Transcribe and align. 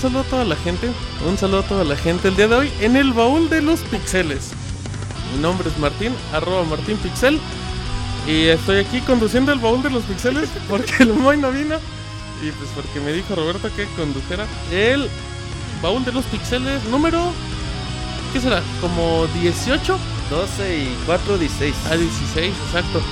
Un 0.00 0.04
saludo 0.04 0.20
a 0.20 0.30
toda 0.30 0.44
la 0.46 0.56
gente. 0.56 0.90
Un 1.28 1.36
saludo 1.36 1.58
a 1.58 1.62
toda 1.62 1.84
la 1.84 1.94
gente 1.94 2.28
el 2.28 2.36
día 2.36 2.48
de 2.48 2.54
hoy 2.54 2.72
en 2.80 2.96
el 2.96 3.12
baúl 3.12 3.50
de 3.50 3.60
los 3.60 3.80
pixeles. 3.80 4.52
Mi 5.34 5.42
nombre 5.42 5.68
es 5.68 5.76
Martín, 5.76 6.14
arroba 6.32 6.64
Martín 6.64 6.96
Pixel. 6.96 7.38
Y 8.26 8.46
estoy 8.46 8.78
aquí 8.78 9.02
conduciendo 9.02 9.52
el 9.52 9.58
baúl 9.58 9.82
de 9.82 9.90
los 9.90 10.02
pixeles 10.04 10.48
porque 10.70 11.02
el 11.02 11.12
Moy 11.12 11.36
no 11.36 11.52
vino. 11.52 11.76
Y 12.42 12.50
pues 12.50 12.70
porque 12.74 12.98
me 13.00 13.12
dijo 13.12 13.34
Roberto 13.34 13.68
que 13.76 13.84
condujera 13.94 14.46
el 14.72 15.06
baúl 15.82 16.02
de 16.02 16.12
los 16.12 16.24
pixeles 16.24 16.82
número. 16.84 17.34
¿Qué 18.32 18.40
será? 18.40 18.62
¿Como 18.80 19.26
18? 19.42 19.98
12 20.30 20.76
y 20.78 20.96
4, 21.04 21.36
16. 21.36 21.74
Ah, 21.90 21.96
16, 21.96 22.54
exacto. 22.68 23.02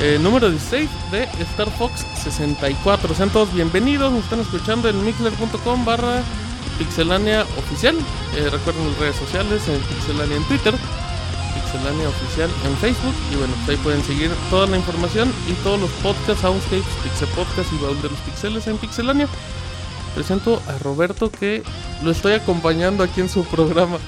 Eh, 0.00 0.16
número 0.20 0.48
16 0.48 0.88
de 1.10 1.24
Star 1.42 1.68
Fox 1.70 2.06
64. 2.22 3.14
Sean 3.14 3.30
todos 3.30 3.52
bienvenidos. 3.52 4.12
Nos 4.12 4.22
están 4.24 4.40
escuchando 4.40 4.88
en 4.88 5.04
mixler.com 5.04 5.84
barra 5.84 6.22
pixelania 6.78 7.42
oficial. 7.58 7.96
Eh, 8.36 8.48
recuerden 8.48 8.88
las 8.90 8.98
redes 8.98 9.16
sociales 9.16 9.66
en 9.66 9.80
pixelania 9.80 10.36
en 10.36 10.44
Twitter. 10.44 10.74
Pixelania 11.54 12.08
Oficial 12.08 12.48
en 12.64 12.76
Facebook. 12.76 13.14
Y 13.32 13.36
bueno, 13.36 13.52
pues 13.56 13.76
ahí 13.76 13.84
pueden 13.84 14.02
seguir 14.04 14.30
toda 14.50 14.68
la 14.68 14.76
información 14.76 15.32
y 15.48 15.52
todos 15.64 15.80
los 15.80 15.90
podcasts, 16.02 16.42
Soundscapes, 16.42 16.84
Pixel 17.02 17.28
Podcast 17.34 17.72
y 17.72 17.82
Baúl 17.82 18.00
de 18.00 18.08
los 18.08 18.18
Pixeles 18.20 18.66
en 18.68 18.78
Pixelania. 18.78 19.26
Presento 20.14 20.62
a 20.68 20.78
Roberto 20.78 21.30
que 21.30 21.64
lo 22.02 22.12
estoy 22.12 22.34
acompañando 22.34 23.02
aquí 23.02 23.20
en 23.20 23.28
su 23.28 23.44
programa. 23.44 23.98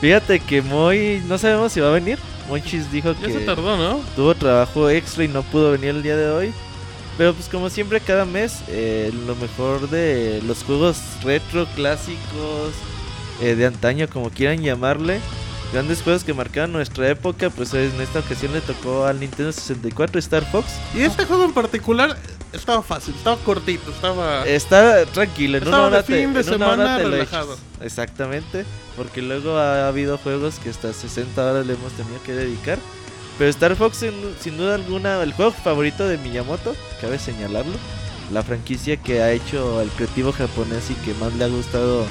Fíjate 0.00 0.40
que 0.40 0.62
Moy, 0.62 1.22
no 1.28 1.36
sabemos 1.38 1.72
si 1.72 1.80
va 1.80 1.88
a 1.88 1.92
venir. 1.92 2.18
Monchis 2.48 2.90
dijo 2.90 3.14
Ya 3.20 3.26
que 3.26 3.32
se 3.32 3.40
tardó, 3.40 3.76
¿no? 3.76 4.00
tuvo 4.16 4.34
trabajo 4.34 4.88
extra 4.90 5.24
y 5.24 5.28
no 5.28 5.42
pudo 5.42 5.72
venir 5.72 5.90
el 5.90 6.02
día 6.02 6.16
de 6.16 6.30
hoy. 6.30 6.52
Pero 7.18 7.34
pues 7.34 7.48
como 7.48 7.68
siempre 7.68 8.00
cada 8.00 8.24
mes, 8.24 8.62
eh, 8.68 9.12
lo 9.26 9.36
mejor 9.36 9.90
de 9.90 10.40
los 10.46 10.64
juegos 10.64 10.98
retro, 11.22 11.66
clásicos, 11.74 12.72
eh, 13.42 13.54
de 13.54 13.66
antaño, 13.66 14.08
como 14.08 14.30
quieran 14.30 14.62
llamarle. 14.62 15.20
Grandes 15.72 16.02
juegos 16.02 16.22
que 16.22 16.34
marcaron 16.34 16.72
nuestra 16.72 17.08
época, 17.08 17.48
pues 17.48 17.72
en 17.72 17.98
esta 18.00 18.18
ocasión 18.18 18.52
le 18.52 18.60
tocó 18.60 19.06
al 19.06 19.18
Nintendo 19.18 19.52
64 19.52 20.18
Star 20.18 20.44
Fox. 20.50 20.66
Y 20.94 21.00
este 21.00 21.24
juego 21.24 21.44
en 21.44 21.54
particular 21.54 22.18
estaba 22.52 22.82
fácil, 22.82 23.14
estaba 23.14 23.38
cortito, 23.38 23.90
estaba... 23.90 24.46
Está 24.46 25.06
tranquilo, 25.06 25.56
en 25.56 25.64
Estaba 25.64 25.86
una 25.86 25.90
de 25.90 25.96
hora 25.96 26.06
te, 26.06 26.14
fin 26.14 26.34
de 26.34 26.40
en 26.40 26.54
una 26.54 26.66
hora 26.66 26.76
semana 26.76 26.96
te 26.98 27.04
relajado. 27.04 27.56
Exactamente, 27.80 28.66
porque 28.98 29.22
luego 29.22 29.56
ha 29.56 29.88
habido 29.88 30.18
juegos 30.18 30.56
que 30.58 30.68
hasta 30.68 30.92
60 30.92 31.42
horas 31.42 31.66
le 31.66 31.72
hemos 31.72 31.92
tenido 31.92 32.22
que 32.22 32.34
dedicar. 32.34 32.78
Pero 33.38 33.48
Star 33.48 33.74
Fox, 33.74 33.96
sin, 33.96 34.12
sin 34.40 34.58
duda 34.58 34.74
alguna, 34.74 35.22
el 35.22 35.32
juego 35.32 35.52
favorito 35.52 36.06
de 36.06 36.18
Miyamoto, 36.18 36.76
cabe 37.00 37.18
señalarlo. 37.18 37.72
La 38.30 38.42
franquicia 38.42 38.98
que 38.98 39.22
ha 39.22 39.32
hecho 39.32 39.80
el 39.80 39.88
creativo 39.88 40.32
japonés 40.32 40.90
y 40.90 40.94
que 40.96 41.14
más 41.14 41.34
le 41.34 41.44
ha 41.44 41.48
gustado 41.48 42.06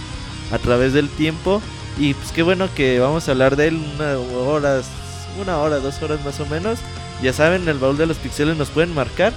a 0.52 0.58
través 0.58 0.94
del 0.94 1.10
tiempo. 1.10 1.62
Y 1.98 2.14
pues 2.14 2.32
qué 2.32 2.44
bueno 2.44 2.70
que 2.74 3.00
vamos 3.00 3.28
a 3.28 3.32
hablar 3.32 3.56
de 3.56 3.68
él 3.68 3.76
una 3.96 4.18
hora, 4.18 4.82
una 5.40 5.58
hora, 5.58 5.80
dos 5.80 6.02
horas 6.02 6.24
más 6.24 6.40
o 6.40 6.46
menos. 6.46 6.80
Ya 7.22 7.34
saben, 7.34 7.64
en 7.64 7.70
el 7.70 7.78
baúl 7.78 7.98
de 7.98 8.08
los 8.08 8.18
pixeles 8.18 8.58
nos 8.58 8.70
pueden 8.70 8.94
marcar. 8.94 9.34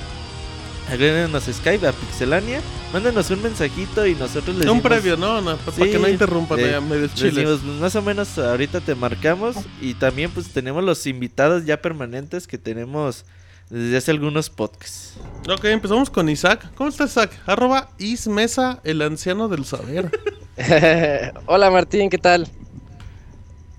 Agréguenos 0.90 1.44
Skype, 1.44 1.86
a 1.86 1.92
Pixelania. 1.92 2.60
Mándenos 2.92 3.30
un 3.30 3.42
mensajito 3.42 4.06
y 4.06 4.14
nosotros 4.14 4.56
les 4.56 4.68
un 4.68 4.82
previo, 4.82 5.16
¿no? 5.16 5.40
No, 5.40 5.56
para 5.56 5.76
Sí, 5.76 5.90
que 5.90 5.98
no 5.98 6.08
interrumpan 6.08 6.60
eh, 6.60 6.80
medio 6.80 7.08
pues, 7.08 7.62
más 7.62 7.96
o 7.96 8.02
menos 8.02 8.38
ahorita 8.38 8.80
te 8.80 8.94
marcamos. 8.94 9.56
Y 9.80 9.94
también 9.94 10.30
pues 10.30 10.48
tenemos 10.48 10.84
los 10.84 11.06
invitados 11.06 11.64
ya 11.64 11.80
permanentes 11.80 12.46
que 12.46 12.58
tenemos 12.58 13.24
desde 13.70 13.96
hace 13.96 14.10
algunos 14.10 14.50
podcasts. 14.50 15.14
Ok, 15.48 15.64
empezamos 15.64 16.10
con 16.10 16.28
Isaac. 16.28 16.70
¿Cómo 16.74 16.90
estás, 16.90 17.12
Isaac? 17.12 17.32
Arroba 17.46 17.90
Ismesa, 17.98 18.80
el 18.84 19.02
anciano 19.02 19.48
del 19.48 19.64
saber. 19.64 20.10
Hola 21.46 21.70
Martín, 21.70 22.10
¿qué 22.10 22.18
tal? 22.18 22.48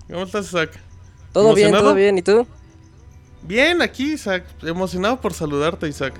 ¿Cómo 0.08 0.24
estás, 0.24 0.46
Isaac? 0.46 0.70
¿Todo 1.32 1.54
bien, 1.54 1.72
todo 1.72 1.94
bien? 1.94 2.18
¿Y 2.18 2.22
tú? 2.22 2.46
Bien, 3.42 3.82
aquí, 3.82 4.14
Isaac. 4.14 4.44
Emocionado 4.62 5.20
por 5.20 5.32
saludarte, 5.34 5.88
Isaac. 5.88 6.14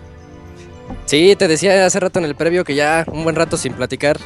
Sí, 1.06 1.34
te 1.36 1.48
decía 1.48 1.84
hace 1.86 2.00
rato 2.00 2.18
en 2.18 2.24
el 2.24 2.34
previo 2.34 2.64
que 2.64 2.74
ya 2.74 3.04
un 3.10 3.24
buen 3.24 3.36
rato 3.36 3.56
sin 3.56 3.72
platicar. 3.74 4.18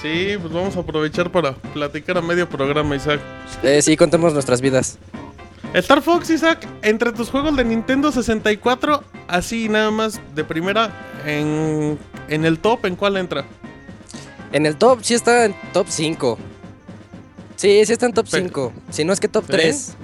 Sí, 0.00 0.36
pues 0.40 0.52
vamos 0.52 0.76
a 0.76 0.80
aprovechar 0.80 1.30
para 1.30 1.52
platicar 1.52 2.16
a 2.18 2.22
medio 2.22 2.48
programa, 2.48 2.96
Isaac. 2.96 3.20
Eh, 3.62 3.82
sí, 3.82 3.96
contemos 3.96 4.32
nuestras 4.32 4.60
vidas. 4.60 4.98
Star 5.74 6.02
Fox, 6.02 6.30
Isaac, 6.30 6.66
entre 6.82 7.12
tus 7.12 7.30
juegos 7.30 7.56
de 7.56 7.64
Nintendo 7.64 8.10
64, 8.10 9.04
así 9.28 9.68
nada 9.68 9.90
más 9.90 10.20
de 10.34 10.42
primera, 10.42 10.90
en, 11.26 11.98
en 12.28 12.44
el 12.44 12.58
top, 12.58 12.86
¿en 12.86 12.96
cuál 12.96 13.18
entra? 13.18 13.44
En 14.52 14.66
el 14.66 14.76
top, 14.76 15.00
sí 15.02 15.14
está 15.14 15.44
en 15.44 15.54
top 15.72 15.86
5. 15.88 16.38
Sí, 17.56 17.84
sí 17.84 17.92
está 17.92 18.06
en 18.06 18.12
top 18.12 18.28
Pe- 18.30 18.40
5. 18.40 18.72
Si 18.90 19.04
no 19.04 19.12
es 19.12 19.20
que 19.20 19.28
top 19.28 19.44
¿Sí? 19.46 19.52
3. 19.52 19.96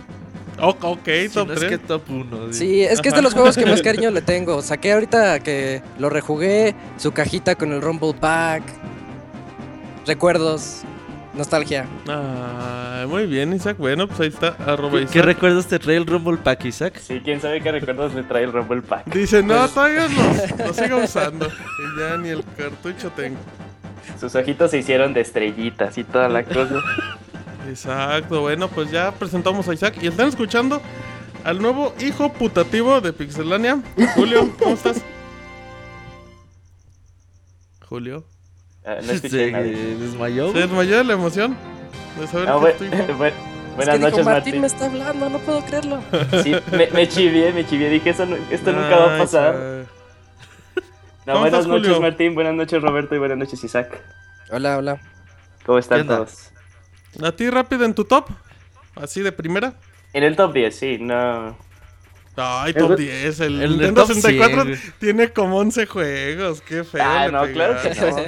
Oh, 0.61 0.75
ok, 0.81 1.05
Si 1.05 1.29
top 1.31 1.47
no 1.49 1.53
es 1.55 1.59
3. 1.61 1.71
que 1.71 1.79
top 1.79 2.03
1. 2.09 2.53
Sí, 2.53 2.83
es 2.83 3.01
que 3.01 3.09
es 3.09 3.15
de 3.15 3.23
los 3.23 3.34
juegos 3.34 3.57
que 3.57 3.67
más 3.67 3.83
cariño 3.83 4.11
le 4.11 4.23
tengo. 4.23 4.62
Saqué 4.62 4.93
ahorita 4.93 5.41
que 5.41 5.83
lo 5.99 6.09
rejugué, 6.11 6.75
su 6.97 7.12
cajita 7.12 7.55
con 7.57 7.73
el 7.73 7.83
Rumble 7.83 8.15
Pack. 8.15 8.62
Recuerdos, 10.07 10.83
nostalgia. 11.34 11.87
Ah, 12.09 13.05
muy 13.09 13.27
bien, 13.27 13.53
Isaac. 13.53 13.77
Bueno, 13.78 14.07
pues 14.07 14.21
ahí 14.21 14.28
está, 14.28 14.57
arroba 14.65 14.93
¿Qué, 14.93 14.99
Isaac. 15.01 15.13
qué 15.13 15.23
recuerdos 15.23 15.67
te 15.67 15.78
trae 15.81 15.97
el 15.97 16.07
Rumble 16.07 16.37
Pack, 16.39 16.65
Isaac? 16.67 17.01
Sí, 17.03 17.21
quién 17.25 17.41
sabe 17.41 17.61
qué 17.61 17.73
recuerdos 17.73 18.15
le 18.15 18.23
trae 18.23 18.45
el 18.45 18.53
Rumble 18.53 18.83
Pack. 18.83 19.13
Dice, 19.13 19.43
no, 19.43 19.69
todavía 19.69 20.07
los, 20.09 20.67
los 20.67 20.77
sigo 20.77 20.98
usando. 21.04 21.47
Y 21.48 22.01
ya 22.01 22.16
ni 22.19 22.28
el 22.28 22.45
cartucho 22.57 23.10
tengo. 23.10 23.39
Sus 24.21 24.35
ojitos 24.35 24.71
se 24.71 24.79
hicieron 24.79 25.13
de 25.15 25.21
estrellitas 25.21 25.97
y 25.99 26.05
toda 26.05 26.29
la 26.29 26.43
cosa. 26.45 26.81
Exacto, 27.69 28.41
bueno, 28.43 28.69
pues 28.69 28.91
ya 28.91 29.11
presentamos 29.13 29.69
a 29.69 29.75
Isaac 29.75 29.97
y 30.01 30.07
están 30.07 30.29
escuchando 30.29 30.81
al 31.45 31.61
nuevo 31.61 31.95
hijo 32.01 32.33
putativo 32.33 33.01
de 33.01 33.13
Pixelania. 33.13 33.81
Julio, 34.15 34.51
¿cómo 34.59 34.75
estás? 34.75 35.03
Julio. 37.89 38.25
Ah, 38.85 38.97
no 38.97 39.03
Se 39.03 39.15
escuché 39.15 39.51
nada. 39.51 39.65
desmayó. 39.65 40.53
¿Se 40.53 40.59
desmayó 40.59 40.99
de 40.99 41.05
la 41.05 41.13
emoción? 41.15 41.57
De 42.21 42.27
saber 42.27 42.49
Ah, 42.49 42.59
que 42.61 42.67
bu- 42.67 42.69
es 42.71 42.77
tu 42.79 42.85
hijo. 42.85 42.95
bu- 42.97 43.27
es 43.27 43.35
buenas 43.77 43.95
que 43.95 43.99
dijo, 43.99 44.11
noches, 44.11 44.25
Martín 44.25 44.25
Martín. 44.25 44.61
me 44.61 44.67
está 44.67 44.87
hablando, 44.87 45.29
no 45.29 45.39
puedo 45.41 45.61
creerlo. 45.65 45.99
Sí, 46.43 46.55
me, 46.73 46.87
me 46.91 47.09
chivié, 47.09 47.53
me 47.53 47.67
chivié. 47.67 47.91
Dije, 47.91 48.11
eso 48.11 48.27
no- 48.27 48.37
esto 48.51 48.73
nunca 48.73 48.97
va 48.97 49.15
a 49.17 49.19
pasar. 49.19 49.87
No, 51.27 51.33
¿Cómo 51.33 51.41
buenas 51.41 51.61
estás, 51.61 51.67
noches, 51.69 51.87
Julio? 51.89 52.01
Martín. 52.01 52.34
Buenas 52.34 52.55
noches, 52.55 52.83
Roberto. 52.83 53.15
Y 53.15 53.19
buenas 53.19 53.39
noches, 53.39 53.63
Isaac. 53.65 54.01
Hola, 54.51 54.78
hola. 54.78 55.01
¿Cómo 55.65 55.77
¿Qué 55.78 55.81
están 55.81 56.07
todos? 56.07 56.51
¿A 57.23 57.33
ti 57.33 57.51
rápido 57.51 57.84
en 57.84 57.95
tu 57.95 58.05
top? 58.05 58.28
¿Así 58.95 59.23
de 59.23 59.33
primera? 59.33 59.75
En 60.13 60.23
el 60.23 60.37
top 60.37 60.53
10, 60.53 60.75
sí, 60.77 60.99
no. 61.01 61.57
Ay, 62.37 62.73
El- 62.77 62.87
top 62.87 62.97
10. 62.97 63.41
El, 63.41 63.61
el 63.63 63.71
Nintendo 63.71 64.03
top 64.07 64.15
64 64.15 64.63
100. 64.65 64.81
tiene 65.01 65.33
como 65.33 65.59
11 65.59 65.87
juegos. 65.87 66.61
Qué 66.61 66.84
feo. 66.84 67.03
Ah, 67.05 67.29
no, 67.29 67.43
claro 67.53 67.77
que 67.83 68.01
no. 68.01 68.17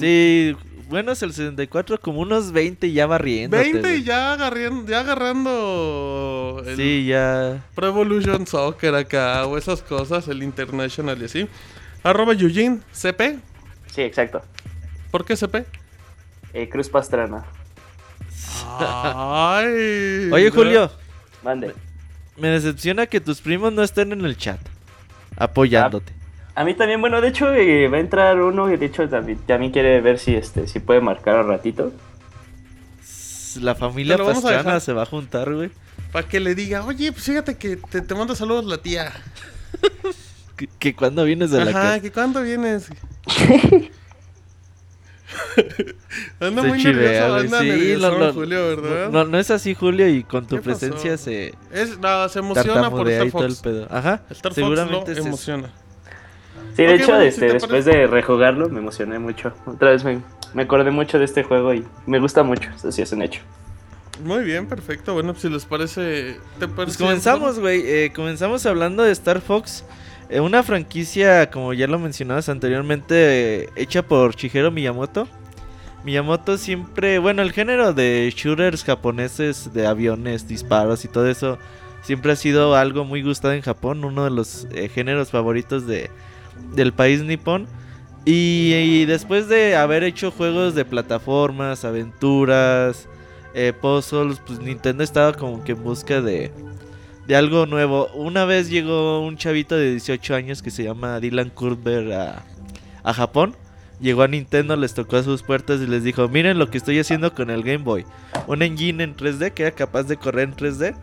Sí, 0.00 0.56
bueno, 0.90 1.12
es 1.12 1.22
el 1.22 1.32
64, 1.32 2.00
como 2.00 2.20
unos 2.20 2.50
20 2.52 2.90
ya 2.92 3.06
barriendo. 3.06 3.56
20 3.56 3.96
y 3.96 4.02
ya, 4.02 4.32
agarriendo, 4.32 4.90
ya 4.90 5.00
agarrando 5.00 6.62
el 6.66 6.76
Sí, 6.76 7.06
ya. 7.06 7.64
Pro 7.74 7.86
Evolution 7.86 8.46
Soccer 8.46 8.94
acá 8.96 9.46
o 9.46 9.56
esas 9.56 9.82
cosas, 9.82 10.26
el 10.28 10.42
International 10.42 11.16
y 11.22 11.24
así. 11.26 11.48
Arroba 12.02 12.32
Eugene, 12.34 12.80
CP. 12.92 13.38
Sí, 13.94 14.02
exacto. 14.02 14.42
¿Por 15.10 15.24
qué 15.24 15.36
CP? 15.36 15.64
Eh, 16.52 16.68
Cruz 16.68 16.88
Pastrana. 16.88 17.44
Ay. 18.78 20.28
Oye. 20.32 20.50
Julio, 20.50 20.90
Mande. 21.44 21.72
me 22.36 22.48
decepciona 22.48 23.06
que 23.06 23.20
tus 23.20 23.40
primos 23.40 23.72
no 23.72 23.82
estén 23.82 24.12
en 24.12 24.24
el 24.24 24.36
chat 24.36 24.58
apoyándote. 25.36 26.12
A 26.54 26.64
mí 26.64 26.74
también, 26.74 27.00
bueno, 27.00 27.20
de 27.20 27.28
hecho 27.28 27.52
eh, 27.54 27.88
va 27.88 27.96
a 27.98 28.00
entrar 28.00 28.40
uno 28.40 28.70
y 28.72 28.76
de 28.76 28.86
hecho 28.86 29.08
también, 29.08 29.38
también 29.46 29.72
quiere 29.72 30.00
ver 30.00 30.18
si 30.18 30.34
este 30.34 30.66
si 30.66 30.80
puede 30.80 31.00
marcar 31.00 31.36
al 31.36 31.46
ratito. 31.48 31.92
La 33.60 33.74
familia 33.74 34.16
Pastrana 34.16 34.78
se 34.80 34.92
va 34.92 35.02
a 35.02 35.06
juntar, 35.06 35.52
güey. 35.52 35.70
Para 36.12 36.26
que 36.28 36.40
le 36.40 36.54
diga, 36.54 36.84
oye, 36.84 37.12
pues 37.12 37.24
fíjate 37.24 37.56
que 37.56 37.76
te, 37.76 38.00
te 38.00 38.14
manda 38.14 38.34
saludos 38.34 38.64
la 38.64 38.78
tía. 38.78 39.12
Que, 40.56 40.68
que 40.78 40.94
cuando 40.94 41.24
vienes 41.24 41.50
de 41.52 41.64
la 41.64 41.70
Ajá, 41.70 41.80
casa. 41.82 42.00
que 42.02 42.12
cuándo 42.12 42.42
vienes. 42.42 42.90
anda 46.40 46.62
Se 46.62 46.68
muy 46.68 46.78
chivea, 46.78 46.94
nervioso, 47.28 47.34
anda 47.36 47.60
Sí, 47.60 47.68
nervioso, 47.68 48.10
no, 48.10 48.18
no, 48.26 48.32
Julio, 48.32 48.66
¿verdad? 48.76 49.10
No, 49.10 49.24
no 49.24 49.38
es 49.38 49.50
así, 49.50 49.74
Julio, 49.74 50.08
y 50.08 50.22
con 50.24 50.46
tu 50.46 50.60
presencia 50.60 51.16
se 51.16 51.54
Es, 51.72 51.98
no, 51.98 52.28
se 52.28 52.40
emociona 52.40 52.90
por 52.90 53.08
Star 53.08 53.26
y 53.26 53.30
todo 53.30 53.44
el 53.46 53.50
Fox. 53.52 53.62
pedo. 53.62 53.86
Ajá, 53.90 54.22
Star 54.30 54.52
Fox 54.52 54.54
seguramente 54.56 55.12
lo 55.14 55.18
eso. 55.18 55.28
emociona. 55.28 55.70
Sí, 56.80 56.86
de 56.86 56.94
hecho, 56.94 57.06
bueno, 57.08 57.20
este, 57.22 57.46
si 57.48 57.52
después 57.54 57.84
parece- 57.84 57.98
de 57.98 58.06
rejugarlo 58.06 58.68
me 58.68 58.78
emocioné 58.80 59.18
mucho. 59.18 59.52
Otra 59.66 59.90
vez 59.90 60.02
me, 60.04 60.20
me 60.54 60.62
acordé 60.62 60.90
mucho 60.90 61.18
de 61.18 61.24
este 61.26 61.42
juego 61.42 61.74
y 61.74 61.84
me 62.06 62.18
gusta 62.20 62.42
mucho. 62.42 62.70
Eso 62.74 62.90
sí 62.90 63.02
es 63.02 63.12
un 63.12 63.22
hecho. 63.22 63.40
Muy 64.24 64.44
bien, 64.44 64.66
perfecto. 64.66 65.14
Bueno, 65.14 65.32
pues 65.32 65.42
si 65.42 65.48
les 65.50 65.64
parece. 65.64 66.36
¿te 66.58 66.66
Pues 66.68 66.70
parece 66.76 66.98
comenzamos, 66.98 67.58
güey. 67.58 67.82
eh, 67.84 68.12
comenzamos 68.14 68.64
hablando 68.66 69.02
de 69.02 69.12
Star 69.12 69.40
Fox. 69.40 69.84
Eh, 70.28 70.40
una 70.40 70.62
franquicia, 70.62 71.50
como 71.50 71.72
ya 71.72 71.86
lo 71.86 71.98
mencionabas 71.98 72.48
anteriormente, 72.48 73.62
eh, 73.64 73.68
hecha 73.76 74.02
por 74.02 74.34
Shigeru 74.36 74.70
Miyamoto. 74.70 75.26
Miyamoto 76.04 76.56
siempre, 76.56 77.18
bueno, 77.18 77.42
el 77.42 77.52
género 77.52 77.92
de 77.92 78.32
shooters 78.34 78.84
japoneses, 78.84 79.72
de 79.74 79.86
aviones, 79.86 80.48
disparos 80.48 81.04
y 81.04 81.08
todo 81.08 81.26
eso, 81.28 81.58
siempre 82.02 82.32
ha 82.32 82.36
sido 82.36 82.74
algo 82.74 83.04
muy 83.04 83.22
gustado 83.22 83.52
en 83.52 83.60
Japón, 83.60 84.04
uno 84.04 84.24
de 84.24 84.30
los 84.30 84.66
eh, 84.72 84.88
géneros 84.88 85.30
favoritos 85.30 85.86
de, 85.86 86.08
del 86.74 86.92
país 86.92 87.22
nipón. 87.22 87.66
Y, 88.24 89.06
después 89.06 89.48
de 89.48 89.76
haber 89.76 90.04
hecho 90.04 90.30
juegos 90.30 90.74
de 90.74 90.84
plataformas, 90.84 91.84
aventuras, 91.84 93.08
eh, 93.54 93.72
puzzles, 93.72 94.40
pues 94.46 94.60
Nintendo 94.60 95.02
estaba 95.02 95.32
como 95.32 95.64
que 95.64 95.72
en 95.72 95.82
busca 95.82 96.20
de, 96.20 96.52
de 97.26 97.36
algo 97.36 97.66
nuevo. 97.66 98.08
Una 98.14 98.44
vez 98.44 98.68
llegó 98.68 99.20
un 99.26 99.36
chavito 99.36 99.74
de 99.76 99.92
18 99.92 100.34
años 100.34 100.62
que 100.62 100.70
se 100.70 100.84
llama 100.84 101.18
Dylan 101.18 101.50
Kurber 101.50 102.12
a, 102.12 102.44
a 103.02 103.14
Japón. 103.14 103.56
Llegó 104.00 104.22
a 104.22 104.28
Nintendo, 104.28 104.76
les 104.76 104.94
tocó 104.94 105.16
a 105.16 105.22
sus 105.22 105.42
puertas 105.42 105.80
y 105.80 105.86
les 105.86 106.02
dijo, 106.02 106.26
miren 106.28 106.58
lo 106.58 106.70
que 106.70 106.78
estoy 106.78 106.98
haciendo 106.98 107.34
con 107.34 107.50
el 107.50 107.62
Game 107.62 107.84
Boy. 107.84 108.06
Un 108.46 108.62
engine 108.62 109.04
en 109.04 109.14
3D 109.14 109.52
que 109.52 109.64
era 109.64 109.72
capaz 109.72 110.04
de 110.04 110.16
correr 110.16 110.48
en 110.48 110.56
3D. 110.56 110.94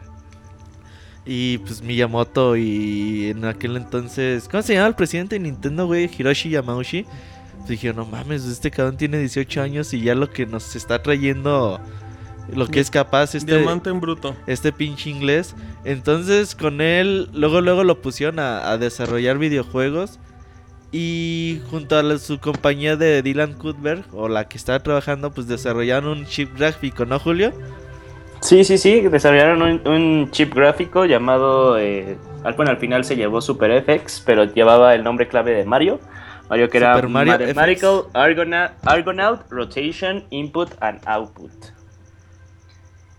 Y 1.27 1.57
pues 1.59 1.81
Miyamoto 1.81 2.56
y 2.56 3.27
en 3.31 3.44
aquel 3.45 3.75
entonces... 3.75 4.47
¿Cómo 4.50 4.63
se 4.63 4.74
llama 4.75 4.88
el 4.88 4.95
presidente 4.95 5.35
de 5.35 5.39
Nintendo, 5.41 5.85
güey? 5.85 6.09
Hiroshi 6.18 6.50
Yamauchi. 6.50 7.06
Pues 7.57 7.68
dijeron, 7.69 7.97
no 7.97 8.06
mames, 8.06 8.45
este 8.45 8.71
cabrón 8.71 8.95
tiene 8.95 9.19
18 9.19 9.62
años 9.62 9.94
y 9.94 10.00
ya 10.01 10.15
lo 10.15 10.29
que 10.29 10.45
nos 10.45 10.75
está 10.75 11.01
trayendo... 11.03 11.79
Lo 12.56 12.65
que 12.68 12.79
es 12.79 12.89
capaz 12.89 13.35
este, 13.35 13.57
Diamante 13.57 13.89
en 13.89 14.00
bruto. 14.00 14.33
este 14.47 14.71
pinche 14.71 15.09
inglés. 15.09 15.53
Entonces 15.83 16.56
con 16.56 16.79
él, 16.79 17.29
luego 17.33 17.59
luego 17.59 17.83
lo 17.83 18.01
pusieron 18.01 18.39
a, 18.39 18.71
a 18.71 18.77
desarrollar 18.77 19.38
videojuegos. 19.38 20.18
Y 20.94 21.59
junto 21.69 21.97
a 21.97 22.03
la- 22.03 22.18
su 22.19 22.39
compañía 22.39 22.95
de 22.95 23.21
Dylan 23.21 23.51
Cuthbert, 23.56 24.06
o 24.13 24.29
la 24.29 24.47
que 24.47 24.57
estaba 24.57 24.79
trabajando, 24.81 25.31
pues 25.33 25.47
desarrollaron 25.50 26.19
un 26.19 26.25
chip 26.25 26.57
gráfico, 26.57 27.06
¿no, 27.06 27.19
Julio? 27.19 27.51
Sí, 28.42 28.63
sí, 28.63 28.78
sí, 28.78 29.01
desarrollaron 29.01 29.62
un, 29.62 29.88
un 29.88 30.31
chip 30.31 30.54
gráfico 30.54 31.06
llamado, 31.06 31.78
eh, 31.78 32.18
al- 32.44 32.54
bueno, 32.54 32.72
al 32.72 32.78
final 32.78 33.04
se 33.04 33.16
llevó 33.16 33.42
Super 33.42 33.84
FX, 33.84 34.22
pero 34.25 34.45
llevaba 34.45 34.94
el 34.95 35.04
nombre 35.04 35.28
clave 35.28 35.51
de 35.54 35.66
Mario. 35.66 36.00
Mario 36.50 36.69
que 36.69 36.78
era 36.78 36.95
Mario 37.01 37.34
Mathematical 37.34 38.04
Argonaut, 38.13 38.72
Argonaut 38.86 39.42
Rotation 39.50 40.24
Input 40.30 40.69
and 40.80 41.01
Output. 41.06 41.51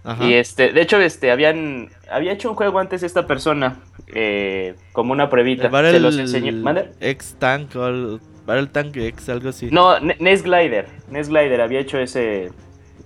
Ajá. 0.05 0.25
Y 0.25 0.33
este, 0.35 0.73
de 0.73 0.81
hecho, 0.81 0.99
este, 0.99 1.31
habían, 1.31 1.91
había 2.11 2.33
hecho 2.33 2.49
un 2.49 2.57
juego 2.57 2.79
antes 2.79 3.03
esta 3.03 3.27
persona, 3.27 3.77
eh, 4.07 4.77
como 4.93 5.13
una 5.13 5.29
pruebita. 5.29 5.65
El 5.65 5.71
Battle 5.71 5.93
Se 5.93 6.01
los 6.01 6.17
enseñó. 6.17 6.53
¿Mande? 6.63 6.93
X 7.01 7.37
Tank 7.39 7.77
o 7.77 7.87
el 7.87 8.21
Battle 8.47 8.69
Tank 8.69 8.97
X, 8.97 9.29
algo 9.29 9.51
así. 9.51 9.69
No, 9.71 10.01
Ne- 10.01 10.17
NES 10.21 10.43
Glider. 10.45 10.87
NES 11.11 11.29
Glider 11.29 11.61
había 11.61 11.81
hecho 11.81 11.99
ese, 11.99 12.45
eh, 12.47 12.51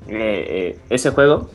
eh, 0.09 0.79
ese 0.91 1.11
juego. 1.11 1.51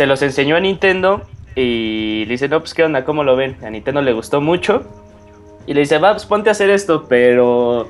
Se 0.00 0.06
los 0.06 0.22
enseñó 0.22 0.56
a 0.56 0.60
Nintendo 0.60 1.20
y 1.54 2.24
le 2.24 2.30
dice, 2.30 2.48
no, 2.48 2.60
pues 2.60 2.72
qué 2.72 2.84
onda, 2.84 3.04
¿cómo 3.04 3.22
lo 3.22 3.36
ven? 3.36 3.58
A 3.62 3.68
Nintendo 3.68 4.00
le 4.00 4.14
gustó 4.14 4.40
mucho. 4.40 4.82
Y 5.66 5.74
le 5.74 5.80
dice, 5.80 5.98
va, 5.98 6.12
pues 6.12 6.24
ponte 6.24 6.48
a 6.48 6.52
hacer 6.52 6.70
esto, 6.70 7.04
pero 7.06 7.86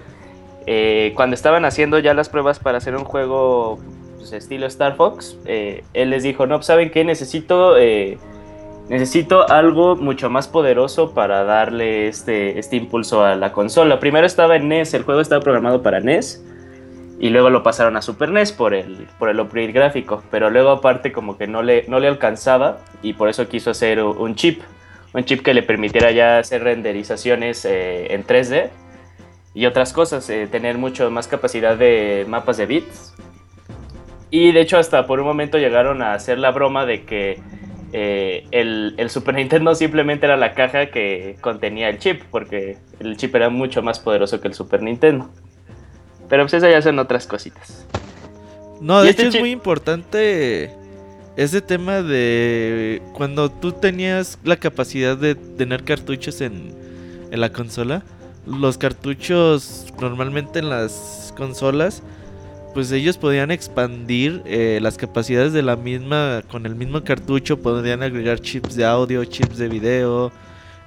eh, 0.66 1.12
cuando 1.14 1.34
estaban 1.34 1.64
haciendo 1.64 2.00
ya 2.00 2.12
las 2.12 2.28
pruebas 2.28 2.58
para 2.58 2.78
hacer 2.78 2.96
un 2.96 3.04
juego 3.04 3.78
pues, 4.18 4.32
estilo 4.32 4.66
Star 4.66 4.96
Fox, 4.96 5.38
eh, 5.44 5.84
él 5.94 6.10
les 6.10 6.24
dijo, 6.24 6.48
no, 6.48 6.56
pues 6.56 6.66
saben 6.66 6.90
qué, 6.90 7.04
necesito... 7.04 7.78
eh, 7.78 8.18
Necesito 8.88 9.48
algo 9.48 9.94
mucho 9.94 10.30
más 10.30 10.48
poderoso 10.48 11.14
para 11.14 11.44
darle 11.44 12.08
este, 12.08 12.58
este 12.58 12.74
impulso 12.74 13.24
a 13.24 13.36
la 13.36 13.52
consola. 13.52 14.00
Primero 14.00 14.26
estaba 14.26 14.56
en 14.56 14.66
NES, 14.66 14.94
el 14.94 15.04
juego 15.04 15.20
estaba 15.20 15.40
programado 15.40 15.80
para 15.80 16.00
NES. 16.00 16.44
Y 17.20 17.28
luego 17.28 17.50
lo 17.50 17.62
pasaron 17.62 17.98
a 17.98 18.02
Super 18.02 18.30
NES 18.30 18.52
por 18.52 18.72
el, 18.72 19.06
por 19.18 19.28
el 19.28 19.38
upgrade 19.38 19.72
gráfico. 19.72 20.24
Pero 20.30 20.48
luego 20.48 20.70
aparte 20.70 21.12
como 21.12 21.36
que 21.36 21.46
no 21.46 21.62
le, 21.62 21.84
no 21.86 22.00
le 22.00 22.08
alcanzaba. 22.08 22.78
Y 23.02 23.12
por 23.12 23.28
eso 23.28 23.46
quiso 23.46 23.70
hacer 23.70 24.02
un 24.02 24.34
chip. 24.34 24.62
Un 25.12 25.24
chip 25.24 25.42
que 25.42 25.52
le 25.52 25.62
permitiera 25.62 26.12
ya 26.12 26.38
hacer 26.38 26.64
renderizaciones 26.64 27.66
eh, 27.66 28.14
en 28.14 28.24
3D. 28.24 28.70
Y 29.52 29.66
otras 29.66 29.92
cosas. 29.92 30.30
eh, 30.30 30.48
tener 30.50 30.78
mucho 30.78 31.10
más 31.10 31.28
capacidad 31.28 31.76
de 31.76 32.24
mapas 32.26 32.56
de 32.56 32.64
bits. 32.64 33.14
Y 34.30 34.52
de 34.52 34.62
hecho 34.62 34.78
hasta 34.78 35.06
por 35.06 35.20
un 35.20 35.26
momento 35.26 35.58
llegaron 35.58 36.00
a 36.00 36.14
hacer 36.14 36.38
la 36.38 36.52
broma 36.52 36.86
de 36.86 37.04
que 37.04 37.38
eh, 37.92 38.46
el, 38.50 38.94
el 38.96 39.10
Super 39.10 39.34
Nintendo 39.36 39.74
simplemente 39.74 40.24
era 40.24 40.38
la 40.38 40.54
caja 40.54 40.86
que 40.86 41.36
contenía 41.42 41.90
el 41.90 41.98
chip, 41.98 42.22
porque 42.30 42.78
el 42.98 43.18
chip 43.18 43.34
era 43.34 43.50
mucho 43.50 43.82
más 43.82 44.00
poderoso 44.00 44.40
que 44.40 44.48
el 44.48 44.54
Super 44.54 44.82
Nintendo. 44.82 45.28
Pero 46.30 46.44
pues 46.44 46.54
eso 46.54 46.70
ya 46.70 46.80
son 46.80 46.98
otras 46.98 47.26
cositas. 47.26 47.84
No, 48.80 49.02
de 49.02 49.10
este 49.10 49.26
hecho 49.26 49.36
es 49.36 49.40
muy 49.40 49.50
importante 49.50 50.70
ese 51.36 51.60
tema 51.60 52.02
de 52.02 53.02
cuando 53.12 53.50
tú 53.50 53.72
tenías 53.72 54.38
la 54.44 54.56
capacidad 54.56 55.16
de 55.16 55.34
tener 55.34 55.84
cartuchos 55.84 56.40
en, 56.40 56.74
en 57.30 57.40
la 57.40 57.52
consola. 57.52 58.02
Los 58.46 58.78
cartuchos 58.78 59.86
normalmente 60.00 60.60
en 60.60 60.70
las 60.70 61.34
consolas, 61.36 62.02
pues 62.72 62.90
ellos 62.92 63.18
podían 63.18 63.50
expandir 63.50 64.42
eh, 64.46 64.78
las 64.80 64.96
capacidades 64.96 65.52
de 65.52 65.62
la 65.62 65.76
misma, 65.76 66.42
con 66.48 66.64
el 66.64 66.74
mismo 66.74 67.02
cartucho, 67.04 67.60
podían 67.60 68.02
agregar 68.02 68.40
chips 68.40 68.76
de 68.76 68.84
audio, 68.84 69.24
chips 69.24 69.58
de 69.58 69.68
video. 69.68 70.32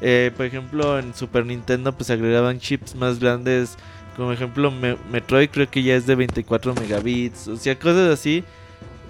Eh, 0.01 0.31
por 0.35 0.45
ejemplo, 0.45 0.97
en 0.99 1.13
Super 1.13 1.45
Nintendo 1.45 1.93
pues 1.93 2.09
agregaban 2.09 2.59
chips 2.59 2.95
más 2.95 3.19
grandes 3.19 3.77
como 4.15 4.31
ejemplo, 4.31 4.71
Me- 4.71 4.97
Metroid 5.11 5.49
creo 5.49 5.69
que 5.69 5.83
ya 5.83 5.95
es 5.95 6.05
de 6.05 6.15
24 6.15 6.73
megabits. 6.75 7.47
O 7.47 7.57
sea, 7.57 7.77
cosas 7.77 8.09
así. 8.11 8.43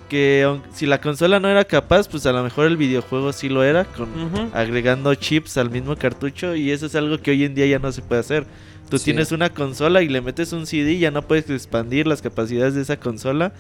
Que 0.10 0.60
si 0.74 0.86
la 0.86 1.02
consola 1.02 1.40
no 1.40 1.48
era 1.50 1.64
capaz, 1.66 2.08
pues 2.08 2.26
a 2.28 2.32
lo 2.34 2.44
mejor 2.44 2.68
el 2.68 2.78
videojuego 2.78 3.34
sí 3.34 3.50
lo 3.50 3.64
era. 3.64 3.86
Con, 3.86 4.10
agregando 4.54 5.14
chips 5.16 5.58
al 5.58 5.72
mismo 5.72 5.96
cartucho. 5.96 6.56
Y 6.56 6.72
eso 6.72 6.86
es 6.86 6.96
algo 6.96 7.18
que 7.20 7.32
hoy 7.32 7.44
en 7.46 7.56
día 7.56 7.66
ya 7.66 7.80
no 7.80 7.92
se 7.92 8.02
puede 8.02 8.22
hacer. 8.22 8.46
Tú 8.90 8.98
Sí. 9.00 9.06
tienes 9.06 9.32
una 9.32 9.50
consola 9.50 10.04
y 10.04 10.10
le 10.10 10.22
metes 10.22 10.54
un 10.54 10.68
CD 10.68 10.94
y 10.94 11.00
ya 11.00 11.10
no 11.10 11.24
puedes 11.24 11.50
expandir 11.50 12.06
las 12.06 12.22
capacidades 12.22 12.76
de 12.76 12.82
esa 12.84 12.98
consola 13.00 13.54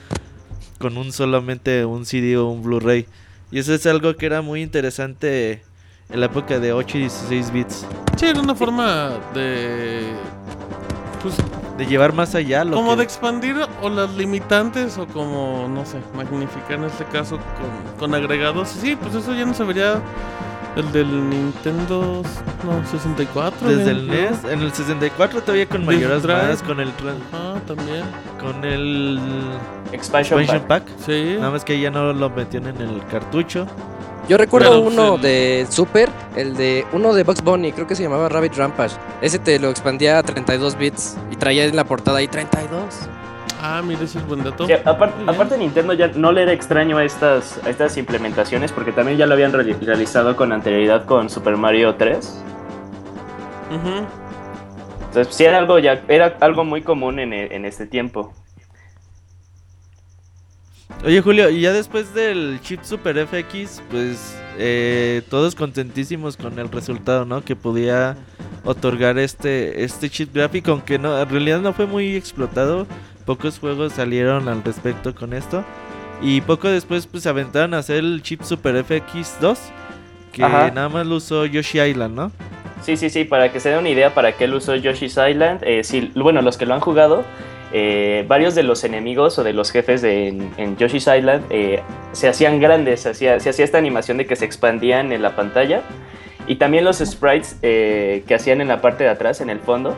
con 0.77 0.97
un 0.97 1.11
solamente 1.11 1.85
un 1.85 2.05
CD 2.05 2.37
o 2.37 2.47
un 2.49 2.61
Blu-ray. 2.61 3.07
Y 3.51 3.57
eso 3.59 3.73
es 3.73 3.85
algo 3.87 4.15
que 4.15 4.25
era 4.27 4.41
muy 4.41 4.61
interesante 4.61 5.63
en 6.09 6.19
la 6.19 6.27
época 6.27 6.59
de 6.59 6.73
8 6.73 6.97
y 6.97 7.01
16 7.01 7.51
bits. 7.53 7.85
Sí, 8.17 8.25
era 8.27 8.41
una 8.41 8.53
forma 8.53 9.11
de. 9.33 10.01
Pues, 11.23 11.35
De 11.77 11.85
llevar 11.87 12.13
más 12.13 12.35
allá 12.35 12.63
lo 12.63 12.75
como 12.75 12.91
que... 12.91 12.97
de 12.97 13.03
expandir 13.03 13.55
o 13.81 13.89
las 13.89 14.13
limitantes 14.15 14.97
o 14.97 15.07
como, 15.07 15.67
no 15.69 15.85
sé, 15.85 15.97
magnificar 16.15 16.73
en 16.73 16.83
este 16.83 17.05
caso 17.05 17.37
con, 17.37 17.97
con 18.09 18.13
agregados. 18.15 18.69
Sí, 18.69 18.95
pues 18.95 19.15
eso 19.15 19.33
ya 19.33 19.45
no 19.45 19.53
se 19.53 19.63
vería. 19.63 20.01
El 20.75 20.91
del 20.91 21.29
Nintendo 21.29 22.23
no, 22.63 22.87
64. 22.87 23.67
Desde 23.69 23.91
el. 23.91 24.07
NES, 24.07 24.43
en 24.45 24.59
el 24.61 24.73
64 24.73 25.41
todavía 25.41 25.67
con 25.69 25.85
mayoras 25.85 26.25
más, 26.25 26.63
con 26.63 26.79
el 26.79 26.91
Ah, 27.31 27.55
también. 27.67 28.03
con 28.41 28.65
el 28.65 29.19
Expansion, 29.91 30.39
expansion 30.41 30.67
Pack. 30.67 30.85
pack. 30.85 30.97
Sí. 31.05 31.35
Nada 31.37 31.51
más 31.51 31.63
que 31.63 31.79
ya 31.79 31.91
no 31.91 32.11
lo 32.11 32.29
metieron 32.31 32.69
en 32.69 32.81
el 32.89 33.05
cartucho. 33.05 33.67
Yo 34.29 34.37
recuerdo 34.37 34.79
uno 34.81 35.17
de 35.17 35.67
Super, 35.69 36.09
el 36.35 36.55
de 36.55 36.85
uno 36.93 37.13
de 37.13 37.23
Bugs 37.23 37.43
Bunny, 37.43 37.73
creo 37.73 37.87
que 37.87 37.95
se 37.95 38.03
llamaba 38.03 38.29
Rabbit 38.29 38.55
Rampage. 38.55 38.95
Ese 39.21 39.37
te 39.37 39.59
lo 39.59 39.69
expandía 39.69 40.17
a 40.17 40.23
32 40.23 40.77
bits 40.77 41.17
y 41.29 41.35
traía 41.35 41.65
en 41.65 41.75
la 41.75 41.83
portada 41.83 42.19
ahí 42.19 42.27
32. 42.29 43.09
Ah, 43.61 43.81
mira, 43.85 44.01
ese 44.03 44.19
es 44.19 44.27
buen 44.27 44.43
dato. 44.43 44.65
Sí, 44.65 44.73
aparte 44.73 45.57
Nintendo 45.57 45.93
ya 45.93 46.07
no 46.15 46.31
le 46.31 46.43
era 46.43 46.53
extraño 46.53 46.97
a 46.97 47.03
estas, 47.05 47.59
a 47.65 47.69
estas 47.69 47.97
implementaciones 47.97 48.71
porque 48.71 48.91
también 48.91 49.17
ya 49.17 49.25
lo 49.25 49.33
habían 49.33 49.51
reali- 49.53 49.77
realizado 49.79 50.35
con 50.35 50.51
anterioridad 50.53 51.05
con 51.05 51.29
Super 51.29 51.55
Mario 51.57 51.95
3. 51.95 52.43
Ujú. 53.71 54.05
Entonces 55.07 55.35
sí 55.35 55.43
era 55.45 55.57
algo 55.59 55.79
ya 55.79 56.01
era 56.07 56.37
algo 56.39 56.63
muy 56.63 56.81
común 56.81 57.19
en, 57.19 57.33
en 57.33 57.65
este 57.65 57.85
tiempo. 57.85 58.33
Oye 61.05 61.21
Julio, 61.21 61.49
y 61.49 61.61
ya 61.61 61.73
después 61.73 62.13
del 62.13 62.59
chip 62.61 62.83
Super 62.83 63.27
FX, 63.27 63.81
pues 63.89 64.37
eh, 64.57 65.21
todos 65.29 65.55
contentísimos 65.55 66.37
con 66.37 66.57
el 66.59 66.69
resultado, 66.69 67.25
¿no? 67.25 67.43
Que 67.43 67.55
podía 67.55 68.15
otorgar 68.63 69.17
este, 69.17 69.83
este 69.83 70.09
chip 70.09 70.33
gráfico, 70.33 70.71
aunque 70.71 70.99
no, 70.99 71.19
en 71.19 71.29
realidad 71.29 71.59
no 71.59 71.73
fue 71.73 71.87
muy 71.87 72.15
explotado. 72.15 72.87
Pocos 73.25 73.59
juegos 73.59 73.93
salieron 73.93 74.47
al 74.47 74.63
respecto 74.63 75.13
con 75.15 75.33
esto. 75.33 75.63
Y 76.21 76.41
poco 76.41 76.69
después 76.69 77.05
pues 77.05 77.27
aventaron 77.27 77.73
a 77.73 77.79
hacer 77.79 77.97
el 77.97 78.21
chip 78.21 78.43
Super 78.43 78.81
FX 78.83 79.39
2, 79.41 79.59
que 80.31 80.43
Ajá. 80.43 80.71
nada 80.71 80.87
más 80.87 81.05
lo 81.05 81.15
usó 81.17 81.45
Yoshi 81.45 81.81
Island, 81.81 82.15
¿no? 82.15 82.31
Sí, 82.81 82.97
sí, 82.97 83.09
sí, 83.09 83.23
para 83.23 83.51
que 83.51 83.59
se 83.59 83.69
den 83.69 83.79
una 83.79 83.89
idea 83.89 84.13
para 84.13 84.33
qué 84.33 84.43
él 84.43 84.53
usó 84.53 84.75
Yoshi's 84.75 85.17
Island, 85.17 85.61
eh, 85.63 85.83
sí, 85.83 86.11
bueno, 86.15 86.41
los 86.41 86.57
que 86.57 86.65
lo 86.65 86.73
han 86.73 86.81
jugado, 86.81 87.23
eh, 87.73 88.23
varios 88.27 88.53
de 88.55 88.63
los 88.63 88.83
enemigos 88.83 89.37
o 89.39 89.43
de 89.43 89.51
los 89.51 89.71
jefes 89.71 90.01
de- 90.01 90.27
en, 90.29 90.53
en 90.57 90.77
Yoshi's 90.77 91.07
Island 91.07 91.43
eh, 91.49 91.81
se 92.11 92.29
hacían 92.29 92.59
grandes, 92.59 93.01
se 93.01 93.09
hacía, 93.09 93.39
se 93.39 93.49
hacía 93.49 93.65
esta 93.65 93.79
animación 93.79 94.17
de 94.17 94.25
que 94.27 94.35
se 94.35 94.45
expandían 94.45 95.11
en 95.11 95.21
la 95.21 95.35
pantalla 95.35 95.81
Y 96.47 96.55
también 96.57 96.83
los 96.85 96.97
sprites 96.99 97.57
eh, 97.61 98.23
que 98.27 98.35
hacían 98.35 98.61
en 98.61 98.67
la 98.67 98.79
parte 98.81 99.03
de 99.05 99.09
atrás, 99.09 99.41
en 99.41 99.49
el 99.49 99.59
fondo, 99.59 99.95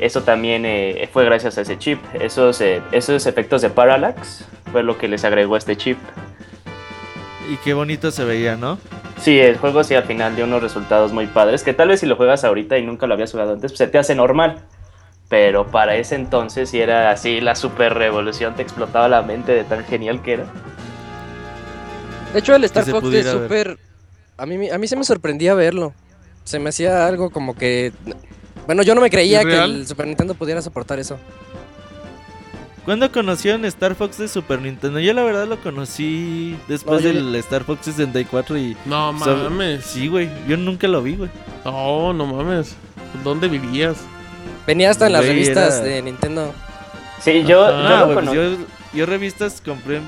eso 0.00 0.22
también 0.22 0.64
fue 1.12 1.24
gracias 1.24 1.58
a 1.58 1.60
ese 1.60 1.78
chip. 1.78 1.98
Esos, 2.20 2.60
esos 2.90 3.26
efectos 3.26 3.60
de 3.62 3.68
parallax 3.70 4.46
fue 4.72 4.82
lo 4.82 4.96
que 4.98 5.06
les 5.08 5.24
agregó 5.24 5.56
este 5.56 5.76
chip. 5.76 5.98
Y 7.52 7.56
qué 7.64 7.74
bonito 7.74 8.10
se 8.10 8.24
veía, 8.24 8.56
¿no? 8.56 8.78
Sí, 9.18 9.38
el 9.38 9.58
juego 9.58 9.84
sí 9.84 9.94
al 9.94 10.04
final 10.04 10.34
dio 10.36 10.44
unos 10.46 10.62
resultados 10.62 11.12
muy 11.12 11.26
padres, 11.26 11.62
que 11.62 11.74
tal 11.74 11.88
vez 11.88 12.00
si 12.00 12.06
lo 12.06 12.16
juegas 12.16 12.44
ahorita 12.44 12.78
y 12.78 12.82
nunca 12.84 13.06
lo 13.06 13.14
habías 13.14 13.30
jugado 13.32 13.52
antes, 13.52 13.72
pues 13.72 13.78
se 13.78 13.86
te 13.88 13.98
hace 13.98 14.14
normal. 14.14 14.62
Pero 15.30 15.68
para 15.68 15.94
ese 15.96 16.16
entonces 16.16 16.68
sí 16.70 16.80
era 16.80 17.10
así 17.12 17.40
la 17.40 17.54
super 17.54 17.94
revolución, 17.94 18.54
te 18.56 18.62
explotaba 18.62 19.08
la 19.08 19.22
mente 19.22 19.52
de 19.52 19.62
tan 19.64 19.84
genial 19.84 20.20
que 20.22 20.32
era. 20.34 20.46
De 22.32 22.40
hecho, 22.40 22.54
el 22.54 22.64
Star 22.64 22.84
Fox 22.84 23.06
es 23.14 23.26
súper... 23.30 23.78
A 24.36 24.44
mí, 24.44 24.68
a 24.70 24.76
mí 24.76 24.86
se 24.88 24.96
me 24.96 25.04
sorprendía 25.04 25.54
verlo. 25.54 25.94
Se 26.44 26.58
me 26.58 26.70
hacía 26.70 27.06
algo 27.06 27.30
como 27.30 27.54
que... 27.54 27.92
Bueno, 28.66 28.82
yo 28.82 28.94
no 28.96 29.00
me 29.00 29.08
creía 29.08 29.44
que 29.44 29.56
el 29.56 29.86
Super 29.86 30.06
Nintendo 30.08 30.34
pudiera 30.34 30.60
soportar 30.62 30.98
eso. 30.98 31.16
¿Cuándo 32.84 33.12
conocieron 33.12 33.64
Star 33.66 33.94
Fox 33.94 34.18
de 34.18 34.26
Super 34.26 34.60
Nintendo? 34.60 34.98
Yo 34.98 35.12
la 35.12 35.22
verdad 35.22 35.46
lo 35.46 35.60
conocí 35.60 36.56
después 36.66 37.02
No, 37.04 37.08
yo- 37.08 37.14
del 37.14 37.34
Star 37.36 37.62
Fox 37.62 37.84
64 37.84 38.58
y... 38.58 38.76
No 38.84 39.16
so- 39.18 39.36
mames. 39.36 39.84
Sí, 39.84 40.08
güey. 40.08 40.28
Yo 40.48 40.56
nunca 40.56 40.88
lo 40.88 41.02
vi, 41.02 41.14
güey. 41.14 41.30
No, 41.64 42.12
no 42.12 42.26
mames. 42.26 42.74
¿Dónde 43.22 43.46
vivías? 43.48 43.98
Venía 44.70 44.90
hasta 44.90 45.06
en 45.06 45.12
las 45.14 45.22
Güey, 45.22 45.32
revistas 45.32 45.74
era- 45.76 45.84
de 45.84 46.02
Nintendo. 46.02 46.54
Sí, 47.20 47.44
yo, 47.44 47.64
Ajá. 47.64 47.72
yo 47.82 47.88
Ah, 47.96 48.00
lo 48.00 48.06
güey, 48.14 48.24
pues 48.24 48.32
yo, 48.32 48.66
yo 48.94 49.06
revistas 49.06 49.60
compré 49.64 50.00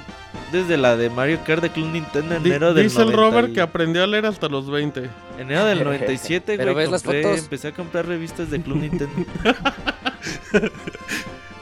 desde 0.53 0.77
la 0.77 0.97
de 0.97 1.11
Mario 1.11 1.41
Kart 1.47 1.61
de 1.63 1.71
Club 1.71 1.89
Nintendo 1.91 2.37
en 2.37 2.43
Di- 2.43 2.51
enero 2.51 2.73
del 2.75 2.85
Dice 2.85 3.01
el 3.03 3.07
90 3.13 3.23
Robert 3.31 3.49
y- 3.51 3.53
que 3.55 3.61
aprendió 3.61 4.05
a 4.05 4.07
leer 4.07 4.27
hasta 4.27 4.49
los 4.49 4.71
20. 4.71 5.11
Enero 5.39 5.65
del 5.65 5.83
97, 5.83 6.55
Pero 6.57 6.73
güey. 6.75 6.85
ves 6.85 6.93
las 6.93 7.03
compré- 7.05 7.23
fotos. 7.23 7.39
Empecé 7.41 7.69
a 7.69 7.73
comprar 7.73 8.07
revistas 8.07 8.51
de 8.51 8.61
Club 8.63 8.77
Nintendo. 8.79 9.27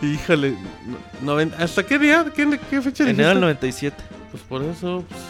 Híjole. 0.02 0.50
no- 1.20 1.34
noven- 1.34 1.52
¿Hasta 1.58 1.82
qué 1.84 1.98
día? 1.98 2.26
¿Qué, 2.34 2.58
qué 2.70 2.80
fecha 2.82 3.04
enero 3.04 3.28
del 3.28 3.40
dijiste? 3.40 3.40
97. 3.40 4.04
Pues 4.30 4.42
por 4.44 4.62
eso. 4.62 5.04
pues- 5.08 5.20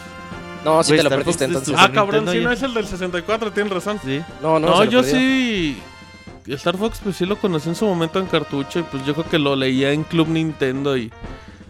No, 0.63 0.83
sí 0.83 0.89
Güey, 0.91 0.99
te 0.99 1.03
lo 1.03 1.09
Star 1.09 1.23
Fox 1.23 1.37
perdiste 1.37 1.43
es 1.45 1.49
entonces. 1.49 1.75
Ah, 1.77 1.91
cabrón, 1.91 2.25
Nintendo 2.25 2.41
y- 2.41 2.43
no 2.45 2.51
es 2.51 2.61
el 2.63 2.73
del 2.73 2.85
64, 2.85 3.51
tienes 3.51 3.73
razón. 3.73 3.99
Sí. 4.03 4.21
No, 4.41 4.59
no, 4.59 4.67
No, 4.69 4.77
se 4.79 4.85
lo 4.85 4.91
yo 4.91 5.01
perdió. 5.01 5.17
sí. 5.19 5.81
Star 6.47 6.77
Fox, 6.77 6.99
pues 7.03 7.15
sí 7.15 7.25
lo 7.25 7.37
conocí 7.37 7.69
en 7.69 7.75
su 7.75 7.85
momento 7.85 8.19
en 8.19 8.25
cartucho. 8.25 8.79
Y 8.79 8.83
pues 8.83 9.05
yo 9.05 9.13
creo 9.13 9.29
que 9.29 9.39
lo 9.39 9.55
leía 9.55 9.91
en 9.91 10.03
Club 10.03 10.27
Nintendo. 10.27 10.97
Y, 10.97 11.11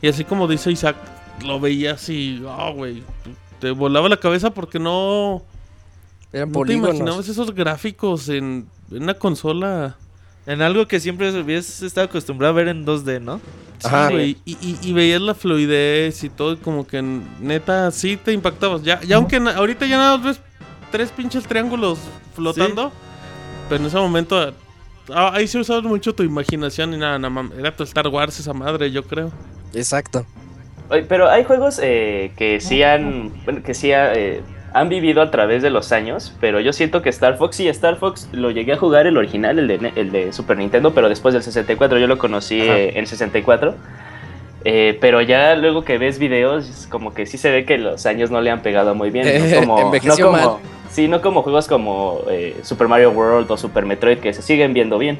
y 0.02 0.08
así 0.08 0.24
como 0.24 0.48
dice 0.48 0.72
Isaac, 0.72 0.96
lo 1.46 1.60
veía 1.60 1.94
así. 1.94 2.44
Ah, 2.48 2.72
güey. 2.74 3.04
te 3.60 3.72
volaba 3.72 4.10
la 4.10 4.18
cabeza 4.18 4.52
porque 4.52 4.80
no. 4.80 5.44
Eran 6.34 6.52
No 6.52 6.64
te 6.64 6.74
imaginabas 6.74 7.28
esos 7.28 7.54
gráficos 7.54 8.30
en, 8.30 8.68
en 8.92 9.04
una 9.04 9.14
consola. 9.14 9.98
En 10.48 10.62
algo 10.62 10.88
que 10.88 11.00
siempre 11.00 11.28
habías 11.30 11.82
estado 11.84 12.08
acostumbrado 12.08 12.54
a 12.54 12.56
ver 12.56 12.68
en 12.70 12.86
2D, 12.86 13.22
¿no? 13.22 13.40
Sí, 13.78 13.88
Ajá. 13.88 14.10
güey, 14.10 14.38
y, 14.44 14.54
y, 14.54 14.80
y 14.82 14.94
veías 14.94 15.22
la 15.22 15.36
fluidez 15.36 16.24
y 16.24 16.30
todo, 16.30 16.54
y 16.54 16.58
como 16.58 16.86
que 16.88 17.02
neta 17.40 17.92
sí 17.92 18.18
te 18.18 18.32
impactabas. 18.32 18.82
Ya, 18.84 19.02
ya 19.02 19.18
aunque 19.18 19.38
ahorita 19.38 19.86
ya 19.86 19.98
nada 19.98 20.18
más 20.18 20.26
ves 20.26 20.42
tres 20.92 21.12
pinches 21.12 21.44
triángulos 21.46 22.00
flotando, 22.36 22.92
pero 23.70 23.82
en 23.82 23.88
ese 23.88 23.98
momento 23.98 24.54
ah, 25.14 25.32
ahí 25.34 25.48
se 25.48 25.60
usaba 25.60 25.82
mucho 25.82 26.14
tu 26.14 26.24
imaginación 26.24 26.94
y 26.94 26.98
nada, 26.98 27.20
nada 27.20 27.50
era 27.58 27.76
tu 27.76 27.84
Star 27.84 28.08
Wars 28.08 28.40
esa 28.40 28.54
madre, 28.54 28.92
yo 28.92 29.04
creo. 29.04 29.32
Exacto. 29.74 30.26
Oye, 30.90 31.04
Pero 31.04 31.30
hay 31.30 31.44
juegos 31.44 31.80
eh, 31.82 32.32
que 32.36 32.60
sí 32.60 32.84
han, 32.84 33.32
bueno, 33.46 33.64
que 33.64 33.74
sí 33.74 33.94
ha, 33.94 34.14
eh, 34.14 34.42
han 34.74 34.90
vivido 34.90 35.22
a 35.22 35.32
través 35.32 35.62
de 35.62 35.70
los 35.70 35.92
años, 35.92 36.34
pero 36.40 36.60
yo 36.60 36.74
siento 36.74 37.02
que 37.02 37.10
Star 37.10 37.38
Fox 37.38 37.58
sí, 37.58 37.68
Star 37.68 37.98
Fox 37.98 38.30
lo 38.32 38.52
llegué 38.52 38.74
a 38.74 38.78
jugar 38.78 39.08
el 39.08 39.18
original, 39.18 39.60
el 39.60 39.68
de, 39.68 39.92
el 39.96 40.12
de 40.12 40.34
Super 40.34 40.58
Nintendo, 40.58 40.94
pero 40.94 41.10
después 41.10 41.34
del 41.34 41.44
64, 41.44 41.98
yo 41.98 42.08
lo 42.08 42.18
conocí 42.18 42.62
eh, 42.62 42.98
en 42.98 43.08
64. 43.08 43.76
Eh, 44.64 44.98
pero 45.02 45.22
ya 45.22 45.56
luego 45.56 45.84
que 45.84 45.98
ves 45.98 46.20
videos, 46.20 46.68
es 46.70 46.88
como 46.88 47.14
que 47.14 47.26
sí 47.26 47.38
se 47.38 47.50
ve 47.50 47.66
que 47.66 47.78
los 47.80 48.06
años 48.06 48.30
no 48.30 48.42
le 48.42 48.52
han 48.52 48.62
pegado 48.62 48.94
muy 48.94 49.10
bien. 49.10 49.28
No 49.50 49.56
como, 49.60 49.92
no 50.04 50.16
como- 50.18 50.32
mal. 50.32 50.50
Sí, 50.92 51.08
no 51.08 51.22
como 51.22 51.42
juegos 51.42 51.68
como 51.68 52.20
eh, 52.30 52.56
Super 52.64 52.88
Mario 52.90 53.12
World 53.12 53.50
o 53.50 53.56
Super 53.58 53.86
Metroid 53.86 54.18
que 54.20 54.34
se 54.34 54.42
siguen 54.42 54.74
viendo 54.74 54.98
bien. 54.98 55.18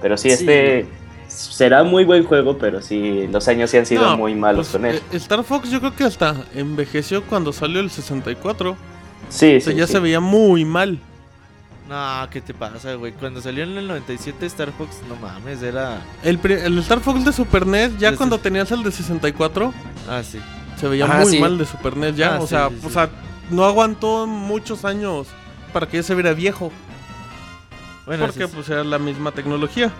Pero 0.00 0.16
sí, 0.16 0.28
Sí. 0.30 0.34
este 0.34 0.86
será 1.28 1.82
muy 1.82 2.04
buen 2.04 2.24
juego, 2.24 2.56
pero 2.58 2.80
sí, 2.82 3.26
los 3.30 3.48
años 3.48 3.70
sí 3.70 3.78
han 3.78 3.86
sido 3.86 4.02
No, 4.04 4.16
muy 4.16 4.34
malos 4.34 4.68
pues, 4.68 4.72
con 4.80 4.86
él. 4.86 4.96
eh, 5.12 5.16
Star 5.16 5.42
Fox 5.44 5.70
yo 5.70 5.80
creo 5.80 5.96
que 5.96 6.04
hasta 6.04 6.36
envejeció 6.54 7.22
cuando 7.24 7.52
salió 7.52 7.80
el 7.80 7.90
64. 7.90 8.76
Sí, 9.28 9.56
O 9.56 9.60
sea, 9.60 9.72
sí, 9.72 9.78
ya 9.78 9.86
sí. 9.86 9.92
se 9.94 9.98
veía 9.98 10.20
muy 10.20 10.64
mal. 10.64 10.98
No, 11.92 12.26
¿qué 12.30 12.40
te 12.40 12.54
pasa, 12.54 12.94
güey? 12.94 13.12
Cuando 13.12 13.42
salió 13.42 13.64
en 13.64 13.76
el 13.76 13.86
97 13.86 14.46
Star 14.46 14.72
Fox, 14.72 14.96
no 15.10 15.16
mames, 15.16 15.62
era... 15.62 16.00
El, 16.22 16.38
Star 16.78 17.00
Fox 17.00 17.22
de 17.22 17.34
Super 17.34 17.66
NES, 17.66 17.98
ya 17.98 18.12
De 18.12 18.16
cuando 18.16 18.38
tenías 18.38 18.70
el 18.72 18.82
de 18.82 18.90
64, 18.90 19.74
Ah, 20.08 20.22
sí. 20.22 20.40
se 20.80 20.88
veía 20.88 21.04
Ajá, 21.04 21.20
muy 21.20 21.32
sí. 21.32 21.38
mal 21.38 21.58
de 21.58 21.66
Super 21.66 21.98
NES 21.98 22.16
ya. 22.16 22.36
Ah, 22.36 22.38
o, 22.40 22.42
sí, 22.44 22.48
sea, 22.48 22.70
sí, 22.70 22.76
sí. 22.80 22.86
o 22.86 22.88
sea, 22.90 23.10
no 23.50 23.66
aguantó 23.66 24.26
muchos 24.26 24.86
años 24.86 25.26
para 25.74 25.86
que 25.86 25.98
ya 25.98 26.02
se 26.02 26.14
viera 26.14 26.32
viejo. 26.32 26.72
Bueno, 28.06 28.24
porque 28.24 28.46
sí, 28.46 28.52
pues 28.54 28.70
era 28.70 28.84
la 28.84 28.98
misma 28.98 29.32
tecnología. 29.32 29.92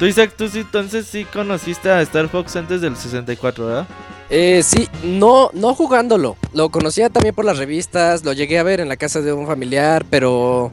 Tú, 0.00 0.06
Isaac, 0.06 0.34
tú 0.36 0.48
sí, 0.48 0.60
entonces 0.60 1.06
sí 1.06 1.24
conociste 1.26 1.92
a 1.92 2.02
Star 2.02 2.28
Fox 2.28 2.56
antes 2.56 2.80
del 2.80 2.96
64, 2.96 3.66
¿verdad? 3.66 3.86
Eh, 4.30 4.62
sí, 4.62 4.88
no, 5.02 5.50
no 5.52 5.74
jugándolo. 5.74 6.36
Lo 6.52 6.70
conocía 6.70 7.10
también 7.10 7.34
por 7.34 7.44
las 7.44 7.58
revistas, 7.58 8.24
lo 8.24 8.32
llegué 8.32 8.58
a 8.58 8.62
ver 8.62 8.80
en 8.80 8.88
la 8.88 8.96
casa 8.96 9.20
de 9.20 9.32
un 9.32 9.46
familiar, 9.46 10.04
pero, 10.08 10.70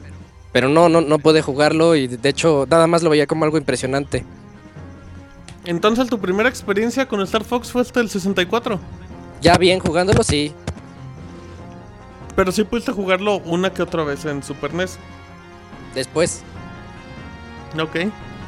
pero 0.52 0.68
no, 0.68 0.88
no, 0.88 1.00
no 1.00 1.18
pude 1.18 1.42
jugarlo 1.42 1.96
y 1.96 2.06
de 2.06 2.28
hecho 2.28 2.66
nada 2.70 2.86
más 2.86 3.02
lo 3.02 3.10
veía 3.10 3.26
como 3.26 3.44
algo 3.44 3.58
impresionante. 3.58 4.24
Entonces 5.64 6.08
tu 6.08 6.18
primera 6.20 6.48
experiencia 6.48 7.06
con 7.06 7.20
Star 7.22 7.44
Fox 7.44 7.70
fue 7.72 7.82
hasta 7.82 8.00
el 8.00 8.08
64. 8.08 8.78
Ya 9.42 9.56
bien 9.58 9.80
jugándolo, 9.80 10.22
sí. 10.22 10.52
Pero 12.36 12.52
sí 12.52 12.62
pudiste 12.62 12.92
jugarlo 12.92 13.38
una 13.38 13.72
que 13.74 13.82
otra 13.82 14.04
vez 14.04 14.24
en 14.24 14.42
Super 14.42 14.72
NES. 14.72 14.98
Después, 15.94 16.42
Ok. 17.78 17.96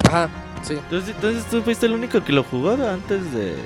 ajá, 0.08 0.28
sí. 0.62 0.74
Entonces, 0.74 1.14
entonces 1.16 1.44
tú 1.50 1.62
fuiste 1.62 1.86
el 1.86 1.94
único 1.94 2.22
que 2.22 2.32
lo 2.32 2.44
jugó 2.44 2.70
antes 2.70 3.32
de... 3.34 3.56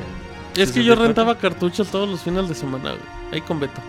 Es 0.56 0.70
que 0.72 0.84
yo 0.84 0.94
64. 0.94 1.04
rentaba 1.06 1.38
cartuchos 1.38 1.88
todos 1.90 2.08
los 2.08 2.22
fines 2.22 2.48
de 2.48 2.54
semana, 2.54 2.90
güey. 2.90 3.02
Ahí 3.32 3.40
con 3.40 3.58
Beto. 3.60 3.80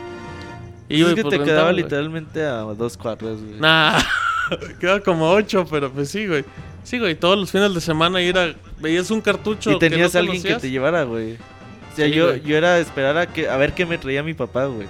Y 0.89 0.97
es 0.97 1.03
güey, 1.03 1.15
que 1.15 1.21
pues, 1.23 1.31
te 1.31 1.37
rentaba, 1.37 1.55
quedaba 1.55 1.71
güey. 1.71 1.83
literalmente 1.83 2.43
a 2.43 2.57
dos 2.61 2.97
cuadras, 2.97 3.37
güey. 3.41 3.59
Nah, 3.59 3.99
quedaba 4.79 4.99
como 4.99 5.29
ocho, 5.31 5.65
pero 5.69 5.91
pues 5.91 6.09
sí, 6.09 6.27
güey. 6.27 6.43
Sí, 6.83 6.99
güey, 6.99 7.15
todos 7.15 7.37
los 7.37 7.51
fines 7.51 7.73
de 7.73 7.81
semana 7.81 8.21
ir 8.21 8.37
a... 8.37 8.53
Veías 8.79 9.09
un 9.09 9.21
cartucho 9.21 9.71
y 9.71 9.79
tenías 9.79 10.11
que 10.11 10.17
no 10.17 10.19
alguien 10.19 10.43
que 10.43 10.55
te 10.55 10.69
llevara, 10.69 11.03
güey. 11.03 11.33
O 11.33 11.95
sea, 11.95 12.05
Sí, 12.07 12.13
yo, 12.13 12.27
güey. 12.27 12.41
yo 12.43 12.55
era 12.57 12.77
esperar 12.79 13.17
a, 13.17 13.25
que, 13.25 13.49
a 13.49 13.57
ver 13.57 13.73
qué 13.73 13.85
me 13.87 13.97
traía 13.97 14.21
mi 14.21 14.33
papá, 14.35 14.65
güey. 14.65 14.87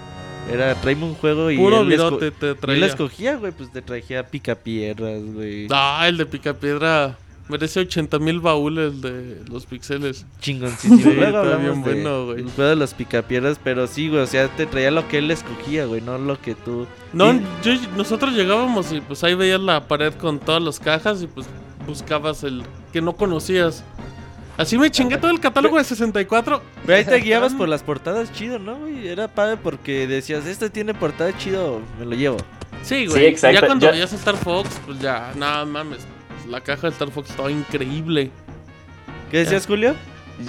Era, 0.52 0.76
tráeme 0.76 1.06
un 1.06 1.16
juego 1.16 1.50
y 1.50 1.58
Puro 1.58 1.82
él, 1.82 1.88
virote 1.88 2.32
te 2.32 2.48
y 2.48 2.50
él 2.50 2.58
traía. 2.58 2.86
escogía, 2.86 3.36
güey, 3.38 3.52
pues 3.52 3.72
te 3.72 3.82
traía 3.82 4.28
picapiedras, 4.28 5.22
güey. 5.24 5.68
Ah, 5.72 6.06
el 6.08 6.18
de 6.18 6.26
Picapiedra 6.26 7.18
merece 7.48 7.80
80 7.82 8.18
mil 8.20 8.40
baúles 8.40 9.02
de 9.02 9.42
los 9.50 9.66
pixeles. 9.66 10.26
Chingoncísimo. 10.40 10.98
Sí, 11.02 11.10
está 11.20 11.58
bien 11.58 11.84
de 11.84 11.94
bueno, 11.94 12.26
güey. 12.26 12.40
el 12.40 12.50
juego 12.52 12.70
de 12.72 12.76
los 12.76 12.94
picapiedras, 12.94 13.60
pero 13.64 13.88
sí, 13.88 14.10
güey, 14.10 14.22
o 14.22 14.28
sea, 14.28 14.48
te 14.56 14.66
traía 14.66 14.92
lo 14.92 15.08
que 15.08 15.20
él 15.20 15.30
escogía, 15.32 15.86
güey, 15.86 16.02
no 16.02 16.18
lo 16.18 16.40
que 16.42 16.56
tú... 16.56 16.88
No, 17.14 17.34
Y- 17.34 17.42
yo- 17.64 17.74
nosotros 17.96 18.34
llegábamos 18.34 18.92
y 18.92 19.02
pues 19.02 19.24
ahí 19.24 19.36
veías 19.36 19.62
la 19.62 19.88
pared 19.88 20.14
con 20.14 20.40
todas 20.40 20.62
las 20.62 20.80
cajas 20.80 21.22
y 21.22 21.28
pues 21.28 21.46
buscabas 21.88 22.44
el 22.44 22.64
que 22.92 23.02
no 23.02 23.14
conocías. 23.16 23.84
Así 24.58 24.78
me 24.78 24.90
chingué 24.90 25.18
todo 25.18 25.32
el 25.32 25.40
catálogo 25.42 25.78
de 25.78 25.84
64. 25.84 26.62
Pero 26.86 26.98
ahí 26.98 27.04
te 27.06 27.18
guiabas 27.18 27.54
por 27.54 27.68
las 27.68 27.84
portadas 27.84 28.32
chido, 28.32 28.58
¿no, 28.58 28.78
güey? 28.78 29.08
Era 29.08 29.28
padre 29.28 29.58
porque 29.62 30.08
decías, 30.08 30.46
este 30.46 30.70
tiene 30.70 30.94
portada 30.94 31.38
chido, 31.38 31.82
me 32.00 32.06
lo 32.06 32.16
llevo. 32.16 32.38
Sí, 32.82 33.06
güey. 33.06 33.26
exacto. 33.26 33.60
Ya 33.60 33.66
cuando 33.68 33.86
Yo- 33.88 33.92
veías 33.92 34.14
a 34.14 34.16
Star 34.16 34.38
Fox, 34.38 34.70
pues 34.86 35.00
ya, 35.00 35.34
nada 35.36 35.66
mames. 35.66 36.08
La 36.50 36.62
caja 36.62 36.88
de 36.88 36.94
Star 36.94 37.10
Fox 37.12 37.30
estaba 37.32 37.52
increíble. 37.52 38.30
¿Qué 39.32 39.40
decías, 39.40 39.66
Julio? 39.66 39.96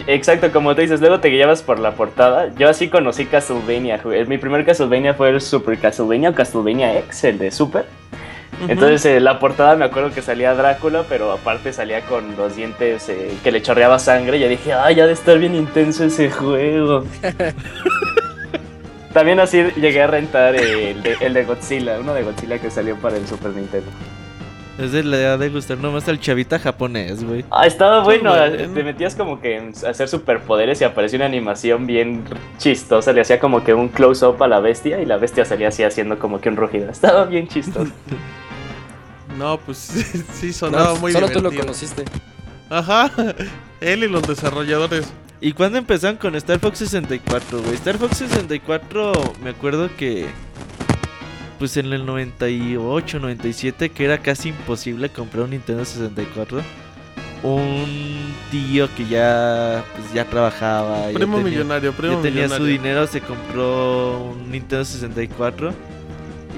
Exacto, 0.06 0.50
como 0.52 0.74
tú 0.74 0.80
dices, 0.82 1.00
luego 1.00 1.20
te 1.20 1.28
guiabas 1.28 1.62
por 1.62 1.78
la 1.78 1.92
portada. 1.92 2.52
Yo 2.58 2.68
así 2.68 2.88
conocí 2.88 3.24
Castlevania. 3.26 3.98
jugué- 4.02 4.26
Mi 4.26 4.36
primer 4.36 4.64
Castlevania 4.64 5.14
fue 5.14 5.30
el 5.30 5.40
Super 5.40 5.78
Castlevania 5.78 6.30
o 6.30 6.34
Castlevania 6.34 6.98
X, 6.98 7.24
el 7.24 7.38
de 7.38 7.50
Super. 7.50 7.86
Entonces 8.68 9.04
eh, 9.04 9.20
la 9.20 9.38
portada 9.38 9.76
me 9.76 9.84
acuerdo 9.84 10.10
que 10.12 10.22
salía 10.22 10.54
Drácula, 10.54 11.04
pero 11.08 11.30
aparte 11.30 11.72
salía 11.74 12.00
con 12.02 12.36
los 12.36 12.56
dientes 12.56 13.06
eh, 13.10 13.34
que 13.44 13.52
le 13.52 13.60
chorreaba 13.62 13.98
sangre. 13.98 14.38
Y 14.38 14.40
yo 14.40 14.48
dije, 14.48 14.72
ay, 14.72 14.96
ya 14.96 15.06
de 15.06 15.12
estar 15.12 15.38
bien 15.38 15.54
intenso 15.54 16.04
ese 16.04 16.30
juego. 16.30 17.04
También 19.12 19.40
así 19.40 19.62
llegué 19.76 20.02
a 20.02 20.06
rentar 20.08 20.54
eh, 20.56 20.90
el, 20.90 21.02
de, 21.02 21.16
el 21.20 21.32
de 21.32 21.44
Godzilla, 21.44 21.98
uno 22.00 22.12
de 22.12 22.22
Godzilla 22.22 22.58
que 22.58 22.70
salió 22.70 22.96
para 22.96 23.16
el 23.16 23.26
Super 23.26 23.50
Nintendo. 23.52 23.90
Es 24.78 24.92
de 24.92 25.02
la 25.04 25.16
edad 25.16 25.38
de 25.38 25.48
gustar 25.48 25.78
nomás 25.78 26.06
al 26.08 26.20
chavita 26.20 26.58
japonés, 26.58 27.24
güey. 27.24 27.44
Ah, 27.50 27.66
estaba 27.66 28.02
bueno. 28.02 28.30
bueno. 28.30 28.74
Te 28.74 28.84
metías 28.84 29.14
como 29.14 29.40
que 29.40 29.58
a 29.58 29.88
hacer 29.88 30.06
superpoderes 30.08 30.80
y 30.82 30.84
aparecía 30.84 31.18
una 31.18 31.26
animación 31.26 31.86
bien 31.86 32.24
chistosa. 32.58 33.12
Le 33.14 33.22
hacía 33.22 33.40
como 33.40 33.64
que 33.64 33.72
un 33.72 33.88
close-up 33.88 34.42
a 34.42 34.48
la 34.48 34.60
bestia 34.60 35.00
y 35.00 35.06
la 35.06 35.16
bestia 35.16 35.46
salía 35.46 35.68
así 35.68 35.82
haciendo 35.82 36.18
como 36.18 36.40
que 36.40 36.50
un 36.50 36.56
rugido. 36.56 36.90
Estaba 36.90 37.24
bien 37.24 37.48
chistoso. 37.48 37.92
No, 39.36 39.58
pues 39.58 39.76
sí, 40.32 40.52
sonaba 40.52 40.94
No, 40.94 40.96
muy 40.96 41.12
solo 41.12 41.28
tú 41.28 41.42
lo 41.42 41.52
conociste. 41.52 42.04
Ajá, 42.70 43.10
él 43.80 44.04
y 44.04 44.08
los 44.08 44.26
desarrolladores. 44.26 45.12
¿Y 45.40 45.52
cuándo 45.52 45.76
empezaron 45.76 46.16
con 46.16 46.34
Star 46.36 46.58
Fox 46.58 46.78
64, 46.78 47.60
güey? 47.60 47.74
Star 47.74 47.98
Fox 47.98 48.16
64, 48.16 49.12
me 49.42 49.50
acuerdo 49.50 49.90
que. 49.96 50.26
Pues 51.58 51.76
en 51.78 51.92
el 51.92 52.04
98, 52.04 53.18
97, 53.18 53.88
que 53.90 54.04
era 54.04 54.18
casi 54.18 54.50
imposible 54.50 55.08
comprar 55.08 55.44
un 55.44 55.50
Nintendo 55.50 55.84
64. 55.84 56.60
Un 57.42 58.34
tío 58.50 58.88
que 58.94 59.06
ya, 59.06 59.84
pues 59.96 60.12
ya 60.12 60.24
trabajaba. 60.26 61.10
ya 61.10 61.14
Primo 61.14 61.38
tenía- 61.38 61.50
millonario, 61.52 61.92
primo 61.92 62.14
ya 62.16 62.22
tenía 62.22 62.42
millonario. 62.44 62.64
su 62.66 62.70
dinero, 62.70 63.06
se 63.06 63.20
compró 63.20 64.20
un 64.32 64.50
Nintendo 64.50 64.84
64. 64.84 65.72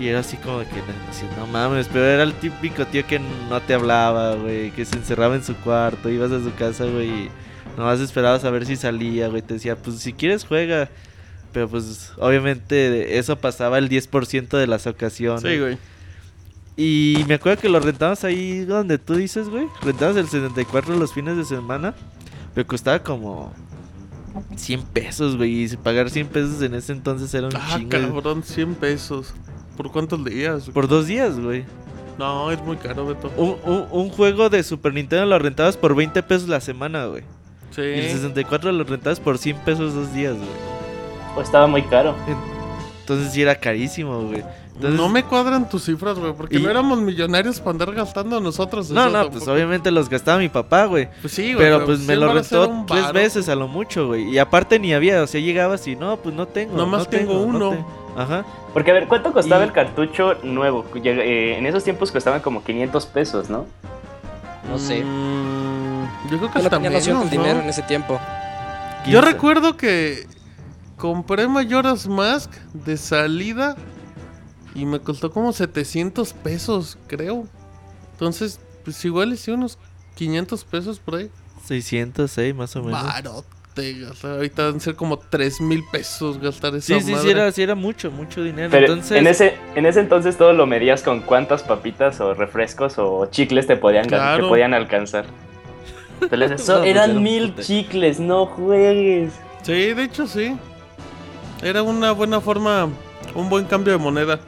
Y 0.01 0.07
era 0.09 0.21
así 0.21 0.37
como 0.37 0.61
que, 0.61 0.67
así, 1.11 1.27
no 1.37 1.47
mames, 1.49 1.89
pero 1.93 2.05
era 2.05 2.23
el 2.23 2.33
típico 2.35 2.87
tío 2.87 3.05
que 3.07 3.21
no 3.51 3.61
te 3.63 3.75
hablaba, 3.75 4.35
güey, 4.37 4.71
que 4.71 4.85
se 4.85 4.95
encerraba 4.97 5.35
en 5.35 5.43
su 5.43 5.57
cuarto, 5.57 6.09
ibas 6.09 6.31
a 6.31 6.41
su 6.43 6.55
casa, 6.55 6.85
güey, 6.85 7.09
y 7.09 7.29
nomás 7.77 7.99
esperabas 7.99 8.45
a 8.45 8.51
ver 8.51 8.65
si 8.65 8.77
salía, 8.77 9.27
güey, 9.29 9.43
te 9.43 9.55
decía, 9.55 9.75
pues 9.77 9.99
si 9.99 10.13
quieres 10.13 10.45
juega. 10.45 10.89
Pero 11.53 11.69
pues 11.69 12.13
obviamente 12.19 13.19
eso 13.19 13.37
pasaba 13.39 13.79
el 13.79 13.89
10% 13.89 14.57
de 14.59 14.67
las 14.67 14.87
ocasiones. 14.87 15.43
Sí, 15.43 15.59
güey. 15.59 15.79
Y 16.77 17.25
me 17.27 17.35
acuerdo 17.35 17.61
que 17.61 17.69
lo 17.69 17.81
rentabas 17.81 18.23
ahí 18.25 18.61
donde 18.65 18.99
tú 18.99 19.15
dices, 19.17 19.49
güey. 19.49 19.67
Rentabas 19.83 20.17
el 20.17 20.29
74 20.29 20.97
los 20.97 21.13
fines 21.13 21.37
de 21.37 21.45
semana. 21.45 21.95
Pero 22.55 22.67
costaba 22.67 23.01
como 23.03 23.53
100 24.57 24.83
pesos, 24.83 25.37
güey. 25.37 25.65
Y 25.65 25.77
pagar 25.77 26.11
100 26.11 26.29
pesos 26.29 26.63
en 26.63 26.75
ese 26.75 26.93
entonces 26.93 27.33
era 27.35 27.49
un 27.49 27.57
Ah, 27.57 27.75
chingo. 27.77 27.89
cabrón, 27.91 28.43
100 28.45 28.75
pesos. 28.77 29.35
¿Por 29.77 29.91
cuántos 29.91 30.25
días? 30.25 30.63
güey? 30.65 30.73
Por 30.75 30.89
dos 30.89 31.07
días, 31.07 31.39
güey. 31.41 31.65
No, 32.19 32.51
es 32.51 32.61
muy 32.63 32.77
caro, 32.77 33.07
Beto. 33.07 33.33
Un, 33.37 33.57
un- 33.65 33.87
un 33.91 34.09
juego 34.11 34.49
de 34.51 34.63
Super 34.65 34.93
Nintendo 34.93 35.25
lo 35.27 35.39
rentabas 35.39 35.77
por 35.77 35.95
20 35.95 36.23
pesos 36.25 36.49
la 36.49 36.61
semana, 36.61 37.07
güey. 37.07 37.23
Sí. 37.71 37.83
Y 37.83 37.99
el 38.01 38.11
64 38.11 38.73
lo 38.73 38.83
rentabas 38.85 39.21
por 39.21 39.39
100 39.39 39.57
pesos 39.59 39.95
dos 39.95 40.13
días, 40.13 40.35
güey. 40.37 40.49
O 41.39 41.41
estaba 41.41 41.67
muy 41.67 41.83
caro. 41.83 42.15
Entonces 43.01 43.33
sí 43.33 43.41
era 43.43 43.55
carísimo, 43.55 44.23
güey. 44.23 44.43
Entonces- 44.75 45.01
no 45.01 45.09
me 45.09 45.25
cuadran 45.25 45.69
tus 45.69 45.85
cifras, 45.87 46.19
güey, 46.19 46.33
porque 46.35 46.57
Y- 46.59 46.63
no 46.63 46.71
éramos 46.71 47.01
millonarios 47.01 47.59
para 47.59 47.71
andar 47.73 47.93
gastando 47.95 48.39
nosotros. 48.41 48.91
No, 48.91 49.07
eso 49.07 49.11
no, 49.11 49.31
pues 49.31 49.49
obviamente 49.49 49.91
los 49.91 50.09
gastaba 50.09 50.39
mi 50.39 50.49
papá, 50.49 50.85
güey. 50.85 51.09
Pues 51.21 51.33
sí, 51.33 51.53
güey. 51.55 51.65
Pero 51.65 51.85
pues 51.85 52.01
me 52.01 52.07
100 52.15 52.21
lo 52.21 52.33
rentó 52.33 52.85
tres 52.87 53.13
veces 53.13 53.49
a 53.49 53.55
lo 53.57 53.67
mucho, 53.67 54.07
güey. 54.09 54.29
Y 54.31 54.39
aparte 54.39 54.79
ni 54.79 54.93
había, 54.95 55.23
o 55.23 55.27
sea, 55.27 55.41
llegabas 55.41 55.87
y 55.89 55.97
no, 55.97 56.17
pues 56.19 56.35
no 56.35 56.47
tengo. 56.47 56.77
Nomás 56.77 57.05
no 57.05 57.07
tengo 57.07 57.35
no 57.35 57.41
uno. 57.41 57.71
te- 57.71 57.85
Ajá. 58.21 58.45
Porque 58.75 58.91
a 58.91 58.95
ver, 58.95 59.07
¿cuánto 59.09 59.33
costaba 59.33 59.63
Y- 59.65 59.69
el 59.69 59.73
cartucho 59.73 60.35
nuevo? 60.45 60.85
Eh, 60.95 61.57
en 61.59 61.67
esos 61.67 61.83
tiempos 61.85 62.13
costaban 62.13 62.41
como 62.41 62.63
500 62.63 63.07
pesos, 63.07 63.49
¿no? 63.51 63.65
No 64.69 64.79
sé. 64.79 65.03
Mm, 65.05 66.05
yo 66.31 66.39
creo 66.39 66.51
que 66.53 66.59
Yo 66.61 66.65
hasta 66.67 66.79
menos, 66.79 67.09
¿no? 67.09 67.25
dinero 67.25 67.61
en 67.61 67.69
ese 67.69 67.83
tiempo. 67.83 68.21
Yo 69.07 69.21
15. 69.21 69.33
recuerdo 69.33 69.77
que 69.77 70.27
compré 70.99 71.49
Majora's 71.49 72.07
Mask 72.07 72.51
de 72.75 72.97
salida 72.97 73.77
y 74.75 74.85
me 74.85 75.01
costó 75.01 75.31
como 75.31 75.53
700 75.53 76.33
pesos, 76.35 76.99
creo. 77.07 77.47
Entonces, 78.13 78.61
pues 78.85 79.03
igual 79.05 79.33
hice 79.33 79.53
unos 79.53 79.79
500 80.17 80.65
pesos 80.65 80.99
por 80.99 81.17
ahí. 81.17 81.31
600, 81.65 82.37
eh, 82.39 82.53
más 82.55 82.75
o 82.77 82.83
menos. 82.83 83.03
Barote, 83.03 83.95
gastar. 84.01 84.33
Ahorita 84.33 84.67
deben 84.67 84.81
ser 84.81 84.97
como 84.97 85.19
3 85.19 85.61
mil 85.61 85.85
pesos 85.91 86.39
gastar 86.41 86.75
esa 86.75 86.87
Sí, 86.99 87.01
sí, 87.01 87.15
sí 87.23 87.31
era, 87.31 87.51
sí 87.53 87.63
era 87.63 87.75
mucho, 87.75 88.11
mucho 88.11 88.43
dinero. 88.43 88.69
Pero 88.71 88.87
Entonces, 88.87 89.19
en, 89.19 89.27
ese, 89.27 89.55
en 89.75 89.87
ese 89.87 90.01
entonces 90.01 90.37
todo 90.37 90.53
lo 90.53 90.67
medías 90.67 91.03
con 91.03 91.21
cuántas 91.21 91.63
papitas 91.63 92.21
o 92.21 92.35
refrescos 92.35 92.95
o 92.99 93.27
chicles 93.27 93.67
te 93.67 93.77
podían, 93.77 94.05
gan- 94.07 94.09
Claro. 94.09 94.45
te 94.45 94.49
podían 94.49 94.75
alcanzar. 94.75 95.27
Entonces, 96.21 96.61
eso 96.61 96.73
No, 96.73 96.79
pues 96.81 96.91
era 96.91 97.05
eran 97.05 97.23
mil 97.23 97.55
chicles, 97.57 98.19
no 98.19 98.47
juegues. 98.47 99.33
Sí, 99.63 99.93
de 99.95 100.03
hecho 100.05 100.27
sí. 100.27 100.57
Era 101.63 101.83
una 101.83 102.13
buena 102.13 102.41
forma, 102.41 102.89
un 103.35 103.49
buen 103.49 103.65
cambio 103.65 103.93
de 103.93 103.99
moneda. 103.99 104.39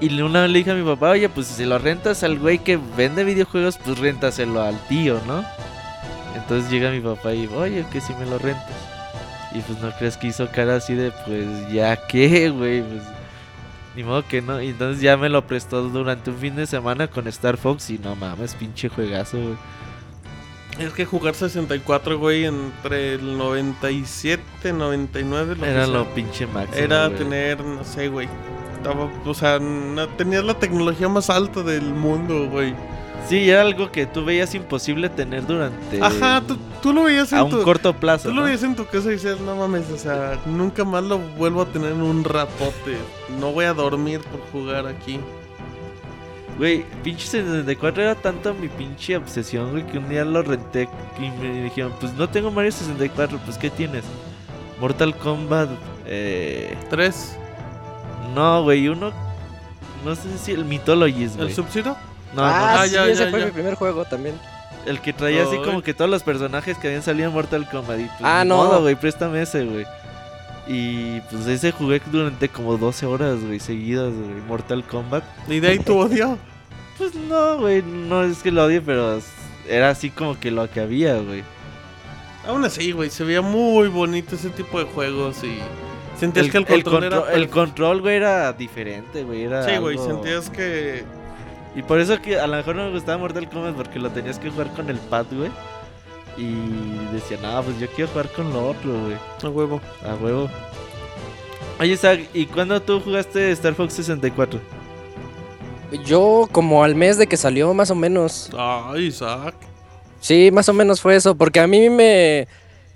y 0.00 0.20
una 0.20 0.42
vez 0.42 0.50
le 0.50 0.58
dije 0.58 0.70
a 0.72 0.74
mi 0.74 0.82
papá, 0.82 1.10
oye, 1.10 1.28
pues 1.28 1.46
si 1.46 1.54
se 1.54 1.66
lo 1.66 1.78
rentas 1.78 2.22
al 2.24 2.38
güey 2.38 2.58
que 2.58 2.76
vende 2.96 3.22
videojuegos, 3.22 3.78
pues 3.78 3.98
réntaselo 3.98 4.60
al 4.60 4.78
tío, 4.88 5.20
¿no? 5.26 5.44
Entonces 6.34 6.70
llega 6.70 6.90
mi 6.90 7.00
papá 7.00 7.34
y, 7.34 7.46
oye, 7.46 7.84
que 7.92 8.00
si 8.00 8.12
me 8.14 8.26
lo 8.26 8.38
rentas. 8.38 8.66
Y 9.54 9.60
pues 9.60 9.78
no 9.80 9.90
crees 9.92 10.16
que 10.16 10.28
hizo 10.28 10.48
cara 10.50 10.76
así 10.76 10.94
de, 10.94 11.12
pues 11.24 11.72
ya 11.72 11.96
qué, 12.08 12.50
güey, 12.50 12.82
pues 12.82 13.02
ni 13.94 14.02
modo 14.02 14.26
que 14.26 14.42
no. 14.42 14.60
Y 14.60 14.68
entonces 14.68 15.02
ya 15.02 15.16
me 15.16 15.28
lo 15.28 15.46
prestó 15.46 15.82
durante 15.82 16.30
un 16.30 16.38
fin 16.38 16.56
de 16.56 16.66
semana 16.66 17.06
con 17.08 17.28
Star 17.28 17.56
Fox 17.56 17.90
y 17.90 17.98
no 17.98 18.16
mames, 18.16 18.54
pinche 18.54 18.88
juegazo, 18.88 19.38
güey. 19.38 19.56
Es 20.78 20.92
que 20.92 21.04
jugar 21.04 21.34
64, 21.34 22.18
güey, 22.18 22.46
entre 22.46 23.14
el 23.14 23.36
97, 23.36 24.72
99, 24.72 25.56
lo 25.56 25.66
Era 25.66 25.84
sea, 25.84 25.94
lo 25.94 26.06
pinche 26.14 26.46
máximo. 26.46 26.76
Era 26.76 27.08
güey. 27.08 27.18
tener, 27.18 27.64
no 27.64 27.84
sé, 27.84 28.08
güey. 28.08 28.28
Estaba, 28.76 29.10
o 29.24 29.34
sea, 29.34 29.58
no, 29.58 30.08
tenías 30.08 30.44
la 30.44 30.54
tecnología 30.54 31.08
más 31.08 31.30
alta 31.30 31.62
del 31.62 31.92
mundo, 31.92 32.48
güey. 32.48 32.74
Sí, 33.28 33.48
era 33.48 33.62
algo 33.62 33.92
que 33.92 34.06
tú 34.06 34.24
veías 34.24 34.54
imposible 34.54 35.08
tener 35.08 35.46
durante. 35.46 36.02
Ajá, 36.02 36.42
tú, 36.46 36.58
tú 36.82 36.92
lo 36.92 37.04
veías 37.04 37.32
en 37.32 37.38
a 37.38 37.44
un 37.44 37.50
tu... 37.50 37.62
corto 37.62 37.92
plazo. 37.92 38.28
Tú 38.28 38.34
lo 38.34 38.40
¿no? 38.40 38.46
veías 38.46 38.62
en 38.62 38.74
tu 38.74 38.86
casa 38.86 39.08
y 39.08 39.12
dices, 39.12 39.40
no 39.40 39.54
mames, 39.54 39.88
o 39.90 39.98
sea, 39.98 40.40
nunca 40.46 40.84
más 40.84 41.04
lo 41.04 41.18
vuelvo 41.18 41.62
a 41.62 41.66
tener 41.66 41.92
en 41.92 42.02
un 42.02 42.24
ratote. 42.24 42.96
No 43.38 43.52
voy 43.52 43.66
a 43.66 43.74
dormir 43.74 44.20
por 44.20 44.40
jugar 44.50 44.86
aquí. 44.86 45.20
Güey, 46.58 46.84
pinche 47.02 47.26
64 47.26 48.02
era 48.02 48.14
tanto 48.14 48.52
mi 48.54 48.68
pinche 48.68 49.16
obsesión, 49.16 49.70
güey, 49.72 49.86
que 49.86 49.98
un 49.98 50.08
día 50.08 50.24
lo 50.24 50.42
renté 50.42 50.88
y 51.18 51.30
me 51.42 51.62
dijeron, 51.62 51.92
pues 51.98 52.12
no 52.14 52.28
tengo 52.28 52.50
Mario 52.50 52.70
64, 52.72 53.38
pues 53.44 53.56
¿qué 53.58 53.70
tienes? 53.70 54.04
Mortal 54.78 55.16
Kombat, 55.16 55.70
eh... 56.06 56.76
Tres, 56.90 57.36
No, 58.34 58.62
güey, 58.64 58.88
uno... 58.88 59.12
No 60.04 60.14
sé 60.16 60.36
si 60.36 60.52
el 60.52 60.64
Mythologies, 60.64 61.36
güey. 61.36 61.48
¿el 61.48 61.54
Sub-Zero? 61.54 61.96
No, 62.34 62.42
ah, 62.44 62.82
ah, 62.82 62.86
sí, 62.86 62.94
ya, 62.94 63.06
ese 63.06 63.24
ya, 63.24 63.30
fue 63.30 63.40
ya. 63.40 63.46
mi 63.46 63.52
primer 63.52 63.74
juego 63.74 64.04
también. 64.04 64.34
no, 64.34 64.90
el 64.90 65.00
que 65.00 65.12
traía 65.12 65.44
así 65.44 65.56
como 65.58 65.80
que 65.82 65.94
todos 65.94 66.10
los 66.10 66.22
personajes 66.22 66.76
que 66.76 66.88
habían 66.88 67.02
salido 67.02 67.28
en 67.28 67.34
Mortal 67.34 67.68
Kombat. 67.70 68.00
Y 68.00 68.04
pues, 68.04 68.20
Ah, 68.22 68.44
no. 68.44 68.56
modo, 68.56 68.80
güey, 68.82 68.94
préstame 68.96 69.42
ese, 69.42 69.64
güey. 69.64 69.86
Y 70.68 71.20
pues 71.22 71.46
ese 71.46 71.72
jugué 71.72 72.00
durante 72.10 72.48
como 72.48 72.76
12 72.76 73.06
horas, 73.06 73.42
güey, 73.44 73.58
seguidas, 73.58 74.12
güey, 74.12 74.40
Mortal 74.46 74.84
Kombat. 74.84 75.24
Y 75.48 75.60
de 75.60 75.68
ahí 75.68 75.78
tu 75.78 75.98
odio. 75.98 76.38
Pues 76.98 77.14
no, 77.14 77.58
güey, 77.58 77.82
no 77.82 78.22
es 78.22 78.42
que 78.42 78.52
lo 78.52 78.64
odie, 78.64 78.80
pero 78.80 79.18
era 79.66 79.88
así 79.90 80.10
como 80.10 80.38
que 80.38 80.50
lo 80.50 80.70
que 80.70 80.78
había, 80.78 81.16
güey. 81.16 81.42
Aún 82.46 82.64
así, 82.64 82.92
güey, 82.92 83.08
se 83.10 83.24
veía 83.24 83.40
muy 83.40 83.88
bonito 83.88 84.36
ese 84.36 84.50
tipo 84.50 84.78
de 84.78 84.84
juegos 84.84 85.42
y 85.42 85.58
sentías 86.20 86.46
El, 86.46 86.52
que 86.52 86.58
el 86.58 86.64
el 86.64 86.84
control 86.84 87.02
contro- 87.10 87.26
era 87.28 87.36
el 87.36 87.48
control, 87.48 88.00
güey, 88.02 88.16
era 88.16 88.52
diferente, 88.52 89.24
güey. 89.24 89.44
Era 89.44 89.64
Sí, 89.68 89.78
güey, 89.78 89.96
algo- 89.96 90.06
sentías 90.06 90.50
que 90.50 91.04
Y 91.74 91.82
por 91.82 91.98
eso 91.98 92.20
que 92.20 92.38
a 92.38 92.46
lo 92.46 92.56
mejor 92.58 92.76
no 92.76 92.84
me 92.84 92.90
gustaba 92.92 93.18
Mortal 93.18 93.48
Kombat 93.48 93.74
porque 93.74 93.98
lo 93.98 94.10
tenías 94.10 94.38
que 94.38 94.50
jugar 94.50 94.70
con 94.72 94.88
el 94.90 94.98
pad, 94.98 95.26
güey. 95.32 95.50
Y 96.36 96.54
decía, 97.12 97.38
no, 97.42 97.62
pues 97.62 97.78
yo 97.78 97.86
quiero 97.88 98.10
jugar 98.10 98.28
con 98.32 98.52
lo 98.52 98.68
otro, 98.70 98.90
güey. 99.04 99.16
a 99.42 99.48
huevo. 99.48 99.80
A 100.04 100.14
huevo. 100.14 100.48
Oye, 101.80 101.96
Zach, 101.96 102.20
¿y 102.32 102.46
cuándo 102.46 102.80
tú 102.80 103.00
jugaste 103.00 103.50
Star 103.52 103.74
Fox 103.74 103.94
64? 103.94 104.60
Yo 106.06 106.48
como 106.52 106.84
al 106.84 106.94
mes 106.94 107.18
de 107.18 107.26
que 107.26 107.36
salió, 107.36 107.74
más 107.74 107.90
o 107.90 107.94
menos. 107.94 108.50
Ay, 108.56 109.06
Isaac. 109.06 109.54
Sí, 110.20 110.50
más 110.52 110.68
o 110.68 110.72
menos 110.72 111.00
fue 111.00 111.16
eso, 111.16 111.34
porque 111.34 111.60
a 111.60 111.66
mí 111.66 111.90
me, 111.90 112.46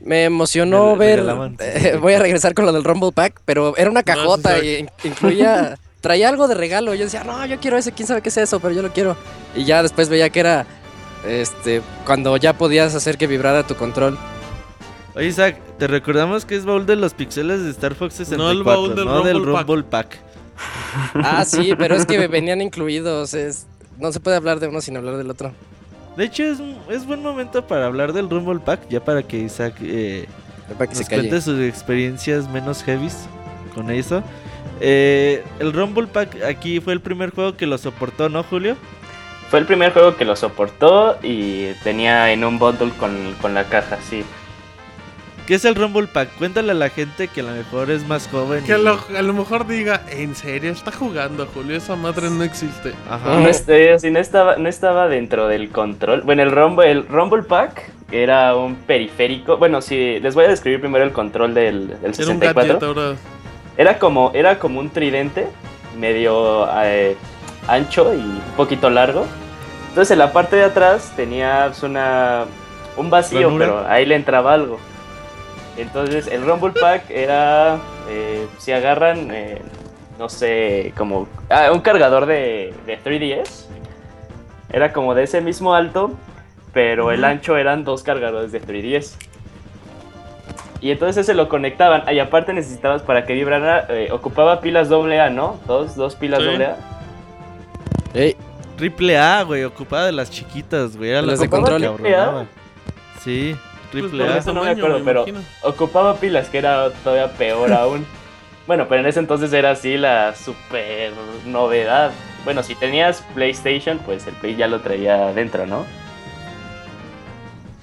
me 0.00 0.24
emocionó 0.24 0.94
Me 0.94 1.16
ver... 1.16 1.24
eh, 1.58 1.98
voy 2.00 2.14
a 2.14 2.20
regresar 2.20 2.54
con 2.54 2.64
lo 2.64 2.72
del 2.72 2.84
Rumble 2.84 3.12
Pack, 3.12 3.40
pero 3.44 3.76
era 3.76 3.90
una 3.90 4.02
cajota 4.02 4.58
y 4.64 4.86
incluía... 5.04 5.76
Traía 6.00 6.28
algo 6.28 6.46
de 6.46 6.54
regalo, 6.54 6.94
yo 6.94 7.02
decía, 7.04 7.24
no, 7.24 7.44
yo 7.46 7.58
quiero 7.58 7.76
ese, 7.78 7.90
quién 7.90 8.06
sabe 8.06 8.22
qué 8.22 8.28
es 8.28 8.36
eso, 8.36 8.60
pero 8.60 8.72
yo 8.72 8.80
lo 8.80 8.92
quiero. 8.92 9.16
Y 9.56 9.64
ya 9.64 9.82
después 9.82 10.08
veía 10.08 10.30
que 10.30 10.38
era, 10.38 10.64
este, 11.26 11.82
cuando 12.04 12.36
ya 12.36 12.52
podías 12.54 12.94
hacer 12.94 13.18
que 13.18 13.26
vibrara 13.26 13.66
tu 13.66 13.74
control. 13.76 14.18
Oye, 15.14 15.32
Zach, 15.32 15.56
te 15.78 15.86
recordamos 15.86 16.44
que 16.44 16.56
es 16.56 16.64
baúl 16.64 16.84
de 16.86 16.96
los 16.96 17.14
pixeles 17.14 17.62
de 17.62 17.70
Star 17.70 17.94
Fox 17.94 18.14
64, 18.14 18.44
No 18.44 18.50
el 18.50 18.62
baúl 18.62 18.94
del 18.94 19.04
no 19.06 19.22
del 19.22 19.44
Rumble 19.44 19.52
Pack. 19.54 19.66
Rumble 19.66 19.84
Pack. 19.84 20.18
Ah, 21.14 21.44
sí, 21.44 21.74
pero 21.76 21.96
es 21.96 22.06
que 22.06 22.26
venían 22.28 22.60
incluidos, 22.62 23.34
es, 23.34 23.66
no 23.98 24.12
se 24.12 24.20
puede 24.20 24.36
hablar 24.36 24.60
de 24.60 24.68
uno 24.68 24.80
sin 24.80 24.96
hablar 24.96 25.16
del 25.16 25.30
otro. 25.30 25.52
De 26.16 26.24
hecho, 26.24 26.44
es, 26.44 26.58
es 26.88 27.06
buen 27.06 27.22
momento 27.22 27.66
para 27.66 27.86
hablar 27.86 28.12
del 28.12 28.28
Rumble 28.30 28.60
Pack, 28.60 28.88
ya 28.88 29.04
para 29.04 29.22
que 29.22 29.38
Isaac 29.38 29.74
eh, 29.82 30.26
Para 30.78 30.86
que 30.86 30.94
se 30.94 31.02
nos 31.02 31.08
calle. 31.10 31.22
cuente 31.22 31.40
sus 31.42 31.60
experiencias 31.60 32.48
menos 32.48 32.82
heavies 32.82 33.26
con 33.74 33.90
eso. 33.90 34.22
Eh, 34.80 35.42
el 35.58 35.72
Rumble 35.72 36.06
Pack 36.06 36.42
aquí 36.42 36.80
fue 36.80 36.92
el 36.94 37.00
primer 37.00 37.30
juego 37.30 37.56
que 37.56 37.66
lo 37.66 37.76
soportó, 37.78 38.28
¿no, 38.28 38.42
Julio? 38.42 38.76
Fue 39.50 39.60
el 39.60 39.66
primer 39.66 39.92
juego 39.92 40.16
que 40.16 40.24
lo 40.24 40.34
soportó 40.34 41.18
y 41.22 41.72
tenía 41.84 42.32
en 42.32 42.44
un 42.44 42.58
bundle 42.58 42.90
con, 42.98 43.34
con 43.40 43.54
la 43.54 43.64
caja, 43.64 43.98
sí. 44.08 44.24
¿Qué 45.46 45.54
es 45.54 45.64
el 45.64 45.76
Rumble 45.76 46.08
Pack? 46.08 46.30
Cuéntale 46.38 46.72
a 46.72 46.74
la 46.74 46.88
gente 46.88 47.28
que 47.28 47.40
a 47.40 47.44
lo 47.44 47.52
mejor 47.52 47.92
es 47.92 48.04
más 48.04 48.26
joven. 48.26 48.64
Que 48.64 48.72
a 48.72 48.78
lo, 48.78 48.98
a 49.16 49.22
lo 49.22 49.32
mejor 49.32 49.64
diga, 49.68 50.02
en 50.10 50.34
serio, 50.34 50.72
está 50.72 50.90
jugando, 50.90 51.46
Julio, 51.54 51.76
esa 51.76 51.94
madre 51.94 52.28
no 52.30 52.42
existe. 52.42 52.94
Ajá. 53.08 53.36
No, 53.36 53.46
este, 53.46 53.96
sí, 54.00 54.10
no 54.10 54.18
estaba, 54.18 54.56
no 54.56 54.68
estaba 54.68 55.06
dentro 55.06 55.46
del 55.46 55.70
control. 55.70 56.22
Bueno, 56.22 56.42
el 56.42 56.50
Rumble, 56.50 56.90
el 56.90 57.06
Rumble 57.06 57.44
Pack 57.44 57.92
era 58.10 58.56
un 58.56 58.74
periférico. 58.74 59.56
Bueno, 59.56 59.80
sí, 59.82 60.18
les 60.20 60.34
voy 60.34 60.46
a 60.46 60.48
describir 60.48 60.80
primero 60.80 61.04
el 61.04 61.12
control 61.12 61.54
del, 61.54 61.88
del 61.88 61.98
Era 61.98 62.08
un 62.08 62.14
64. 62.14 62.64
gadget 62.64 62.82
ahora. 62.82 63.16
Era 63.76 63.98
como, 64.00 64.32
era 64.34 64.58
como 64.58 64.80
un 64.80 64.90
tridente, 64.90 65.46
medio 65.96 66.68
eh, 66.82 67.16
ancho 67.68 68.12
y 68.14 68.18
un 68.18 68.54
poquito 68.56 68.90
largo. 68.90 69.26
Entonces 69.88 70.12
en 70.12 70.18
la 70.18 70.32
parte 70.32 70.56
de 70.56 70.64
atrás 70.64 71.12
tenía 71.16 71.66
pues, 71.68 71.82
una, 71.82 72.44
un 72.96 73.10
vacío, 73.10 73.48
¿Ranura? 73.48 73.66
pero 73.66 73.88
ahí 73.88 74.06
le 74.06 74.14
entraba 74.14 74.52
algo. 74.52 74.78
Entonces 75.76 76.26
el 76.26 76.44
Rumble 76.44 76.72
Pack 76.78 77.10
era, 77.10 77.78
eh, 78.08 78.46
si 78.58 78.72
agarran, 78.72 79.30
eh, 79.30 79.60
no 80.18 80.28
sé, 80.28 80.92
como 80.96 81.28
ah, 81.50 81.70
un 81.72 81.80
cargador 81.80 82.26
de, 82.26 82.74
de 82.86 82.98
3DS. 82.98 83.66
Era 84.72 84.92
como 84.92 85.14
de 85.14 85.24
ese 85.24 85.40
mismo 85.40 85.74
alto, 85.74 86.12
pero 86.72 87.12
el 87.12 87.24
ancho 87.24 87.56
eran 87.56 87.84
dos 87.84 88.02
cargadores 88.02 88.52
de 88.52 88.60
3DS. 88.60 89.16
Y 90.80 90.90
entonces 90.90 91.22
ese 91.22 91.34
lo 91.34 91.48
conectaban. 91.48 92.02
Y 92.12 92.18
aparte 92.18 92.52
necesitabas 92.52 93.02
para 93.02 93.24
que 93.24 93.32
vibrara, 93.32 93.86
eh, 93.88 94.08
ocupaba 94.12 94.60
pilas 94.60 94.90
AA, 94.90 95.30
¿no? 95.30 95.58
Dos, 95.66 95.96
dos 95.96 96.16
pilas 96.16 96.42
Sí. 96.42 96.48
Ey, 98.16 98.36
Triple 98.76 99.18
A, 99.18 99.42
güey, 99.42 99.64
ocupada 99.64 100.06
de 100.06 100.12
las 100.12 100.30
chiquitas, 100.30 100.96
güey. 100.96 101.10
Era 101.10 101.22
Las 101.22 101.38
la 101.38 101.44
de 101.44 101.50
control. 101.50 102.48
Sí, 103.22 103.56
Pues 103.90 103.90
triple 103.90 104.24
A. 104.24 104.38
eso 104.38 104.52
no 104.52 104.64
me 104.64 104.70
acuerdo, 104.70 105.00
pero-. 105.04 105.24
Ocupaba 105.62 106.16
pilas, 106.16 106.48
que 106.48 106.58
era 106.58 106.90
todavía 107.04 107.32
peor 107.36 107.72
aún. 107.74 108.06
Bueno, 108.66 108.86
pero 108.88 109.00
en 109.02 109.06
ese 109.06 109.20
entonces 109.20 109.52
era 109.52 109.70
así 109.70 109.96
la 109.96 110.34
super 110.34 111.12
novedad. 111.46 112.10
Bueno, 112.44 112.62
si 112.62 112.74
tenías 112.74 113.22
PlayStation, 113.34 113.98
pues 113.98 114.26
el 114.26 114.34
Play 114.34 114.56
ya 114.56 114.66
lo 114.66 114.80
traía 114.80 115.32
dentro, 115.32 115.66
¿no? 115.66 115.84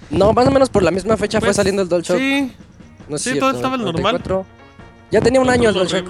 No, 0.10 0.32
más 0.34 0.48
o 0.48 0.52
menos 0.52 0.70
por 0.70 0.84
la 0.84 0.92
misma 0.92 1.18
fecha 1.18 1.40
fue 1.40 1.48
Pues, 1.48 1.56
saliendo 1.56 1.82
el 1.82 1.90
DualShock. 1.90 2.18
Sí, 2.18 2.52
no 3.10 3.16
es 3.16 3.22
sí, 3.22 3.32
cierto, 3.32 3.48
todo 3.48 3.56
estaba 3.58 3.76
el 3.76 3.82
normal. 3.84 4.04
94. 4.04 4.46
Ya 5.12 5.22
tenía 5.22 5.42
un 5.42 5.50
año 5.50 5.70
el 5.70 5.76
DualShock. 5.76 6.08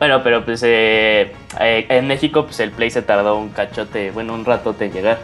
Bueno, 0.00 0.22
pero 0.24 0.44
pues 0.44 0.62
eh, 0.64 1.32
eh, 1.60 1.86
en 1.88 2.08
México 2.08 2.44
pues 2.44 2.58
el 2.60 2.72
Play 2.72 2.90
se 2.90 3.02
tardó 3.02 3.36
un 3.36 3.50
cachote, 3.50 4.10
bueno, 4.10 4.34
un 4.34 4.44
ratote 4.44 4.86
en 4.86 4.92
llegar. 4.92 5.18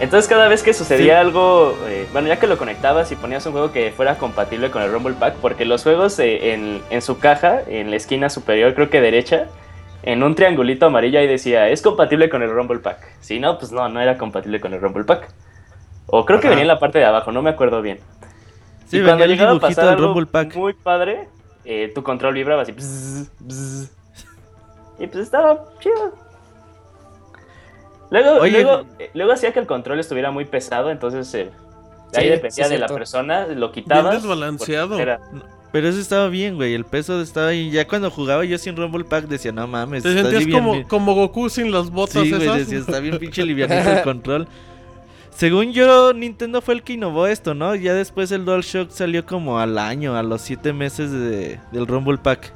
Entonces 0.00 0.28
cada 0.28 0.48
vez 0.48 0.64
que 0.64 0.74
sucedía 0.74 1.14
Sí. 1.14 1.20
algo, 1.20 1.78
eh, 1.86 2.06
bueno, 2.12 2.26
ya 2.26 2.36
que 2.40 2.48
lo 2.48 2.58
conectabas 2.58 3.12
y 3.12 3.16
ponías 3.16 3.46
un 3.46 3.52
juego 3.52 3.70
que 3.70 3.92
fuera 3.92 4.18
compatible 4.18 4.72
con 4.72 4.82
el 4.82 4.90
Rumble 4.90 5.14
Pack, 5.14 5.34
porque 5.36 5.64
los 5.64 5.84
juegos 5.84 6.18
eh, 6.18 6.52
en, 6.52 6.82
en 6.90 7.00
su 7.00 7.20
caja, 7.20 7.60
en 7.68 7.90
la 7.90 7.96
esquina 7.96 8.28
superior, 8.28 8.74
creo 8.74 8.90
que 8.90 9.00
derecha, 9.00 9.46
en 10.02 10.24
un 10.24 10.34
triangulito 10.34 10.86
amarillo 10.86 11.20
ahí 11.20 11.28
decía, 11.28 11.68
es 11.68 11.80
compatible 11.80 12.28
con 12.28 12.42
el 12.42 12.50
Rumble 12.50 12.80
Pack. 12.80 12.98
Si 13.20 13.38
no, 13.38 13.56
pues 13.56 13.70
no, 13.70 13.88
no 13.88 14.00
era 14.00 14.18
compatible 14.18 14.58
con 14.58 14.74
el 14.74 14.80
Rumble 14.80 15.04
Pack. 15.04 15.28
O 16.06 16.26
creo 16.26 16.40
que 16.40 16.48
venía 16.48 16.62
en 16.62 16.68
la 16.68 16.80
parte 16.80 16.98
de 16.98 17.04
abajo, 17.04 17.30
no 17.30 17.40
me 17.40 17.50
acuerdo 17.50 17.80
bien. 17.80 18.00
Sí, 18.88 18.98
y 18.98 19.02
cuando 19.04 19.24
llegaba 19.26 19.52
a 19.52 19.60
pasar 19.60 19.88
algo 19.90 20.08
Rumble 20.08 20.26
Pack. 20.26 20.56
muy 20.56 20.72
padre, 20.74 21.28
eh, 21.64 21.90
tu 21.94 22.02
control 22.02 22.34
vibraba 22.34 22.62
así. 22.62 22.72
bzz, 22.72 23.28
bzz. 23.40 23.90
y 24.98 25.06
pues 25.06 25.24
estaba 25.24 25.64
chido. 25.80 26.14
Luego, 28.10 28.40
Oye, 28.40 28.62
luego, 28.62 28.84
eh, 28.98 29.10
luego 29.14 29.32
hacía 29.32 29.52
que 29.52 29.60
el 29.60 29.66
control 29.66 29.98
estuviera 29.98 30.30
muy 30.30 30.44
pesado, 30.44 30.90
entonces 30.90 31.32
eh, 31.34 31.50
ahí 32.14 32.24
Sí, 32.24 32.28
dependía 32.30 32.64
sí 32.66 32.70
de 32.72 32.78
la 32.78 32.86
persona, 32.86 33.46
lo 33.46 33.70
Bien 33.70 33.72
quitabas. 33.72 34.14
desbalanceado. 34.22 34.88
porque 34.90 35.02
era- 35.02 35.20
Pero 35.72 35.88
eso 35.88 35.98
estaba 35.98 36.28
bien, 36.28 36.54
güey. 36.54 36.74
El 36.74 36.84
peso 36.84 37.20
estaba 37.20 37.48
ahí. 37.48 37.70
Ya 37.72 37.88
cuando 37.88 38.08
jugaba 38.08 38.44
yo 38.44 38.56
sin 38.58 38.76
Rumble 38.76 39.02
Pack 39.04 39.24
decía, 39.26 39.50
no 39.50 39.66
mames. 39.66 40.04
Te 40.04 40.14
sentías 40.14 40.44
bien- 40.46 40.56
como, 40.56 40.86
como 40.86 41.14
Goku 41.14 41.48
sin 41.48 41.72
las 41.72 41.90
botas 41.90 42.22
Sí, 42.22 42.30
güey, 42.30 42.42
esas. 42.44 42.58
decía, 42.58 42.78
está 42.78 43.00
bien 43.00 43.18
pinche 43.18 43.44
livianito 43.44 43.90
el 43.90 44.02
control. 44.04 44.46
Según 45.36 45.72
yo, 45.72 46.12
Nintendo 46.12 46.62
fue 46.62 46.74
el 46.74 46.82
que 46.82 46.92
innovó 46.92 47.26
esto, 47.26 47.54
¿no? 47.54 47.74
Ya 47.74 47.92
después 47.92 48.30
el 48.30 48.44
DualShock 48.44 48.90
salió 48.90 49.26
como 49.26 49.58
al 49.58 49.78
año, 49.78 50.16
a 50.16 50.22
los 50.22 50.40
7 50.42 50.72
meses 50.72 51.10
de- 51.10 51.58
del 51.72 51.86
Rumble 51.86 52.18
Pack. 52.18 52.52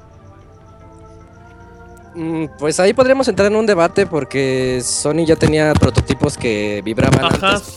Mm, 2.14 2.46
Pues 2.58 2.78
ahí 2.80 2.92
podríamos 2.94 3.26
entrar 3.28 3.50
en 3.50 3.56
un 3.56 3.66
debate 3.66 4.06
porque 4.06 4.80
Sony 4.82 5.24
ya 5.26 5.36
tenía 5.36 5.72
prototipos 5.74 6.36
que 6.38 6.80
vibraban 6.84 7.24
Ajá. 7.24 7.54
antes. 7.56 7.76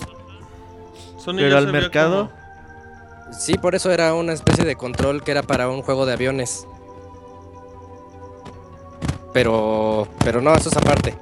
Sony 1.18 1.36
Pero 1.38 1.50
ya 1.50 1.58
al 1.58 1.72
mercado, 1.72 2.30
como- 2.30 2.42
Sí, 3.34 3.54
por 3.58 3.76
eso 3.76 3.92
era 3.92 4.14
una 4.14 4.34
especie 4.34 4.66
de 4.66 4.76
control 4.76 5.24
que 5.24 5.32
era 5.32 5.42
para 5.42 5.70
un 5.70 5.82
juego 5.82 6.06
de 6.06 6.14
aviones. 6.14 6.68
Pero, 9.34 10.08
pero 10.24 10.42
no, 10.42 10.54
eso 10.54 10.70
es 10.70 10.76
aparte. 10.78 11.16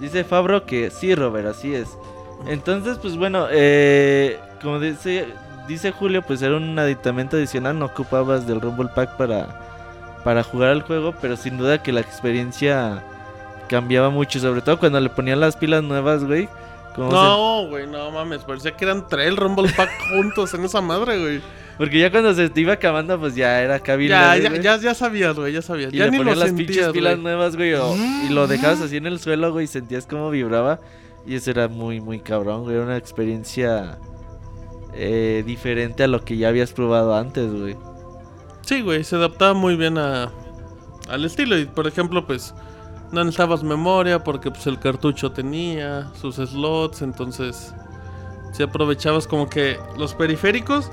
Dice 0.00 0.24
Fabro 0.24 0.64
que 0.64 0.90
sí, 0.90 1.14
Robert, 1.14 1.48
así 1.48 1.74
es. 1.74 1.96
Entonces, 2.46 2.98
pues 2.98 3.16
bueno, 3.16 3.46
eh, 3.50 4.38
como 4.62 4.78
dice, 4.78 5.26
dice 5.66 5.92
Julio, 5.92 6.22
pues 6.22 6.42
era 6.42 6.56
un 6.56 6.78
aditamento 6.78 7.36
adicional, 7.36 7.78
no 7.78 7.86
ocupabas 7.86 8.46
del 8.46 8.60
Rumble 8.60 8.90
Pack 8.94 9.16
para, 9.16 10.20
para 10.24 10.42
jugar 10.42 10.70
al 10.70 10.82
juego, 10.82 11.14
pero 11.20 11.36
sin 11.36 11.58
duda 11.58 11.82
que 11.82 11.92
la 11.92 12.00
experiencia 12.00 13.02
cambiaba 13.68 14.10
mucho, 14.10 14.38
sobre 14.40 14.62
todo 14.62 14.78
cuando 14.78 15.00
le 15.00 15.10
ponían 15.10 15.40
las 15.40 15.56
pilas 15.56 15.82
nuevas, 15.82 16.24
güey. 16.24 16.48
No, 16.96 17.66
güey, 17.68 17.86
no 17.86 18.10
mames. 18.10 18.42
Parecía 18.42 18.72
que 18.72 18.84
eran 18.84 19.06
tres 19.06 19.36
Rumble 19.36 19.70
Pack 19.76 19.90
juntos 20.10 20.52
en 20.54 20.64
esa 20.64 20.80
madre, 20.80 21.20
güey. 21.20 21.40
Porque 21.78 22.00
ya 22.00 22.10
cuando 22.10 22.34
se 22.34 22.50
te 22.50 22.60
iba 22.60 22.72
acabando, 22.72 23.18
pues 23.20 23.36
ya 23.36 23.62
era 23.62 23.78
cabina. 23.78 24.36
Ya, 24.36 24.50
ya, 24.50 24.60
ya, 24.60 24.76
ya 24.78 24.94
sabías, 24.94 25.36
güey, 25.36 25.52
ya 25.52 25.62
sabías. 25.62 25.94
Y 25.94 25.98
ya 25.98 26.06
le 26.06 26.10
ni 26.10 26.18
ponías 26.18 26.36
las 26.36 26.52
pinches 26.52 26.88
pilas 26.88 27.18
nuevas, 27.18 27.54
güey, 27.54 27.72
y 28.26 28.32
lo 28.32 28.48
dejabas 28.48 28.80
así 28.80 28.96
en 28.96 29.06
el 29.06 29.20
suelo, 29.20 29.52
güey, 29.52 29.64
y 29.64 29.68
sentías 29.68 30.04
cómo 30.04 30.28
vibraba. 30.30 30.80
Y 31.24 31.36
eso 31.36 31.52
era 31.52 31.68
muy, 31.68 32.00
muy 32.00 32.18
cabrón, 32.18 32.64
güey. 32.64 32.74
Era 32.74 32.84
una 32.84 32.96
experiencia 32.96 33.98
eh, 34.94 35.44
diferente 35.46 36.02
a 36.02 36.08
lo 36.08 36.24
que 36.24 36.36
ya 36.36 36.48
habías 36.48 36.72
probado 36.72 37.14
antes, 37.14 37.52
güey. 37.52 37.76
Sí, 38.62 38.82
güey, 38.82 39.04
se 39.04 39.16
adaptaba 39.16 39.54
muy 39.54 39.76
bien 39.76 39.98
a, 39.98 40.32
al 41.08 41.24
estilo. 41.24 41.56
Y 41.58 41.66
por 41.66 41.86
ejemplo, 41.86 42.26
pues 42.26 42.54
no 43.12 43.22
necesitabas 43.22 43.62
memoria 43.62 44.24
porque 44.24 44.50
pues 44.50 44.66
el 44.66 44.80
cartucho 44.80 45.30
tenía 45.30 46.10
sus 46.20 46.36
slots. 46.36 47.02
Entonces, 47.02 47.72
si 48.52 48.64
aprovechabas 48.64 49.28
como 49.28 49.48
que 49.48 49.78
los 49.96 50.14
periféricos. 50.14 50.90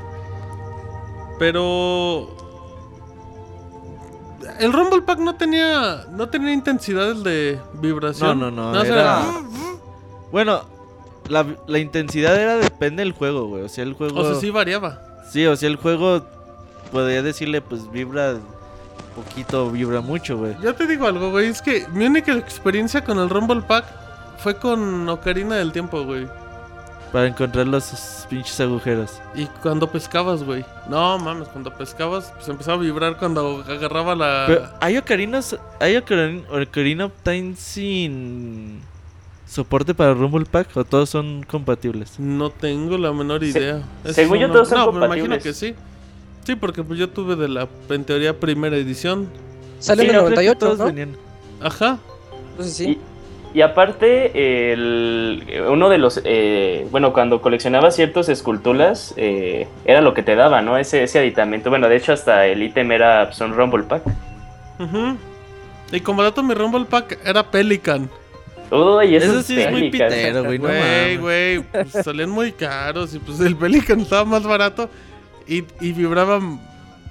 Pero 1.40 2.30
el 4.60 4.72
Rumble 4.74 5.02
Pack 5.02 5.20
no 5.20 5.36
tenía 5.36 6.06
no 6.12 6.30
tenía 6.30 6.54
intensidades 6.54 7.24
de 7.24 7.60
vibración. 7.74 8.40
No, 8.40 8.52
no, 8.52 8.72
no, 8.72 8.72
más 8.78 8.88
era- 8.88 9.02
era- 9.02 9.26
Bueno, 10.32 10.62
la, 11.30 11.46
la 11.68 11.80
intensidad 11.80 12.40
era 12.40 12.56
depende 12.58 13.04
del 13.04 13.12
juego, 13.14 13.48
güey. 13.48 13.64
O 13.64 13.70
sea, 13.70 13.84
el 13.84 13.94
juego. 13.94 14.20
O 14.20 14.24
sea, 14.32 14.36
sí 14.40 14.50
variaba. 14.50 15.02
Sí, 15.32 15.46
o 15.46 15.56
sea, 15.56 15.68
el 15.70 15.76
juego 15.78 16.26
podría 16.92 17.22
decirle, 17.22 17.62
pues 17.62 17.92
vibra 17.92 18.36
poquito, 19.16 19.72
vibra 19.72 20.02
mucho, 20.02 20.38
güey. 20.38 20.56
Ya 20.62 20.74
te 20.74 20.86
digo 20.88 21.08
algo, 21.08 21.32
güey. 21.32 21.48
Es 21.48 21.62
que 21.62 21.86
mi 21.94 22.06
única 22.06 22.34
experiencia 22.34 23.04
con 23.04 23.18
el 23.20 23.30
Rumble 23.30 23.62
Pack 23.62 23.86
fue 24.38 24.58
con 24.58 25.08
Ocarina 25.10 25.56
del 25.56 25.72
Tiempo, 25.72 26.04
güey. 26.04 26.28
Para 27.16 27.28
encontrar 27.28 27.66
los 27.66 28.28
pinches 28.30 28.60
agujeros. 28.60 29.22
Y 29.36 29.46
cuando 29.62 29.90
pescabas, 29.90 30.44
güey. 30.44 30.66
No 30.90 31.18
mames, 31.18 31.48
cuando 31.48 31.74
pescabas, 31.74 32.34
pues 32.36 32.50
empezaba 32.50 32.76
a 32.76 32.82
vibrar 32.82 33.18
cuando 33.18 33.64
agarraba 33.66 34.16
la. 34.16 34.44
Pero, 34.48 34.68
¿hay 34.82 34.98
ocarinos, 34.98 35.56
hay 35.80 35.96
ocarin, 35.96 36.44
Ocarina 36.52 37.06
of 37.06 37.14
Time 37.24 37.56
sin 37.56 38.82
soporte 39.48 39.94
para 39.94 40.14
Rumble 40.14 40.44
Pack 40.44 40.76
o 40.76 40.84
todos 40.84 41.10
son 41.10 41.44
compatibles? 41.44 42.20
No 42.20 42.50
tengo 42.50 42.98
la 42.98 43.14
menor 43.14 43.40
Se- 43.40 43.48
idea. 43.60 43.82
Eso 44.04 44.14
según 44.14 44.40
yo, 44.40 44.52
todos 44.52 44.68
son 44.68 44.80
No, 44.80 44.92
pero 44.92 45.06
imagino 45.06 45.26
compatibles. 45.28 45.44
que 45.44 45.54
sí. 45.54 45.76
Sí, 46.44 46.56
porque 46.58 46.84
pues 46.84 47.00
yo 47.00 47.10
tuve 47.10 47.38
de 47.38 47.48
la, 47.48 47.70
en 47.92 48.04
teoría, 48.04 48.38
primera 48.38 48.76
edición. 48.76 49.30
Salió 49.80 50.04
Sí, 50.04 50.10
en 50.10 50.16
el 50.16 50.22
creo 50.22 50.30
que 50.32 50.36
98, 50.36 50.60
Todos 50.60 50.80
¿no? 50.80 50.86
venían. 50.88 51.16
Ajá. 51.62 51.98
Entonces 52.52 52.76
sí. 52.76 52.90
Y, 52.90 53.00
y 53.56 53.62
aparte, 53.62 54.74
el, 54.74 55.64
uno 55.70 55.88
de 55.88 55.98
los. 55.98 56.20
eh, 56.26 56.86
bueno, 56.92 57.14
cuando 57.14 57.42
coleccionabas 57.42 57.96
ciertas 57.96 58.28
esculturas, 58.28 59.14
eh, 59.16 59.68
era 59.86 60.02
lo 60.02 60.14
que 60.14 60.24
te 60.24 60.36
daba, 60.36 60.62
¿no? 60.62 60.78
Ese, 60.78 61.04
ese 61.04 61.20
aditamento. 61.20 61.70
Bueno, 61.70 61.88
de 61.88 61.96
hecho, 61.96 62.12
hasta 62.12 62.46
el 62.48 62.62
ítem 62.62 62.92
era 62.92 63.28
pues, 63.28 63.40
un 63.40 63.54
Rumble 63.56 63.84
Pack. 63.84 64.04
Ujú. 64.80 65.16
Y 65.94 66.00
como 66.02 66.22
dato, 66.22 66.44
mi 66.44 66.54
Rumble 66.54 66.84
Pack 66.84 67.20
era 67.26 67.50
Pelican. 67.50 68.10
Uy, 68.72 69.16
Eso 69.16 69.32
eso, 69.32 69.42
sí 69.44 69.62
es 69.62 69.72
muy 69.72 69.90
pitero, 69.90 70.44
güey. 70.44 70.60
No 70.60 70.68
Güey, 70.68 70.80
mames. 70.82 71.22
güey, 71.22 71.60
pues, 71.62 71.92
salían 72.04 72.32
muy 72.32 72.52
caros 72.52 73.14
y 73.16 73.20
pues 73.20 73.40
el 73.40 73.56
Pelican 73.56 74.02
estaba 74.02 74.26
más 74.26 74.44
barato 74.44 74.90
y, 75.48 75.64
y 75.80 75.94
vibraba 75.94 76.42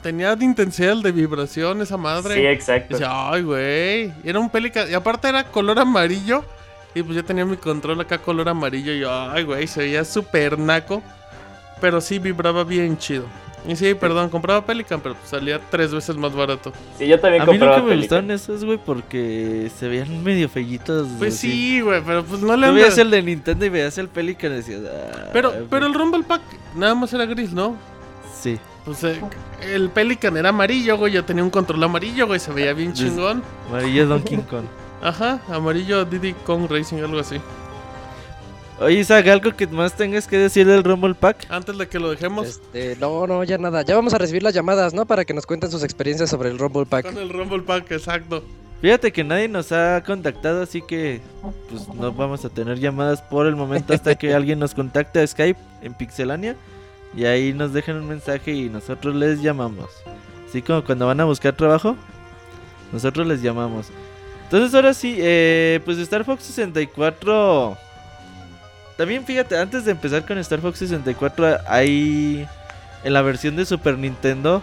tenía 0.05 0.37
de 0.37 0.45
intensidad 0.45 0.93
el 0.93 1.03
de 1.03 1.11
vibración 1.11 1.83
esa 1.83 1.97
madre. 1.97 2.35
Sí, 2.37 2.47
exacto. 2.47 2.95
Decía, 2.95 3.09
ay, 3.33 3.43
güey. 3.43 4.13
Era 4.23 4.39
un 4.39 4.49
Pelican. 4.51 4.89
Y 4.89 4.95
aparte 4.95 5.29
era 5.29 5.43
color 5.45 5.81
amarillo. 5.81 6.45
Y 6.95 7.03
pues 7.03 7.17
yo 7.17 7.25
tenía 7.25 7.45
mi 7.45 7.57
control 7.57 8.01
acá 8.01 8.19
color 8.19 8.49
amarillo. 8.49 8.93
Y 8.93 9.01
yo, 9.01 9.11
ay, 9.13 9.43
güey, 9.43 9.67
se 9.67 9.81
veía 9.81 10.05
súper 10.05 10.57
naco. 10.59 11.03
Pero 11.81 12.01
sí 12.01 12.21
vibraba 12.21 12.63
bien 12.63 12.97
chido. 12.99 13.25
Y 13.67 13.75
sí, 13.77 13.95
perdón, 13.95 14.29
compraba 14.29 14.65
Pelican, 14.67 15.01
pero 15.01 15.15
pues 15.15 15.31
salía 15.31 15.59
tres 15.71 15.91
veces 15.91 16.15
más 16.17 16.35
barato. 16.35 16.71
Sí, 16.99 17.07
yo 17.09 17.19
también 17.19 17.43
A 17.43 17.47
mí 17.47 17.53
compraba 17.53 17.77
nunca 17.79 17.85
me 17.89 17.95
Pelican. 17.97 18.27
gustaron 18.27 18.31
esos, 18.31 18.65
güey, 18.65 18.77
porque 18.79 19.71
se 19.79 19.89
veían 19.89 20.23
medio 20.23 20.51
fellitos. 20.51 21.09
Pues 21.19 21.35
así. 21.35 21.51
sí, 21.51 21.81
güey, 21.81 22.03
pero 22.05 22.23
pues 22.25 22.43
no 22.43 22.59
le 22.59 22.69
Tú 22.69 22.75
veías 22.75 22.99
el 22.99 23.11
de 23.11 23.23
Nintendo 23.23 23.65
y 23.65 23.71
veías 23.71 23.97
el 23.97 24.09
Pelican 24.09 24.53
y 24.53 24.57
decías. 24.57 24.83
"Ah, 24.87 25.31
Pero, 25.33 25.51
güey". 25.51 25.65
pero 25.71 25.87
el 25.87 25.95
Rumble 25.95 26.25
Pack 26.25 26.43
nada 26.77 26.95
más 26.95 27.11
era 27.15 27.25
gris, 27.25 27.53
¿no? 27.55 27.75
Sí. 28.39 28.59
Pues 28.85 29.03
eh, 29.05 29.21
el 29.63 29.89
Pelican 29.91 30.37
era 30.37 30.51
amarillo, 30.51 30.99
güey. 30.99 31.13
Yo 31.13 31.25
tenía 31.25 31.43
un 31.43 31.51
control 31.51 31.83
amarillo, 31.85 32.27
güey. 32.27 32.39
Se 32.41 32.53
veía 32.53 32.73
bien 32.75 32.93
chingón. 32.93 33.43
Amarillo 33.69 34.07
Donkey 34.07 34.39
Kong. 34.51 34.65
Ajá, 35.03 35.41
amarillo 35.49 36.05
Diddy 36.05 36.33
Kong 36.45 36.67
Racing, 36.71 36.99
algo 36.99 37.19
así. 37.19 37.37
Oye, 38.81 38.99
Isaac, 39.01 39.29
algo 39.29 39.55
que 39.55 39.67
más 39.69 39.95
tengas 39.95 40.27
que 40.27 40.37
decir 40.37 40.67
del 40.67 40.83
Rumble 40.83 41.15
Pack. 41.15 41.47
Antes 41.49 41.79
de 41.79 41.87
que 41.89 41.99
lo 42.01 42.11
dejemos 42.11 42.49
Este, 42.49 42.97
no, 43.01 43.27
no, 43.27 43.45
ya 43.45 43.57
nada. 43.57 43.83
Ya 43.83 43.95
vamos 43.95 44.15
a 44.15 44.19
recibir 44.19 44.43
las 44.43 44.53
llamadas, 44.53 44.93
¿no? 44.95 45.07
Para 45.07 45.25
que 45.25 45.33
nos 45.33 45.47
cuenten 45.47 45.71
sus 45.71 45.85
experiencias 45.85 46.29
sobre 46.29 46.49
el 46.51 46.59
Rumble 46.59 46.85
Pack. 46.87 47.05
con 47.07 47.19
el 47.19 47.29
Rumble 47.31 47.63
Pack, 47.63 47.93
exacto. 47.93 48.43
Fíjate 48.83 49.13
que 49.13 49.25
nadie 49.25 49.49
nos 49.49 49.71
ha 49.73 50.03
contactado, 50.05 50.63
así 50.63 50.83
que 50.83 51.23
pues 51.71 51.89
no 51.95 52.13
vamos 52.13 52.45
a 52.45 52.49
tener 52.51 52.79
llamadas 52.81 53.23
por 53.23 53.47
el 53.47 53.57
momento 53.57 53.95
hasta 53.95 54.15
que 54.17 54.35
alguien 54.35 54.59
nos 54.59 54.75
contacte 54.75 55.21
a 55.21 55.27
Skype 55.27 55.59
en 55.81 55.95
Pixelania 55.95 56.57
y 57.17 57.25
ahí 57.25 57.53
nos 57.53 57.73
dejen 57.73 57.97
un 57.97 58.09
mensaje 58.09 58.53
y 58.53 58.69
nosotros 58.69 59.15
les 59.15 59.41
llamamos. 59.43 59.89
Así 60.49 60.63
como 60.63 60.85
cuando 60.85 61.07
van 61.07 61.21
a 61.21 61.25
buscar 61.25 61.53
trabajo, 61.55 61.97
nosotros 62.93 63.27
les 63.27 63.43
llamamos. 63.43 63.89
Entonces 64.45 64.75
ahora 64.75 64.95
sí, 64.95 65.17
eh, 65.19 65.81
pues 65.85 65.99
Star 65.99 66.25
Fox 66.25 66.43
64... 66.45 67.77
También 68.97 69.25
fíjate, 69.25 69.59
antes 69.59 69.85
de 69.85 69.91
empezar 69.91 70.25
con 70.25 70.39
Star 70.39 70.61
Fox 70.61 70.79
64 70.79 71.59
hay 71.67 72.47
en 73.03 73.13
la 73.13 73.23
versión 73.23 73.57
de 73.57 73.65
Super 73.67 73.99
Nintendo 73.99 74.63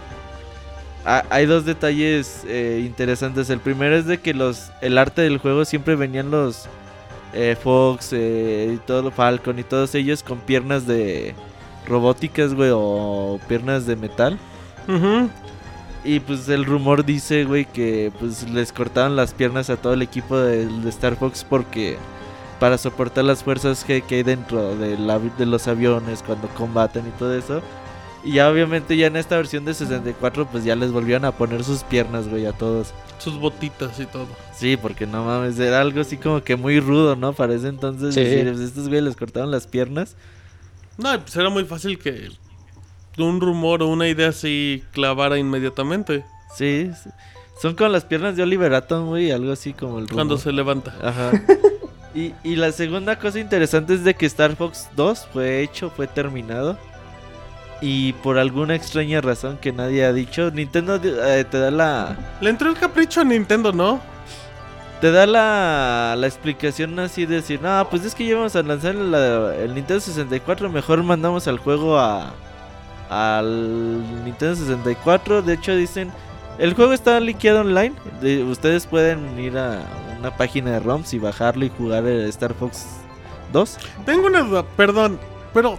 ha- 1.03 1.25
hay 1.29 1.45
dos 1.45 1.65
detalles 1.65 2.43
eh, 2.47 2.81
interesantes. 2.85 3.49
El 3.49 3.59
primero 3.59 3.93
es 3.97 4.05
de 4.05 4.19
que 4.19 4.33
los 4.33 4.71
el 4.79 4.97
arte 4.97 5.21
del 5.23 5.37
juego 5.37 5.65
siempre 5.65 5.95
venían 5.97 6.31
los 6.31 6.67
eh, 7.33 7.57
Fox 7.61 8.11
eh, 8.13 8.71
y 8.75 8.77
todo 8.77 9.11
Falcon 9.11 9.59
y 9.59 9.63
todos 9.63 9.93
ellos 9.95 10.23
con 10.23 10.39
piernas 10.39 10.87
de 10.87 11.35
robóticas, 11.87 12.53
güey, 12.53 12.71
o 12.73 13.39
piernas 13.47 13.85
de 13.85 13.95
metal. 13.95 14.37
Ujú. 14.87 15.29
Y 16.03 16.19
pues 16.19 16.49
el 16.49 16.65
rumor 16.65 17.05
dice, 17.05 17.45
güey, 17.45 17.65
que 17.65 18.11
pues 18.19 18.49
les 18.49 18.71
cortaban 18.73 19.15
las 19.15 19.33
piernas 19.33 19.69
a 19.69 19.77
todo 19.77 19.93
el 19.93 20.01
equipo 20.01 20.37
de, 20.37 20.65
de 20.65 20.89
Star 20.89 21.15
Fox 21.15 21.45
porque 21.47 21.97
para 22.59 22.77
soportar 22.77 23.23
las 23.23 23.43
fuerzas 23.43 23.83
que, 23.83 24.01
que 24.01 24.15
hay 24.15 24.23
dentro 24.23 24.75
del 24.75 25.07
avi- 25.09 25.35
de 25.37 25.45
los 25.45 25.67
aviones 25.67 26.23
cuando 26.23 26.47
combaten 26.49 27.05
y 27.07 27.11
todo 27.19 27.35
eso. 27.35 27.61
Y 28.23 28.33
ya 28.33 28.49
obviamente 28.49 28.95
ya 28.97 29.07
en 29.07 29.15
esta 29.15 29.35
versión 29.35 29.65
de 29.65 29.73
64 29.73 30.47
pues 30.47 30.63
ya 30.63 30.75
les 30.75 30.91
volvieron 30.91 31.25
a 31.25 31.31
poner 31.31 31.63
sus 31.63 31.83
piernas, 31.83 32.27
güey, 32.27 32.45
a 32.47 32.51
todos. 32.53 32.93
Sus 33.19 33.39
botitas 33.39 33.99
y 33.99 34.05
todo. 34.07 34.27
Sí, 34.55 34.77
porque 34.77 35.05
no 35.05 35.23
mames, 35.23 35.59
era 35.59 35.81
algo 35.81 36.01
así 36.01 36.17
como 36.17 36.41
que 36.43 36.55
muy 36.55 36.79
rudo, 36.79 37.15
¿no? 37.15 37.33
Para 37.33 37.53
ese 37.53 37.67
entonces 37.67 38.13
Sí. 38.15 38.21
decir, 38.21 38.47
pues, 38.51 38.59
estos 38.59 38.87
güeyes 38.87 39.03
les 39.05 39.15
cortaron 39.15 39.51
las 39.51 39.67
piernas. 39.67 40.15
No, 41.01 41.19
pues 41.19 41.35
era 41.35 41.49
muy 41.49 41.65
fácil 41.65 41.97
que 41.99 42.29
un 43.17 43.39
rumor 43.41 43.83
o 43.83 43.87
una 43.87 44.07
idea 44.07 44.29
así 44.29 44.83
clavara 44.93 45.37
inmediatamente 45.37 46.25
Sí, 46.57 46.89
sí. 47.03 47.09
son 47.61 47.75
como 47.75 47.89
las 47.89 48.03
piernas 48.05 48.35
de 48.35 48.43
Oliver 48.43 48.73
Atom, 48.73 49.07
güey, 49.09 49.31
algo 49.31 49.51
así 49.51 49.73
como 49.73 49.99
el 49.99 50.05
rumor. 50.07 50.13
cuando 50.15 50.37
se 50.37 50.51
levanta. 50.51 50.93
Ajá. 51.01 51.31
Y, 52.13 52.33
y 52.43 52.57
la 52.57 52.73
segunda 52.73 53.17
cosa 53.17 53.39
interesante 53.39 53.93
es 53.93 54.03
de 54.03 54.15
que 54.15 54.25
Star 54.25 54.57
Fox 54.57 54.89
2 54.97 55.29
fue 55.31 55.61
hecho, 55.61 55.89
fue 55.89 56.07
terminado. 56.07 56.77
Y 57.79 58.11
por 58.13 58.37
alguna 58.37 58.75
extraña 58.75 59.21
razón 59.21 59.57
que 59.61 59.71
nadie 59.71 60.03
ha 60.03 60.11
dicho, 60.11 60.51
Nintendo 60.51 60.99
eh, 61.01 61.45
te 61.49 61.57
da 61.57 61.71
la 61.71 62.17
Le 62.41 62.49
entró 62.49 62.69
el 62.69 62.75
capricho 62.75 63.21
a 63.21 63.23
Nintendo, 63.23 63.71
¿no? 63.71 64.01
Te 65.01 65.11
da 65.11 65.25
la, 65.25 66.15
la 66.17 66.27
explicación 66.27 66.97
así 66.99 67.25
de 67.25 67.35
decir, 67.35 67.59
no, 67.61 67.87
pues 67.89 68.05
es 68.05 68.15
que 68.15 68.25
ya 68.25 68.35
vamos 68.35 68.55
a 68.55 68.61
lanzar 68.63 68.95
la- 68.95 69.55
el 69.55 69.73
Nintendo 69.73 69.99
64, 69.99 70.69
mejor 70.69 71.03
mandamos 71.03 71.47
al 71.47 71.57
juego 71.59 71.99
a 71.99 72.31
al 73.09 74.23
Nintendo 74.23 74.55
64. 74.55 75.41
De 75.41 75.53
hecho 75.55 75.75
dicen, 75.75 76.11
el 76.57 76.73
juego 76.75 76.93
está 76.93 77.19
liqueado 77.19 77.61
online, 77.61 77.93
de- 78.21 78.43
ustedes 78.43 78.85
pueden 78.85 79.37
ir 79.39 79.57
a 79.57 79.81
una 80.19 80.35
página 80.37 80.71
de 80.71 80.79
ROMs 80.79 81.13
y 81.13 81.19
bajarlo 81.19 81.65
y 81.65 81.69
jugar 81.69 82.05
el 82.05 82.29
Star 82.29 82.53
Fox 82.53 82.85
2. 83.51 83.77
Tengo 84.05 84.27
una 84.27 84.41
duda, 84.41 84.63
perdón, 84.77 85.19
pero 85.53 85.77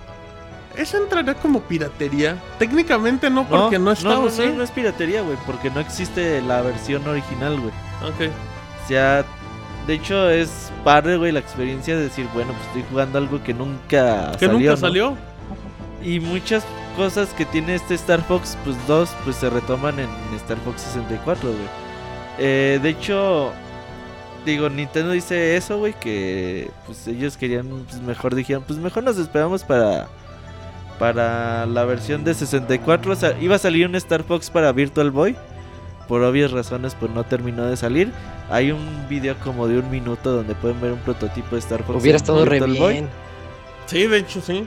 ¿eso 0.77 0.99
entraría 0.99 1.35
como 1.35 1.61
piratería? 1.63 2.37
Técnicamente 2.59 3.31
no, 3.31 3.49
porque 3.49 3.79
no, 3.79 3.93
está, 3.93 4.09
no, 4.11 4.21
¿o 4.21 4.25
no, 4.25 4.31
sí? 4.31 4.53
no 4.55 4.63
es 4.63 4.71
piratería, 4.71 5.23
güey, 5.23 5.39
porque 5.47 5.71
no 5.71 5.81
existe 5.81 6.43
la 6.43 6.61
versión 6.61 7.07
original, 7.09 7.59
güey. 7.59 7.73
Ok. 8.03 8.31
Sea, 8.89 9.25
de 9.87 9.95
hecho 9.95 10.29
es 10.31 10.71
padre, 10.85 11.17
güey, 11.17 11.33
la 11.33 11.39
experiencia 11.41 11.97
de 11.97 12.05
decir, 12.05 12.27
bueno, 12.35 12.53
pues 12.53 12.67
estoy 12.67 12.85
jugando 12.91 13.19
algo 13.19 13.43
que 13.43 13.55
nunca 13.55 14.33
Que 14.33 14.47
salió, 14.47 14.53
nunca 14.59 14.71
¿no? 14.71 14.77
salió. 14.77 15.17
Y 16.03 16.21
muchas 16.21 16.65
cosas 16.97 17.29
que 17.31 17.45
tiene 17.47 17.75
este 17.75 17.95
Star 17.95 18.23
Fox 18.23 18.59
pues 18.65 18.77
2 18.87 19.09
pues 19.25 19.37
se 19.37 19.49
retoman 19.49 19.99
en 20.01 20.09
Star 20.37 20.59
Fox 20.59 20.83
64, 20.83 21.49
güey. 21.49 21.61
Eh, 22.39 22.81
de 22.83 22.89
hecho, 22.89 23.53
digo, 24.45 24.69
Nintendo 24.69 25.13
dice 25.13 25.57
eso, 25.57 25.79
güey, 25.79 25.95
que 25.95 26.71
pues 26.87 27.07
ellos 27.07 27.37
querían, 27.37 27.69
pues 27.89 28.01
mejor 28.03 28.35
dijeron, 28.35 28.65
pues 28.67 28.79
mejor 28.79 29.05
nos 29.05 29.19
esperamos 29.19 29.63
para 29.63 30.09
para 30.99 31.67
la 31.67 31.85
versión 31.85 32.23
de 32.25 32.33
64. 32.35 33.13
O 33.13 33.17
sea, 33.17 33.37
iba 33.41 33.57
a 33.57 33.59
salir 33.59 33.87
un 33.87 33.95
Star 33.97 34.23
Fox 34.23 34.51
para 34.51 34.71
Virtual 34.73 35.11
Boy. 35.11 35.37
Por 36.13 36.23
obvias 36.25 36.51
razones, 36.51 36.95
pues 36.95 37.11
no 37.13 37.25
terminó 37.25 37.65
de 37.65 37.75
salir. 37.75 38.13
Hay 38.51 38.71
un 38.71 39.07
video 39.09 39.35
como 39.43 39.67
de 39.67 39.79
un 39.79 39.91
minuto 39.91 40.31
donde 40.31 40.55
pueden 40.55 40.79
ver 40.79 40.93
un 40.93 40.99
prototipo 40.99 41.53
de 41.57 41.61
Star 41.61 41.83
Fox. 41.85 42.03
Hubiera 42.03 42.17
estado 42.19 42.45
re 42.45 42.61
Virtual 42.61 42.79
Boy. 42.79 42.93
bien. 42.93 43.09
Sí, 43.87 44.07
de 44.07 44.19
hecho 44.19 44.43
sí. 44.43 44.67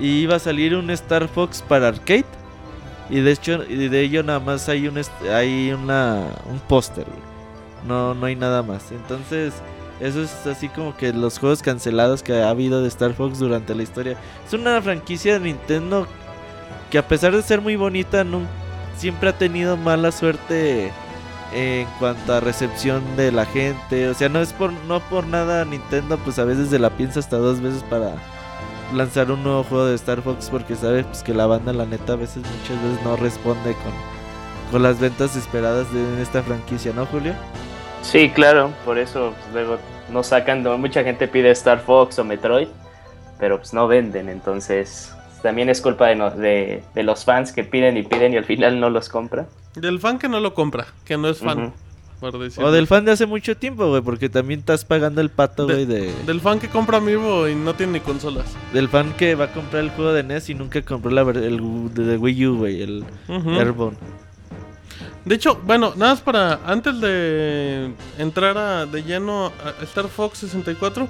Y 0.00 0.20
iba 0.20 0.36
a 0.36 0.38
salir 0.38 0.74
un 0.74 0.88
Star 0.88 1.28
Fox 1.28 1.60
para 1.60 1.88
arcade. 1.88 2.24
Y 3.10 3.20
de 3.20 3.32
hecho, 3.32 3.62
y 3.68 3.88
de 3.88 4.00
ello 4.00 4.22
nada 4.22 4.40
más 4.40 4.66
hay 4.70 4.88
un 4.88 4.98
hay 5.30 5.70
una 5.72 6.28
un 6.50 6.58
póster. 6.60 7.04
No 7.86 8.14
no 8.14 8.24
hay 8.24 8.34
nada 8.34 8.62
más. 8.62 8.90
Entonces, 8.90 9.52
eso 10.00 10.22
es 10.22 10.46
así 10.46 10.70
como 10.70 10.96
que 10.96 11.12
los 11.12 11.38
juegos 11.38 11.60
cancelados 11.60 12.22
que 12.22 12.40
ha 12.40 12.48
habido 12.48 12.80
de 12.80 12.88
Star 12.88 13.12
Fox 13.12 13.38
durante 13.38 13.74
la 13.74 13.82
historia. 13.82 14.16
Es 14.46 14.54
una 14.54 14.80
franquicia 14.80 15.34
de 15.34 15.40
Nintendo 15.40 16.06
que 16.90 16.96
a 16.96 17.06
pesar 17.06 17.36
de 17.36 17.42
ser 17.42 17.60
muy 17.60 17.76
bonita, 17.76 18.24
nun- 18.24 18.46
siempre 18.96 19.30
ha 19.30 19.38
tenido 19.38 19.76
mala 19.76 20.12
suerte 20.12 20.92
en 21.52 21.86
cuanto 21.98 22.34
a 22.34 22.40
recepción 22.40 23.02
de 23.16 23.32
la 23.32 23.46
gente. 23.46 24.08
O 24.08 24.14
sea, 24.14 24.28
no 24.28 24.40
es 24.40 24.52
por 24.52 24.72
no 24.72 25.00
por 25.00 25.26
nada 25.26 25.64
Nintendo, 25.64 26.18
pues 26.18 26.38
a 26.38 26.44
veces 26.44 26.68
se 26.70 26.78
la 26.78 26.90
piensa 26.90 27.20
hasta 27.20 27.36
dos 27.36 27.60
veces 27.60 27.82
para 27.84 28.14
lanzar 28.92 29.30
un 29.30 29.42
nuevo 29.42 29.64
juego 29.64 29.86
de 29.86 29.94
Star 29.94 30.22
Fox 30.22 30.50
porque 30.50 30.76
sabe 30.76 31.04
pues, 31.04 31.22
que 31.22 31.34
la 31.34 31.46
banda 31.46 31.72
la 31.72 31.86
neta 31.86 32.12
a 32.12 32.16
veces 32.16 32.42
muchas 32.44 32.82
veces 32.82 33.04
no 33.04 33.16
responde 33.16 33.74
con, 33.74 33.92
con 34.70 34.82
las 34.82 35.00
ventas 35.00 35.36
esperadas 35.36 35.92
de 35.92 36.22
esta 36.22 36.42
franquicia, 36.42 36.92
¿no, 36.94 37.06
Julio? 37.06 37.34
Sí, 38.02 38.30
claro, 38.30 38.70
por 38.84 38.98
eso 38.98 39.32
pues, 39.38 39.54
luego 39.54 39.78
no 40.10 40.22
sacan, 40.22 40.62
mucha 40.80 41.02
gente 41.02 41.26
pide 41.26 41.50
Star 41.50 41.80
Fox 41.80 42.18
o 42.18 42.24
Metroid, 42.24 42.68
pero 43.38 43.58
pues 43.58 43.72
no 43.72 43.88
venden, 43.88 44.28
entonces 44.28 45.13
también 45.44 45.68
es 45.68 45.80
culpa 45.82 46.08
de, 46.08 46.16
no- 46.16 46.30
de, 46.30 46.82
de 46.94 47.02
los 47.04 47.24
fans 47.24 47.52
que 47.52 47.62
piden 47.64 47.96
y 47.98 48.02
piden 48.02 48.32
y 48.32 48.38
al 48.38 48.44
final 48.46 48.80
no 48.80 48.88
los 48.90 49.08
compra. 49.10 49.46
Del 49.76 50.00
fan 50.00 50.18
que 50.18 50.28
no 50.28 50.40
lo 50.40 50.54
compra, 50.54 50.86
que 51.04 51.16
no 51.18 51.28
es 51.28 51.38
fan. 51.38 51.72
O 52.58 52.70
del 52.70 52.86
fan 52.86 53.04
de 53.04 53.12
hace 53.12 53.26
mucho 53.26 53.54
tiempo, 53.54 53.86
güey, 53.90 54.00
porque 54.00 54.30
también 54.30 54.60
estás 54.60 54.86
pagando 54.86 55.20
el 55.20 55.28
pato, 55.28 55.66
güey, 55.66 55.84
de, 55.84 56.10
Del 56.24 56.40
fan 56.40 56.58
que 56.58 56.68
compra 56.68 56.96
Amiibo 56.96 57.46
y 57.48 57.54
no 57.54 57.74
tiene 57.74 57.94
ni 57.94 58.00
consolas. 58.00 58.46
del 58.72 58.88
fan 58.88 59.12
que 59.12 59.34
va 59.34 59.44
a 59.46 59.52
comprar 59.52 59.82
el 59.84 59.90
juego 59.90 60.14
de 60.14 60.22
NES 60.22 60.48
y 60.48 60.54
nunca 60.54 60.80
compró 60.80 61.10
la, 61.10 61.22
ver- 61.22 61.36
el 61.36 61.60
de, 61.92 62.04
de 62.04 62.16
Wii 62.16 62.46
U, 62.46 62.56
güey, 62.58 62.80
el. 62.82 63.04
Airborne. 63.28 63.98
De 65.26 65.34
hecho, 65.34 65.60
bueno, 65.64 65.92
nada 65.96 66.12
más 66.12 66.20
para 66.22 66.60
antes 66.66 66.98
de 67.00 67.92
entrar 68.18 68.56
a- 68.56 68.86
de 68.86 69.02
lleno 69.02 69.46
a 69.62 69.82
Star 69.84 70.08
Fox 70.08 70.38
64, 70.38 71.06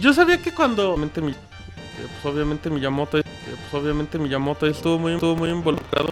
yo 0.00 0.12
sabía 0.12 0.40
que 0.40 0.52
cuando 0.52 0.96
mi, 0.96 1.34
pues, 2.02 2.34
obviamente 2.34 2.70
Miyamoto, 2.70 3.18
que, 3.18 3.24
pues, 3.24 3.82
obviamente 3.82 4.18
Miyamoto 4.18 4.66
estuvo 4.66 4.98
muy 4.98 5.14
estuvo 5.14 5.36
muy 5.36 5.50
involucrado 5.50 6.10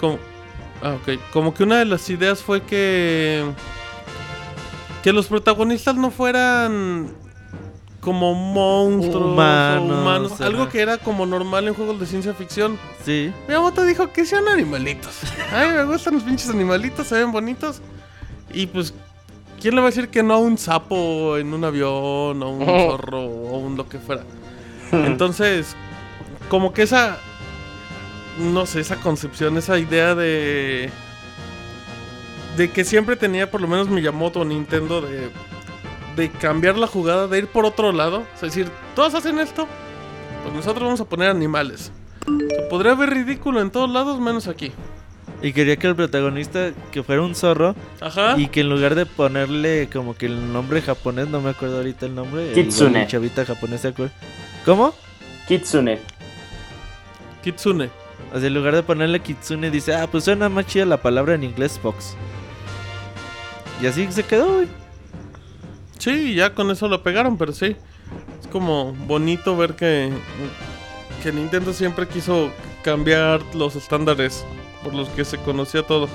como 0.00 0.18
ah, 0.82 0.94
ok, 0.94 1.20
como 1.32 1.54
que 1.54 1.62
una 1.62 1.78
de 1.78 1.84
las 1.84 2.08
ideas 2.10 2.42
fue 2.42 2.62
que 2.62 3.44
que 5.02 5.12
los 5.12 5.26
protagonistas 5.26 5.96
no 5.96 6.10
fueran 6.10 7.10
como 8.00 8.34
monstruos 8.34 9.22
o 9.22 9.82
Humanos, 9.82 10.40
algo 10.40 10.68
que 10.68 10.80
era 10.80 10.98
como 10.98 11.24
normal 11.24 11.68
en 11.68 11.74
juegos 11.74 12.00
de 12.00 12.06
ciencia 12.06 12.34
ficción. 12.34 12.76
Sí. 13.04 13.32
Miyamoto 13.46 13.84
dijo 13.84 14.12
que 14.12 14.26
sean 14.26 14.48
animalitos. 14.48 15.20
Ay, 15.52 15.68
me 15.68 15.84
gustan 15.84 16.14
los 16.14 16.24
pinches 16.24 16.50
animalitos, 16.50 17.06
se 17.06 17.14
ven 17.14 17.30
bonitos. 17.30 17.80
Y 18.52 18.66
pues, 18.66 18.92
¿quién 19.60 19.76
le 19.76 19.80
va 19.80 19.86
a 19.86 19.90
decir 19.90 20.08
que 20.08 20.22
no 20.24 20.34
a 20.34 20.38
un 20.38 20.58
sapo 20.58 21.38
en 21.38 21.54
un 21.54 21.64
avión 21.64 22.42
o 22.42 22.50
un 22.50 22.66
zorro 22.66 23.20
o 23.20 23.58
un 23.58 23.76
lo 23.76 23.88
que 23.88 24.00
fuera? 24.00 24.24
Entonces, 24.92 25.74
como 26.48 26.72
que 26.72 26.82
esa, 26.82 27.18
no 28.38 28.66
sé, 28.66 28.80
esa 28.80 28.96
concepción, 28.96 29.56
esa 29.58 29.78
idea 29.78 30.14
de... 30.14 30.90
De 32.56 32.70
que 32.70 32.84
siempre 32.84 33.16
tenía 33.16 33.50
por 33.50 33.60
lo 33.62 33.68
menos 33.68 33.88
Miyamoto 33.88 34.40
o 34.40 34.44
Nintendo 34.44 35.00
de, 35.00 35.30
de 36.16 36.30
cambiar 36.30 36.76
la 36.76 36.86
jugada, 36.86 37.26
de 37.26 37.38
ir 37.38 37.46
por 37.46 37.64
otro 37.64 37.92
lado. 37.92 38.24
Es 38.34 38.42
decir, 38.42 38.68
todos 38.94 39.14
hacen 39.14 39.38
esto, 39.38 39.66
pues 40.42 40.54
nosotros 40.54 40.84
vamos 40.84 41.00
a 41.00 41.06
poner 41.06 41.30
animales. 41.30 41.90
Se 42.26 42.62
podría 42.68 42.94
ver 42.94 43.08
ridículo 43.10 43.60
en 43.62 43.70
todos 43.70 43.88
lados 43.90 44.20
menos 44.20 44.48
aquí. 44.48 44.70
Y 45.40 45.52
quería 45.54 45.76
que 45.76 45.86
el 45.88 45.96
protagonista 45.96 46.70
que 46.92 47.02
fuera 47.02 47.22
un 47.22 47.34
zorro 47.34 47.74
Ajá. 48.00 48.36
y 48.38 48.46
que 48.48 48.60
en 48.60 48.68
lugar 48.68 48.94
de 48.94 49.06
ponerle 49.06 49.88
como 49.92 50.14
que 50.14 50.26
el 50.26 50.52
nombre 50.52 50.82
japonés, 50.82 51.28
no 51.28 51.40
me 51.40 51.50
acuerdo 51.50 51.78
ahorita 51.78 52.04
el 52.06 52.14
nombre. 52.14 52.48
el- 52.50 52.54
Kitsune. 52.54 53.02
el 53.02 53.08
chavita 53.08 53.44
japonés, 53.46 53.80
¿se 53.80 53.88
acuerda? 53.88 54.12
¿Cómo? 54.64 54.94
Kitsune. 55.48 55.98
Kitsune. 57.42 57.90
O 58.32 58.38
sea, 58.38 58.46
en 58.46 58.54
lugar 58.54 58.74
de 58.74 58.82
ponerle 58.82 59.20
Kitsune, 59.20 59.70
dice, 59.70 59.94
ah, 59.94 60.06
pues 60.10 60.24
suena 60.24 60.48
más 60.48 60.66
chida 60.66 60.84
la 60.86 61.02
palabra 61.02 61.34
en 61.34 61.44
inglés 61.44 61.78
Fox. 61.82 62.14
Y 63.80 63.86
así 63.86 64.10
se 64.12 64.22
quedó, 64.22 64.54
güey. 64.54 64.68
Sí, 65.98 66.34
ya 66.34 66.54
con 66.54 66.70
eso 66.70 66.88
lo 66.88 67.02
pegaron, 67.02 67.36
pero 67.36 67.52
sí. 67.52 67.76
Es 68.40 68.46
como 68.50 68.92
bonito 69.06 69.56
ver 69.56 69.74
que, 69.74 70.12
que 71.22 71.32
Nintendo 71.32 71.72
siempre 71.72 72.06
quiso 72.08 72.50
cambiar 72.84 73.40
los 73.54 73.76
estándares 73.76 74.44
por 74.82 74.94
los 74.94 75.08
que 75.10 75.24
se 75.24 75.38
conocía 75.38 75.82
todo. 75.82 76.08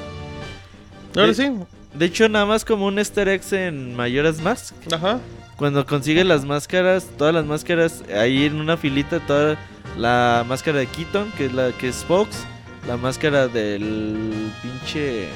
Ahora 1.15 1.27
De- 1.27 1.33
sí. 1.35 1.51
De 1.93 2.05
hecho, 2.05 2.27
nada 2.29 2.45
más 2.45 2.63
como 2.65 2.85
un 2.85 2.99
easter 2.99 3.27
egg 3.27 3.41
en 3.51 3.95
Mayoras 3.95 4.39
Mask. 4.41 4.75
Ajá. 4.91 5.19
Cuando 5.57 5.85
consigue 5.87 6.23
las 6.23 6.45
máscaras, 6.45 7.09
todas 7.17 7.33
las 7.33 7.45
máscaras, 7.45 8.03
ahí 8.15 8.45
en 8.45 8.61
una 8.61 8.77
filita, 8.77 9.19
toda 9.19 9.57
la 9.97 10.45
máscara 10.47 10.77
de 10.77 10.85
Keaton, 10.85 11.31
que 11.31 11.47
es 11.47 11.53
la 11.53 11.71
que 11.71 11.87
es 11.87 12.05
Fox, 12.05 12.45
la 12.87 12.95
máscara 12.95 13.47
del 13.47 14.51
pinche... 14.61 15.27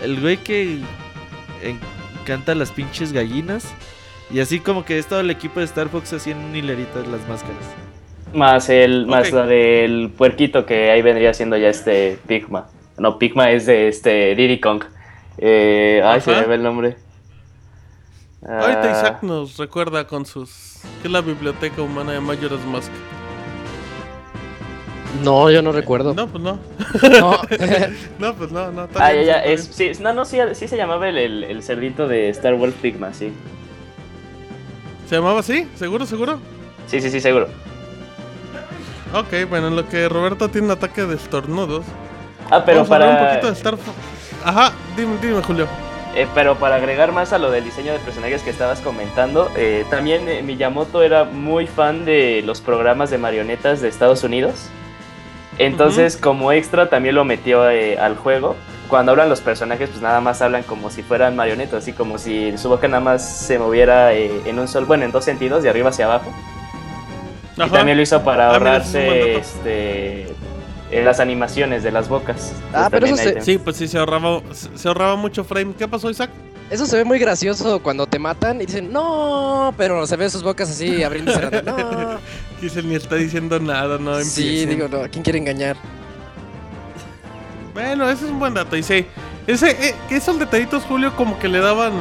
El 0.00 0.20
güey 0.20 0.36
que 0.36 0.78
encanta 2.22 2.54
las 2.54 2.70
pinches 2.70 3.12
gallinas. 3.12 3.74
Y 4.32 4.38
así 4.38 4.60
como 4.60 4.84
que 4.84 4.98
es 4.98 5.06
todo 5.06 5.20
el 5.20 5.30
equipo 5.30 5.58
de 5.58 5.66
Star 5.66 5.88
Fox 5.88 6.12
así 6.12 6.30
en 6.30 6.54
hileritas 6.54 7.06
las 7.08 7.26
máscaras. 7.28 7.64
Más 8.32 8.70
el, 8.70 9.06
más 9.06 9.32
la 9.32 9.44
del 9.44 10.10
puerquito 10.16 10.64
que 10.64 10.90
ahí 10.90 11.02
vendría 11.02 11.34
siendo 11.34 11.56
ya 11.56 11.68
este 11.68 12.16
Pigma. 12.28 12.68
No, 12.96 13.18
Pigma 13.18 13.50
es 13.50 13.66
de 13.66 13.88
este 13.88 14.36
Diddy 14.36 14.60
Kong. 14.60 14.84
Eh, 15.38 16.00
ay, 16.04 16.20
se 16.20 16.30
me 16.30 16.42
ve 16.42 16.54
el 16.54 16.62
nombre. 16.62 16.96
Ahorita 18.46 18.82
Ah, 18.84 18.90
Isaac 18.92 19.22
nos 19.22 19.56
recuerda 19.58 20.06
con 20.06 20.24
sus... 20.24 20.78
que 21.02 21.08
es 21.08 21.12
la 21.12 21.20
biblioteca 21.20 21.82
humana 21.82 22.12
de 22.12 22.20
Majora's 22.20 22.64
Mask. 22.64 22.90
No, 25.22 25.50
yo 25.50 25.60
no 25.60 25.72
recuerdo. 25.72 26.14
No, 26.14 26.26
pues 26.28 26.42
no. 26.42 26.58
No. 27.20 27.40
No, 28.18 28.34
pues 28.34 28.50
no, 28.52 28.70
no. 28.70 28.88
Ah, 28.94 29.12
ya, 29.12 29.22
ya, 29.22 29.34
es, 29.44 29.64
sí, 29.64 29.92
no, 30.00 30.12
no, 30.12 30.24
sí, 30.24 30.38
sí 30.54 30.68
se 30.68 30.76
llamaba 30.76 31.08
el, 31.08 31.18
el, 31.18 31.44
el 31.44 31.62
cerdito 31.62 32.08
de 32.08 32.28
Star 32.30 32.54
Wars 32.54 32.74
Pigma, 32.80 33.12
sí. 33.12 33.32
¿Se 35.08 35.16
llamaba 35.16 35.40
así? 35.40 35.68
¿Seguro, 35.74 36.06
seguro? 36.06 36.38
Sí, 36.86 37.00
sí, 37.00 37.10
sí, 37.10 37.20
seguro. 37.20 37.48
Ok, 39.14 39.48
bueno, 39.48 39.68
en 39.68 39.76
lo 39.76 39.88
que 39.88 40.08
Roberto 40.08 40.48
tiene 40.48 40.66
un 40.68 40.72
ataque 40.72 41.04
de 41.04 41.16
estornudos. 41.16 41.84
Ah, 42.50 42.64
pero 42.64 42.78
vamos 42.78 42.90
a 42.90 42.94
hablar 42.94 43.08
un 43.10 43.16
para, 43.16 43.28
poquito 43.30 43.46
de 43.48 43.52
Star. 43.52 43.76
Ajá, 44.44 44.72
dime, 44.96 45.16
dime, 45.20 45.42
Julio. 45.42 45.66
Eh, 46.14 46.26
pero 46.34 46.56
para 46.56 46.76
agregar 46.76 47.12
más 47.12 47.32
a 47.32 47.38
lo 47.38 47.50
del 47.50 47.64
diseño 47.64 47.92
de 47.92 47.98
personajes 48.00 48.42
que 48.42 48.50
estabas 48.50 48.80
comentando, 48.80 49.50
eh, 49.56 49.84
también 49.90 50.28
eh, 50.28 50.42
Miyamoto 50.42 51.02
era 51.02 51.24
muy 51.24 51.66
fan 51.66 52.04
de 52.04 52.42
los 52.44 52.60
programas 52.60 53.10
de 53.10 53.18
marionetas 53.18 53.80
de 53.80 53.88
Estados 53.88 54.24
Unidos. 54.24 54.68
Entonces, 55.58 56.16
como 56.16 56.52
extra, 56.52 56.88
también 56.88 57.14
lo 57.14 57.24
metió 57.24 57.68
eh, 57.70 57.98
al 57.98 58.16
juego. 58.16 58.56
Cuando 58.88 59.12
hablan 59.12 59.28
los 59.28 59.40
personajes, 59.40 59.90
pues 59.90 60.00
nada 60.02 60.20
más 60.20 60.40
hablan 60.42 60.62
como 60.62 60.90
si 60.90 61.02
fueran 61.02 61.36
marionetas, 61.36 61.82
así 61.82 61.92
como 61.92 62.18
si 62.18 62.56
su 62.56 62.68
boca 62.68 62.88
nada 62.88 63.00
más 63.00 63.46
se 63.46 63.58
moviera 63.58 64.12
en 64.14 64.58
un 64.58 64.66
sol, 64.66 64.84
bueno, 64.86 65.04
en 65.04 65.12
dos 65.12 65.24
sentidos, 65.24 65.62
de 65.62 65.68
arriba 65.70 65.90
hacia 65.90 66.06
abajo. 66.06 66.32
Y 67.56 67.68
también 67.68 67.96
lo 67.98 68.02
hizo 68.02 68.22
para 68.22 68.48
Ah, 68.48 68.52
ahorrarse 68.54 69.36
este, 69.36 70.28
eh, 70.90 71.02
las 71.04 71.20
animaciones 71.20 71.82
de 71.82 71.92
las 71.92 72.08
bocas. 72.08 72.52
Ah, 72.74 72.88
pero 72.90 73.06
eso 73.06 73.16
se- 73.16 73.40
Sí, 73.42 73.58
pues 73.58 73.76
sí, 73.76 73.86
se 73.88 73.98
ahorraba, 73.98 74.40
se 74.52 74.88
ahorraba 74.88 75.16
mucho 75.16 75.44
frame. 75.44 75.72
¿Qué 75.78 75.86
pasó, 75.88 76.10
Isaac? 76.10 76.30
Eso 76.70 76.86
se 76.86 76.96
ve 76.96 77.04
muy 77.04 77.18
gracioso 77.18 77.80
cuando 77.82 78.06
te 78.06 78.18
matan 78.20 78.60
y 78.62 78.66
dicen, 78.66 78.92
no, 78.92 79.74
pero 79.76 80.06
se 80.06 80.16
ven 80.16 80.30
sus 80.30 80.42
bocas 80.44 80.70
así 80.70 81.02
abriendo 81.02 81.32
y 81.32 81.34
cerrando. 81.36 81.62
No. 81.72 82.18
Giselle 82.60 82.88
ni 82.88 82.94
está 82.94 83.16
diciendo 83.16 83.58
nada, 83.58 83.98
no 83.98 84.20
Sí, 84.22 84.40
empiecen. 84.64 84.68
digo, 84.70 84.88
no, 84.88 85.08
¿quién 85.10 85.24
quiere 85.24 85.38
engañar? 85.40 85.76
Bueno, 87.74 88.08
ese 88.08 88.24
es 88.26 88.30
un 88.30 88.38
buen 88.38 88.54
dato. 88.54 88.76
Y 88.76 88.82
sí, 88.82 89.06
ese, 89.46 89.70
eh, 89.70 89.94
esos 90.10 90.38
detallitos, 90.38 90.84
Julio, 90.84 91.14
como 91.16 91.38
que 91.38 91.48
le 91.48 91.60
daban 91.60 91.92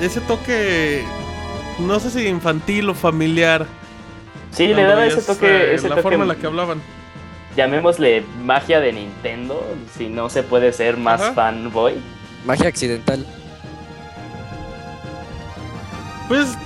ese 0.00 0.20
toque, 0.22 1.02
no 1.78 2.00
sé 2.00 2.10
si 2.10 2.26
infantil 2.26 2.88
o 2.90 2.94
familiar. 2.94 3.66
Sí, 4.52 4.68
le 4.68 4.82
daba 4.82 5.04
ese 5.06 5.22
toque, 5.22 5.46
eh, 5.46 5.74
ese 5.74 5.88
la 5.88 5.96
toque, 5.96 6.02
forma 6.02 6.22
en 6.24 6.28
la 6.28 6.34
que 6.36 6.46
hablaban. 6.46 6.80
Llamémosle 7.58 8.24
magia 8.44 8.78
de 8.78 8.92
Nintendo, 8.92 9.66
si 9.96 10.08
no 10.08 10.30
se 10.30 10.44
puede 10.44 10.72
ser 10.72 10.96
más 10.96 11.20
Ajá. 11.20 11.32
fanboy. 11.32 11.94
Magia 12.46 12.68
accidental. 12.68 13.26
Pues 16.28 16.56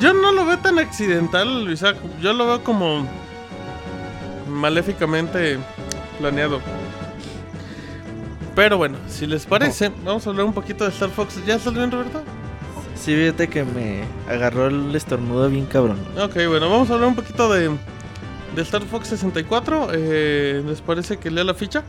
yo 0.00 0.12
no 0.12 0.32
lo 0.32 0.44
veo 0.44 0.58
tan 0.58 0.80
accidental, 0.80 1.70
Isaac. 1.70 1.96
Yo 2.20 2.32
lo 2.32 2.44
veo 2.44 2.64
como 2.64 3.06
maléficamente 4.48 5.58
planeado. 6.18 6.60
Pero 8.56 8.78
bueno, 8.78 8.98
si 9.08 9.26
les 9.26 9.46
parece, 9.46 9.92
vamos 10.04 10.26
a 10.26 10.30
hablar 10.30 10.46
un 10.46 10.52
poquito 10.54 10.82
de 10.82 10.90
Star 10.90 11.10
Fox. 11.10 11.40
¿Ya 11.46 11.60
salió 11.60 11.80
bien, 11.80 11.92
Roberto? 11.92 12.24
Sí, 12.96 13.14
fíjate 13.14 13.46
que 13.48 13.62
me 13.62 14.02
agarró 14.28 14.66
el 14.66 14.92
estornudo 14.96 15.48
bien 15.48 15.66
cabrón. 15.66 15.98
Ok, 16.20 16.34
bueno, 16.48 16.68
vamos 16.68 16.90
a 16.90 16.94
hablar 16.94 17.10
un 17.10 17.14
poquito 17.14 17.52
de, 17.52 17.70
de 18.56 18.62
Star 18.62 18.82
Fox 18.82 19.08
64. 19.08 19.90
Eh, 19.92 20.62
¿Les 20.66 20.80
parece 20.80 21.18
que 21.18 21.30
lea 21.30 21.44
la 21.44 21.54
ficha? 21.54 21.84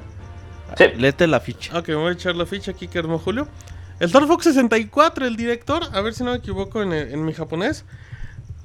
Sí. 0.78 0.84
Léete 0.98 1.26
la 1.26 1.40
ficha. 1.40 1.80
Ok, 1.80 1.88
me 1.88 1.96
voy 1.96 2.10
a 2.10 2.12
echar 2.12 2.36
la 2.36 2.46
ficha 2.46 2.72
aquí 2.72 2.88
que 2.88 3.00
armó 3.00 3.18
Julio. 3.18 3.48
El 4.00 4.08
Star 4.08 4.28
Fox 4.28 4.44
64, 4.44 5.26
el 5.26 5.38
director, 5.38 5.84
a 5.94 6.02
ver 6.02 6.14
si 6.14 6.24
no 6.24 6.32
me 6.32 6.38
equivoco 6.38 6.84
en, 6.84 6.94
en 6.94 7.26
mi 7.26 7.34
japonés, 7.34 7.84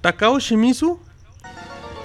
Takao 0.02 0.38
Shimizu, 0.38 0.98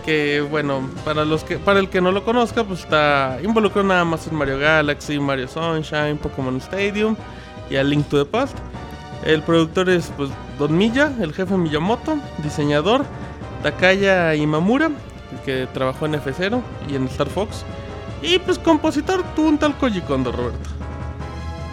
que 0.05 0.39
bueno, 0.39 0.89
para 1.03 1.25
los 1.25 1.43
que 1.43 1.57
para 1.57 1.79
el 1.79 1.89
que 1.89 1.99
no 1.99 2.13
lo 2.13 2.23
conozca, 2.23 2.63
pues 2.63 2.81
está 2.81 3.39
involucrado 3.43 3.85
nada 3.85 4.05
más 4.05 4.27
en 4.27 4.35
Mario 4.35 4.59
Galaxy, 4.59 5.19
Mario 5.19 5.49
Sunshine, 5.49 6.17
Pokémon 6.17 6.55
Stadium 6.57 7.17
y 7.69 7.75
a 7.75 7.83
Link 7.83 8.07
to 8.07 8.23
the 8.23 8.29
Past. 8.29 8.57
El 9.25 9.41
productor 9.41 9.89
es 9.89 10.13
pues 10.15 10.29
Don 10.57 10.77
Miya, 10.77 11.11
el 11.19 11.33
jefe 11.33 11.57
Miyamoto, 11.57 12.17
diseñador 12.43 13.03
Takaya 13.63 14.35
Imamura, 14.35 14.91
el 15.31 15.39
que 15.45 15.67
trabajó 15.73 16.05
en 16.05 16.13
F0 16.13 16.61
y 16.89 16.95
en 16.95 17.05
Star 17.07 17.27
Fox. 17.29 17.63
Y 18.21 18.39
pues 18.39 18.57
compositor 18.59 19.23
tuvo 19.35 19.49
un 19.49 19.57
tal 19.57 19.75
Koji 19.77 20.01
Kondo, 20.01 20.31
Roberto. 20.31 20.69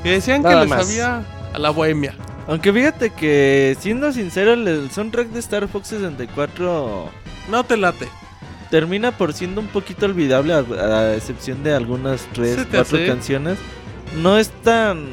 Que 0.02 0.10
decían 0.12 0.42
Nada 0.42 0.56
que 0.56 0.60
le 0.64 0.66
más. 0.70 0.86
sabía 0.86 1.22
a 1.54 1.58
la 1.58 1.70
bohemia. 1.70 2.14
Aunque 2.46 2.72
fíjate 2.72 3.10
que, 3.10 3.74
siendo 3.80 4.12
sincero, 4.12 4.52
el- 4.52 4.90
soundtrack 4.90 5.28
de 5.28 5.40
Star 5.40 5.66
Fox 5.68 5.88
64 5.88 7.08
No 7.48 7.64
te 7.64 7.76
late. 7.78 8.06
termina 8.70 9.12
por 9.12 9.32
siendo 9.32 9.60
un 9.62 9.68
poquito 9.68 10.04
olvidable, 10.04 10.52
a, 10.52 10.58
a 10.58 11.14
excepción 11.14 11.62
de 11.62 11.74
algunas 11.74 12.26
tres, 12.34 12.56
cuatro 12.70 12.98
hace. 12.98 13.06
canciones. 13.06 13.58
No 14.20 14.36
es 14.36 14.50
tan 14.62 15.06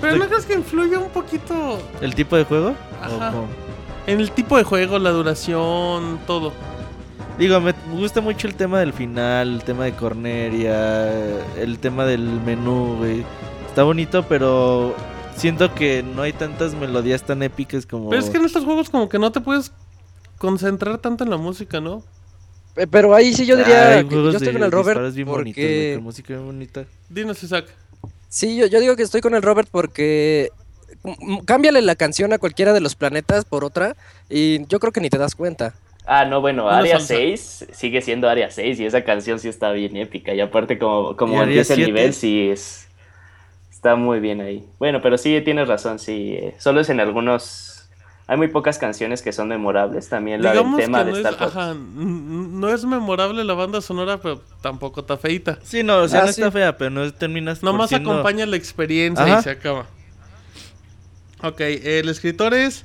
Pero. 0.00 0.16
¿no 0.16 0.26
crees 0.28 0.44
que 0.44 0.54
influye 0.54 0.96
un 0.98 1.08
poquito 1.10 1.80
el 2.02 2.14
tipo 2.14 2.36
de 2.36 2.44
juego. 2.44 2.74
¿O 3.00 3.04
Ajá. 3.22 3.32
En 4.06 4.20
el 4.20 4.30
tipo 4.30 4.56
de 4.56 4.64
juego, 4.64 4.98
la 4.98 5.10
duración, 5.10 6.20
todo? 6.26 6.52
Digo, 7.38 7.60
me 7.60 7.74
gusta 7.92 8.20
mucho 8.20 8.46
el 8.46 8.54
tema 8.54 8.78
del 8.78 8.92
final, 8.92 9.54
el 9.54 9.64
tema 9.64 9.84
de 9.84 9.92
Corneria, 9.92 11.40
el 11.56 11.78
tema 11.80 12.04
del 12.04 12.40
menú, 12.42 12.96
güey. 12.98 13.24
Está 13.66 13.82
bonito, 13.82 14.24
pero 14.28 14.94
siento 15.36 15.74
que 15.74 16.02
no 16.02 16.22
hay 16.22 16.32
tantas 16.32 16.74
melodías 16.74 17.24
tan 17.24 17.42
épicas 17.42 17.86
como... 17.86 18.10
Pero 18.10 18.22
es 18.22 18.30
que 18.30 18.36
en 18.36 18.44
estos 18.44 18.64
juegos 18.64 18.88
como 18.88 19.08
que 19.08 19.18
no 19.18 19.32
te 19.32 19.40
puedes 19.40 19.72
concentrar 20.38 20.98
tanto 20.98 21.24
en 21.24 21.30
la 21.30 21.36
música, 21.36 21.80
¿no? 21.80 22.04
Eh, 22.76 22.86
Pero 22.86 23.14
ahí 23.14 23.34
sí 23.34 23.46
yo 23.46 23.56
Ay, 23.56 23.62
diría, 23.64 24.08
que 24.08 24.14
yo 24.14 24.30
estoy 24.30 24.46
de 24.48 24.52
con 24.52 24.62
el 24.62 24.72
Robert 24.72 25.14
bien 25.14 25.26
porque... 25.26 25.92
con 25.96 26.04
música 26.04 26.34
bien 26.34 26.46
bonita. 26.46 26.84
Dinos, 27.08 27.42
Isaac. 27.42 27.66
Sí, 28.28 28.56
yo, 28.56 28.66
yo 28.66 28.80
digo 28.80 28.94
que 28.96 29.02
estoy 29.02 29.20
con 29.20 29.34
el 29.34 29.42
Robert 29.42 29.68
porque 29.70 30.50
cámbiale 31.44 31.82
la 31.82 31.94
canción 31.96 32.32
a 32.32 32.38
cualquiera 32.38 32.72
de 32.72 32.80
los 32.80 32.94
planetas 32.94 33.44
por 33.44 33.64
otra 33.64 33.96
y 34.30 34.66
yo 34.66 34.80
creo 34.80 34.92
que 34.92 35.00
ni 35.00 35.10
te 35.10 35.18
das 35.18 35.34
cuenta. 35.34 35.74
Ah, 36.06 36.24
no, 36.26 36.40
bueno, 36.42 36.66
Una 36.66 36.78
Área 36.78 36.98
salsa. 36.98 37.14
6 37.14 37.66
sigue 37.72 38.02
siendo 38.02 38.28
Área 38.28 38.50
6 38.50 38.78
y 38.80 38.84
esa 38.84 39.04
canción 39.04 39.38
sí 39.38 39.48
está 39.48 39.72
bien 39.72 39.96
épica. 39.96 40.34
Y 40.34 40.40
aparte, 40.40 40.78
como, 40.78 41.12
¿Y 41.12 41.16
como 41.16 41.42
empieza 41.42 41.72
el 41.74 41.78
7? 41.80 41.92
nivel, 41.92 42.12
sí 42.14 42.48
es. 42.50 42.88
Está 43.70 43.96
muy 43.96 44.20
bien 44.20 44.40
ahí. 44.42 44.64
Bueno, 44.78 45.00
pero 45.02 45.16
sí 45.18 45.40
tienes 45.44 45.66
razón, 45.68 45.98
sí. 45.98 46.34
eh, 46.38 46.54
Solo 46.58 46.80
es 46.80 46.90
en 46.90 47.00
algunos. 47.00 47.70
Hay 48.26 48.36
muy 48.38 48.48
pocas 48.48 48.78
canciones 48.78 49.20
que 49.22 49.32
son 49.32 49.48
memorables. 49.48 50.08
También 50.08 50.42
la 50.42 50.52
del 50.54 50.62
tema 50.76 50.98
que 51.00 51.04
de 51.04 51.10
no 51.12 51.16
es, 51.18 51.24
Star 51.26 51.34
Fox. 51.38 51.56
ajá, 51.56 51.70
n- 51.72 51.78
no 51.96 52.68
es 52.70 52.84
memorable 52.86 53.44
la 53.44 53.52
banda 53.54 53.80
sonora, 53.82 54.18
pero 54.18 54.40
tampoco 54.62 55.00
está 55.00 55.16
feita. 55.18 55.58
Sí, 55.62 55.82
no, 55.82 55.98
o 55.98 56.08
sea, 56.08 56.20
Ah, 56.20 56.26
no 56.26 56.32
sí. 56.32 56.40
está 56.40 56.50
fea, 56.50 56.76
pero 56.78 56.90
no 56.90 57.12
terminas 57.12 57.58
por 57.60 57.70
Nomás 57.72 57.90
siendo- 57.90 58.12
acompaña 58.12 58.46
la 58.46 58.56
experiencia 58.56 59.24
Ajá. 59.24 59.40
y 59.40 59.42
se 59.42 59.50
acaba. 59.50 59.86
Ok, 61.44 61.60
el 61.60 62.08
escritor 62.08 62.54
es 62.54 62.84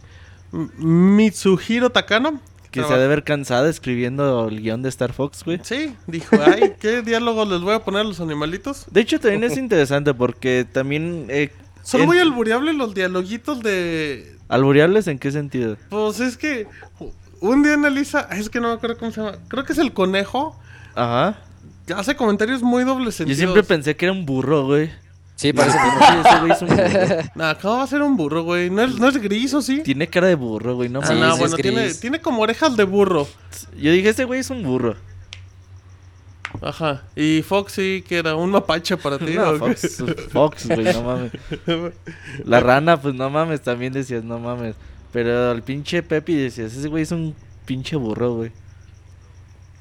Mitsuhiro 0.78 1.90
Takano. 1.92 2.40
Que 2.72 2.84
se 2.84 2.94
ha 2.94 2.98
de 2.98 3.06
haber 3.06 3.24
cansado 3.24 3.68
escribiendo 3.68 4.48
el 4.48 4.62
guion 4.62 4.84
de 4.84 4.90
Star 4.90 5.12
Fox, 5.12 5.44
güey. 5.44 5.60
Sí, 5.64 5.96
dijo, 6.06 6.36
ay, 6.40 6.76
¿qué 6.80 7.02
diálogo 7.02 7.44
les 7.46 7.62
voy 7.62 7.74
a 7.74 7.80
poner 7.84 8.02
a 8.02 8.04
los 8.04 8.20
animalitos? 8.20 8.86
De 8.92 9.02
hecho, 9.02 9.20
también 9.20 9.44
es 9.44 9.58
interesante 9.58 10.14
porque 10.14 10.68
también... 10.72 11.26
Eh, 11.30 11.52
Son 11.82 12.02
en- 12.02 12.08
muy 12.08 12.20
albureables 12.20 12.76
los 12.76 12.94
dialoguitos 12.94 13.62
de... 13.62 14.36
¿Albureables 14.50 15.08
en 15.08 15.18
qué 15.18 15.32
sentido? 15.32 15.78
Pues 15.90 16.20
es 16.20 16.38
que 16.38 16.68
un 17.40 17.64
día 17.64 17.74
analiza, 17.74 18.28
es 18.32 18.50
que 18.50 18.60
no 18.60 18.68
me 18.68 18.74
acuerdo 18.76 18.98
cómo 18.98 19.12
se 19.12 19.22
llama, 19.22 19.38
creo 19.48 19.64
que 19.64 19.74
es 19.74 19.80
el 19.80 19.92
conejo, 19.94 20.60
Ajá. 20.94 21.40
hace 21.96 22.16
comentarios 22.16 22.62
muy 22.62 22.84
doble 22.84 23.06
Yo 23.06 23.12
sentido. 23.12 23.38
siempre 23.38 23.64
pensé 23.64 23.96
que 23.96 24.06
era 24.06 24.12
un 24.14 24.26
burro, 24.28 24.66
güey. 24.66 24.92
Sí, 25.40 25.54
parece 25.54 25.78
que 25.78 25.84
Sí, 26.06 26.28
ese 26.28 26.40
güey 26.42 26.52
es 26.52 26.62
un 26.62 26.68
burro. 26.68 27.32
Nah, 27.36 27.54
¿cómo 27.62 27.78
va 27.78 27.84
a 27.84 27.88
ser 27.88 28.02
un 28.02 28.18
burro, 28.18 28.44
güey? 28.44 28.70
¿No 28.70 28.82
es, 28.82 29.00
no 29.00 29.08
es 29.08 29.22
gris 29.22 29.54
o 29.54 29.62
sí? 29.62 29.82
Tiene 29.84 30.10
cara 30.10 30.28
de 30.28 30.36
burro, 30.36 30.76
güey. 30.76 30.90
No 30.90 31.00
Ah, 31.02 31.14
no, 31.14 31.20
mames. 31.22 31.40
bueno, 31.40 31.56
es 31.56 31.62
tiene, 31.62 31.84
gris. 31.84 32.00
tiene 32.02 32.20
como 32.20 32.42
orejas 32.42 32.76
de 32.76 32.84
burro. 32.84 33.26
Yo 33.78 33.90
dije, 33.94 34.10
ese 34.10 34.26
güey 34.26 34.42
es 34.42 34.50
un 34.50 34.64
burro. 34.64 34.98
Ajá. 36.62 37.04
Y 37.16 37.42
Foxy, 37.44 38.04
que 38.06 38.18
era 38.18 38.36
un 38.36 38.52
mapache 38.52 38.98
para 38.98 39.18
ti. 39.18 39.32
No, 39.36 39.52
¿o 39.52 39.54
qué? 39.54 39.76
Fox, 39.76 40.04
Fox, 40.34 40.68
güey, 40.68 40.94
no 40.94 41.04
mames. 41.04 41.32
La 42.44 42.60
rana, 42.60 43.00
pues 43.00 43.16
no 43.16 43.30
mames, 43.30 43.62
también 43.62 43.94
decías, 43.94 44.26
no 44.26 44.40
mames. 44.40 44.76
Pero 45.14 45.54
el 45.54 45.62
pinche 45.64 46.04
Pepi 46.04 46.36
decías, 46.36 46.76
ese 46.76 46.90
güey 46.90 47.04
es 47.04 47.14
un 47.14 47.34
pinche 47.66 47.96
burro, 47.96 48.36
güey. 48.36 48.52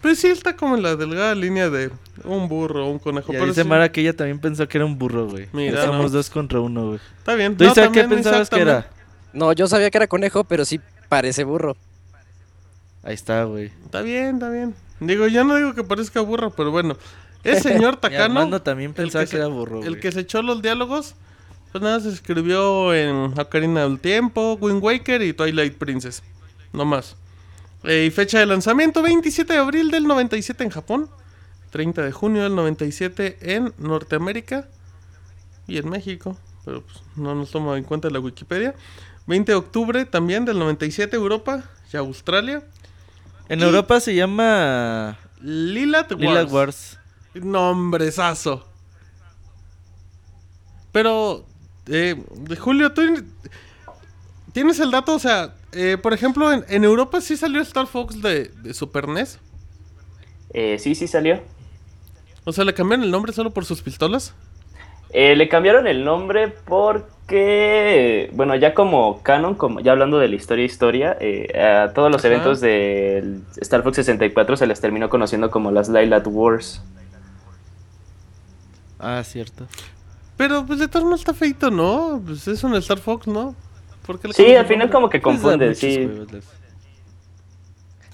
Pues 0.02 0.20
sí, 0.20 0.28
está 0.28 0.54
como 0.56 0.76
en 0.76 0.82
la 0.82 0.94
delgada 0.96 1.34
línea 1.34 1.68
de 1.70 1.90
un 2.24 2.48
burro 2.48 2.86
o 2.86 2.90
un 2.90 2.98
conejo. 3.00 3.32
Y 3.32 3.34
pero 3.34 3.46
dice 3.46 3.62
sí, 3.62 3.68
Mara 3.68 3.90
que 3.90 4.00
ella 4.00 4.14
también 4.14 4.38
pensó 4.38 4.68
que 4.68 4.78
era 4.78 4.84
un 4.84 4.96
burro, 4.98 5.26
güey. 5.28 5.48
Mira, 5.52 5.80
Estamos 5.80 6.04
no. 6.12 6.16
dos 6.18 6.30
contra 6.30 6.60
uno, 6.60 6.86
güey. 6.88 7.00
Está 7.18 7.34
bien. 7.34 7.56
¿Tú 7.56 7.64
No, 7.64 7.72
Isaac 7.72 7.92
qué 7.92 8.04
pensabas 8.04 8.48
que 8.48 8.60
era? 8.60 8.88
No, 9.32 9.52
yo 9.52 9.66
sabía 9.66 9.90
que 9.90 9.98
era 9.98 10.06
conejo, 10.06 10.44
pero 10.44 10.64
sí 10.64 10.80
parece 11.08 11.42
burro. 11.44 11.76
Ahí 13.02 13.14
está, 13.14 13.44
güey. 13.44 13.72
Está 13.84 14.02
bien, 14.02 14.34
está 14.34 14.50
bien. 14.50 14.74
Digo, 15.00 15.26
yo 15.26 15.44
no 15.44 15.56
digo 15.56 15.74
que 15.74 15.84
parezca 15.84 16.20
burro, 16.20 16.50
pero 16.50 16.70
bueno. 16.70 16.96
Es 17.44 17.62
señor 17.62 17.96
Takano. 17.96 18.24
Armando 18.24 18.60
también 18.62 18.90
el 18.90 18.94
pensaba 18.96 19.24
que, 19.24 19.30
se- 19.30 19.36
era 19.36 19.46
burro, 19.46 19.82
El 19.82 19.90
güey. 19.90 20.00
que 20.00 20.10
se 20.12 20.20
echó 20.20 20.42
los 20.42 20.60
diálogos, 20.60 21.14
pues 21.70 21.82
nada, 21.82 22.00
se 22.00 22.08
escribió 22.08 22.92
en 22.92 23.38
Ocarina 23.38 23.82
del 23.82 24.00
Tiempo, 24.00 24.58
Wind 24.60 24.82
Waker 24.82 25.22
y 25.22 25.32
Twilight 25.32 25.76
Princess. 25.78 26.22
No 26.72 26.84
más. 26.84 27.16
Eh, 27.84 28.04
y 28.06 28.10
fecha 28.10 28.38
de 28.38 28.46
lanzamiento, 28.46 29.02
27 29.02 29.52
de 29.52 29.58
abril 29.58 29.90
del 29.90 30.04
97 30.06 30.64
en 30.64 30.70
Japón. 30.70 31.08
30 31.70 32.02
de 32.02 32.12
junio 32.12 32.42
del 32.42 32.54
97 32.54 33.38
en 33.56 33.72
Norteamérica. 33.78 34.68
Y 35.66 35.76
en 35.78 35.88
México. 35.88 36.36
Pero 36.64 36.82
pues, 36.82 36.96
no 37.16 37.34
nos 37.34 37.50
toma 37.50 37.76
en 37.76 37.84
cuenta 37.84 38.10
la 38.10 38.20
Wikipedia. 38.20 38.74
20 39.26 39.52
de 39.52 39.56
octubre 39.56 40.04
también 40.06 40.44
del 40.44 40.58
97 40.58 41.14
Europa 41.16 41.62
y 41.92 41.96
Australia. 41.96 42.62
En 43.48 43.60
y- 43.60 43.62
Europa 43.62 44.00
se 44.00 44.14
llama 44.14 45.18
Lilat 45.40 46.10
Wars. 46.12 46.20
Lilac 46.22 46.52
Wars. 46.52 46.98
Nombresazo. 47.34 48.66
Pero, 50.92 51.44
eh, 51.86 52.22
de 52.34 52.56
Julio, 52.56 52.92
tú 52.92 53.02
tienes 54.52 54.80
el 54.80 54.90
dato, 54.90 55.14
o 55.14 55.18
sea, 55.18 55.54
eh, 55.72 55.98
por 56.00 56.12
ejemplo, 56.12 56.52
en, 56.52 56.64
en 56.68 56.84
Europa 56.84 57.20
sí 57.20 57.36
salió 57.36 57.60
Star 57.62 57.86
Fox 57.86 58.22
de, 58.22 58.48
de 58.48 58.74
Super 58.74 59.08
NES. 59.08 59.38
Eh, 60.54 60.78
sí, 60.78 60.94
sí 60.94 61.06
salió. 61.06 61.40
O 62.44 62.52
sea, 62.52 62.64
le 62.64 62.72
cambiaron 62.74 63.04
el 63.04 63.10
nombre 63.10 63.32
solo 63.32 63.50
por 63.50 63.64
sus 63.64 63.82
pistolas. 63.82 64.34
Eh, 65.10 65.36
le 65.36 65.48
cambiaron 65.48 65.86
el 65.86 66.04
nombre 66.04 66.48
porque, 66.48 68.30
bueno, 68.34 68.54
ya 68.56 68.74
como 68.74 69.22
canon, 69.22 69.54
como 69.54 69.80
ya 69.80 69.92
hablando 69.92 70.18
de 70.18 70.28
la 70.28 70.36
historia 70.36 70.64
historia, 70.64 71.16
eh, 71.20 71.58
a 71.58 71.92
todos 71.94 72.10
los 72.10 72.20
Ajá. 72.20 72.28
eventos 72.28 72.60
del 72.60 73.42
Star 73.56 73.82
Fox 73.82 73.96
64 73.96 74.56
se 74.56 74.66
les 74.66 74.80
terminó 74.80 75.08
conociendo 75.08 75.50
como 75.50 75.70
las 75.70 75.88
Lilat 75.88 76.26
Wars. 76.26 76.82
Ah, 78.98 79.22
cierto. 79.24 79.66
Pero, 80.36 80.64
pues, 80.66 80.78
de 80.78 80.88
todas 80.88 81.04
maneras 81.04 81.20
está 81.20 81.34
feito, 81.34 81.70
¿no? 81.70 82.22
Pues 82.24 82.46
es 82.48 82.62
un 82.64 82.74
Star 82.76 82.98
Fox, 82.98 83.26
¿no? 83.26 83.54
¿Por 84.08 84.18
qué 84.18 84.28
le 84.28 84.34
Sí, 84.34 84.54
al 84.56 84.66
final 84.66 84.88
como 84.90 85.08
que 85.10 85.20
confunde, 85.20 85.74
sí. 85.74 86.08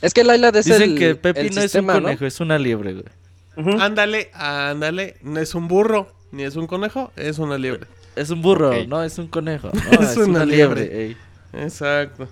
Es 0.02 0.12
que 0.12 0.24
Laila 0.24 0.48
es 0.48 0.64
Dicen 0.66 0.82
el, 0.82 0.98
que 0.98 1.14
Pepi 1.14 1.40
el 1.40 1.54
no 1.54 1.62
sistema, 1.62 1.92
es 1.92 1.96
un 1.98 2.02
¿no? 2.02 2.08
conejo, 2.08 2.26
es 2.26 2.40
una 2.40 2.58
liebre, 2.58 2.94
güey. 2.94 3.76
Ándale, 3.80 4.30
ándale. 4.34 5.16
No 5.22 5.38
es 5.40 5.54
un 5.54 5.68
burro, 5.68 6.12
ni 6.32 6.42
es 6.42 6.56
un 6.56 6.66
conejo, 6.66 7.12
es 7.16 7.38
una 7.38 7.56
liebre. 7.56 7.86
Es 8.16 8.30
un 8.30 8.42
burro, 8.42 8.72
no, 8.86 9.02
es 9.02 9.18
un 9.18 9.28
conejo. 9.28 9.70
No, 9.92 10.00
Es 10.02 10.10
es, 10.10 10.16
una 10.16 10.26
una 10.26 10.44
liebre. 10.44 10.80
liebre. 10.82 11.04
ey. 11.06 11.16
Exacto. 11.54 12.28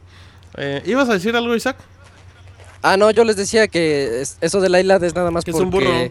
Eh, 0.57 0.83
¿Ibas 0.85 1.09
a 1.09 1.15
decir 1.15 1.35
algo, 1.37 1.55
Isaac? 1.55 1.77
Ah, 2.83 2.97
no, 2.97 3.11
yo 3.13 3.23
les 3.25 3.37
decía 3.37 3.69
que 3.69 4.21
es- 4.21 4.37
eso 4.41 4.61
de 4.61 4.69
Laila 4.69 4.97
es 5.01 5.15
nada 5.15 5.31
más 5.31 5.45
Que 5.45 5.53
es 5.53 5.57
porque... 5.57 5.65
un 5.65 5.71
burro. 5.71 6.11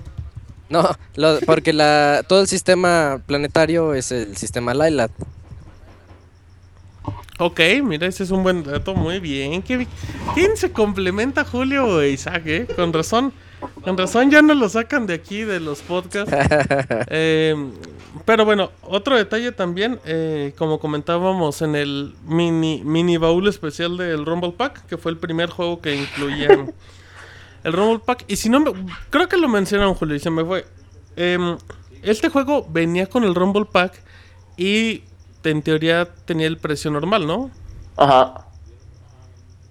No, 0.70 0.90
lo- 1.16 1.40
porque 1.42 1.74
la, 1.74 2.24
todo 2.28 2.40
el 2.42 2.48
sistema 2.48 3.22
planetario 3.28 3.94
es 3.94 4.12
el 4.14 4.38
sistema 4.38 4.74
Lailat. 4.74 5.12
Ok, 7.44 7.60
mira, 7.84 8.06
ese 8.06 8.24
es 8.24 8.30
un 8.30 8.44
buen 8.44 8.64
dato, 8.64 8.94
muy 8.94 9.20
bien. 9.20 9.64
¿Qué, 9.64 9.88
¿Quién 10.36 10.56
se 10.56 10.72
complementa 10.72 11.44
Julio 11.44 12.00
e 12.00 12.12
Isaac, 12.12 12.44
eh? 12.46 12.68
Con 12.76 12.94
razón. 12.94 13.34
Con 13.84 13.98
razón 13.98 14.30
ya 14.30 14.44
no 14.44 14.54
lo 14.54 14.70
sacan 14.70 15.08
de 15.08 15.16
aquí, 15.16 15.42
de 15.44 15.60
los 15.60 15.82
podcasts. 15.82 16.32
Eh, 17.08 17.56
pero 18.26 18.46
bueno, 18.46 18.72
otro 18.84 19.16
detalle 19.18 19.52
también, 19.52 20.00
eh, 20.06 20.54
como 20.56 20.80
comentábamos 20.80 21.64
en 21.64 21.76
el 21.76 22.14
mini, 22.28 22.84
mini 22.86 23.18
baúl 23.18 23.48
especial 23.48 23.98
del 23.98 24.24
Rumble 24.26 24.52
Pack, 24.52 24.86
que 24.86 24.98
fue 24.98 25.12
el 25.12 25.18
primer 25.18 25.50
juego 25.50 25.82
que 25.82 25.96
incluía 25.96 26.48
el 27.64 27.74
Rumble 27.74 28.04
Pack. 28.06 28.26
Y 28.28 28.36
si 28.36 28.50
no, 28.50 28.60
me- 28.60 28.72
creo 29.10 29.28
que 29.28 29.38
lo 29.38 29.48
mencionaron 29.50 29.96
Julio 29.96 30.16
y 30.16 30.20
se 30.20 30.30
me 30.30 30.46
fue. 30.46 30.66
Em, 31.16 31.58
este 32.04 32.30
juego 32.30 32.68
venía 32.70 33.08
con 33.08 33.24
el 33.24 33.34
Rumble 33.34 33.66
Pack 33.66 34.00
y 34.58 35.04
en 35.44 35.62
teoría 35.62 36.08
tenía 36.26 36.48
el 36.48 36.58
precio 36.58 36.92
normal, 36.92 37.26
¿no? 37.28 37.50
Ajá. 37.98 38.46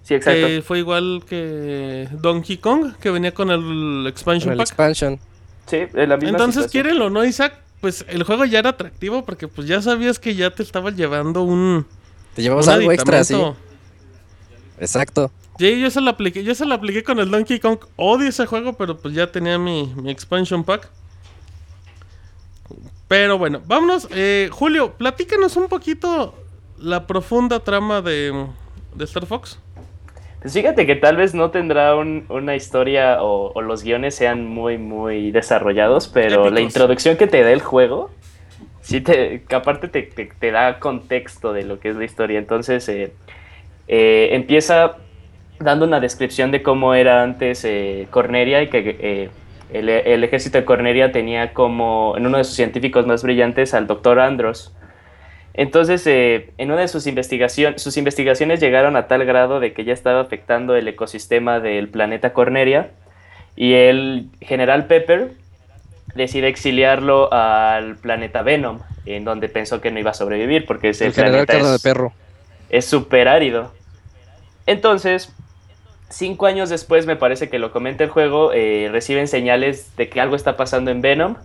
Sí, 0.03 0.15
exacto. 0.15 0.47
Que 0.47 0.61
fue 0.65 0.79
igual 0.79 1.23
que 1.27 2.07
Donkey 2.11 2.57
Kong, 2.57 2.93
que 2.99 3.09
venía 3.11 3.33
con 3.33 3.49
el 3.51 4.05
expansion 4.07 4.49
Con 4.49 4.51
el 4.53 4.57
pack. 4.57 4.67
expansion. 4.67 5.19
Sí, 5.67 5.77
la 5.93 6.17
misma 6.17 6.29
Entonces, 6.29 6.63
situación. 6.63 6.69
quiérenlo, 6.83 7.09
¿no, 7.09 7.23
Isaac? 7.23 7.53
Pues 7.79 8.05
el 8.09 8.23
juego 8.23 8.45
ya 8.45 8.59
era 8.59 8.71
atractivo 8.71 9.23
porque 9.25 9.47
pues 9.47 9.67
ya 9.67 9.81
sabías 9.81 10.19
que 10.19 10.35
ya 10.35 10.51
te 10.51 10.63
estaba 10.63 10.91
llevando 10.91 11.43
un, 11.43 11.85
Te 12.35 12.41
llevamos 12.41 12.67
un 12.67 12.73
algo 12.73 12.91
extra, 12.91 13.23
sí. 13.23 13.35
Exacto. 14.79 15.31
Sí, 15.57 15.79
yo 15.79 15.91
se 15.91 16.01
lo 16.01 16.09
apliqué, 16.09 16.43
yo 16.43 16.55
se 16.55 16.65
lo 16.65 16.73
apliqué 16.73 17.03
con 17.03 17.19
el 17.19 17.29
Donkey 17.29 17.59
Kong. 17.59 17.77
Odio 17.95 18.27
ese 18.27 18.45
juego, 18.45 18.73
pero 18.73 18.97
pues 18.97 19.13
ya 19.13 19.31
tenía 19.31 19.57
mi, 19.59 19.93
mi 19.95 20.09
expansion 20.11 20.63
pack. 20.63 20.89
Pero 23.11 23.37
bueno, 23.37 23.61
vámonos. 23.67 24.07
Eh, 24.15 24.47
Julio, 24.53 24.93
platícanos 24.93 25.57
un 25.57 25.67
poquito 25.67 26.33
la 26.79 27.07
profunda 27.07 27.59
trama 27.59 28.01
de, 28.01 28.45
de 28.95 29.03
Star 29.03 29.25
Fox. 29.25 29.59
Pues 30.41 30.53
fíjate 30.53 30.85
que 30.85 30.95
tal 30.95 31.17
vez 31.17 31.33
no 31.33 31.51
tendrá 31.51 31.93
un- 31.97 32.23
una 32.29 32.55
historia 32.55 33.21
o, 33.21 33.51
o 33.53 33.61
los 33.61 33.83
guiones 33.83 34.15
sean 34.15 34.47
muy, 34.47 34.77
muy 34.77 35.31
desarrollados, 35.31 36.07
pero 36.07 36.49
la 36.49 36.61
introducción 36.61 37.17
que 37.17 37.27
te 37.27 37.43
da 37.43 37.51
el 37.51 37.61
juego, 37.61 38.11
sí 38.79 39.01
te, 39.01 39.43
que 39.43 39.55
aparte 39.55 39.89
te, 39.89 40.03
te- 40.03 40.31
te 40.39 40.51
da 40.51 40.79
contexto 40.79 41.51
de 41.51 41.63
lo 41.65 41.81
que 41.81 41.89
es 41.89 41.97
la 41.97 42.05
historia. 42.05 42.39
Entonces 42.39 42.87
eh, 42.87 43.11
eh, 43.89 44.29
empieza 44.31 44.95
dando 45.59 45.83
una 45.85 45.99
descripción 45.99 46.49
de 46.51 46.63
cómo 46.63 46.93
era 46.95 47.23
antes 47.23 47.65
eh, 47.65 48.07
Corneria 48.09 48.63
y 48.63 48.69
que 48.69 49.29
el, 49.73 49.89
el 49.89 50.23
ejército 50.23 50.57
de 50.57 50.65
Corneria 50.65 51.11
tenía 51.11 51.53
como 51.53 52.15
en 52.17 52.25
uno 52.25 52.37
de 52.37 52.43
sus 52.43 52.55
científicos 52.55 53.05
más 53.07 53.23
brillantes 53.23 53.73
al 53.73 53.87
doctor 53.87 54.19
Andros. 54.19 54.73
Entonces, 55.53 56.05
eh, 56.07 56.51
en 56.57 56.71
una 56.71 56.81
de 56.81 56.87
sus 56.87 57.07
investigaciones, 57.07 57.81
sus 57.81 57.97
investigaciones 57.97 58.59
llegaron 58.61 58.95
a 58.95 59.07
tal 59.07 59.25
grado 59.25 59.59
de 59.59 59.73
que 59.73 59.83
ya 59.83 59.93
estaba 59.93 60.21
afectando 60.21 60.75
el 60.75 60.87
ecosistema 60.87 61.59
del 61.59 61.89
planeta 61.89 62.31
Corneria 62.33 62.91
y 63.55 63.73
el 63.73 64.29
general 64.39 64.87
Pepper 64.87 65.33
decide 66.15 66.47
exiliarlo 66.47 67.31
al 67.33 67.97
planeta 67.97 68.43
Venom, 68.43 68.79
en 69.05 69.25
donde 69.25 69.49
pensó 69.49 69.81
que 69.81 69.91
no 69.91 69.99
iba 69.99 70.11
a 70.11 70.13
sobrevivir 70.13 70.65
porque 70.65 70.89
ese 70.89 71.05
El 71.05 71.13
general 71.13 71.45
planeta 71.45 71.53
carne 71.53 71.69
de 71.69 71.75
es 71.75 71.81
perro. 71.81 72.13
es 72.69 72.85
súper 72.85 73.27
árido. 73.27 73.73
Entonces, 74.65 75.33
cinco 76.11 76.45
años 76.45 76.69
después, 76.69 77.05
me 77.07 77.15
parece 77.15 77.49
que 77.49 77.59
lo 77.59 77.71
comenta 77.71 78.03
el 78.03 78.09
juego, 78.09 78.51
eh, 78.53 78.89
reciben 78.91 79.27
señales 79.27 79.95
de 79.95 80.09
que 80.09 80.21
algo 80.21 80.35
está 80.35 80.57
pasando 80.57 80.91
en 80.91 81.01
Venom. 81.01 81.35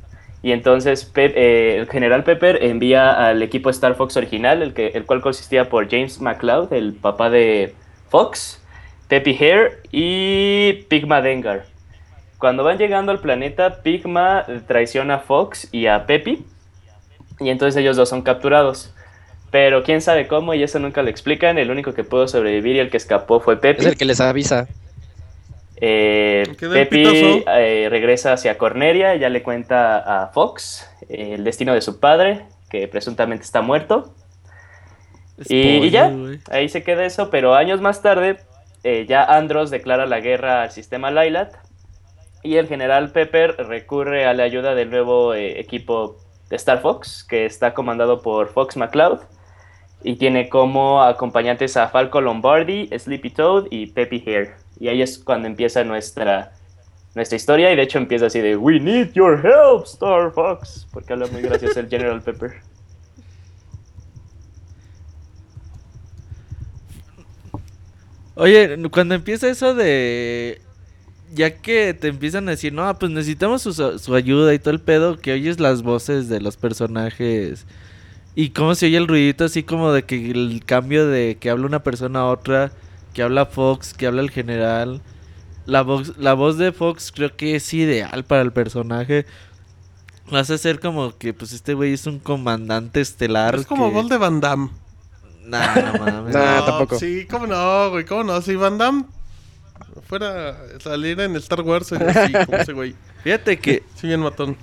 Y 0.42 0.52
entonces 0.52 1.10
eh, 1.16 1.76
el 1.80 1.88
general 1.88 2.22
Pepper 2.22 2.62
envía 2.62 3.10
al 3.10 3.42
equipo 3.42 3.70
Star 3.70 3.94
Fox 3.94 4.16
original, 4.16 4.62
el, 4.62 4.74
que, 4.74 4.88
el 4.88 5.04
cual 5.04 5.20
consistía 5.20 5.68
por 5.68 5.88
James 5.90 6.20
McCloud, 6.20 6.72
el 6.72 6.92
papá 6.92 7.30
de 7.30 7.74
Fox, 8.10 8.62
Peppy 9.08 9.36
Hare 9.36 9.78
y 9.90 10.84
Pigma 10.88 11.22
Dengar. 11.22 11.64
Cuando 12.38 12.64
van 12.64 12.78
llegando 12.78 13.12
al 13.12 13.20
planeta, 13.20 13.82
Pigma 13.82 14.44
traiciona 14.66 15.14
a 15.14 15.18
Fox 15.20 15.68
y 15.72 15.86
a 15.86 16.06
Peppy. 16.06 16.44
Y 17.40 17.50
entonces 17.50 17.80
ellos 17.80 17.96
dos 17.96 18.08
son 18.08 18.22
capturados. 18.22 18.94
Pero 19.56 19.82
quién 19.82 20.02
sabe 20.02 20.28
cómo 20.28 20.52
y 20.52 20.62
eso 20.62 20.78
nunca 20.78 21.02
lo 21.02 21.08
explican. 21.08 21.56
El 21.56 21.70
único 21.70 21.94
que 21.94 22.04
pudo 22.04 22.28
sobrevivir 22.28 22.76
y 22.76 22.78
el 22.78 22.90
que 22.90 22.98
escapó 22.98 23.40
fue 23.40 23.58
Peppy. 23.58 23.80
Es 23.80 23.86
el 23.86 23.96
que 23.96 24.04
les 24.04 24.20
avisa. 24.20 24.68
Eh, 25.76 26.44
pitazo. 26.58 27.50
eh, 27.56 27.86
regresa 27.88 28.34
hacia 28.34 28.58
Cornelia, 28.58 29.16
ya 29.16 29.30
le 29.30 29.42
cuenta 29.42 30.24
a 30.24 30.26
Fox 30.26 30.86
eh, 31.08 31.36
el 31.36 31.44
destino 31.44 31.72
de 31.72 31.80
su 31.80 32.00
padre, 32.00 32.44
que 32.68 32.86
presuntamente 32.86 33.46
está 33.46 33.62
muerto. 33.62 34.12
Y, 35.48 35.86
y 35.86 35.88
ya, 35.88 36.12
ahí 36.50 36.68
se 36.68 36.82
queda 36.82 37.06
eso, 37.06 37.30
pero 37.30 37.54
años 37.54 37.80
más 37.80 38.02
tarde 38.02 38.36
eh, 38.84 39.06
ya 39.08 39.24
Andros 39.24 39.70
declara 39.70 40.04
la 40.04 40.20
guerra 40.20 40.64
al 40.64 40.70
sistema 40.70 41.10
Lylat 41.10 41.54
y 42.42 42.56
el 42.56 42.68
general 42.68 43.10
Pepper 43.10 43.56
recurre 43.56 44.26
a 44.26 44.34
la 44.34 44.42
ayuda 44.42 44.74
del 44.74 44.90
nuevo 44.90 45.32
eh, 45.32 45.58
equipo 45.58 46.18
de 46.50 46.56
Star 46.56 46.82
Fox, 46.82 47.24
que 47.24 47.46
está 47.46 47.72
comandado 47.72 48.20
por 48.20 48.48
Fox 48.48 48.76
McCloud 48.76 49.20
y 50.06 50.14
tiene 50.14 50.48
como 50.48 51.02
acompañantes 51.02 51.76
a 51.76 51.88
Falco 51.88 52.20
Lombardi, 52.20 52.88
Sleepy 52.96 53.30
Toad 53.30 53.66
y 53.72 53.86
Peppy 53.88 54.22
Hare. 54.24 54.54
Y 54.78 54.86
ahí 54.86 55.02
es 55.02 55.18
cuando 55.18 55.48
empieza 55.48 55.82
nuestra, 55.82 56.52
nuestra 57.16 57.34
historia 57.34 57.72
y 57.72 57.76
de 57.76 57.82
hecho 57.82 57.98
empieza 57.98 58.26
así 58.26 58.38
de 58.38 58.56
We 58.56 58.78
need 58.78 59.14
your 59.14 59.44
help, 59.44 59.84
Star 59.84 60.30
Fox, 60.30 60.86
porque 60.92 61.12
habla 61.12 61.26
muy 61.26 61.42
gracioso 61.42 61.80
el 61.80 61.88
General 61.88 62.22
Pepper. 62.22 62.52
Oye, 68.36 68.88
cuando 68.92 69.16
empieza 69.16 69.48
eso 69.48 69.74
de... 69.74 70.60
Ya 71.34 71.50
que 71.50 71.94
te 71.94 72.06
empiezan 72.06 72.46
a 72.46 72.52
decir, 72.52 72.72
no, 72.72 72.96
pues 72.96 73.10
necesitamos 73.10 73.62
su, 73.62 73.72
su 73.72 74.14
ayuda 74.14 74.54
y 74.54 74.60
todo 74.60 74.70
el 74.70 74.80
pedo, 74.80 75.18
que 75.18 75.32
oyes 75.32 75.58
las 75.58 75.82
voces 75.82 76.28
de 76.28 76.40
los 76.40 76.56
personajes 76.56 77.66
y 78.36 78.50
cómo 78.50 78.74
se 78.74 78.86
oye 78.86 78.98
el 78.98 79.08
ruidito 79.08 79.46
así 79.46 79.62
como 79.62 79.92
de 79.92 80.04
que 80.04 80.30
el 80.30 80.62
cambio 80.64 81.08
de 81.08 81.38
que 81.40 81.48
habla 81.48 81.66
una 81.66 81.82
persona 81.82 82.20
a 82.20 82.26
otra, 82.26 82.70
que 83.14 83.22
habla 83.22 83.46
Fox, 83.46 83.94
que 83.94 84.06
habla 84.06 84.20
el 84.20 84.30
general. 84.30 85.00
La 85.64 85.80
voz, 85.80 86.18
la 86.18 86.34
voz 86.34 86.58
de 86.58 86.70
Fox 86.70 87.10
creo 87.12 87.34
que 87.34 87.56
es 87.56 87.72
ideal 87.72 88.24
para 88.24 88.42
el 88.42 88.52
personaje. 88.52 89.24
Lo 90.30 90.36
hace 90.36 90.58
ser 90.58 90.80
como 90.80 91.16
que 91.16 91.32
pues 91.32 91.52
este 91.52 91.72
güey 91.72 91.94
es 91.94 92.06
un 92.06 92.18
comandante 92.18 93.00
estelar. 93.00 93.54
Es 93.54 93.64
como 93.64 93.88
que... 93.88 93.94
gol 93.94 94.08
de 94.10 94.18
Van 94.18 94.40
Damme. 94.40 94.68
Nah, 95.46 95.74
no 95.76 95.92
mames. 96.04 96.34
Nah, 96.34 96.56
No, 96.60 96.64
tampoco. 96.66 96.98
Sí, 96.98 97.26
cómo 97.30 97.46
no, 97.46 97.88
güey, 97.90 98.04
cómo 98.04 98.22
no. 98.22 98.42
Si 98.42 98.54
Van 98.54 98.76
Damme 98.76 99.06
fuera 100.06 100.50
a 100.50 100.80
salir 100.80 101.18
en 101.20 101.36
Star 101.36 101.62
Wars, 101.62 101.86
sería 101.86 102.10
así, 102.10 102.32
como 102.44 102.58
ese 102.58 102.72
güey. 102.74 102.94
Fíjate 103.24 103.58
que 103.58 103.82
Sí, 103.94 104.08
bien 104.08 104.20
matón. 104.20 104.58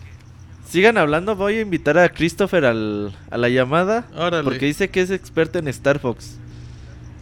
Sigan 0.74 0.98
hablando, 0.98 1.36
voy 1.36 1.58
a 1.58 1.62
invitar 1.62 2.00
a 2.00 2.10
Christopher 2.10 2.66
al, 2.66 3.14
a 3.30 3.38
la 3.38 3.48
llamada. 3.48 4.06
Órale. 4.16 4.44
Porque 4.44 4.66
dice 4.66 4.90
que 4.90 5.02
es 5.02 5.12
experto 5.12 5.60
en 5.60 5.68
Star 5.68 6.00
Fox. 6.00 6.40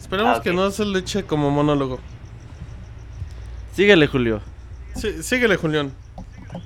Esperemos 0.00 0.38
Ah, 0.38 0.42
que 0.42 0.54
no 0.54 0.70
se 0.70 0.86
le 0.86 1.00
eche 1.00 1.24
como 1.24 1.50
monólogo. 1.50 2.00
Síguele, 3.74 4.06
Julio. 4.06 4.40
Sí, 4.94 5.22
síguele, 5.22 5.56
Julián. 5.56 5.92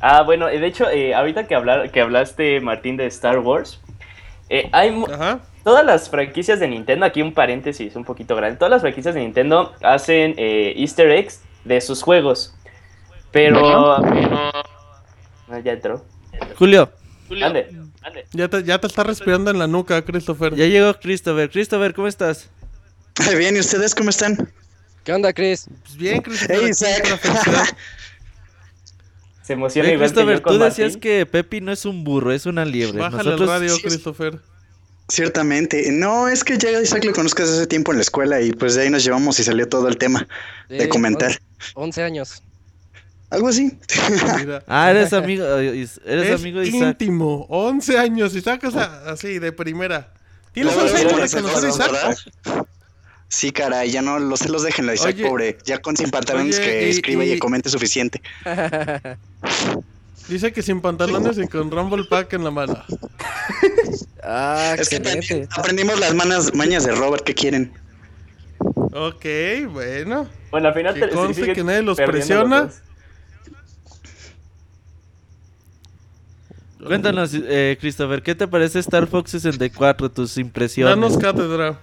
Ah, 0.01 0.23
bueno, 0.23 0.47
de 0.47 0.65
hecho, 0.65 0.89
eh, 0.89 1.13
ahorita 1.13 1.49
que, 1.49 1.57
hablar, 1.57 1.91
que 1.91 2.01
hablaste, 2.01 2.61
Martín, 2.61 2.97
de 2.97 3.07
Star 3.07 3.41
Wars, 3.41 3.81
eh, 4.49 4.69
hay 4.71 4.97
Ajá. 5.13 5.41
todas 5.65 5.85
las 5.85 6.09
franquicias 6.09 6.61
de 6.61 6.69
Nintendo, 6.69 7.05
aquí 7.05 7.21
un 7.21 7.33
paréntesis 7.35 7.97
un 7.97 8.05
poquito 8.05 8.37
grande, 8.37 8.59
todas 8.59 8.71
las 8.71 8.83
franquicias 8.83 9.13
de 9.13 9.23
Nintendo 9.23 9.73
hacen 9.83 10.37
eh, 10.37 10.73
easter 10.77 11.11
eggs 11.11 11.43
de 11.65 11.81
sus 11.81 12.01
juegos, 12.01 12.55
pero... 13.33 13.97
Ah, 15.51 15.59
ya 15.65 15.73
entró. 15.73 16.05
Julio, 16.57 16.91
Ande, 17.43 17.69
ande. 18.03 18.25
Ya 18.33 18.49
te, 18.49 18.63
ya 18.65 18.79
te 18.81 18.87
está 18.87 19.03
respirando 19.03 19.51
en 19.51 19.59
la 19.59 19.67
nuca, 19.67 20.03
Christopher. 20.05 20.55
ya 20.55 20.67
llegó 20.67 20.95
Christopher. 20.99 21.51
Christopher, 21.51 21.93
¿cómo 21.95 22.07
estás? 22.09 22.49
Bien, 23.37 23.57
¿y 23.57 23.61
ustedes 23.61 23.95
cómo 23.95 24.11
están? 24.11 24.53
¿Qué 25.05 25.13
onda, 25.13 25.33
Chris? 25.33 25.67
Pues 25.85 25.97
bien, 25.97 26.21
Christopher. 26.23 26.59
Hey, 26.63 26.69
Isaac. 26.71 27.21
Se 29.43 29.53
emociona 29.53 29.89
que 29.91 29.99
Christopher, 29.99 30.41
tú 30.41 30.59
decías 30.59 30.93
Martín. 30.95 31.01
que 31.01 31.27
Pepi 31.27 31.61
no 31.61 31.71
es 31.73 31.85
un 31.85 32.03
burro, 32.03 32.33
es 32.33 32.47
una 32.47 32.65
liebre. 32.65 32.99
Bájale 32.99 33.31
Nosotros... 33.31 33.41
el 33.41 33.47
radio, 33.61 33.77
Christopher. 33.81 34.41
Ciertamente. 35.09 35.89
No, 35.93 36.27
es 36.27 36.43
que 36.43 36.59
ya 36.59 36.71
Isaac 36.81 37.05
lo 37.05 37.13
conozco 37.13 37.43
desde 37.43 37.59
hace 37.59 37.67
tiempo 37.69 37.93
en 37.93 37.99
la 37.99 38.03
escuela 38.03 38.41
y 38.41 38.51
pues 38.53 38.75
de 38.75 38.83
ahí 38.83 38.91
nos 38.91 39.05
llevamos 39.05 39.39
y 39.39 39.45
salió 39.45 39.69
todo 39.69 39.87
el 39.87 39.99
tema 39.99 40.27
de 40.69 40.89
comentar. 40.89 41.31
on- 41.75 41.85
11 41.85 42.03
años. 42.03 42.43
Algo 43.31 43.49
así. 43.49 43.77
Mira. 44.39 44.63
Ah, 44.69 44.91
eres 44.91 45.13
amigo, 45.13 45.45
eres 45.57 45.99
es 46.05 46.41
amigo 46.41 46.61
de 46.61 46.69
Isaac. 46.69 46.83
íntimo. 47.01 47.47
11 47.49 47.99
años 47.99 48.35
y 48.37 48.41
sacas 48.41 48.75
así 48.77 49.39
de 49.39 49.53
primera. 49.53 50.13
¿Tienes 50.53 50.75
Luego 50.75 50.89
11 50.91 51.05
les 51.05 51.15
años 51.15 51.33
de 51.33 51.43
conocer 51.43 51.65
a 51.65 51.69
Isaac? 52.13 52.67
Sí, 53.29 53.51
caray, 53.51 53.91
ya 53.91 54.03
no 54.03 54.21
los 54.21 54.39
celos 54.39 54.63
déjenlo 54.63 54.93
a 54.93 54.95
Isaac, 54.95 55.17
Oye, 55.17 55.27
pobre. 55.29 55.59
Ya 55.65 55.79
con 55.79 55.97
sin 55.97 56.11
pantalones 56.11 56.57
oye, 56.59 56.67
que 56.67 56.87
y- 56.87 56.91
escriba 56.91 57.25
y, 57.25 57.33
y- 57.33 57.39
comente 57.41 57.69
suficiente. 57.69 58.23
Dice 60.29 60.53
que 60.53 60.63
sin 60.63 60.81
pantalones 60.81 61.39
y 61.39 61.47
con 61.47 61.71
Rumble 61.71 62.05
Pack 62.09 62.33
en 62.35 62.45
la 62.45 62.51
mano. 62.51 62.83
ah, 64.25 64.75
Es 64.79 64.89
que 64.89 64.97
excelente. 64.97 65.27
también 65.29 65.49
aprendimos 65.57 66.01
las 66.01 66.15
manas, 66.15 66.55
mañas 66.55 66.85
de 66.85 66.93
Robert 66.93 67.23
que 67.25 67.35
quieren. 67.35 67.73
Ok, 68.59 69.25
bueno. 69.73 70.29
Bueno, 70.51 70.69
al 70.69 70.75
final 70.75 70.95
Que 70.95 71.01
te- 71.01 71.09
conste 71.11 71.35
siguen 71.43 71.55
que 71.55 71.65
nadie 71.65 71.83
los 71.83 71.97
presiona. 71.97 72.63
los 72.65 72.75
Cuéntanos, 76.87 77.33
eh, 77.35 77.77
Christopher, 77.81 78.23
¿qué 78.23 78.35
te 78.35 78.47
parece 78.47 78.79
Star 78.79 79.07
Fox 79.07 79.31
64? 79.33 80.11
Tus 80.11 80.39
impresiones. 80.39 80.95
Danos 80.95 81.19
cátedra. 81.19 81.79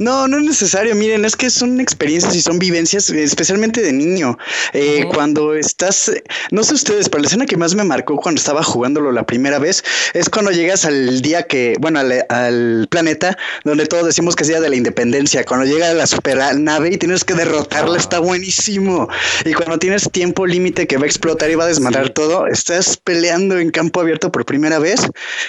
No, 0.00 0.26
no 0.26 0.38
es 0.38 0.44
necesario. 0.44 0.94
Miren, 0.94 1.26
es 1.26 1.36
que 1.36 1.50
son 1.50 1.78
experiencias 1.78 2.34
y 2.34 2.40
son 2.40 2.58
vivencias, 2.58 3.10
especialmente 3.10 3.82
de 3.82 3.92
niño. 3.92 4.38
Eh. 4.72 5.04
Cuando 5.12 5.54
estás, 5.54 6.10
no 6.50 6.64
sé 6.64 6.72
ustedes, 6.72 7.10
pero 7.10 7.20
la 7.20 7.28
escena 7.28 7.44
que 7.44 7.58
más 7.58 7.74
me 7.74 7.84
marcó 7.84 8.16
cuando 8.16 8.38
estaba 8.38 8.62
jugándolo 8.62 9.12
la 9.12 9.26
primera 9.26 9.58
vez 9.58 9.84
es 10.14 10.30
cuando 10.30 10.52
llegas 10.52 10.86
al 10.86 11.20
día 11.20 11.42
que, 11.42 11.76
bueno, 11.80 12.00
al, 12.00 12.24
al 12.30 12.88
planeta 12.88 13.36
donde 13.64 13.84
todos 13.84 14.06
decimos 14.06 14.36
que 14.36 14.44
es 14.44 14.48
día 14.48 14.62
de 14.62 14.70
la 14.70 14.76
independencia. 14.76 15.44
Cuando 15.44 15.66
llega 15.66 15.92
la 15.92 16.06
super 16.06 16.38
nave 16.58 16.94
y 16.94 16.96
tienes 16.96 17.22
que 17.22 17.34
derrotarla, 17.34 17.98
está 17.98 18.20
buenísimo. 18.20 19.06
Y 19.44 19.52
cuando 19.52 19.78
tienes 19.78 20.10
tiempo 20.10 20.46
límite 20.46 20.86
que 20.86 20.96
va 20.96 21.04
a 21.04 21.08
explotar 21.08 21.50
y 21.50 21.56
va 21.56 21.64
a 21.64 21.68
desmadrar 21.68 22.08
todo, 22.08 22.46
estás 22.46 22.96
peleando 22.96 23.58
en 23.58 23.70
campo 23.70 24.00
abierto 24.00 24.32
por 24.32 24.46
primera 24.46 24.78
vez 24.78 25.02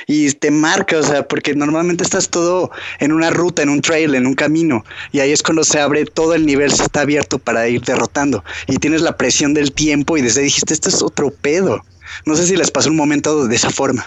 y 0.07 0.29
te 0.33 0.51
marca, 0.51 0.97
o 0.97 1.03
sea, 1.03 1.25
porque 1.25 1.55
normalmente 1.55 2.03
estás 2.03 2.27
todo 2.27 2.69
en 2.99 3.13
una 3.13 3.29
ruta, 3.29 3.61
en 3.61 3.69
un 3.69 3.79
trail, 3.79 4.13
en 4.13 4.27
un 4.27 4.40
camino, 4.41 4.83
y 5.11 5.19
ahí 5.19 5.31
es 5.31 5.43
cuando 5.43 5.63
se 5.63 5.79
abre 5.79 6.05
todo 6.05 6.33
el 6.33 6.45
nivel, 6.45 6.71
se 6.71 6.83
está 6.83 7.01
abierto 7.01 7.37
para 7.37 7.67
ir 7.67 7.81
derrotando, 7.81 8.43
y 8.67 8.77
tienes 8.77 9.01
la 9.01 9.15
presión 9.17 9.53
del 9.53 9.71
tiempo 9.71 10.17
y 10.17 10.21
desde 10.21 10.39
ahí 10.41 10.45
dijiste, 10.45 10.73
esto 10.73 10.89
es 10.89 11.01
otro 11.01 11.29
pedo. 11.31 11.81
No 12.25 12.35
sé 12.35 12.45
si 12.47 12.55
les 12.57 12.71
pasó 12.71 12.89
un 12.89 12.95
momento 12.97 13.47
de 13.47 13.55
esa 13.55 13.69
forma. 13.69 14.03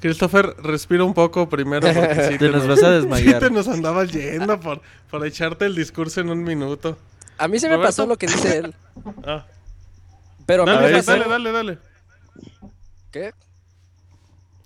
Christopher, 0.00 0.54
respira 0.62 1.04
un 1.04 1.14
poco 1.14 1.48
primero 1.48 1.88
porque 1.92 2.28
sí 2.30 2.38
Te 2.38 2.48
nos 2.50 2.66
vas 2.66 2.82
a 2.82 2.90
desmayar. 2.90 3.34
Sí 3.42 3.48
te 3.48 3.50
nos 3.50 3.68
andabas 3.68 4.10
yendo 4.12 4.60
por, 4.60 4.80
por 5.10 5.26
echarte 5.26 5.64
el 5.66 5.74
discurso 5.74 6.20
en 6.20 6.30
un 6.30 6.42
minuto. 6.44 6.98
A 7.38 7.48
mí 7.48 7.58
se 7.58 7.68
me 7.68 7.74
Roberto. 7.76 7.88
pasó 7.88 8.06
lo 8.06 8.16
que 8.16 8.26
dice 8.26 8.58
él. 8.58 8.74
Ah, 9.24 9.46
Pero 10.46 10.62
a 10.62 10.66
mí 10.66 10.72
dale, 10.72 10.86
me 10.86 11.02
dale, 11.02 11.02
pasó... 11.02 11.30
dale, 11.30 11.52
dale, 11.52 11.78
¿Qué? 13.12 13.32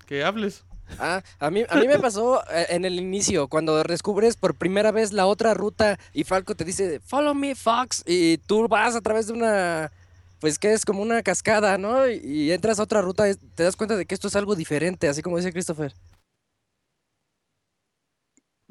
Que 0.07 0.23
hables. 0.23 0.63
Ah, 0.99 1.21
a 1.39 1.49
mí, 1.49 1.63
a 1.67 1.75
mí 1.77 1.87
me 1.87 1.99
pasó 1.99 2.41
eh, 2.51 2.67
en 2.69 2.85
el 2.85 2.99
inicio, 2.99 3.47
cuando 3.47 3.81
descubres 3.83 4.35
por 4.35 4.55
primera 4.55 4.91
vez 4.91 5.11
la 5.13 5.25
otra 5.25 5.53
ruta 5.53 5.99
y 6.13 6.23
Falco 6.23 6.55
te 6.55 6.63
dice, 6.63 6.99
follow 6.99 7.33
me, 7.33 7.55
Fox, 7.55 8.03
y 8.05 8.37
tú 8.37 8.67
vas 8.67 8.95
a 8.95 9.01
través 9.01 9.27
de 9.27 9.33
una, 9.33 9.91
pues 10.39 10.59
que 10.59 10.73
es 10.73 10.85
como 10.85 11.01
una 11.01 11.23
cascada, 11.23 11.77
¿no? 11.77 12.07
Y, 12.07 12.17
y 12.23 12.51
entras 12.51 12.79
a 12.79 12.83
otra 12.83 13.01
ruta 13.01 13.29
y 13.29 13.35
te 13.35 13.63
das 13.63 13.75
cuenta 13.75 13.95
de 13.95 14.05
que 14.05 14.15
esto 14.15 14.27
es 14.27 14.35
algo 14.35 14.55
diferente, 14.55 15.07
así 15.07 15.21
como 15.21 15.37
dice 15.37 15.51
Christopher. 15.51 15.93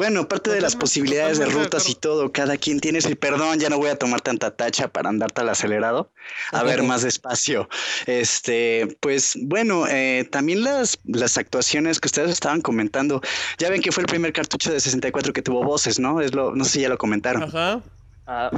Bueno, 0.01 0.27
parte 0.27 0.51
de 0.51 0.63
las 0.63 0.77
posibilidades 0.77 1.39
de 1.39 1.45
rutas 1.45 1.87
y 1.91 1.95
todo, 1.95 2.33
cada 2.33 2.57
quien 2.57 2.81
tiene 2.81 3.01
ese 3.01 3.17
perdón, 3.17 3.61
ya 3.61 3.69
no 3.69 3.77
voy 3.77 3.91
a 3.91 3.97
tomar 3.97 4.23
tanta 4.23 4.51
tacha 4.51 4.89
para 4.89 5.11
andar 5.11 5.31
tan 5.31 5.47
acelerado. 5.51 6.11
A 6.53 6.63
ver, 6.63 6.83
más 6.83 7.03
despacio. 7.03 7.69
Este, 8.07 8.97
pues 9.01 9.37
bueno, 9.43 9.87
eh, 9.87 10.27
también 10.31 10.65
las, 10.65 10.99
las 11.05 11.37
actuaciones 11.37 12.01
que 12.01 12.09
ustedes 12.09 12.31
estaban 12.31 12.63
comentando. 12.63 13.21
Ya 13.59 13.69
ven 13.69 13.83
que 13.83 13.93
fue 13.93 14.01
el 14.01 14.07
primer 14.07 14.33
cartucho 14.33 14.73
de 14.73 14.81
64 14.81 15.35
que 15.35 15.43
tuvo 15.43 15.63
voces, 15.63 15.99
¿no? 15.99 16.23
Es 16.23 16.35
lo, 16.35 16.55
no 16.55 16.65
sé 16.65 16.71
si 16.71 16.81
ya 16.81 16.89
lo 16.89 16.97
comentaron. 16.97 17.43
Ajá. 17.43 17.83
Ah, 18.27 18.51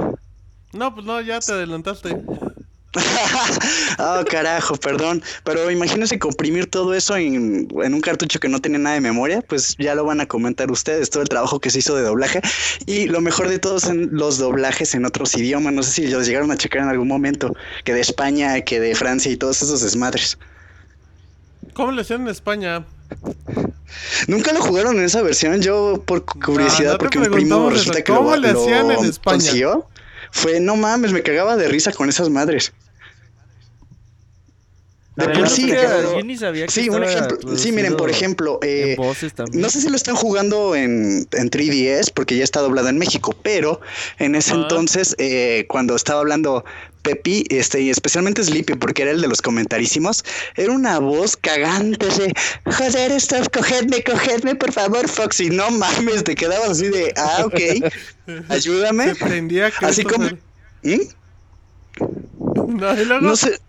No, 0.71 0.95
pues 0.95 1.05
no, 1.05 1.19
ya 1.19 1.41
te 1.41 1.51
adelantaste. 1.51 2.21
oh, 3.99 4.23
carajo, 4.29 4.75
perdón. 4.75 5.23
Pero 5.43 5.69
imagínense 5.71 6.19
comprimir 6.19 6.67
todo 6.67 6.93
eso 6.93 7.15
en, 7.17 7.67
en 7.83 7.93
un 7.93 8.01
cartucho 8.01 8.39
que 8.39 8.49
no 8.49 8.59
tiene 8.59 8.77
nada 8.77 8.95
de 8.95 9.01
memoria, 9.01 9.41
pues 9.41 9.75
ya 9.77 9.95
lo 9.95 10.05
van 10.05 10.21
a 10.21 10.27
comentar 10.27 10.69
ustedes, 10.71 11.09
todo 11.09 11.23
el 11.23 11.29
trabajo 11.29 11.59
que 11.59 11.69
se 11.69 11.79
hizo 11.79 11.95
de 11.95 12.03
doblaje. 12.03 12.41
Y 12.85 13.05
lo 13.07 13.21
mejor 13.21 13.49
de 13.49 13.59
todo 13.59 13.79
son 13.79 14.09
los 14.11 14.37
doblajes 14.37 14.93
en 14.93 15.05
otros 15.05 15.35
idiomas. 15.35 15.73
No 15.73 15.83
sé 15.83 15.91
si 15.91 16.07
los 16.07 16.27
llegaron 16.27 16.51
a 16.51 16.57
checar 16.57 16.83
en 16.83 16.89
algún 16.89 17.07
momento, 17.07 17.55
que 17.83 17.93
de 17.93 18.01
España, 18.01 18.61
que 18.61 18.79
de 18.79 18.95
Francia 18.95 19.31
y 19.31 19.37
todos 19.37 19.61
esos 19.61 19.81
desmadres. 19.81 20.37
¿Cómo 21.73 21.91
le 21.91 22.01
hacían 22.01 22.21
en 22.21 22.27
España? 22.27 22.85
Nunca 24.27 24.53
lo 24.53 24.61
jugaron 24.61 24.97
en 24.97 25.03
esa 25.03 25.21
versión, 25.21 25.61
yo 25.61 26.03
por 26.05 26.25
curiosidad, 26.25 26.93
no 26.93 26.97
porque 26.97 27.19
un 27.19 27.31
primo 27.31 27.69
resulta 27.69 28.03
que 28.03 28.11
lo, 28.11 28.19
¿Cómo 28.19 28.35
lo 28.35 28.47
hacían 28.47 28.91
en 28.91 29.05
España? 29.05 29.37
consiguió. 29.37 29.87
Fue, 30.31 30.59
no 30.59 30.75
mames, 30.75 31.11
me 31.11 31.21
cagaba 31.21 31.55
de 31.57 31.67
risa 31.67 31.91
con 31.91 32.09
esas 32.09 32.29
madres. 32.29 32.73
De 35.15 35.25
por 35.29 35.41
no 35.41 35.49
sí, 35.49 35.67
yo 35.67 36.23
ni 36.23 36.35
sabía 36.37 36.65
que 36.65 36.71
Sí, 36.71 36.89
un 36.89 37.03
ejemplo. 37.03 37.55
Sí, 37.55 37.71
miren, 37.71 37.95
por 37.95 38.09
ejemplo, 38.09 38.57
eh, 38.63 38.97
no 39.51 39.69
sé 39.69 39.81
si 39.81 39.89
lo 39.89 39.95
están 39.95 40.15
jugando 40.15 40.75
en, 40.75 41.27
en 41.33 41.49
3DS 41.51 42.11
porque 42.11 42.35
ya 42.35 42.43
está 42.43 42.61
doblado 42.61 42.89
en 42.89 42.97
México, 42.97 43.35
pero 43.43 43.79
en 44.17 44.33
ese 44.33 44.53
Ah. 44.53 44.55
entonces, 44.63 45.15
eh, 45.19 45.65
cuando 45.69 45.95
estaba 45.95 46.21
hablando 46.21 46.65
Pepi, 47.03 47.43
este, 47.49 47.81
y 47.81 47.89
especialmente 47.91 48.43
Sleepy, 48.43 48.73
porque 48.75 49.03
era 49.03 49.11
el 49.11 49.21
de 49.21 49.27
los 49.27 49.41
comentarísimos, 49.41 50.23
era 50.55 50.71
una 50.71 50.97
voz 50.99 51.37
cagante 51.37 52.07
de 52.07 52.33
joder, 52.65 53.11
stop, 53.11 53.51
cogedme, 53.53 54.01
cogedme, 54.03 54.55
por 54.55 54.71
favor, 54.71 55.07
Foxy. 55.07 55.49
No 55.51 55.69
mames, 55.69 56.23
te 56.23 56.33
quedabas 56.33 56.69
así 56.71 56.87
de 56.87 57.13
ah, 57.17 57.43
ok, 57.45 57.59
ayúdame. 58.49 59.13
Prendía 59.15 59.69
Así 59.81 60.03
como. 60.03 60.27
¿Mm? 60.81 61.01
No, 62.67 62.99
y 62.99 63.05
luego- 63.05 63.21
No 63.21 63.35
sé. 63.35 63.59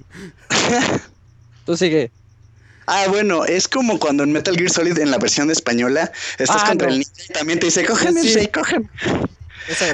Tú 1.65 1.77
sigue. 1.77 2.11
Ah, 2.87 3.07
bueno, 3.09 3.47
es 3.47 3.67
como 3.67 3.99
cuando 3.99 4.25
en 4.25 4.33
Metal 4.33 4.55
Gear 4.57 4.71
Solid 4.71 4.99
en 4.99 5.11
la 5.11 5.17
versión 5.19 5.51
española 5.51 6.13
estás 6.39 6.63
Ah, 6.63 6.67
contra 6.69 6.89
no. 6.89 6.93
el 6.93 6.99
ninja 7.01 7.13
y 7.29 7.33
también 7.33 7.59
te 7.59 7.67
dice, 7.67 7.85
cógeme, 7.87 8.21
Sí. 8.21 8.35
sí, 8.41 8.49
cógeme. 8.49 8.91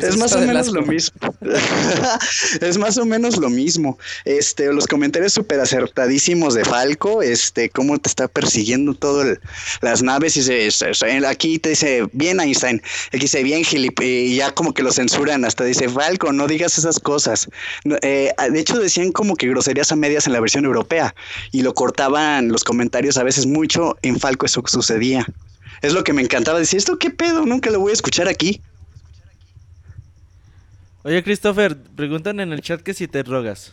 Es 0.09 0.17
más 0.17 0.33
o 0.33 0.41
menos 0.41 0.67
lo 0.69 0.83
mismo. 0.83 1.35
es 2.61 2.79
más 2.79 2.97
o 2.99 3.05
menos 3.05 3.37
lo 3.37 3.51
mismo. 3.51 3.99
Este, 4.25 4.73
los 4.73 4.87
comentarios 4.87 5.33
súper 5.33 5.61
acertadísimos 5.61 6.55
de 6.55 6.65
Falco, 6.65 7.23
este, 7.23 7.71
cómo 7.71 7.99
te 7.99 8.09
está 8.09 8.29
persiguiendo 8.29 8.95
todo 8.95 9.23
el- 9.23 9.41
las 9.81 10.03
naves 10.03 10.37
y 10.37 10.43
se, 10.43 10.69
aquí 11.27 11.59
te 11.59 11.71
dice 11.71 12.07
bien 12.13 12.41
Einstein, 12.41 12.83
aquí 13.09 13.21
dice 13.21 13.43
bien 13.43 13.65
Gilip, 13.65 14.01
y 14.01 14.35
ya 14.37 14.53
como 14.53 14.75
que 14.75 14.83
lo 14.83 14.93
censuran, 14.93 15.45
hasta 15.45 15.65
dice 15.65 15.89
Falco, 15.89 16.33
no 16.33 16.47
digas 16.47 16.79
esas 16.79 16.99
cosas. 16.99 17.49
Eh, 18.03 18.33
de 18.51 18.61
hecho 18.61 18.79
decían 18.79 19.13
como 19.13 19.37
que 19.37 19.49
groserías 19.49 19.93
a 19.93 19.97
medias 19.97 20.27
en 20.27 20.33
la 20.33 20.41
versión 20.41 20.65
europea 20.65 21.15
y 21.53 21.63
lo 21.63 21.75
cortaban 21.75 22.49
los 22.49 22.65
comentarios 22.65 23.17
a 23.17 23.23
veces 23.23 23.47
mucho, 23.47 23.97
en 24.03 24.19
Falco 24.19 24.47
eso 24.47 24.63
sucedía. 24.67 25.27
Es 25.83 25.93
lo 25.95 26.05
que 26.05 26.13
me 26.13 26.23
encantaba 26.23 26.59
decir, 26.59 26.79
esto 26.79 26.99
qué 26.99 27.11
pedo, 27.11 27.47
nunca 27.47 27.71
lo 27.71 27.81
voy 27.81 27.91
a 27.91 27.95
escuchar 27.95 28.29
aquí. 28.29 28.61
Oye, 31.03 31.23
Christopher, 31.23 31.77
preguntan 31.97 32.41
en 32.41 32.53
el 32.53 32.61
chat 32.61 32.81
que 32.83 32.93
si 32.95 33.09
te 33.09 33.23
drogas. 33.23 33.73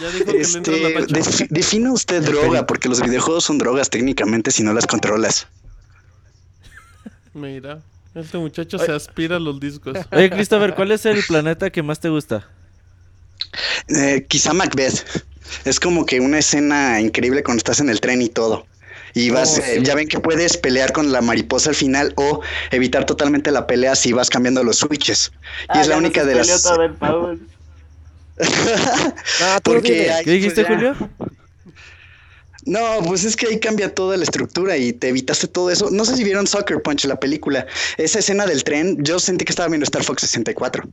Ya 0.00 0.10
dijo 0.10 0.24
que 0.26 0.32
la 0.32 0.40
Este, 0.40 0.60
tacha. 0.60 1.06
defi- 1.06 1.46
define 1.50 1.90
usted 1.90 2.22
droga, 2.22 2.66
porque 2.66 2.88
los 2.88 3.00
videojuegos 3.00 3.44
son 3.44 3.58
drogas 3.58 3.88
técnicamente 3.90 4.50
si 4.50 4.62
no 4.64 4.72
las 4.72 4.86
controlas. 4.86 5.46
Mira, 7.32 7.80
este 8.14 8.38
muchacho 8.38 8.78
se 8.78 8.90
aspira 8.90 9.36
a 9.36 9.38
los 9.38 9.60
discos. 9.60 9.96
Oye, 10.10 10.30
Christopher, 10.30 10.74
¿cuál 10.74 10.90
es 10.90 11.06
el 11.06 11.22
planeta 11.22 11.70
que 11.70 11.82
más 11.84 12.00
te 12.00 12.08
gusta? 12.08 12.48
Eh, 13.88 14.26
quizá 14.28 14.52
Macbeth. 14.52 15.04
Es 15.64 15.78
como 15.80 16.04
que 16.04 16.20
una 16.20 16.38
escena 16.40 17.00
increíble 17.00 17.42
cuando 17.44 17.58
estás 17.58 17.78
en 17.80 17.88
el 17.88 18.00
tren 18.00 18.20
y 18.20 18.28
todo. 18.28 18.66
Y 19.14 19.30
vas, 19.30 19.58
Oh, 19.58 19.62
eh, 19.62 19.76
sí. 19.78 19.82
ya 19.84 19.94
ven 19.94 20.08
que 20.08 20.20
puedes 20.20 20.56
pelear 20.56 20.92
con 20.92 21.12
la 21.12 21.20
mariposa 21.20 21.70
al 21.70 21.76
final 21.76 22.12
o 22.16 22.40
evitar 22.70 23.06
totalmente 23.06 23.50
la 23.50 23.66
pelea 23.66 23.94
si 23.96 24.12
vas 24.12 24.30
cambiando 24.30 24.62
los 24.62 24.78
switches. 24.78 25.32
Y 25.62 25.66
ah, 25.68 25.80
es 25.80 25.88
la 25.88 25.96
única 25.96 26.24
de 26.24 26.34
las. 26.34 26.62
todo 26.62 26.82
el 26.82 26.94
Paul. 26.94 27.40
No, 28.38 28.46
tú 29.62 29.72
Porque 29.72 30.12
¿Qué 30.24 30.30
dijiste, 30.30 30.64
pues, 30.64 30.76
Julio? 30.76 31.10
No, 32.66 33.00
pues 33.06 33.24
es 33.24 33.34
que 33.34 33.46
ahí 33.46 33.58
cambia 33.58 33.94
toda 33.94 34.16
la 34.16 34.24
estructura 34.24 34.76
y 34.76 34.92
te 34.92 35.08
evitaste 35.08 35.48
todo 35.48 35.70
eso. 35.70 35.88
No 35.90 36.04
sé 36.04 36.16
si 36.16 36.24
vieron 36.24 36.46
Soccer 36.46 36.82
Punch, 36.82 37.06
la 37.06 37.18
película. 37.18 37.66
Esa 37.96 38.18
escena 38.18 38.44
del 38.46 38.62
tren, 38.62 39.02
yo 39.02 39.18
sentí 39.18 39.44
que 39.46 39.52
estaba 39.52 39.68
viendo 39.68 39.84
Star 39.84 40.04
Fox 40.04 40.20
64. 40.22 40.84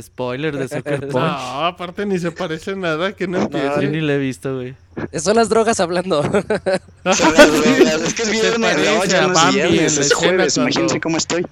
Spoiler 0.00 0.56
de 0.56 0.68
Soccer 0.68 1.00
Punch. 1.08 1.12
No, 1.14 1.64
aparte 1.66 2.04
ni 2.06 2.18
se 2.18 2.30
parece 2.30 2.76
nada, 2.76 3.12
que 3.12 3.26
no 3.26 3.38
Yo 3.38 3.44
empiece. 3.58 3.86
ni 3.88 4.00
lo 4.00 4.12
he 4.12 4.18
visto, 4.18 4.54
güey. 4.56 4.74
Son 5.18 5.36
las 5.36 5.48
drogas 5.48 5.80
hablando. 5.80 6.22
Son 6.22 7.34
las 7.34 7.52
drogas. 7.52 8.02
es 8.02 8.14
que 8.14 8.22
es 8.22 8.30
viernes, 8.30 8.70
parece 8.74 8.94
no, 8.96 9.04
ya 9.04 9.48
es 9.48 9.54
viernes, 9.54 9.98
es 9.98 10.12
jueves. 10.12 10.54
cuando- 10.54 10.70
Imagínense 10.70 11.00
cómo 11.00 11.16
estoy. 11.16 11.46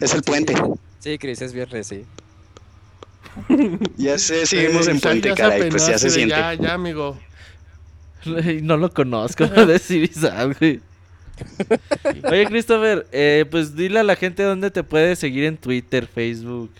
Es 0.00 0.14
el 0.14 0.22
puente. 0.22 0.54
Sí, 1.00 1.18
Chris, 1.18 1.42
es 1.42 1.52
viernes, 1.52 1.86
sí. 1.86 2.04
Ya 3.96 4.18
sé, 4.18 4.46
seguimos 4.46 4.86
en 4.88 5.00
puente, 5.00 5.28
ya 5.30 5.34
caray. 5.34 5.68
Pues 5.70 5.86
ya 5.86 5.98
se 5.98 6.06
de, 6.06 6.10
siente. 6.10 6.34
Ya, 6.34 6.54
ya, 6.54 6.74
amigo. 6.74 7.18
No 8.62 8.76
lo 8.78 8.92
conozco, 8.92 9.46
decir 9.46 10.04
Isaac, 10.04 10.56
güey. 10.58 10.80
Oye, 12.30 12.46
Christopher, 12.46 13.06
eh, 13.12 13.44
pues 13.50 13.74
dile 13.76 13.98
a 14.00 14.04
la 14.04 14.14
gente 14.16 14.42
dónde 14.44 14.70
te 14.70 14.82
puede 14.84 15.16
seguir 15.16 15.44
en 15.44 15.56
Twitter, 15.56 16.06
Facebook, 16.06 16.70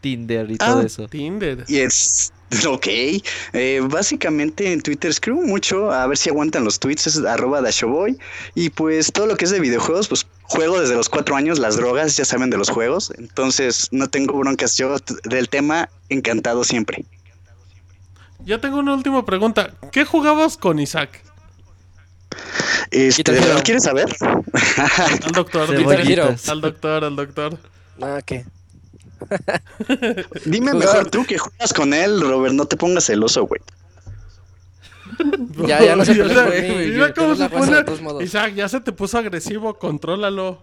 Tinder 0.00 0.50
y 0.50 0.56
todo 0.56 0.80
Ah, 0.80 0.84
eso. 0.84 1.08
Tinder. 1.08 1.64
Y 1.68 1.78
es. 1.78 2.32
Ok. 2.66 2.86
Eh, 3.52 3.80
básicamente 3.90 4.72
en 4.72 4.80
Twitter 4.80 5.10
escribo 5.10 5.42
mucho. 5.42 5.92
A 5.92 6.06
ver 6.06 6.16
si 6.16 6.30
aguantan 6.30 6.64
los 6.64 6.78
tweets. 6.78 7.06
Es 7.06 7.18
arroba 7.18 7.60
dashoboy. 7.60 8.16
Y 8.54 8.70
pues 8.70 9.12
todo 9.12 9.26
lo 9.26 9.36
que 9.36 9.44
es 9.44 9.50
de 9.50 9.60
videojuegos, 9.60 10.08
pues 10.08 10.26
juego 10.44 10.80
desde 10.80 10.94
los 10.94 11.10
cuatro 11.10 11.36
años. 11.36 11.58
Las 11.58 11.76
drogas, 11.76 12.16
ya 12.16 12.24
saben 12.24 12.48
de 12.48 12.56
los 12.56 12.70
juegos. 12.70 13.12
Entonces 13.18 13.88
no 13.90 14.08
tengo 14.08 14.38
broncas. 14.38 14.78
Yo 14.78 14.96
del 15.24 15.50
tema, 15.50 15.90
encantado 16.08 16.64
siempre. 16.64 17.04
Ya 18.46 18.58
tengo 18.62 18.78
una 18.78 18.94
última 18.94 19.26
pregunta. 19.26 19.74
¿Qué 19.92 20.06
jugabas 20.06 20.56
con 20.56 20.78
Isaac? 20.78 21.22
Este, 22.90 23.18
Guitar 23.20 23.34
¿de 23.34 23.40
Hero. 23.40 23.48
verdad 23.48 23.64
quieres 23.64 23.84
saber? 23.84 24.06
Al 24.22 25.32
doctor. 25.32 25.68
Al 26.48 26.60
doctor, 26.62 27.04
al 27.04 27.16
doctor. 27.16 27.58
Ah, 28.00 28.20
¿qué? 28.24 28.46
Dime 30.44 30.74
mejor 30.74 31.10
tú 31.10 31.24
que 31.24 31.38
juegas 31.38 31.72
con 31.72 31.92
él, 31.94 32.20
Robert. 32.20 32.54
No 32.54 32.66
te 32.66 32.76
pongas 32.76 33.04
celoso, 33.04 33.46
güey. 33.46 33.60
Ya, 35.66 35.82
ya 35.82 35.96
no 35.96 36.04
se 36.04 36.16
conmigo, 36.18 36.76
mira 36.78 37.12
cómo 37.14 37.28
no 37.28 37.36
se 37.36 37.48
pone. 37.48 37.76
de 37.76 37.84
todos 37.84 38.00
modos. 38.00 38.22
Isaac, 38.22 38.54
ya 38.54 38.68
se 38.68 38.80
te 38.80 38.92
puso 38.92 39.18
agresivo, 39.18 39.74
contrólalo. 39.78 40.62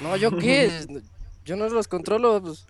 No, 0.00 0.16
¿yo 0.16 0.36
qué? 0.36 0.70
Yo 1.44 1.56
no 1.56 1.68
los 1.68 1.88
controlo. 1.88 2.42
Pues. 2.42 2.66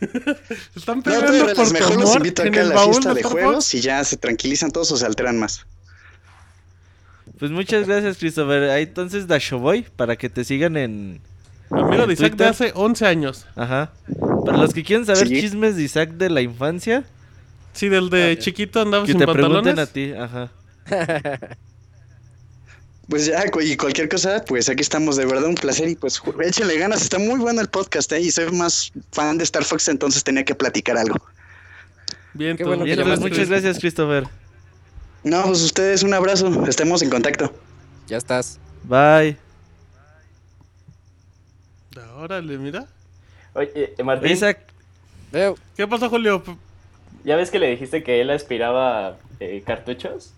Están 0.76 0.98
No, 0.98 1.02
peleando 1.02 1.32
pero 1.32 1.54
por 1.54 1.72
mejor 1.72 2.00
los 2.00 2.16
invito 2.16 2.42
acá 2.42 2.60
a 2.60 2.64
la 2.64 2.74
baúl 2.74 2.92
fiesta 2.94 3.14
de 3.14 3.22
juegos 3.22 3.74
y 3.74 3.80
ya 3.80 4.02
se 4.04 4.16
tranquilizan 4.16 4.70
todos 4.70 4.90
o 4.92 4.96
se 4.96 5.06
alteran 5.06 5.38
más. 5.38 5.64
Pues 7.38 7.50
muchas 7.50 7.86
gracias, 7.86 8.18
Christopher. 8.18 8.70
Ahí 8.70 8.84
entonces 8.84 9.26
Dashoboy 9.26 9.86
para 9.96 10.16
que 10.16 10.28
te 10.28 10.44
sigan 10.44 10.76
en. 10.76 11.20
Amigo 11.72 11.98
de 11.98 12.04
en 12.04 12.10
Isaac 12.12 12.36
de 12.36 12.44
hace 12.46 12.72
11 12.74 13.06
años. 13.06 13.46
Ajá. 13.56 13.92
Para 14.44 14.58
los 14.58 14.74
que 14.74 14.82
quieren 14.82 15.06
saber 15.06 15.28
Sí. 15.28 15.40
chismes 15.40 15.76
de 15.76 15.82
Isaac 15.82 16.10
de 16.12 16.30
la 16.30 16.40
infancia, 16.42 17.04
Sí, 17.72 17.88
del 17.88 18.10
de 18.10 18.36
chiquito 18.38 18.80
andaba 18.82 19.04
que 19.06 19.12
sin 19.12 19.18
te 19.20 19.26
pantalones. 19.26 19.74
pregunten 19.74 19.78
a 19.78 19.86
ti. 19.86 20.12
Ajá. 20.12 20.50
Pues 23.08 23.26
ya, 23.26 23.44
y 23.62 23.76
cualquier 23.76 24.08
cosa, 24.08 24.42
pues 24.46 24.68
aquí 24.70 24.80
estamos, 24.80 25.16
de 25.16 25.26
verdad 25.26 25.44
un 25.44 25.56
placer 25.56 25.88
y 25.88 25.96
pues 25.96 26.22
échenle 26.42 26.78
ganas, 26.78 27.02
está 27.02 27.18
muy 27.18 27.38
bueno 27.40 27.60
el 27.60 27.68
podcast, 27.68 28.10
¿eh? 28.12 28.20
Y 28.20 28.30
soy 28.30 28.50
más 28.52 28.92
fan 29.10 29.36
de 29.36 29.44
Star 29.44 29.64
Fox, 29.64 29.88
entonces 29.88 30.22
tenía 30.24 30.44
que 30.44 30.54
platicar 30.54 30.96
algo. 30.96 31.16
Bien, 32.32 32.56
Qué 32.56 32.62
tú. 32.64 32.70
bueno 32.70 32.84
Bien, 32.84 33.02
pues 33.02 33.20
muchas 33.20 33.48
gracias, 33.50 33.78
Christopher. 33.80 34.24
No, 35.24 35.42
pues 35.42 35.62
ustedes 35.62 36.02
un 36.04 36.14
abrazo, 36.14 36.64
estemos 36.66 37.02
en 37.02 37.10
contacto. 37.10 37.52
Ya 38.06 38.16
estás. 38.16 38.58
Bye. 38.84 39.36
Órale, 42.16 42.58
mira. 42.58 42.86
Oye, 43.54 43.94
eh, 43.98 44.02
Martín, 44.02 44.30
Isaac. 44.32 44.60
¿Qué 45.76 45.86
pasa, 45.88 46.08
Julio? 46.08 46.42
¿ya 47.24 47.36
ves 47.36 47.50
que 47.50 47.58
le 47.58 47.68
dijiste 47.70 48.02
que 48.02 48.20
él 48.20 48.30
aspiraba 48.30 49.16
eh, 49.40 49.62
cartuchos? 49.64 50.32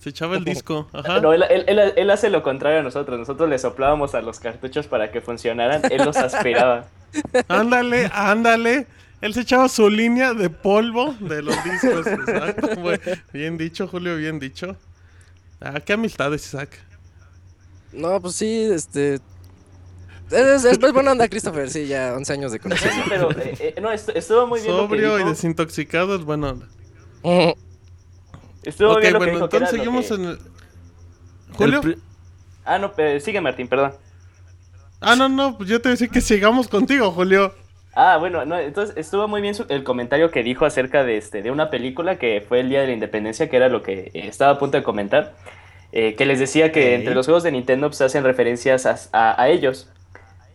Se 0.00 0.10
echaba 0.10 0.36
el 0.36 0.44
disco. 0.44 0.88
Ajá. 0.92 1.20
No, 1.20 1.32
él, 1.32 1.44
él- 1.50 1.64
él- 1.66 1.92
él 1.96 2.10
hace 2.10 2.30
lo 2.30 2.42
contrario 2.42 2.80
a 2.80 2.82
nosotros. 2.82 3.18
Nosotros 3.18 3.48
le 3.50 3.58
soplábamos 3.58 4.14
a 4.14 4.20
los 4.22 4.38
cartuchos 4.38 4.86
para 4.86 5.10
que 5.10 5.20
funcionaran. 5.20 5.82
Él 5.90 6.04
los 6.04 6.16
aspiraba. 6.16 6.86
Ándale, 7.48 8.08
ándale. 8.12 8.86
Él 9.20 9.34
se 9.34 9.40
echaba 9.40 9.68
su 9.68 9.90
línea 9.90 10.34
de 10.34 10.48
polvo 10.50 11.14
de 11.18 11.42
los 11.42 11.56
discos. 11.64 12.06
Exacto. 12.06 12.68
Bien 13.32 13.58
dicho, 13.58 13.88
Julio, 13.88 14.16
bien 14.16 14.38
dicho. 14.38 14.76
Ah, 15.60 15.80
qué 15.80 15.94
amistades, 15.94 16.46
Isaac. 16.46 16.78
No, 17.92 18.20
pues 18.20 18.36
sí, 18.36 18.68
este. 18.72 19.18
Es, 20.30 20.64
es, 20.64 20.78
es 20.82 20.92
buena 20.92 21.12
onda, 21.12 21.26
Christopher, 21.28 21.70
sí, 21.70 21.86
ya 21.86 22.12
11 22.14 22.32
años 22.32 22.52
de 22.52 22.58
Sí, 22.58 22.62
conocerlo. 22.62 23.02
pero 23.08 23.30
eh, 23.32 23.74
eh, 23.76 23.80
no, 23.80 23.90
estu- 23.92 24.12
estuvo 24.14 24.46
muy 24.46 24.60
bien. 24.60 24.72
lo 24.76 24.82
que 24.82 24.88
Sobrio 24.88 25.14
y 25.14 25.18
dijo. 25.18 25.28
desintoxicado 25.30 26.14
es 26.16 26.22
buena 26.24 26.50
onda. 26.50 26.66
Estuvo 28.62 28.92
Ok, 28.92 29.00
bien 29.00 29.12
lo 29.14 29.18
que 29.20 29.24
bueno, 29.26 29.32
dijo, 29.34 29.48
que 29.48 29.56
era 29.56 29.66
entonces 29.70 29.78
lo 29.78 29.84
seguimos 30.02 30.08
que- 30.08 30.14
en 30.14 30.24
el... 30.24 30.38
¿Julio? 31.56 31.80
El 31.82 31.98
Ah, 32.64 32.78
no, 32.78 32.92
sigue 33.20 33.40
Martín, 33.40 33.68
perdón. 33.68 33.92
Ah, 35.00 35.16
no, 35.16 35.28
no, 35.28 35.56
pues 35.56 35.70
yo 35.70 35.80
te 35.80 35.88
decía 35.88 36.08
que 36.08 36.20
sigamos 36.20 36.68
contigo, 36.68 37.10
Julio. 37.12 37.54
Ah, 37.94 38.18
bueno, 38.18 38.44
no, 38.44 38.58
entonces 38.58 38.94
estuvo 38.98 39.26
muy 39.26 39.40
bien 39.40 39.54
su- 39.54 39.64
el 39.70 39.82
comentario 39.84 40.30
que 40.30 40.42
dijo 40.42 40.66
acerca 40.66 41.02
de, 41.04 41.16
este, 41.16 41.40
de 41.42 41.50
una 41.50 41.70
película 41.70 42.18
que 42.18 42.44
fue 42.46 42.60
el 42.60 42.68
Día 42.68 42.82
de 42.82 42.88
la 42.88 42.92
Independencia, 42.92 43.48
que 43.48 43.56
era 43.56 43.68
lo 43.70 43.82
que 43.82 44.10
eh, 44.12 44.28
estaba 44.28 44.52
a 44.52 44.58
punto 44.58 44.76
de 44.76 44.82
comentar, 44.82 45.34
eh, 45.92 46.14
que 46.16 46.26
les 46.26 46.38
decía 46.38 46.70
que 46.70 46.94
entre 46.94 47.14
los 47.14 47.24
juegos 47.26 47.42
de 47.44 47.52
Nintendo 47.52 47.88
pues, 47.88 48.00
hacen 48.02 48.22
referencias 48.24 48.84
a, 48.84 48.98
a- 49.12 49.40
a 49.42 49.48
ellos, 49.48 49.88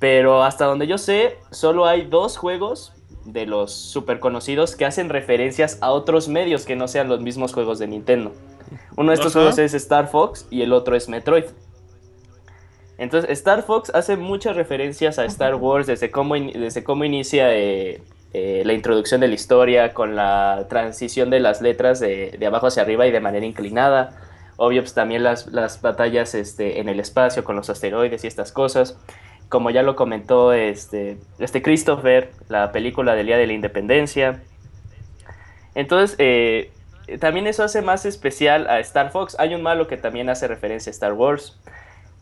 pero 0.04 0.44
hasta 0.44 0.66
donde 0.66 0.86
yo 0.86 0.98
sé, 0.98 1.38
solo 1.50 1.86
hay 1.86 2.02
dos 2.02 2.36
juegos 2.36 2.92
de 3.24 3.46
los 3.46 3.72
super 3.72 4.20
conocidos 4.20 4.76
que 4.76 4.84
hacen 4.84 5.08
referencias 5.08 5.78
a 5.80 5.92
otros 5.92 6.28
medios 6.28 6.66
que 6.66 6.76
no 6.76 6.90
sean 6.90 7.08
los 7.08 7.22
mismos 7.22 7.54
juegos 7.54 7.80
de 7.80 7.88
Nintendo. 7.88 8.34
Uno 8.98 9.12
de 9.12 9.16
estos 9.16 9.32
juegos 9.32 9.58
es 9.60 9.74
Star 9.74 10.10
Fox 10.10 10.46
y 10.50 10.62
el 10.62 10.74
otro 10.74 10.98
es 10.98 11.08
Metroid. 11.08 11.46
Entonces, 12.98 13.30
Star 13.32 13.64
Fox 13.64 13.92
hace 13.96 14.18
muchas 14.18 14.58
referencias 14.58 15.20
a 15.20 15.24
Star 15.24 15.56
Wars 15.56 15.88
desde 15.88 16.12
cómo, 16.12 16.36
in- 16.36 16.52
desde 16.52 16.84
cómo 16.84 17.06
inicia 17.06 17.56
eh, 17.56 18.02
eh, 18.34 18.64
la 18.66 18.74
introducción 18.74 19.22
de 19.22 19.30
la 19.30 19.36
historia, 19.36 19.94
con 19.94 20.18
la 20.18 20.66
transición 20.68 21.30
de 21.30 21.40
las 21.40 21.62
letras 21.62 22.02
de, 22.02 22.36
de 22.38 22.46
abajo 22.46 22.68
hacia 22.68 22.84
arriba 22.84 23.08
y 23.08 23.12
de 23.12 23.22
manera 23.22 23.46
inclinada. 23.46 24.20
Obvio, 24.58 24.82
pues 24.82 24.94
también 24.94 25.24
las, 25.24 25.48
las 25.48 25.82
batallas 25.82 26.36
este, 26.36 26.82
en 26.82 26.90
el 26.90 27.00
espacio 27.00 27.46
con 27.46 27.56
los 27.56 27.70
asteroides 27.70 28.26
y 28.26 28.28
estas 28.28 28.52
cosas. 28.52 28.98
Como 29.54 29.70
ya 29.70 29.84
lo 29.84 29.96
comentó 29.96 30.52
este, 30.52 31.20
este 31.38 31.62
Christopher, 31.62 32.32
la 32.50 32.72
película 32.72 33.14
del 33.14 33.28
Día 33.28 33.38
de 33.38 33.46
la 33.46 33.54
Independencia. 33.54 34.42
Entonces, 35.76 36.16
eh, 36.18 36.72
también 37.20 37.46
eso 37.46 37.64
hace 37.64 37.84
más 37.84 38.08
especial 38.08 38.68
a 38.68 38.80
Star 38.80 39.12
Fox. 39.12 39.36
Hay 39.38 39.54
un 39.54 39.62
malo 39.62 39.86
que 39.86 39.96
también 39.96 40.28
hace 40.32 40.48
referencia 40.48 40.90
a 40.90 40.94
Star 40.94 41.14
Wars. 41.14 41.56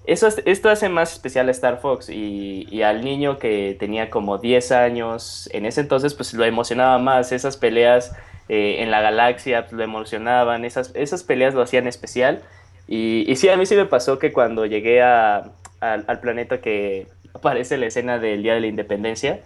Eso, 0.05 0.27
es- 0.27 0.41
esto 0.45 0.69
hace 0.69 0.89
más 0.89 1.13
especial 1.13 1.47
a 1.47 1.51
Star 1.51 1.79
Fox 1.79 2.09
y, 2.09 2.83
al 2.83 3.01
niño 3.01 3.39
que 3.39 3.77
tenía 3.79 4.09
como 4.09 4.37
10 4.37 4.73
años, 4.73 5.49
en 5.53 5.65
ese 5.65 5.79
entonces 5.79 6.13
pues 6.13 6.33
lo 6.33 6.43
emocionaba 6.43 6.97
más, 6.97 7.31
esas 7.31 7.55
peleas 7.55 8.13
eh, 8.49 8.77
en 8.83 8.91
la 8.91 8.99
galaxia 8.99 9.61
pues, 9.61 9.71
lo 9.71 9.83
emocionaban, 9.83 10.65
esas, 10.65 10.91
esas 10.95 11.23
peleas 11.23 11.53
lo 11.53 11.61
hacían 11.61 11.87
especial 11.87 12.41
y, 12.89 13.33
sí, 13.37 13.47
a 13.47 13.55
mí 13.55 13.65
sí 13.65 13.77
me 13.77 13.85
pasó 13.85 14.19
que 14.19 14.33
cuando 14.33 14.65
llegué 14.65 15.01
a- 15.01 15.51
al 15.79 16.19
planeta 16.19 16.61
que 16.61 17.07
aparece 17.41 17.77
la 17.77 17.87
escena 17.87 18.19
del 18.19 18.43
Día 18.43 18.53
de 18.53 18.61
la 18.61 18.67
Independencia, 18.67 19.39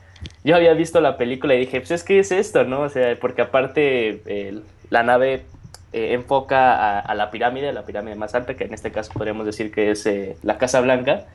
yo 0.44 0.56
había 0.56 0.74
visto 0.74 1.02
la 1.02 1.18
película 1.18 1.56
y 1.56 1.60
dije, 1.60 1.80
pues 1.80 1.92
es 1.92 2.04
que 2.04 2.20
es 2.20 2.32
esto, 2.32 2.64
¿no? 2.66 2.82
O 2.82 2.90
sea, 2.90 3.18
porque 3.20 3.42
aparte 3.42 4.22
eh, 4.26 4.60
la 4.90 5.04
nave 5.04 5.46
eh, 5.94 6.14
enfoca 6.14 6.76
a, 6.76 7.00
a 7.00 7.16
la 7.16 7.32
pirámide, 7.32 7.74
la 7.74 7.86
pirámide 7.86 8.16
más 8.16 8.36
alta, 8.36 8.56
que 8.56 8.66
en 8.66 8.74
este 8.74 8.92
caso 8.92 9.12
podríamos 9.14 9.46
decir 9.46 9.72
que 9.72 9.92
es 9.92 10.06
eh, 10.06 10.38
la 10.44 10.58
Casa 10.58 10.82
Blanca, 10.82 11.26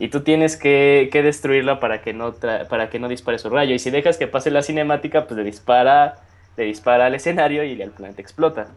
y 0.00 0.08
tú 0.08 0.20
tienes 0.20 0.56
que, 0.56 1.08
que 1.10 1.22
destruirla 1.22 1.80
para 1.80 2.02
que, 2.02 2.12
no 2.12 2.32
para 2.32 2.90
que 2.90 2.98
no 2.98 3.08
dispare 3.08 3.38
su 3.38 3.50
rayo. 3.50 3.74
Y 3.74 3.78
si 3.78 3.90
dejas 3.90 4.16
que 4.16 4.26
pase 4.26 4.50
la 4.50 4.62
cinemática, 4.62 5.26
pues 5.26 5.36
le 5.36 5.44
dispara, 5.44 6.18
le 6.56 6.64
dispara 6.64 7.06
al 7.06 7.14
escenario 7.14 7.64
y 7.64 7.80
el 7.80 7.90
planeta 7.90 8.20
explota. 8.22 8.68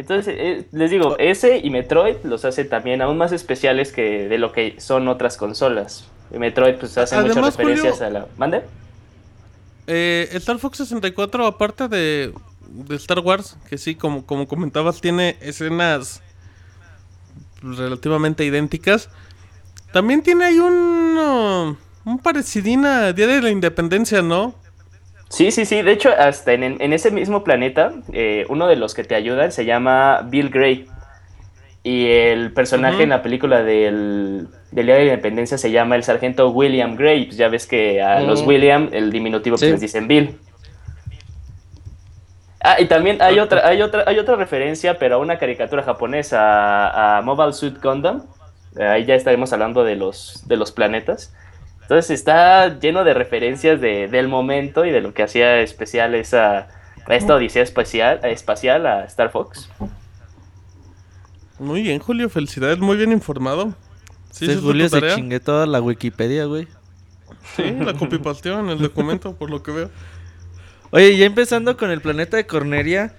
Entonces, 0.00 0.34
eh, 0.38 0.66
les 0.72 0.90
digo, 0.90 1.18
ese 1.18 1.58
y 1.58 1.68
Metroid 1.68 2.16
los 2.24 2.46
hace 2.46 2.64
también 2.64 3.02
aún 3.02 3.18
más 3.18 3.32
especiales 3.32 3.92
que 3.92 4.28
de 4.28 4.38
lo 4.38 4.50
que 4.50 4.80
son 4.80 5.06
otras 5.08 5.36
consolas. 5.36 6.06
Metroid 6.30 6.76
pues 6.76 6.96
hace 6.96 7.16
muchas 7.16 7.32
Además, 7.36 7.56
referencias 7.58 7.94
Julio- 7.98 8.06
a 8.06 8.10
la... 8.10 8.26
¿Mande? 8.38 8.62
Eh, 9.86 10.28
Star 10.32 10.58
Fox 10.58 10.78
64, 10.78 11.46
aparte 11.46 11.86
de, 11.88 12.32
de 12.68 12.96
Star 12.96 13.18
Wars, 13.18 13.58
que 13.68 13.76
sí, 13.76 13.94
como, 13.94 14.24
como 14.24 14.48
comentabas, 14.48 15.02
tiene 15.02 15.36
escenas 15.42 16.22
relativamente 17.62 18.44
idénticas. 18.44 19.10
También 19.92 20.22
tiene 20.22 20.44
ahí 20.46 20.58
un, 20.58 21.76
un 22.06 22.18
parecidín 22.20 22.86
a 22.86 23.12
Día 23.12 23.26
de 23.26 23.42
la 23.42 23.50
Independencia, 23.50 24.22
¿no? 24.22 24.54
Sí, 25.30 25.50
sí, 25.52 25.64
sí. 25.64 25.80
De 25.82 25.92
hecho, 25.92 26.10
hasta 26.16 26.52
en, 26.52 26.62
en 26.64 26.92
ese 26.92 27.10
mismo 27.10 27.44
planeta, 27.44 27.92
eh, 28.12 28.44
uno 28.48 28.66
de 28.66 28.76
los 28.76 28.94
que 28.94 29.04
te 29.04 29.14
ayudan 29.14 29.52
se 29.52 29.64
llama 29.64 30.22
Bill 30.28 30.50
Gray. 30.50 30.86
Y 31.82 32.08
el 32.10 32.52
personaje 32.52 33.04
en 33.04 33.08
la 33.08 33.22
película 33.22 33.62
del, 33.62 34.48
del 34.70 34.86
Día 34.86 34.96
de 34.96 35.00
la 35.06 35.12
Independencia 35.12 35.56
se 35.56 35.70
llama 35.70 35.96
el 35.96 36.02
sargento 36.02 36.50
William 36.50 36.94
Gray. 36.96 37.24
Pues 37.26 37.38
ya 37.38 37.48
ves 37.48 37.66
que 37.66 38.02
a 38.02 38.20
los. 38.20 38.42
William, 38.42 38.90
el 38.92 39.10
diminutivo, 39.10 39.54
pues 39.54 39.60
Sí. 39.62 39.70
les 39.70 39.80
dicen 39.80 40.06
Bill. 40.08 40.36
Ah, 42.62 42.76
y 42.78 42.86
también 42.86 43.22
hay 43.22 43.38
otra, 43.38 43.66
hay 43.66 43.80
otra, 43.80 44.04
hay 44.06 44.18
otra 44.18 44.36
referencia, 44.36 44.98
pero 44.98 45.14
a 45.14 45.18
una 45.18 45.38
caricatura 45.38 45.82
japonesa, 45.82 46.38
a, 46.88 47.18
a 47.18 47.22
Mobile 47.22 47.54
Suit 47.54 47.80
Gundam. 47.82 48.24
Ahí 48.78 49.04
ya 49.06 49.14
estaremos 49.14 49.52
hablando 49.52 49.82
de 49.82 49.96
los, 49.96 50.46
de 50.46 50.56
los 50.56 50.70
planetas. 50.70 51.32
Entonces 51.90 52.12
está 52.12 52.78
lleno 52.78 53.02
de 53.02 53.14
referencias 53.14 53.80
de- 53.80 54.06
del 54.06 54.28
momento 54.28 54.84
y 54.84 54.92
de 54.92 55.00
lo 55.00 55.12
que 55.12 55.24
hacía 55.24 55.58
especial 55.58 56.14
esa, 56.14 56.68
esta 57.08 57.34
odisea 57.34 57.64
espacial, 57.64 58.20
espacial 58.22 58.86
a 58.86 59.04
Star 59.06 59.32
Fox. 59.32 59.68
Muy 61.58 61.82
bien, 61.82 61.98
Julio, 61.98 62.30
felicidades, 62.30 62.78
muy 62.78 62.96
bien 62.96 63.10
informado. 63.10 63.74
Sí, 64.30 64.48
es 64.48 64.60
Julio 64.60 64.88
se 64.88 65.00
tarea. 65.00 65.16
chingue 65.16 65.40
toda 65.40 65.66
la 65.66 65.80
Wikipedia, 65.80 66.44
güey. 66.44 66.68
Sí, 67.56 67.64
la 67.80 67.92
copipasteó 67.94 68.60
en 68.60 68.68
el 68.68 68.78
documento, 68.78 69.34
por 69.34 69.50
lo 69.50 69.64
que 69.64 69.72
veo. 69.72 69.90
Oye, 70.92 71.16
ya 71.16 71.26
empezando 71.26 71.76
con 71.76 71.90
el 71.90 72.00
planeta 72.00 72.36
de 72.36 72.46
Corneria 72.46 73.14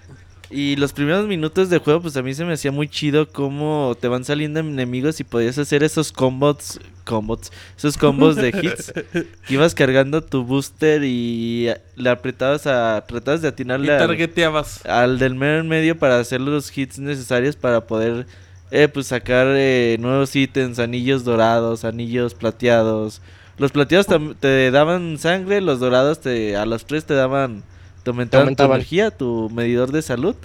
y 0.52 0.76
los 0.76 0.92
primeros 0.94 1.28
minutos 1.28 1.70
de 1.70 1.78
juego, 1.78 2.02
pues 2.02 2.18
a 2.18 2.22
mí 2.22 2.34
se 2.34 2.44
me 2.44 2.54
hacía 2.54 2.72
muy 2.72 2.90
chido 2.90 3.28
cómo 3.30 3.96
te 4.00 4.08
van 4.08 4.26
saliendo 4.26 4.60
enemigos 4.60 5.20
y 5.20 5.24
podías 5.24 5.58
hacer 5.58 5.84
esos 5.84 6.12
combos, 6.12 6.80
combos, 7.06 7.52
esos 7.78 7.98
combos 7.98 8.36
de 8.36 8.50
hits 8.50 8.92
que 9.48 9.54
ibas 9.54 9.74
cargando 9.74 10.22
tu 10.22 10.44
booster 10.44 11.04
y 11.04 11.70
le 11.96 12.10
apretabas 12.10 12.68
a, 12.68 13.04
tratabas 13.08 13.42
de 13.42 13.48
atinarle 13.48 13.94
al, 13.94 14.00
targeteabas. 14.08 14.86
al 14.86 15.20
del 15.20 15.36
mero 15.36 15.62
en 15.62 15.68
medio 15.68 15.98
para 15.98 16.20
hacer 16.20 16.42
los 16.42 16.78
hits 16.78 17.00
necesarios 17.00 17.56
para 17.56 17.88
poder 17.88 18.26
eh, 18.72 18.88
pues 18.88 19.08
sacar 19.08 19.48
eh, 19.50 19.98
nuevos 20.00 20.36
ítems, 20.36 20.80
anillos 20.80 21.24
dorados, 21.24 21.86
anillos 21.86 22.34
plateados. 22.34 23.22
Los 23.58 23.72
plateados 23.72 24.08
te 24.40 24.72
daban 24.72 25.18
sangre, 25.18 25.62
los 25.62 25.80
dorados 25.80 26.22
te, 26.22 26.56
a 26.56 26.66
los 26.66 26.86
tres 26.86 27.06
te 27.06 27.14
daban, 27.14 27.64
te 28.04 28.10
aumentaban, 28.10 28.56
tu 28.56 28.64
energía, 28.64 29.12
tu 29.12 29.50
medidor 29.50 29.92
de 29.92 30.02
salud. 30.02 30.36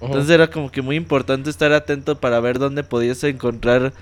Entonces 0.00 0.30
era 0.30 0.50
como 0.50 0.70
que 0.70 0.82
muy 0.82 0.96
importante 0.96 1.48
estar 1.48 1.72
atento 1.72 2.18
para 2.18 2.40
ver 2.40 2.58
dónde 2.58 2.82
podías 2.82 3.22
encontrar 3.22 3.92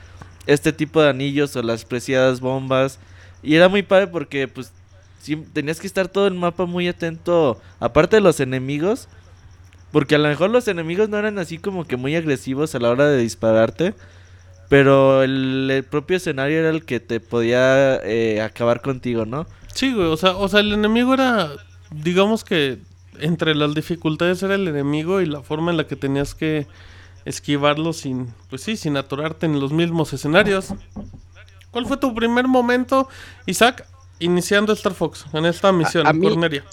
este 0.46 0.72
tipo 0.72 1.02
de 1.02 1.10
anillos 1.10 1.54
o 1.56 1.62
las 1.62 1.84
preciadas 1.84 2.40
bombas. 2.40 2.98
Y 3.42 3.54
era 3.54 3.68
muy 3.68 3.82
padre 3.82 4.06
porque 4.06 4.48
pues 4.48 4.72
sí, 5.20 5.36
tenías 5.36 5.78
que 5.78 5.86
estar 5.86 6.08
todo 6.08 6.26
el 6.26 6.34
mapa 6.34 6.64
muy 6.64 6.88
atento, 6.88 7.60
aparte 7.80 8.16
de 8.16 8.22
los 8.22 8.40
enemigos. 8.40 9.08
Porque 9.92 10.14
a 10.14 10.18
lo 10.18 10.28
mejor 10.28 10.50
los 10.50 10.68
enemigos 10.68 11.08
no 11.08 11.18
eran 11.18 11.38
así 11.38 11.58
como 11.58 11.84
que 11.84 11.96
muy 11.96 12.14
agresivos 12.14 12.74
a 12.74 12.78
la 12.78 12.90
hora 12.90 13.06
de 13.06 13.18
dispararte. 13.18 13.94
Pero 14.68 15.24
el, 15.24 15.68
el 15.68 15.82
propio 15.82 16.16
escenario 16.16 16.60
era 16.60 16.70
el 16.70 16.84
que 16.84 17.00
te 17.00 17.18
podía 17.18 17.96
eh, 18.04 18.40
acabar 18.40 18.80
contigo, 18.82 19.26
¿no? 19.26 19.46
Sí, 19.74 19.92
güey, 19.92 20.06
o 20.06 20.16
sea, 20.16 20.36
o 20.36 20.48
sea, 20.48 20.60
el 20.60 20.72
enemigo 20.72 21.12
era, 21.12 21.50
digamos 21.90 22.44
que 22.44 22.78
entre 23.18 23.54
las 23.54 23.74
dificultades 23.74 24.42
era 24.42 24.54
el 24.54 24.66
enemigo 24.68 25.20
y 25.20 25.26
la 25.26 25.42
forma 25.42 25.70
en 25.70 25.76
la 25.76 25.86
que 25.86 25.96
tenías 25.96 26.34
que 26.34 26.66
esquivarlo 27.24 27.92
sin, 27.92 28.28
pues 28.48 28.62
sí, 28.62 28.76
sin 28.76 28.96
atorarte 28.96 29.46
en 29.46 29.60
los 29.60 29.72
mismos 29.72 30.12
escenarios. 30.12 30.68
¿Cuál 31.70 31.86
fue 31.86 31.96
tu 31.96 32.14
primer 32.14 32.48
momento, 32.48 33.08
Isaac, 33.46 33.86
iniciando 34.18 34.72
Star 34.72 34.94
Fox 34.94 35.26
en 35.32 35.44
esta 35.46 35.72
misión, 35.72 36.06
a 36.06 36.12
mí- 36.12 36.28
Corneria? 36.28 36.64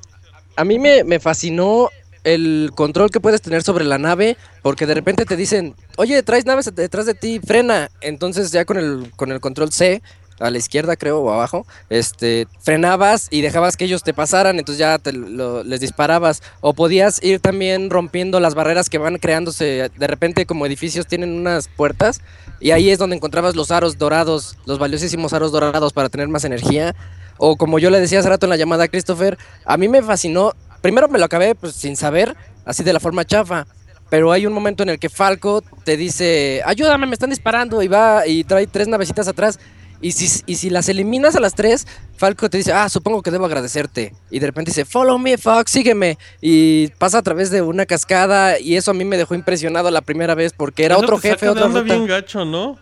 A 0.56 0.64
mí 0.64 0.80
me, 0.80 1.04
me 1.04 1.20
fascinó 1.20 1.90
el 2.24 2.72
control 2.76 3.12
que 3.12 3.20
puedes 3.20 3.42
tener 3.42 3.62
sobre 3.64 3.86
la 3.86 3.98
nave, 4.00 4.38
porque 4.64 4.86
de 4.86 4.96
repente 4.96 5.24
te 5.26 5.36
dicen, 5.36 5.76
oye, 5.98 6.24
traes 6.24 6.46
naves 6.46 6.74
detrás 6.76 7.06
de 7.06 7.14
ti, 7.14 7.40
frena. 7.46 7.90
Entonces 8.02 8.52
ya 8.52 8.66
con 8.66 8.78
el, 8.78 9.12
con 9.16 9.32
el 9.32 9.40
control 9.40 9.72
C 9.72 10.02
a 10.40 10.50
la 10.52 10.58
izquierda 10.58 10.96
creo 10.96 11.20
o 11.20 11.32
abajo, 11.32 11.66
este, 11.90 12.48
frenabas 12.62 13.28
y 13.32 13.42
dejabas 13.42 13.78
que 13.78 13.86
ellos 13.86 14.04
te 14.04 14.14
pasaran, 14.14 14.60
entonces 14.60 14.80
ya 14.80 14.98
te 15.00 15.12
les 15.14 15.80
disparabas. 15.80 16.44
O 16.62 16.74
podías 16.74 17.24
ir 17.24 17.40
también 17.40 17.90
rompiendo 17.90 18.40
las 18.40 18.56
barreras 18.56 18.90
que 18.90 18.98
van 18.98 19.18
creándose, 19.18 19.90
de 19.96 20.08
repente 20.08 20.46
como 20.46 20.66
edificios 20.66 21.08
tienen 21.08 21.34
unas 21.34 21.68
puertas 21.68 22.22
y 22.60 22.72
ahí 22.72 22.90
es 22.90 23.00
donde 23.00 23.16
encontrabas 23.16 23.56
los 23.56 23.72
aros 23.72 23.98
dorados, 23.98 24.58
los 24.66 24.80
valiosísimos 24.80 25.34
aros 25.34 25.52
dorados 25.52 25.94
para 25.94 26.10
tener 26.10 26.28
más 26.28 26.44
energía. 26.44 26.96
O 27.38 27.56
como 27.56 27.78
yo 27.78 27.90
le 27.90 28.00
decía 28.00 28.20
hace 28.20 28.30
rato 28.30 28.46
en 28.48 28.50
la 28.50 28.56
llamada 28.56 28.86
a 28.86 28.88
Christopher, 28.88 29.38
a 29.64 29.78
mí 29.78 29.88
me 29.88 30.02
fascinó, 30.02 30.54
primero 30.82 31.08
me 31.08 31.20
lo 31.20 31.26
acabé 31.26 31.54
pues, 31.54 31.76
sin 31.76 31.96
saber, 31.96 32.36
así 32.66 32.84
de 32.84 32.94
la 32.94 33.00
forma 33.00 33.26
chafa. 33.26 33.68
Pero 34.10 34.32
hay 34.32 34.46
un 34.46 34.54
momento 34.54 34.84
en 34.84 34.90
el 34.90 35.00
que 35.00 35.10
Falco 35.10 35.62
te 35.84 35.98
dice, 35.98 36.62
ayúdame, 36.66 37.06
me 37.08 37.14
están 37.14 37.30
disparando, 37.30 37.82
y 37.84 37.88
va 37.88 38.26
y 38.26 38.44
trae 38.44 38.66
tres 38.66 38.88
navecitas 38.88 39.28
atrás. 39.28 39.60
Y 40.02 40.12
si, 40.12 40.44
y 40.46 40.56
si 40.56 40.70
las 40.70 40.90
eliminas 40.90 41.36
a 41.36 41.40
las 41.40 41.56
tres, 41.56 41.88
Falco 42.18 42.50
te 42.50 42.58
dice, 42.58 42.72
ah, 42.72 42.88
supongo 42.90 43.22
que 43.22 43.32
debo 43.32 43.46
agradecerte. 43.46 44.14
Y 44.30 44.40
de 44.40 44.48
repente 44.48 44.72
dice, 44.72 44.86
follow 44.86 45.18
me, 45.18 45.38
Fox, 45.38 45.72
sígueme. 45.72 46.18
Y 46.42 46.88
pasa 47.00 47.20
a 47.20 47.22
través 47.24 47.50
de 47.50 47.62
una 47.62 47.86
cascada, 47.86 48.60
y 48.60 48.76
eso 48.76 48.92
a 48.92 48.94
mí 48.94 49.06
me 49.06 49.18
dejó 49.18 49.36
impresionado 49.36 49.90
la 49.92 50.02
primera 50.02 50.36
vez, 50.36 50.54
porque 50.54 50.86
era 50.86 50.96
Eso 50.96 51.04
otro 51.04 51.16
te 51.18 51.30
saca 51.30 51.34
jefe, 51.34 51.46
de 51.46 51.52
otra 51.52 51.66
onda 51.66 51.82
ruta. 51.82 51.94
bien 51.94 52.08
gacho, 52.08 52.46
¿no? 52.46 52.78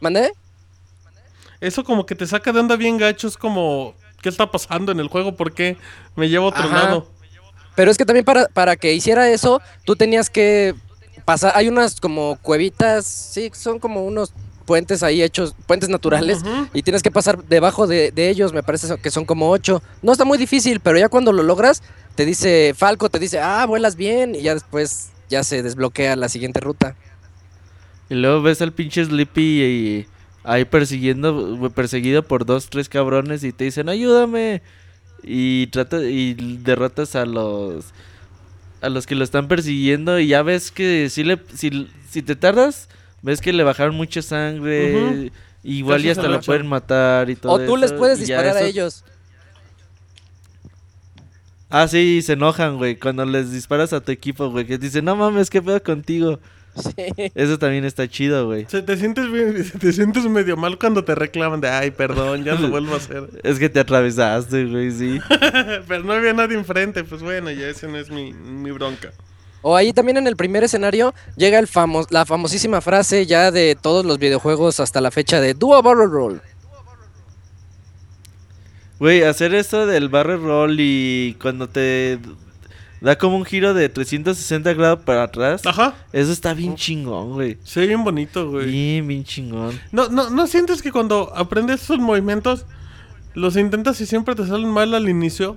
¿Mandé? 0.00 0.32
Eso 1.60 1.84
como 1.84 2.06
que 2.06 2.14
te 2.14 2.26
saca 2.26 2.52
de 2.52 2.60
onda 2.60 2.76
bien 2.76 2.96
gacho, 2.98 3.28
es 3.28 3.36
como... 3.36 3.94
¿Qué 4.22 4.30
está 4.30 4.50
pasando 4.50 4.92
en 4.92 4.98
el 4.98 5.08
juego? 5.08 5.36
¿Por 5.36 5.52
qué 5.52 5.76
me 6.16 6.28
lleva 6.28 6.46
a 6.46 6.48
otro 6.48 6.68
lado? 6.68 7.08
Pero 7.76 7.90
es 7.90 7.98
que 7.98 8.06
también 8.06 8.24
para, 8.24 8.46
para 8.48 8.74
que 8.76 8.94
hiciera 8.94 9.28
eso, 9.28 9.60
tú 9.84 9.94
tenías 9.94 10.30
que 10.30 10.74
pasar. 11.24 11.52
Hay 11.54 11.68
unas 11.68 12.00
como 12.00 12.38
cuevitas, 12.40 13.06
sí, 13.06 13.50
son 13.54 13.78
como 13.78 14.04
unos 14.04 14.32
puentes 14.66 15.02
ahí 15.02 15.22
hechos, 15.22 15.54
puentes 15.66 15.88
naturales, 15.88 16.42
y 16.74 16.82
tienes 16.82 17.02
que 17.02 17.10
pasar 17.10 17.44
debajo 17.44 17.86
de, 17.86 18.10
de 18.10 18.28
ellos, 18.28 18.52
me 18.52 18.62
parece 18.62 18.98
que 18.98 19.10
son 19.10 19.24
como 19.24 19.50
ocho. 19.50 19.82
No 20.02 20.12
está 20.12 20.24
muy 20.24 20.36
difícil, 20.36 20.80
pero 20.80 20.98
ya 20.98 21.08
cuando 21.08 21.32
lo 21.32 21.42
logras, 21.42 21.82
te 22.14 22.26
dice 22.26 22.74
Falco, 22.76 23.08
te 23.08 23.18
dice, 23.18 23.38
ah, 23.40 23.64
vuelas 23.66 23.96
bien, 23.96 24.34
y 24.34 24.42
ya 24.42 24.52
después 24.54 25.10
ya 25.30 25.42
se 25.44 25.62
desbloquea 25.62 26.16
la 26.16 26.28
siguiente 26.28 26.60
ruta. 26.60 26.96
Y 28.10 28.14
luego 28.14 28.42
ves 28.42 28.60
al 28.60 28.72
pinche 28.72 29.04
Sleepy 29.04 29.62
y 29.62 30.06
ahí 30.44 30.64
persiguiendo, 30.64 31.70
perseguido 31.74 32.22
por 32.22 32.46
dos, 32.46 32.68
tres 32.70 32.88
cabrones 32.88 33.42
y 33.44 33.52
te 33.52 33.64
dicen, 33.64 33.88
ayúdame. 33.88 34.62
Y 35.22 35.66
trata, 35.68 36.02
y 36.02 36.34
derrotas 36.34 37.16
a 37.16 37.24
los 37.24 37.86
a 38.82 38.88
los 38.90 39.06
que 39.06 39.14
lo 39.14 39.24
están 39.24 39.48
persiguiendo 39.48 40.20
y 40.20 40.28
ya 40.28 40.42
ves 40.42 40.70
que 40.70 41.08
si 41.10 41.24
le 41.24 41.40
si, 41.54 41.88
si 42.10 42.22
te 42.22 42.36
tardas, 42.36 42.88
ves 43.26 43.40
que 43.40 43.52
le 43.52 43.62
bajaron 43.64 43.94
mucha 43.94 44.22
sangre, 44.22 44.96
Ujú. 44.96 45.30
igual 45.64 45.98
Casi 45.98 46.08
y 46.10 46.14
se 46.14 46.20
hasta 46.20 46.30
lo 46.32 46.40
pueden 46.40 46.66
matar 46.66 47.28
y 47.28 47.36
todo 47.36 47.52
O 47.52 47.58
tú 47.60 47.76
les 47.76 47.92
puedes 47.92 48.18
ya 48.20 48.40
disparar 48.40 48.56
a 48.62 48.66
ellos. 48.66 49.04
Ah, 51.68 51.88
sí, 51.88 52.22
se 52.22 52.34
enojan, 52.34 52.76
güey, 52.76 52.96
cuando 52.96 53.24
les 53.26 53.50
disparas 53.50 53.92
a 53.92 54.00
tu 54.00 54.12
equipo, 54.12 54.48
güey, 54.50 54.64
que 54.66 54.78
dicen, 54.78 55.04
"No 55.04 55.16
mames, 55.16 55.50
qué 55.50 55.60
pedo 55.60 55.82
contigo." 55.82 56.38
Sí. 56.76 57.32
Eso 57.34 57.58
también 57.58 57.84
está 57.86 58.06
chido, 58.06 58.46
güey. 58.46 58.66
Se- 58.68 58.82
te 58.82 58.96
sientes 58.98 59.32
bien, 59.32 59.54
te 59.80 59.92
sientes 59.92 60.24
medio 60.26 60.56
mal 60.56 60.78
cuando 60.78 61.02
te 61.04 61.14
reclaman 61.14 61.60
de, 61.60 61.68
ay, 61.68 61.90
perdón, 61.90 62.44
ya 62.44 62.54
lo 62.54 62.68
vuelvo 62.68 62.94
a 62.94 62.98
hacer. 62.98 63.28
Es 63.42 63.58
que 63.58 63.68
te 63.70 63.80
atravesaste, 63.80 64.66
güey, 64.66 64.90
sí. 64.92 65.18
Pero 65.88 66.04
no 66.04 66.12
había 66.12 66.34
nadie 66.34 66.56
enfrente, 66.56 67.02
pues 67.02 67.22
bueno, 67.22 67.50
ya 67.50 67.66
ese 67.68 67.88
no 67.88 67.96
es 67.98 68.10
mi, 68.10 68.32
mi 68.32 68.70
bronca. 68.70 69.10
O 69.68 69.74
ahí 69.74 69.92
también 69.92 70.16
en 70.16 70.28
el 70.28 70.36
primer 70.36 70.62
escenario 70.62 71.12
llega 71.34 71.58
el 71.58 71.66
famos 71.66 72.06
la 72.10 72.24
famosísima 72.24 72.80
frase 72.80 73.26
ya 73.26 73.50
de 73.50 73.74
todos 73.74 74.06
los 74.06 74.16
videojuegos 74.20 74.78
hasta 74.78 75.00
la 75.00 75.10
fecha 75.10 75.40
de 75.40 75.54
Do 75.54 75.74
a 75.74 75.82
Barrel 75.82 76.08
Roll. 76.08 76.40
Güey, 79.00 79.24
hacer 79.24 79.56
eso 79.56 79.84
del 79.86 80.08
barrel 80.08 80.40
roll 80.40 80.76
y 80.78 81.36
cuando 81.42 81.68
te 81.68 82.20
da 83.00 83.18
como 83.18 83.38
un 83.38 83.44
giro 83.44 83.74
de 83.74 83.88
360 83.88 84.72
grados 84.74 85.00
para 85.00 85.24
atrás, 85.24 85.62
Ajá, 85.66 85.96
eso 86.12 86.30
está 86.30 86.54
bien 86.54 86.76
chingón, 86.76 87.32
güey. 87.32 87.58
se 87.64 87.80
ve 87.80 87.88
bien 87.88 88.04
bonito, 88.04 88.48
güey. 88.48 88.66
Bien, 88.70 89.08
bien 89.08 89.24
chingón. 89.24 89.80
No, 89.90 90.08
no, 90.08 90.30
¿No 90.30 90.46
sientes 90.46 90.80
que 90.80 90.92
cuando 90.92 91.32
aprendes 91.34 91.82
esos 91.82 91.98
movimientos, 91.98 92.66
los 93.34 93.56
intentas 93.56 94.00
y 94.00 94.06
siempre 94.06 94.36
te 94.36 94.46
salen 94.46 94.70
mal 94.70 94.94
al 94.94 95.08
inicio? 95.08 95.56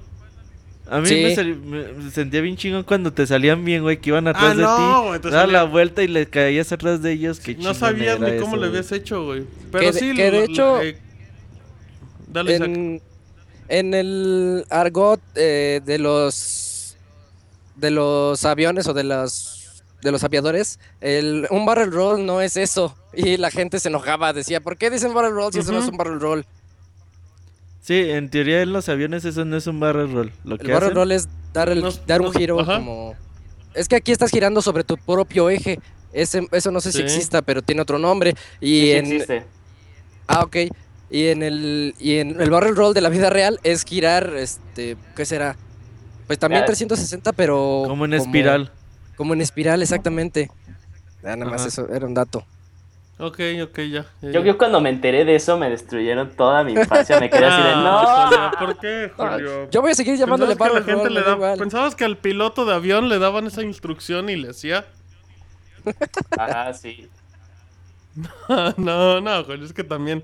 A 0.92 1.00
mí 1.02 1.08
Sí. 1.08 1.22
me, 1.66 2.12
sentía 2.12 2.42
bien 2.42 2.58
chingón 2.58 2.84
cuando 2.84 3.14
te 3.14 3.28
salían 3.28 3.64
bien, 3.64 3.84
güey, 3.84 3.98
que 4.02 4.10
iban 4.10 4.28
atrás 4.28 4.52
Ah, 4.52 4.56
de 4.56 4.62
no, 4.64 4.76
ti. 5.04 5.08
güey, 5.10 5.20
te 5.22 5.30
Daba 5.30 5.44
salía- 5.44 5.58
la 5.60 5.64
vuelta 5.66 6.02
y 6.04 6.08
le 6.08 6.28
caías 6.28 6.72
atrás 6.72 7.02
de 7.02 7.12
ellos. 7.12 7.40
Qué 7.40 7.56
No 7.56 7.74
sabías 7.74 8.20
ni 8.20 8.26
cómo 8.38 8.38
eso, 8.38 8.52
le 8.56 8.58
güey. 8.58 8.70
habías 8.70 8.92
hecho, 8.92 9.24
güey. 9.26 9.46
Pero 9.72 9.82
Que 9.84 9.92
de- 9.92 10.00
sí, 10.00 10.14
que 10.16 10.24
de 10.24 10.32
lo- 10.32 10.44
hecho, 10.44 10.82
eh, 10.82 10.98
dale. 12.28 12.56
En, 12.56 13.02
en 13.68 13.94
el 13.94 14.66
argot 14.70 15.22
eh, 15.36 15.82
de 15.86 16.00
los 16.00 16.98
de 17.76 17.92
los 17.92 18.44
aviones 18.46 18.88
o 18.88 18.94
de 18.94 19.04
los 19.04 19.84
de 20.02 20.12
los 20.12 20.24
aviadores, 20.24 20.80
el, 21.02 21.46
un 21.50 21.66
barrel 21.66 21.92
roll 21.92 22.26
no 22.26 22.42
es 22.42 22.56
eso. 22.58 22.96
Y 23.14 23.38
la 23.38 23.52
gente 23.52 23.80
se 23.80 23.90
enojaba, 23.90 24.32
decía, 24.34 24.62
¿por 24.62 24.78
qué 24.78 24.90
dicen 24.90 25.14
barrel 25.14 25.34
roll 25.34 25.52
si 25.52 25.60
eso 25.60 25.72
no 25.74 25.80
es 25.80 25.88
un 25.90 25.98
barrel 25.98 26.20
roll? 26.22 26.46
Sí, 27.82 27.96
en 28.12 28.30
teoría 28.30 28.62
en 28.62 28.74
los 28.74 28.90
aviones 28.90 29.26
eso 29.26 29.46
no 29.46 29.58
es 29.58 29.66
un 29.68 29.80
barrel 29.80 30.12
roll. 30.12 30.32
Lo 30.44 30.56
El 30.56 30.62
que 30.62 30.72
barrel 30.72 30.90
hacen- 30.90 30.96
roll 30.96 31.12
es 31.12 31.28
dar, 31.54 31.70
el, 31.70 31.82
No- 31.82 31.92
dar 32.06 32.22
un 32.22 32.28
no- 32.28 32.34
giro 32.34 32.60
ajá. 32.60 32.76
como... 32.78 33.16
Es 33.74 33.88
que 33.88 33.96
aquí 33.96 34.12
estás 34.12 34.32
girando 34.32 34.62
sobre 34.62 34.84
tu 34.84 34.98
propio 34.98 35.50
eje. 35.50 35.80
Ese, 36.12 36.48
eso 36.52 36.72
no 36.72 36.82
sé 36.82 36.92
si 36.92 37.02
exista, 37.02 37.42
pero 37.42 37.62
tiene 37.62 37.82
otro 37.82 38.00
nombre. 38.00 38.32
Y 38.60 38.66
Sí, 38.66 38.82
sí 38.82 38.92
en, 38.92 39.06
existe. 39.06 39.46
Ah, 40.28 40.42
ok. 40.44 40.56
Y 41.12 41.28
en 41.28 41.42
el 41.44 41.96
y 42.00 42.18
en 42.18 42.40
el 42.42 42.50
barrel 42.52 42.76
roll 42.76 42.94
de 42.94 43.02
la 43.02 43.10
vida 43.10 43.30
real 43.30 43.60
es 43.64 43.84
girar, 43.86 44.34
este, 44.36 44.98
¿qué 45.16 45.26
será? 45.26 45.56
Pues 46.28 46.38
también 46.38 46.64
Ah. 46.64 46.66
360, 46.66 47.32
pero 47.34 47.84
como 47.88 48.06
en 48.06 48.14
espiral. 48.14 48.72
Como 49.16 49.34
en 49.34 49.42
espiral, 49.42 49.82
exactamente. 49.82 50.50
Ah, 51.24 51.36
nada 51.36 51.46
más 51.46 51.62
Ajá. 51.62 51.68
eso 51.70 51.88
era 51.94 52.06
un 52.06 52.14
dato. 52.14 52.44
Ok, 53.22 53.39
ok, 53.63 53.78
ya. 53.80 54.05
ya, 54.22 54.32
Yo, 54.32 54.39
ya. 54.39 54.45
yo 54.45 54.57
cuando 54.57 54.80
me 54.80 54.89
enteré 54.89 55.26
de 55.26 55.36
eso 55.36 55.57
me 55.57 55.70
destruyeron 55.70 56.30
toda 56.38 56.63
mi 56.63 56.72
infancia. 56.72 57.20
Me 57.20 57.30
quedé 57.30 57.45
así 57.47 57.61
de 57.61 57.70
Ah, 57.70 57.82
no. 57.84 58.28
Julio, 58.30 58.51
¿Por 58.57 58.80
qué, 58.80 59.11
Ah, 59.17 59.32
Julio? 59.34 59.70
Yo 59.70 59.82
voy 59.82 59.91
a 59.91 59.95
seguir 59.95 60.17
llamándole 60.17 60.55
¿Pensabas 60.55 60.86
que 60.86 60.91
barrel 60.93 61.03
la 61.03 61.03
gente 61.03 61.09
le 61.13 61.22
da 61.22 61.36
da-. 61.36 61.55
¿Pensabas 61.57 61.95
que 61.95 62.05
al 62.05 62.17
piloto 62.17 62.65
de 62.65 62.74
avión 62.74 63.09
le 63.09 63.20
daban 63.20 63.45
esa 63.47 63.61
instrucción 63.61 64.30
y 64.30 64.38
le 64.38 64.51
hacía? 64.51 64.86
Ajá, 66.38 66.74
sí. 66.74 67.09
no, 68.78 69.20
no, 69.22 69.43
Julio, 69.43 69.65
es 69.65 69.74
que 69.74 69.84
también 69.84 70.24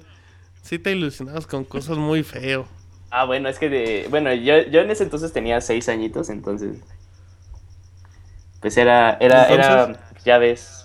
sí 0.62 0.80
te 0.80 0.92
ilusionabas 0.92 1.46
con 1.48 1.66
cosas 1.66 1.98
muy 1.98 2.24
feo. 2.24 2.66
Ah, 3.12 3.26
bueno, 3.26 3.50
es 3.50 3.60
que 3.60 3.70
de. 3.70 4.08
Bueno, 4.10 4.34
yo, 4.34 4.58
yo 4.70 4.82
en 4.82 4.90
ese 4.92 5.04
entonces 5.04 5.34
tenía 5.34 5.60
seis 5.62 5.90
añitos, 5.90 6.30
entonces. 6.30 6.78
Pues 8.62 8.78
era. 8.78 9.18
Era. 9.20 9.48
Era. 9.48 10.00
Ya 10.24 10.38
ves. 10.38 10.85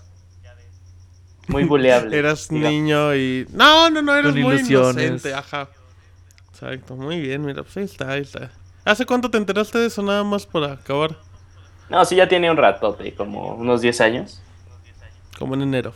Muy 1.50 1.64
buleable. 1.64 2.18
Eras 2.18 2.48
digamos. 2.48 2.70
niño 2.72 3.14
y... 3.14 3.46
No, 3.52 3.90
no, 3.90 4.02
no, 4.02 4.14
eras 4.14 4.32
Con 4.32 4.40
muy 4.42 4.54
ilusiones. 4.56 5.04
inocente, 5.04 5.34
ajá. 5.34 5.68
Exacto, 6.52 6.94
muy 6.96 7.20
bien, 7.20 7.44
mira, 7.44 7.62
pues 7.62 7.76
ahí 7.78 7.84
está, 7.84 8.10
ahí 8.12 8.20
está. 8.22 8.50
¿Hace 8.84 9.06
cuánto 9.06 9.30
te 9.30 9.38
enteraste 9.38 9.78
de 9.78 9.86
eso 9.86 10.02
nada 10.02 10.24
más 10.24 10.46
para 10.46 10.72
acabar? 10.72 11.16
No, 11.88 12.04
sí, 12.04 12.16
ya 12.16 12.28
tiene 12.28 12.50
un 12.50 12.56
ratote, 12.56 13.14
como 13.14 13.54
unos 13.54 13.80
10 13.80 14.00
años. 14.00 14.40
Como 15.38 15.54
en 15.54 15.62
enero. 15.62 15.92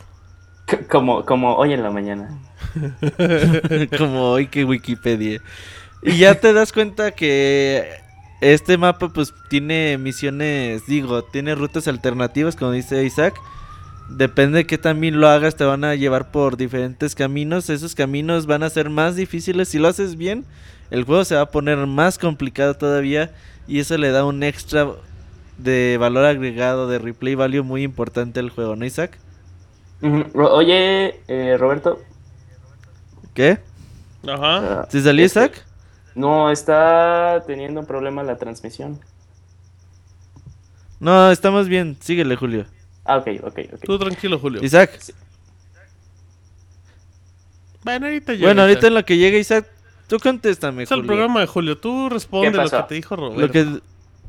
C- 0.67 0.85
Como, 0.87 1.23
como 1.25 1.55
hoy 1.55 1.73
en 1.73 1.83
la 1.83 1.91
mañana. 1.91 2.29
como 3.97 4.31
hoy 4.31 4.47
que 4.47 4.65
Wikipedia. 4.65 5.41
Y 6.01 6.17
ya 6.17 6.35
te 6.35 6.53
das 6.53 6.71
cuenta 6.73 7.11
que 7.11 7.99
este 8.41 8.77
mapa 8.77 9.09
pues 9.09 9.33
tiene 9.49 9.97
misiones, 9.97 10.85
digo, 10.87 11.23
tiene 11.23 11.55
rutas 11.55 11.87
alternativas, 11.87 12.55
como 12.55 12.71
dice 12.71 13.03
Isaac. 13.03 13.35
Depende 14.09 14.59
de 14.59 14.65
que 14.67 14.77
también 14.77 15.19
lo 15.19 15.27
hagas, 15.27 15.55
te 15.55 15.63
van 15.63 15.83
a 15.83 15.95
llevar 15.95 16.31
por 16.31 16.57
diferentes 16.57 17.15
caminos. 17.15 17.69
Esos 17.69 17.95
caminos 17.95 18.45
van 18.45 18.63
a 18.63 18.69
ser 18.69 18.89
más 18.89 19.15
difíciles. 19.15 19.69
Si 19.69 19.79
lo 19.79 19.87
haces 19.87 20.15
bien, 20.15 20.45
el 20.91 21.03
juego 21.03 21.25
se 21.25 21.35
va 21.35 21.41
a 21.41 21.51
poner 21.51 21.77
más 21.87 22.17
complicado 22.17 22.75
todavía. 22.75 23.31
Y 23.67 23.79
eso 23.79 23.97
le 23.97 24.11
da 24.11 24.23
un 24.23 24.43
extra 24.43 24.87
de 25.57 25.97
valor 25.99 26.25
agregado, 26.25 26.87
de 26.87 26.99
replay 26.99 27.35
value 27.35 27.63
muy 27.63 27.83
importante 27.83 28.39
al 28.39 28.51
juego, 28.51 28.75
¿no, 28.75 28.85
Isaac? 28.85 29.17
Oye, 30.33 31.19
eh, 31.27 31.57
Roberto. 31.57 31.99
¿Qué? 33.33 33.59
Ajá. 34.27 34.81
ah, 34.81 34.87
¿Se 34.89 35.01
salió 35.01 35.25
este, 35.25 35.39
Isaac? 35.39 35.65
No, 36.13 36.51
está 36.51 37.43
teniendo 37.47 37.79
un 37.79 37.85
problema 37.87 38.23
la 38.23 38.37
transmisión. 38.37 38.99
No, 40.99 41.31
estamos 41.31 41.67
bien. 41.67 41.97
Síguele, 41.99 42.35
Julio. 42.35 42.65
Ah, 43.05 43.17
ok, 43.17 43.27
ok, 43.43 43.59
ok. 43.73 43.79
Tú 43.85 43.99
tranquilo, 43.99 44.39
Julio. 44.39 44.63
Isaac. 44.63 44.99
Bueno, 47.83 48.07
ahorita 48.07 48.33
llega. 48.33 48.47
Bueno, 48.47 48.61
ahorita 48.63 48.79
Isaac. 48.79 48.87
en 48.89 48.93
lo 48.95 49.05
que 49.05 49.17
llegue 49.17 49.39
Isaac, 49.39 49.67
tú 50.07 50.17
contéstame, 50.19 50.83
Es 50.83 50.91
el 50.91 50.97
Julio. 50.97 51.07
programa 51.07 51.39
de 51.41 51.47
Julio. 51.47 51.77
Tú 51.77 52.09
responde 52.09 52.51
¿Qué 52.51 52.57
lo 52.57 52.69
que 52.69 52.83
te 52.87 52.95
dijo 52.95 53.15
Roberto. 53.15 53.41
Lo 53.41 53.51
que, 53.51 53.79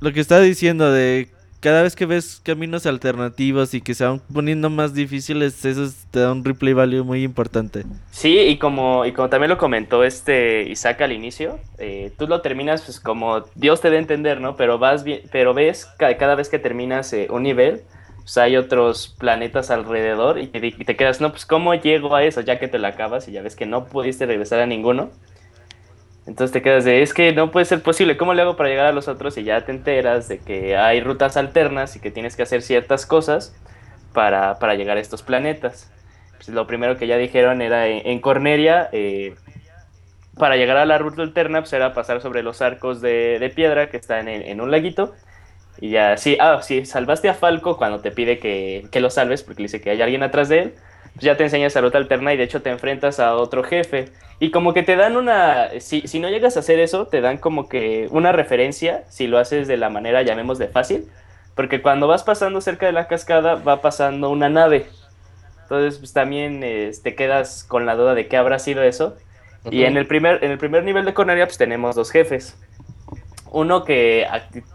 lo 0.01 0.12
que 0.12 0.20
está 0.20 0.41
diciendo 0.41 0.93
de 0.93 1.31
cada 1.61 1.83
vez 1.83 1.97
que 1.97 2.05
ves 2.05 2.39
caminos 2.45 2.85
alternativos 2.85 3.72
y 3.72 3.81
que 3.81 3.95
se 3.95 4.05
van 4.05 4.20
poniendo 4.33 4.68
más 4.68 4.93
difíciles, 4.93 5.64
eso 5.64 5.85
es- 5.85 6.05
te 6.11 6.20
da 6.20 6.31
un 6.31 6.45
replay 6.45 6.74
value 6.74 7.03
muy 7.03 7.24
importante. 7.24 7.85
Sí, 8.11 8.39
y 8.39 8.59
como, 8.59 9.07
y 9.07 9.12
como 9.12 9.31
también 9.31 9.49
lo 9.49 9.57
comentó 9.59 10.05
este 10.05 10.68
Isaac 10.68 11.01
al 11.01 11.12
inicio, 11.12 11.59
eh, 11.79 12.12
tú 12.18 12.29
lo 12.29 12.43
terminas 12.43 12.83
pues 12.83 13.01
como 13.01 13.41
Dios 13.55 13.81
te 13.81 13.89
dé 13.89 13.97
a 13.97 14.01
entender, 14.01 14.39
¿no? 14.41 14.55
Pero 14.57 14.79
vas 14.79 15.03
bien, 15.03 15.22
pero 15.33 15.55
ves 15.55 15.87
ca- 15.99 16.16
cada 16.18 16.35
vez 16.35 16.51
que 16.51 16.59
terminas 16.59 17.11
eh, 17.14 17.27
un 17.31 17.43
nivel, 17.43 17.81
pues 18.27 18.39
hay 18.39 18.57
otros 18.57 19.14
planetas 19.20 19.70
alrededor 19.70 20.41
y 20.41 20.49
te, 20.49 20.66
y 20.66 20.72
te 20.72 20.97
quedas, 20.97 21.20
no, 21.20 21.31
pues 21.31 21.47
¿cómo 21.47 21.72
llego 21.77 22.16
a 22.16 22.24
eso? 22.24 22.41
Ya 22.41 22.59
que 22.59 22.66
te 22.66 22.81
la 22.81 22.89
acabas 22.89 23.29
y 23.29 23.31
ya 23.31 23.41
ves 23.41 23.55
que 23.55 23.66
no 23.66 23.85
pudiste 23.85 24.27
regresar 24.27 24.59
a 24.59 24.66
ninguno. 24.66 25.11
Entonces 26.27 26.51
te 26.51 26.61
quedas 26.61 26.85
de, 26.85 27.03
es 27.03 27.14
que 27.14 27.33
no 27.33 27.53
puede 27.53 27.66
ser 27.66 27.85
posible, 27.85 28.16
¿cómo 28.16 28.35
le 28.35 28.43
hago 28.43 28.57
para 28.57 28.68
llegar 28.68 28.87
a 28.87 28.91
los 28.93 29.07
otros? 29.07 29.39
Y 29.39 29.45
ya 29.45 29.64
te 29.64 29.70
enteras 29.70 30.27
de 30.27 30.39
que 30.41 30.77
hay 30.77 31.01
rutas 31.01 31.37
alternas 31.37 31.95
y 31.95 32.01
que 32.01 32.11
tienes 32.11 32.35
que 32.35 32.43
hacer 32.43 32.62
ciertas 32.62 33.07
cosas 33.07 33.55
para, 34.12 34.59
para 34.59 34.74
llegar 34.74 34.97
a 34.97 35.01
estos 35.01 35.22
planetas. 35.22 35.89
Pues 36.35 36.49
lo 36.49 36.66
primero 36.66 36.97
que 36.97 37.07
ya 37.07 37.18
dijeron 37.18 37.62
era 37.62 37.87
en, 37.87 38.09
en 38.09 38.20
Corneria, 38.20 38.89
eh, 38.91 39.37
para 40.37 40.57
llegar 40.57 40.79
a 40.79 40.85
la 40.85 40.99
ruta 40.99 41.22
alterna, 41.22 41.61
pues 41.61 41.72
era 41.74 41.95
pasar 41.95 42.20
sobre 42.20 42.43
los 42.43 42.61
arcos 42.61 43.01
de, 43.01 43.39
de 43.39 43.51
piedra 43.51 43.89
que 43.89 43.99
están 43.99 44.27
en, 44.27 44.43
en 44.43 44.61
un 44.61 44.72
laguito. 44.72 45.14
Y 45.79 45.91
ya, 45.91 46.16
sí, 46.16 46.37
ah, 46.41 46.61
sí, 46.62 46.87
salvaste 46.87 47.29
a 47.29 47.35
Falco 47.35 47.77
cuando 47.77 48.01
te 48.01 48.11
pide 48.11 48.39
que, 48.39 48.87
que 48.91 49.01
lo 49.01 49.11
salves, 49.11 49.43
porque 49.43 49.62
le 49.62 49.66
dice 49.66 49.81
que 49.81 49.91
hay 49.91 50.01
alguien 50.03 50.22
atrás 50.22 50.49
de 50.49 50.61
él. 50.61 50.74
Pues 51.14 51.24
ya 51.24 51.37
te 51.37 51.45
enseña 51.45 51.66
esa 51.66 51.81
ruta 51.81 51.99
alterna 51.99 52.35
y 52.35 52.37
de 52.37 52.45
hecho 52.45 52.62
te 52.62 52.70
enfrentas 52.70 53.20
a 53.20 53.37
otro 53.37 53.62
jefe. 53.62 54.07
Y 54.39 54.51
como 54.51 54.74
que 54.74 54.83
te 54.83 54.97
dan 54.97 55.16
una. 55.16 55.68
Si, 55.81 56.03
si 56.07 56.20
no 56.20 56.29
llegas 56.29 56.57
a 56.57 56.61
hacer 56.61 56.79
eso, 56.79 57.07
te 57.07 57.20
dan 57.20 57.39
como 57.39 57.68
que 57.68 58.07
una 58.11 58.33
referencia 58.33 59.05
si 59.09 59.27
lo 59.27 59.39
haces 59.39 59.66
de 59.66 59.77
la 59.79 59.89
manera, 59.89 60.22
llamémosle 60.22 60.68
fácil. 60.68 61.09
Porque 61.55 61.81
cuando 61.81 62.07
vas 62.07 62.22
pasando 62.22 62.61
cerca 62.61 62.85
de 62.85 62.93
la 62.93 63.09
cascada, 63.09 63.55
va 63.55 63.81
pasando 63.81 64.29
una 64.29 64.51
nave. 64.51 64.87
Entonces, 65.62 65.99
pues 65.99 66.12
también 66.12 66.62
eh, 66.62 66.91
te 67.03 67.14
quedas 67.14 67.64
con 67.64 67.87
la 67.87 67.97
duda 67.97 68.14
de 68.14 68.29
qué 68.29 68.37
habrá 68.37 68.59
sido 68.59 68.83
eso. 68.83 69.16
Y 69.70 69.85
en 69.85 69.97
el 69.97 70.07
primer, 70.07 70.45
en 70.45 70.53
el 70.53 70.59
primer 70.59 70.85
nivel 70.85 71.05
de 71.05 71.14
Corneria, 71.14 71.47
pues 71.47 71.59
tenemos 71.59 71.97
dos 71.97 72.11
jefes. 72.11 72.57
Uno 73.51 73.85
que, 73.85 74.27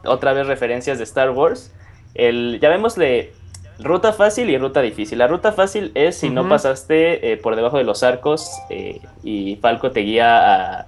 otra 0.06 0.34
vez 0.34 0.48
referencias 0.48 0.98
de 0.98 1.04
Star 1.04 1.32
Wars. 1.32 1.74
El, 2.14 2.60
llamémosle 2.60 3.34
ruta 3.80 4.14
fácil 4.14 4.50
y 4.50 4.58
ruta 4.58 4.82
difícil. 4.82 5.18
La 5.18 5.28
ruta 5.28 5.52
fácil 5.52 5.92
es 5.96 6.18
si 6.18 6.30
no 6.30 6.48
pasaste 6.48 7.32
eh, 7.32 7.38
por 7.38 7.56
debajo 7.56 7.78
de 7.78 7.84
los 7.84 8.04
arcos 8.04 8.50
eh, 8.70 9.02
y 9.24 9.56
Falco 9.58 9.92
te 9.92 10.02
guía 10.02 10.88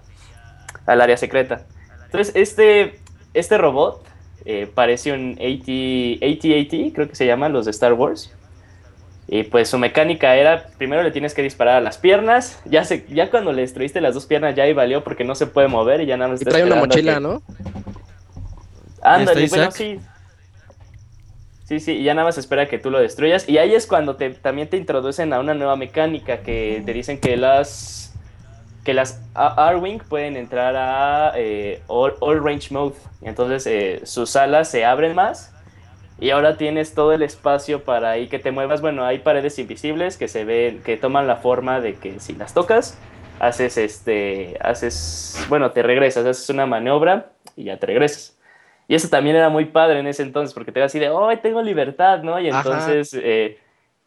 al 0.85 1.01
área 1.01 1.17
secreta. 1.17 1.65
Entonces, 2.05 2.35
este, 2.35 2.99
este 3.33 3.57
robot 3.57 4.03
eh, 4.45 4.69
parece 4.73 5.13
un 5.13 5.33
AT, 5.39 5.67
AT-AT, 6.21 6.93
creo 6.93 7.09
que 7.09 7.15
se 7.15 7.25
llaman 7.25 7.53
los 7.53 7.65
de 7.65 7.71
Star 7.71 7.93
Wars. 7.93 8.33
Y 9.27 9.43
pues 9.43 9.69
su 9.69 9.77
mecánica 9.77 10.35
era, 10.35 10.67
primero 10.77 11.01
le 11.01 11.11
tienes 11.11 11.33
que 11.33 11.41
disparar 11.41 11.77
a 11.77 11.81
las 11.81 11.97
piernas, 11.97 12.59
ya 12.65 12.83
se, 12.83 13.05
ya 13.09 13.29
cuando 13.29 13.53
le 13.53 13.61
destruiste 13.61 14.01
las 14.01 14.13
dos 14.13 14.25
piernas 14.25 14.53
ya 14.55 14.63
ahí 14.63 14.73
valió 14.73 15.03
porque 15.03 15.23
no 15.23 15.33
se 15.33 15.47
puede 15.47 15.67
mover 15.69 16.01
y 16.01 16.05
ya 16.05 16.17
nada 16.17 16.31
más 16.31 16.41
Y 16.41 16.45
trae 16.45 16.63
una 16.63 16.75
mochila, 16.75 17.15
que- 17.15 17.19
¿no? 17.21 17.41
Ándale, 19.01 19.43
¿Está 19.45 19.55
bueno, 19.57 19.71
sí. 19.71 19.99
Sí, 21.65 21.79
sí, 21.79 21.93
y 21.93 22.03
ya 22.03 22.13
nada 22.13 22.27
más 22.27 22.37
espera 22.37 22.67
que 22.67 22.77
tú 22.77 22.89
lo 22.91 22.99
destruyas. 22.99 23.47
Y 23.47 23.57
ahí 23.57 23.73
es 23.73 23.87
cuando 23.87 24.15
te, 24.17 24.29
también 24.31 24.69
te 24.69 24.77
introducen 24.77 25.31
a 25.33 25.39
una 25.39 25.53
nueva 25.53 25.75
mecánica 25.77 26.39
que 26.39 26.83
te 26.85 26.93
dicen 26.93 27.19
que 27.19 27.37
las 27.37 28.13
que 28.83 28.93
las 28.93 29.21
R-Wing 29.33 29.99
pueden 30.09 30.35
entrar 30.35 30.75
a 30.75 31.31
eh, 31.37 31.81
all, 31.87 32.15
all 32.19 32.43
Range 32.43 32.67
Mode. 32.73 32.95
Y 33.21 33.29
entonces 33.29 33.65
eh, 33.65 34.01
sus 34.03 34.35
alas 34.35 34.69
se 34.69 34.83
abren 34.83 35.15
más 35.15 35.53
y 36.23 36.29
ahora 36.29 36.55
tienes 36.55 36.95
todo 36.95 37.11
el 37.11 37.21
espacio 37.21 37.83
para 37.83 38.11
ahí 38.11 38.29
que 38.29 38.39
te 38.39 38.51
muevas. 38.51 38.79
Bueno, 38.79 39.03
hay 39.03 39.19
paredes 39.19 39.59
invisibles 39.59 40.15
que 40.15 40.29
se 40.29 40.45
ven, 40.45 40.81
que 40.81 40.95
toman 40.95 41.27
la 41.27 41.35
forma 41.35 41.81
de 41.81 41.95
que 41.95 42.21
si 42.21 42.33
las 42.33 42.53
tocas, 42.53 42.97
haces 43.41 43.77
este, 43.77 44.57
haces, 44.61 45.45
bueno, 45.49 45.71
te 45.71 45.83
regresas, 45.83 46.25
haces 46.25 46.49
una 46.49 46.65
maniobra 46.65 47.31
y 47.57 47.65
ya 47.65 47.77
te 47.77 47.87
regresas. 47.87 48.39
Y 48.87 48.95
eso 48.95 49.09
también 49.09 49.35
era 49.35 49.49
muy 49.49 49.65
padre 49.65 49.99
en 49.99 50.07
ese 50.07 50.23
entonces, 50.23 50.53
porque 50.53 50.71
te 50.71 50.79
iba 50.79 50.85
así 50.85 50.97
de, 50.97 51.09
oh, 51.09 51.29
tengo 51.39 51.61
libertad, 51.61 52.23
¿no? 52.23 52.39
Y 52.39 52.47
entonces 52.47 53.13
eh, 53.21 53.59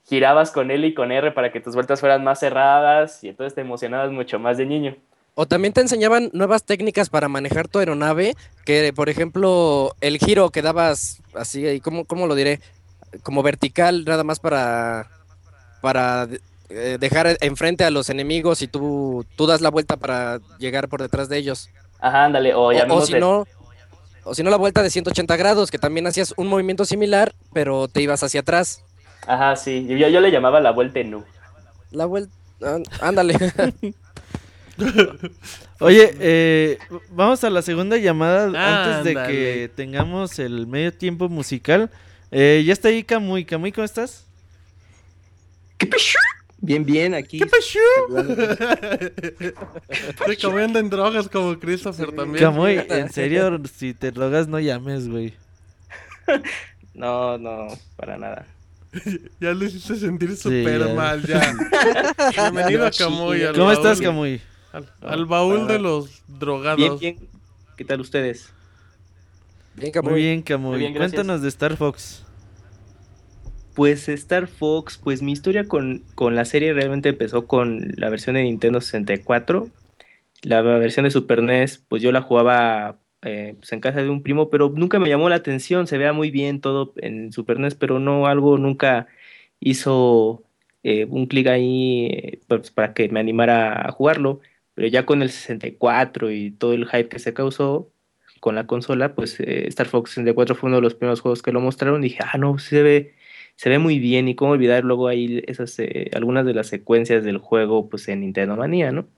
girabas 0.06 0.50
con 0.52 0.70
L 0.70 0.86
y 0.86 0.94
con 0.94 1.12
R 1.12 1.32
para 1.32 1.52
que 1.52 1.60
tus 1.60 1.74
vueltas 1.74 2.00
fueran 2.00 2.24
más 2.24 2.40
cerradas 2.40 3.22
y 3.24 3.28
entonces 3.28 3.54
te 3.54 3.60
emocionabas 3.60 4.10
mucho 4.10 4.38
más 4.38 4.56
de 4.56 4.64
niño. 4.64 4.96
O 5.39 5.45
también 5.45 5.74
te 5.74 5.82
enseñaban 5.82 6.30
nuevas 6.32 6.64
técnicas 6.64 7.11
para 7.11 7.28
manejar 7.28 7.68
tu 7.68 7.78
aeronave, 7.78 8.34
que 8.64 8.91
por 8.95 9.11
ejemplo 9.11 9.95
el 10.01 10.16
giro 10.16 10.49
que 10.49 10.62
dabas 10.62 11.20
así, 11.34 11.78
¿cómo, 11.80 12.07
cómo 12.07 12.26
lo 12.26 12.34
diré? 12.34 12.61
Como 13.22 13.43
vertical, 13.43 14.07
nada 14.07 14.24
más 14.24 14.41
para, 14.41 15.11
para 15.82 16.26
eh, 16.70 16.97
dejar 16.99 17.37
enfrente 17.43 17.84
a 17.84 17.91
los 17.91 18.09
enemigos 18.09 18.62
y 18.62 18.66
tú, 18.66 19.26
tú 19.37 19.47
das 19.47 19.61
la 19.61 19.68
vuelta 19.68 19.99
para 19.99 20.41
llegar 20.59 20.89
por 20.89 21.03
detrás 21.03 21.28
de 21.28 21.37
ellos. 21.37 21.68
Ajá, 22.01 22.24
ándale, 22.24 22.55
o 22.55 22.68
O, 22.68 22.95
o 22.95 23.05
si 23.05 23.12
no, 23.20 23.47
o 24.24 24.34
si 24.34 24.43
no 24.43 24.49
la 24.49 24.57
vuelta 24.57 24.82
de 24.82 24.89
180 24.89 25.37
grados, 25.37 25.70
que 25.70 25.78
también 25.78 26.07
hacías 26.07 26.32
un 26.39 26.47
movimiento 26.47 26.87
similar, 26.87 27.34
pero 27.53 27.89
te 27.89 28.01
ibas 28.01 28.22
hacia 28.22 28.41
atrás. 28.41 28.82
Ajá, 29.26 29.55
sí, 29.57 29.87
yo, 29.87 30.09
yo 30.09 30.20
le 30.22 30.30
llamaba 30.30 30.61
la 30.61 30.72
vuelta 30.72 31.01
en 31.01 31.14
U. 31.16 31.24
La 31.91 32.07
vuelta, 32.07 32.32
ándale. 33.03 33.37
Oye, 35.81 36.14
eh, 36.20 36.79
vamos 37.11 37.43
a 37.45 37.51
la 37.51 37.62
segunda 37.62 37.97
llamada 37.97 38.45
antes 38.45 39.05
de 39.05 39.14
que 39.27 39.70
tengamos 39.74 40.39
el 40.39 40.66
medio 40.66 40.93
tiempo 40.93 41.29
musical. 41.29 41.91
Eh, 42.31 42.62
ya 42.66 42.72
está 42.72 42.89
ahí 42.89 43.03
Camuy. 43.03 43.45
Camuy, 43.45 43.72
¿cómo 43.72 43.85
estás? 43.85 44.24
¿Qué 45.79 45.87
pasó? 45.87 46.18
Bien, 46.59 46.85
bien, 46.85 47.14
aquí. 47.14 47.39
¿Qué 47.39 47.47
pasó? 47.47 47.79
Estoy 49.89 50.37
comiendo 50.37 50.79
en 50.79 50.89
drogas 50.91 51.29
como 51.29 51.59
Christopher 51.59 52.12
también. 52.12 52.45
Camuy, 52.45 52.83
en 52.89 53.12
serio, 53.12 53.61
si 53.72 53.95
te 53.95 54.11
drogas 54.11 54.49
no 54.49 54.59
llames, 54.59 55.09
güey. 55.09 55.35
No, 56.95 57.39
no, 57.39 57.68
para 57.97 58.16
nada. 58.16 58.47
Ya 59.39 59.53
lo 59.53 59.64
hiciste 59.66 59.97
sentir 59.97 60.35
súper 60.37 60.87
ya. 60.87 60.95
mal, 60.95 61.22
ya. 61.22 61.55
Bienvenido 62.35 62.87
a. 62.87 62.91
Camuy. 62.91 63.45
al 63.45 63.55
¿Cómo 63.55 63.70
estás, 63.70 64.01
Camuy? 64.01 64.41
Al, 64.77 64.93
al 65.01 65.24
baúl 65.24 65.66
de 65.66 65.79
los 65.79 66.22
drogados. 66.29 67.01
Bien, 67.01 67.16
bien. 67.18 67.29
¿Qué 67.79 67.85
tal 67.87 68.03
ustedes? 68.03 68.53
Bien, 69.74 69.87
Muy 69.87 69.93
Camuy. 69.93 70.14
bien, 70.14 70.43
Camuy. 70.43 70.79
Muy. 70.79 70.95
Cuéntanos 70.95 71.41
de 71.41 71.49
Star 71.49 71.79
Fox. 71.79 72.27
Pues 73.74 74.07
Star 74.11 74.49
Fox, 74.49 74.99
pues 75.03 75.22
mi 75.22 75.33
historia 75.33 75.64
con, 75.66 76.03
con 76.14 76.35
la 76.35 76.45
serie 76.45 76.74
realmente 76.74 77.09
empezó 77.09 77.47
con 77.47 77.95
la 77.97 78.11
versión 78.11 78.37
de 78.37 78.43
Nintendo 78.43 78.83
64. 78.83 79.68
La 80.43 80.61
versión 80.61 81.05
de 81.05 81.11
Super 81.11 81.43
NES, 81.43 81.83
pues 81.89 82.03
yo 82.03 82.12
la 82.12 82.20
jugaba 82.20 82.99
eh, 83.22 83.55
pues 83.59 83.72
en 83.72 83.81
casa 83.81 84.03
de 84.03 84.11
un 84.11 84.22
primo, 84.22 84.51
pero 84.51 84.70
nunca 84.74 84.99
me 84.99 85.09
llamó 85.09 85.31
la 85.31 85.37
atención. 85.37 85.87
Se 85.87 85.97
veía 85.97 86.12
muy 86.12 86.31
bien 86.31 86.61
todo 86.61 86.93
en 86.97 87.33
Super 87.33 87.59
NES, 87.59 87.77
pero 87.77 87.99
no 87.99 88.27
algo 88.27 88.59
nunca 88.59 89.07
hizo 89.59 90.43
eh, 90.83 91.07
un 91.09 91.27
clic 91.27 91.47
ahí 91.47 92.07
eh, 92.12 92.41
pues, 92.47 92.70
para 92.70 92.93
que 92.93 93.09
me 93.09 93.20
animara 93.20 93.89
a 93.89 93.93
jugarlo. 93.93 94.41
Pero 94.77 94.87
ya 94.89 95.05
con 95.07 95.22
el 95.22 95.31
64 95.31 96.31
y 96.31 96.53
todo 96.53 96.74
el 96.74 96.87
hype 96.87 97.09
que 97.09 97.18
se 97.18 97.35
causó 97.35 97.91
con 98.39 98.55
la 98.55 98.68
consola, 98.68 99.16
pues 99.16 99.41
eh, 99.41 99.66
Star 99.66 99.89
Fox 99.89 100.11
64 100.11 100.55
fue 100.55 100.68
uno 100.68 100.77
de 100.77 100.83
los 100.83 100.95
primeros 100.95 101.20
juegos 101.20 101.43
que 101.43 101.51
lo 101.51 101.61
mostraron. 101.61 102.03
Dije, 102.03 102.20
ah, 102.22 102.39
no, 102.39 102.59
se 102.59 102.83
ve 102.83 103.16
se 103.57 103.70
ve 103.70 103.79
muy 103.79 103.99
bien 103.99 104.29
y 104.29 104.35
cómo 104.35 104.53
olvidar 104.53 104.85
luego 104.85 105.09
ahí 105.09 105.43
esas 105.47 105.79
eh, 105.79 106.11
algunas 106.14 106.45
de 106.47 106.55
las 106.55 106.68
secuencias 106.68 107.24
del 107.24 107.39
juego 107.39 107.89
pues 107.89 108.07
en 108.09 108.20
Nintendo 108.20 108.57
Manía, 108.57 108.93
¿no? 108.93 109.09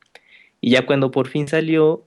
Y 0.61 0.71
ya 0.71 0.87
cuando 0.87 1.11
por 1.11 1.29
fin 1.29 1.49
salió, 1.49 2.07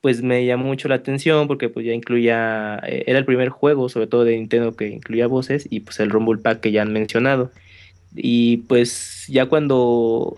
pues 0.00 0.22
me 0.22 0.46
llamó 0.46 0.66
mucho 0.66 0.88
la 0.88 0.96
atención 0.96 1.48
porque 1.48 1.68
pues 1.68 1.86
ya 1.86 1.92
incluía, 1.92 2.80
eh, 2.86 3.04
era 3.06 3.18
el 3.18 3.24
primer 3.24 3.50
juego 3.50 3.88
sobre 3.88 4.06
todo 4.06 4.24
de 4.24 4.36
Nintendo 4.36 4.72
que 4.72 4.88
incluía 4.88 5.26
voces 5.26 5.66
y 5.70 5.80
pues 5.80 6.00
el 6.00 6.10
Rumble 6.10 6.40
Pack 6.42 6.60
que 6.60 6.72
ya 6.72 6.82
han 6.82 6.92
mencionado. 6.92 7.50
Y 8.14 8.58
pues 8.68 9.26
ya 9.28 9.46
cuando 9.46 10.36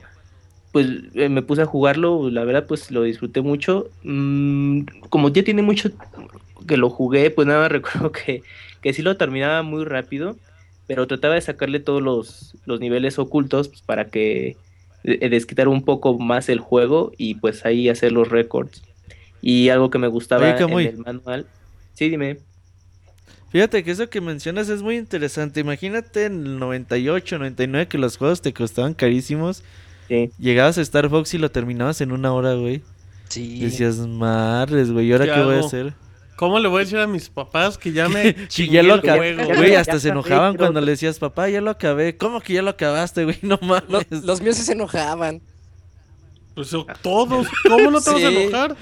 pues 0.74 0.88
eh, 1.14 1.30
me 1.30 1.40
puse 1.40 1.62
a 1.62 1.66
jugarlo, 1.66 2.28
la 2.28 2.44
verdad 2.44 2.66
pues 2.66 2.90
lo 2.90 3.02
disfruté 3.02 3.40
mucho. 3.40 3.88
Mm, 4.02 4.82
como 5.08 5.30
ya 5.30 5.42
tiene 5.42 5.62
mucho 5.62 5.90
que 6.68 6.76
lo 6.76 6.90
jugué, 6.90 7.30
pues 7.30 7.48
nada 7.48 7.60
más 7.62 7.72
recuerdo 7.72 8.12
que, 8.12 8.42
que 8.82 8.92
sí 8.92 9.00
lo 9.00 9.16
terminaba 9.16 9.62
muy 9.62 9.86
rápido 9.86 10.36
pero 10.86 11.06
trataba 11.06 11.34
de 11.34 11.40
sacarle 11.40 11.80
todos 11.80 12.02
los, 12.02 12.56
los 12.66 12.80
niveles 12.80 13.18
ocultos 13.18 13.68
pues, 13.68 13.82
para 13.82 14.06
que 14.06 14.56
eh, 15.04 15.28
desquitar 15.28 15.68
un 15.68 15.84
poco 15.84 16.18
más 16.18 16.48
el 16.48 16.60
juego 16.60 17.12
y 17.16 17.36
pues 17.36 17.64
ahí 17.64 17.88
hacer 17.88 18.12
los 18.12 18.28
récords. 18.28 18.82
Y 19.40 19.68
algo 19.68 19.90
que 19.90 19.98
me 19.98 20.08
gustaba 20.08 20.54
Oye, 20.54 20.88
en 20.88 20.94
el 20.94 20.98
manual. 20.98 21.46
Sí, 21.94 22.08
dime. 22.08 22.38
Fíjate 23.50 23.84
que 23.84 23.92
eso 23.92 24.08
que 24.08 24.20
mencionas 24.20 24.68
es 24.68 24.82
muy 24.82 24.96
interesante. 24.96 25.60
Imagínate 25.60 26.24
en 26.24 26.46
el 26.46 26.58
98, 26.58 27.38
99 27.38 27.88
que 27.88 27.98
los 27.98 28.16
juegos 28.16 28.42
te 28.42 28.52
costaban 28.52 28.94
carísimos. 28.94 29.62
Sí. 30.08 30.30
Llegabas 30.38 30.78
a 30.78 30.82
Star 30.82 31.08
Fox 31.08 31.34
y 31.34 31.38
lo 31.38 31.50
terminabas 31.50 32.00
en 32.00 32.12
una 32.12 32.32
hora, 32.32 32.54
güey. 32.54 32.82
Sí. 33.28 33.60
Decías, 33.60 33.96
madres, 33.98 34.90
güey, 34.90 35.06
¿y 35.08 35.12
ahora 35.12 35.24
¿Qué 35.26 35.32
qué, 35.32 35.42
voy 35.42 35.56
a 35.56 35.60
hacer? 35.60 35.94
¿Cómo 36.36 36.58
le 36.58 36.68
voy 36.68 36.78
a 36.82 36.84
decir 36.84 36.98
a 36.98 37.06
mis 37.06 37.28
papás 37.30 37.78
que 37.78 37.92
ya 37.92 38.08
me 38.08 38.34
Que 38.34 38.48
chingué 38.48 38.74
ya 38.74 38.82
lo 38.82 38.94
el 38.94 39.00
acabé. 39.00 39.34
juego? 39.34 39.54
Güey, 39.56 39.74
hasta 39.76 39.98
se 40.00 40.08
enojaban 40.10 40.56
cuando 40.56 40.80
le 40.80 40.92
decías, 40.92 41.18
papá, 41.18 41.48
ya 41.48 41.60
lo 41.60 41.70
acabé. 41.70 42.16
¿Cómo 42.16 42.40
que 42.40 42.54
ya 42.54 42.62
lo 42.62 42.70
acabaste, 42.70 43.24
güey? 43.24 43.38
No 43.42 43.58
mames. 43.62 44.06
Los, 44.10 44.24
los 44.24 44.40
míos 44.42 44.56
sí 44.56 44.62
se 44.62 44.72
enojaban. 44.72 45.40
Pues 46.54 46.70
todos, 47.02 47.48
¿cómo 47.68 47.90
no 47.90 48.00
te 48.00 48.10
vas 48.12 48.22
a 48.22 48.28
enojar? 48.30 48.76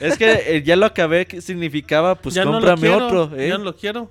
Es 0.00 0.18
que 0.18 0.56
eh, 0.56 0.62
ya 0.64 0.74
lo 0.74 0.86
acabé 0.86 1.26
que 1.26 1.40
significaba, 1.40 2.16
pues 2.16 2.34
ya 2.34 2.44
no 2.44 2.52
lo 2.52 2.56
cómprame 2.58 2.80
quiero, 2.80 3.06
otro, 3.06 3.36
¿eh? 3.38 3.48
ya 3.48 3.58
no 3.58 3.64
lo 3.64 3.76
quiero. 3.76 4.10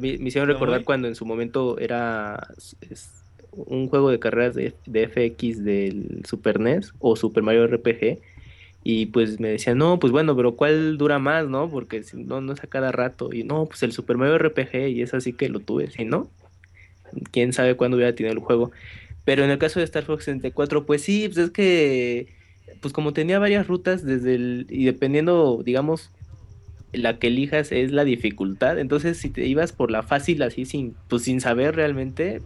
Me, 0.00 0.16
me 0.18 0.28
hicieron 0.28 0.48
No, 0.48 0.54
recordar 0.54 0.84
cuando 0.84 1.08
en 1.08 1.14
su 1.14 1.26
momento 1.26 1.78
era 1.78 2.48
es, 2.80 3.25
un 3.56 3.88
juego 3.88 4.10
de 4.10 4.18
carreras 4.18 4.54
de, 4.54 4.74
de 4.86 5.08
FX 5.08 5.64
del 5.64 6.22
Super 6.24 6.60
NES 6.60 6.92
o 6.98 7.16
Super 7.16 7.42
Mario 7.42 7.66
RPG. 7.66 8.18
Y 8.84 9.06
pues 9.06 9.40
me 9.40 9.48
decían, 9.48 9.78
no, 9.78 9.98
pues 9.98 10.12
bueno, 10.12 10.36
pero 10.36 10.54
¿cuál 10.54 10.96
dura 10.96 11.18
más, 11.18 11.48
no? 11.48 11.68
Porque 11.68 12.04
si 12.04 12.22
no, 12.22 12.40
no 12.40 12.52
es 12.52 12.62
a 12.62 12.68
cada 12.68 12.92
rato. 12.92 13.32
Y 13.32 13.42
no, 13.42 13.66
pues 13.66 13.82
el 13.82 13.92
Super 13.92 14.16
Mario 14.16 14.38
RPG, 14.38 14.88
y 14.90 15.02
es 15.02 15.12
así 15.12 15.32
que 15.32 15.48
lo 15.48 15.58
tuve. 15.58 15.90
Si 15.90 16.04
no, 16.04 16.30
quién 17.32 17.52
sabe 17.52 17.74
cuándo 17.74 17.96
hubiera 17.96 18.14
tenido 18.14 18.32
el 18.32 18.40
juego. 18.40 18.70
Pero 19.24 19.42
en 19.44 19.50
el 19.50 19.58
caso 19.58 19.80
de 19.80 19.84
Star 19.84 20.04
Fox 20.04 20.24
64, 20.24 20.86
pues 20.86 21.02
sí, 21.02 21.26
pues 21.26 21.38
es 21.38 21.50
que, 21.50 22.28
pues 22.80 22.94
como 22.94 23.12
tenía 23.12 23.40
varias 23.40 23.66
rutas 23.66 24.04
desde 24.04 24.36
el, 24.36 24.66
y 24.70 24.84
dependiendo, 24.84 25.62
digamos, 25.64 26.12
la 26.92 27.18
que 27.18 27.26
elijas 27.26 27.72
es 27.72 27.90
la 27.90 28.04
dificultad. 28.04 28.78
Entonces, 28.78 29.18
si 29.18 29.30
te 29.30 29.46
ibas 29.46 29.72
por 29.72 29.90
la 29.90 30.02
fácil 30.02 30.42
así 30.42 30.64
sin, 30.64 30.94
pues 31.08 31.22
sin 31.22 31.40
saber 31.40 31.74
realmente, 31.74 32.40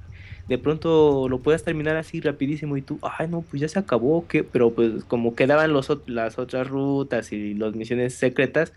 de 0.51 0.59
pronto 0.59 1.29
lo 1.29 1.39
puedes 1.39 1.63
terminar 1.63 1.97
así 1.97 2.21
rapidísimo 2.21 2.77
y 2.77 2.83
tú, 2.83 2.99
ay 3.03 3.29
no, 3.29 3.43
pues 3.43 3.61
ya 3.61 3.69
se 3.69 3.79
acabó, 3.79 4.27
¿qué? 4.27 4.43
Pero 4.43 4.73
pues 4.73 5.05
como 5.05 5.37
quedaban 5.37 5.73
los, 5.73 5.89
las 6.09 6.41
otras 6.41 6.67
rutas 6.69 7.31
y 7.33 7.55
las 7.55 7.77
misiones 7.77 8.15
secretas, 8.15 8.73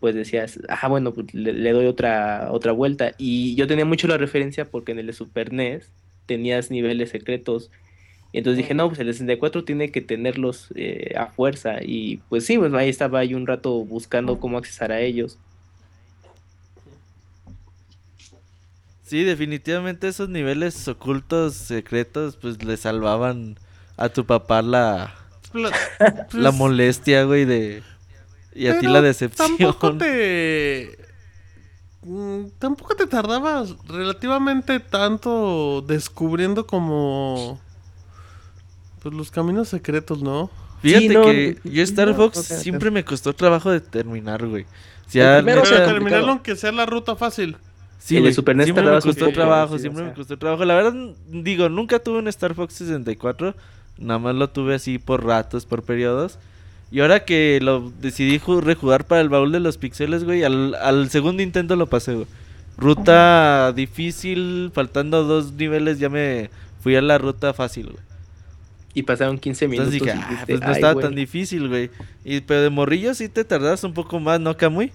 pues 0.00 0.16
decías, 0.16 0.58
ah, 0.68 0.88
bueno, 0.88 1.14
pues 1.14 1.32
le, 1.32 1.52
le 1.52 1.72
doy 1.72 1.86
otra, 1.86 2.48
otra 2.50 2.72
vuelta. 2.72 3.14
Y 3.16 3.54
yo 3.54 3.68
tenía 3.68 3.84
mucho 3.84 4.08
la 4.08 4.18
referencia 4.18 4.64
porque 4.64 4.90
en 4.90 4.98
el 4.98 5.06
de 5.06 5.12
Super 5.12 5.52
NES 5.52 5.92
tenías 6.26 6.72
niveles 6.72 7.10
secretos. 7.10 7.70
Y 8.32 8.38
entonces 8.38 8.58
dije, 8.58 8.74
no, 8.74 8.88
pues 8.88 8.98
el 8.98 9.06
de 9.06 9.12
64 9.12 9.64
tiene 9.64 9.92
que 9.92 10.00
tenerlos 10.00 10.72
eh, 10.74 11.14
a 11.16 11.28
fuerza. 11.28 11.76
Y 11.80 12.18
pues 12.28 12.44
sí, 12.44 12.58
pues 12.58 12.72
ahí 12.74 12.88
estaba 12.88 13.20
ahí 13.20 13.34
un 13.34 13.46
rato 13.46 13.84
buscando 13.84 14.40
cómo 14.40 14.58
accesar 14.58 14.90
a 14.90 15.00
ellos. 15.00 15.38
Sí, 19.14 19.22
definitivamente 19.22 20.08
esos 20.08 20.28
niveles 20.28 20.88
ocultos, 20.88 21.54
secretos, 21.54 22.34
pues 22.34 22.64
le 22.64 22.76
salvaban 22.76 23.56
a 23.96 24.08
tu 24.08 24.26
papá 24.26 24.60
la, 24.60 25.14
pues, 26.32 26.54
molestia, 26.54 27.22
güey, 27.22 27.44
de... 27.44 27.84
Y 28.56 28.66
a 28.66 28.80
ti 28.80 28.88
la 28.88 29.00
decepción. 29.00 29.56
Tampoco 29.56 29.98
te. 29.98 30.98
mm, 32.02 32.46
Tampoco 32.58 32.96
te 32.96 33.06
tardabas 33.06 33.76
relativamente 33.86 34.80
tanto 34.80 35.84
descubriendo 35.86 36.66
como. 36.66 37.60
Pues 39.00 39.14
los 39.14 39.30
caminos 39.30 39.68
secretos, 39.68 40.24
¿no? 40.24 40.50
Fíjate 40.82 41.06
Sí, 41.06 41.14
no, 41.14 41.22
que 41.22 41.58
yo 41.62 41.84
Star 41.84 42.08
no, 42.08 42.14
Fox 42.16 42.40
siempre 42.40 42.90
me 42.90 43.04
costó 43.04 43.32
trabajo 43.32 43.70
de 43.70 43.80
terminar, 43.80 44.44
güey. 44.44 44.64
O 45.06 45.10
sea, 45.10 45.40
Pero 45.44 45.62
terminarlo 45.62 46.32
aunque 46.32 46.56
sea 46.56 46.72
la 46.72 46.84
ruta 46.84 47.14
fácil. 47.14 47.56
Sí, 48.04 48.18
El 48.18 48.24
de 48.24 48.34
Super 48.34 48.54
NES 48.54 48.66
siempre 48.66 48.84
me 48.84 49.00
costó 49.00 49.30
trabajo, 49.30 49.78
siempre 49.78 50.02
o 50.02 50.04
me 50.04 50.10
sea. 50.10 50.14
costó 50.16 50.36
trabajo. 50.36 50.64
La 50.66 50.74
verdad, 50.74 50.92
digo, 51.30 51.70
nunca 51.70 51.98
tuve 52.00 52.18
un 52.18 52.28
Star 52.28 52.54
Fox 52.54 52.74
64, 52.74 53.54
nada 53.98 54.18
más 54.18 54.34
lo 54.34 54.50
tuve 54.50 54.74
así 54.74 54.98
por 54.98 55.24
ratos, 55.24 55.64
por 55.64 55.82
periodos. 55.84 56.38
Y 56.90 57.00
ahora 57.00 57.24
que 57.24 57.60
lo 57.62 57.90
decidí 58.02 58.38
ju- 58.38 58.60
rejugar 58.60 59.06
para 59.06 59.22
el 59.22 59.30
baúl 59.30 59.52
de 59.52 59.60
los 59.60 59.78
pixeles, 59.78 60.22
güey, 60.24 60.44
al, 60.44 60.74
al 60.74 61.08
segundo 61.08 61.42
intento 61.42 61.76
lo 61.76 61.86
pasé, 61.86 62.12
güey. 62.14 62.26
Ruta 62.76 63.72
difícil, 63.72 64.70
faltando 64.74 65.24
dos 65.24 65.52
niveles, 65.54 65.98
ya 65.98 66.08
me 66.10 66.50
fui 66.82 66.96
a 66.96 67.00
la 67.02 67.16
ruta 67.18 67.54
fácil, 67.54 67.86
güey. 67.86 67.98
Y 68.92 69.02
pasaron 69.04 69.38
15 69.38 69.66
minutos. 69.66 69.92
Entonces 69.94 70.14
dije, 70.14 70.30
y 70.30 70.34
ah, 70.36 70.44
pues 70.46 70.60
no 70.60 70.66
"Ay, 70.66 70.72
estaba 70.74 70.92
güey". 70.92 71.06
tan 71.06 71.14
difícil, 71.14 71.68
güey. 71.68 71.90
Y, 72.24 72.42
pero 72.42 72.60
de 72.60 72.70
morrillo 72.70 73.14
sí 73.14 73.28
te 73.28 73.44
tardas 73.44 73.82
un 73.82 73.94
poco 73.94 74.20
más, 74.20 74.38
¿no, 74.40 74.56
Camuy? 74.56 74.92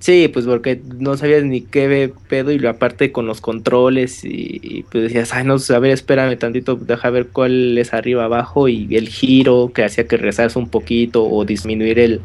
Sí, 0.00 0.28
pues 0.28 0.46
porque 0.46 0.80
no 0.98 1.16
sabías 1.16 1.42
ni 1.42 1.60
qué 1.60 2.12
pedo 2.28 2.52
y 2.52 2.64
aparte 2.66 3.10
con 3.10 3.26
los 3.26 3.40
controles 3.40 4.24
y, 4.24 4.60
y, 4.62 4.82
pues 4.84 5.04
decías, 5.04 5.34
ay 5.34 5.44
no, 5.44 5.56
a 5.56 5.78
ver, 5.80 5.90
espérame 5.90 6.38
tantito, 6.38 6.76
deja 6.76 7.10
ver 7.10 7.28
cuál 7.28 7.76
es 7.76 7.92
arriba 7.92 8.24
abajo 8.24 8.68
y 8.68 8.94
el 8.94 9.08
giro 9.08 9.72
que 9.74 9.84
hacía 9.84 10.06
que 10.06 10.16
rezaras 10.16 10.54
un 10.54 10.68
poquito 10.68 11.24
o 11.24 11.44
disminuir 11.44 11.98
el, 11.98 12.20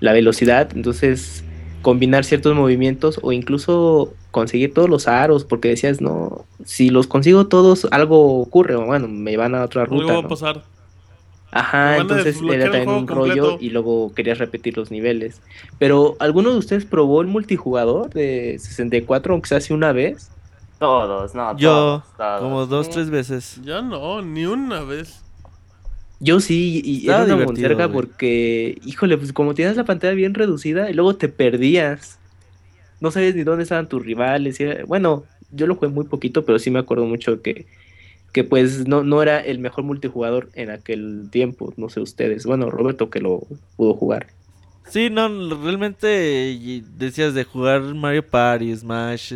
la 0.00 0.12
velocidad, 0.12 0.70
entonces 0.74 1.44
combinar 1.80 2.24
ciertos 2.24 2.54
movimientos 2.54 3.18
o 3.22 3.32
incluso 3.32 4.12
conseguir 4.30 4.74
todos 4.74 4.90
los 4.90 5.08
aros 5.08 5.44
porque 5.44 5.68
decías, 5.68 6.02
no, 6.02 6.44
si 6.64 6.90
los 6.90 7.06
consigo 7.06 7.46
todos 7.46 7.86
algo 7.90 8.40
ocurre, 8.40 8.74
o 8.74 8.84
bueno, 8.84 9.08
me 9.08 9.36
van 9.36 9.54
a 9.54 9.64
otra 9.64 9.86
ruta. 9.86 10.12
va 10.12 10.18
a 10.18 10.22
¿no? 10.22 10.28
pasar. 10.28 10.62
Ajá, 11.56 11.98
entonces 11.98 12.44
era 12.48 12.70
también 12.70 12.90
un 12.92 13.06
rollo 13.08 13.44
completo. 13.44 13.56
y 13.60 13.70
luego 13.70 14.12
querías 14.14 14.38
repetir 14.38 14.76
los 14.76 14.90
niveles. 14.90 15.42
Pero, 15.78 16.16
¿alguno 16.20 16.50
de 16.52 16.58
ustedes 16.58 16.84
probó 16.84 17.20
el 17.22 17.28
multijugador 17.28 18.10
de 18.12 18.58
64, 18.58 19.34
aunque 19.34 19.48
sea 19.48 19.58
así 19.58 19.72
una 19.72 19.92
vez? 19.92 20.32
Todos, 20.78 21.34
no, 21.34 21.56
Yo, 21.56 21.68
todos, 21.70 22.16
todos. 22.16 22.40
como 22.40 22.66
dos, 22.66 22.90
tres 22.90 23.10
veces. 23.10 23.60
Ya 23.64 23.82
no, 23.82 24.20
ni 24.22 24.46
una 24.46 24.82
vez. 24.82 25.24
Yo 26.20 26.40
sí, 26.40 26.80
y 26.84 27.08
era 27.10 27.24
una 27.24 27.36
monserga 27.36 27.90
porque, 27.92 28.78
híjole, 28.82 29.18
pues 29.18 29.32
como 29.32 29.54
tienes 29.54 29.76
la 29.76 29.84
pantalla 29.84 30.14
bien 30.14 30.34
reducida 30.34 30.90
y 30.90 30.94
luego 30.94 31.16
te 31.16 31.28
perdías. 31.28 32.20
No 33.00 33.10
sabías 33.10 33.34
ni 33.34 33.44
dónde 33.44 33.64
estaban 33.64 33.88
tus 33.88 34.04
rivales. 34.04 34.60
y 34.60 34.64
era- 34.64 34.84
bueno, 34.86 35.30
yo 35.50 35.66
lo 35.66 35.76
jugué 35.76 35.88
muy 35.88 36.06
poquito, 36.06 36.44
pero 36.44 36.58
sí 36.58 36.70
me 36.70 36.78
acuerdo 36.80 37.06
mucho 37.06 37.42
que, 37.42 37.68
que 38.34 38.42
pues 38.42 38.88
no, 38.88 39.04
no 39.04 39.22
era 39.22 39.38
el 39.38 39.60
mejor 39.60 39.84
multijugador 39.84 40.50
en 40.54 40.68
aquel 40.68 41.28
tiempo. 41.30 41.72
No 41.76 41.88
sé 41.88 42.00
ustedes. 42.00 42.44
Bueno, 42.44 42.68
Roberto 42.68 43.08
que 43.08 43.20
lo 43.20 43.46
pudo 43.76 43.94
jugar. 43.94 44.26
Sí, 44.88 45.08
no, 45.08 45.28
realmente 45.62 46.82
decías 46.98 47.32
de 47.32 47.44
jugar 47.44 47.80
Mario 47.80 48.26
Party, 48.28 48.74
Smash. 48.76 49.34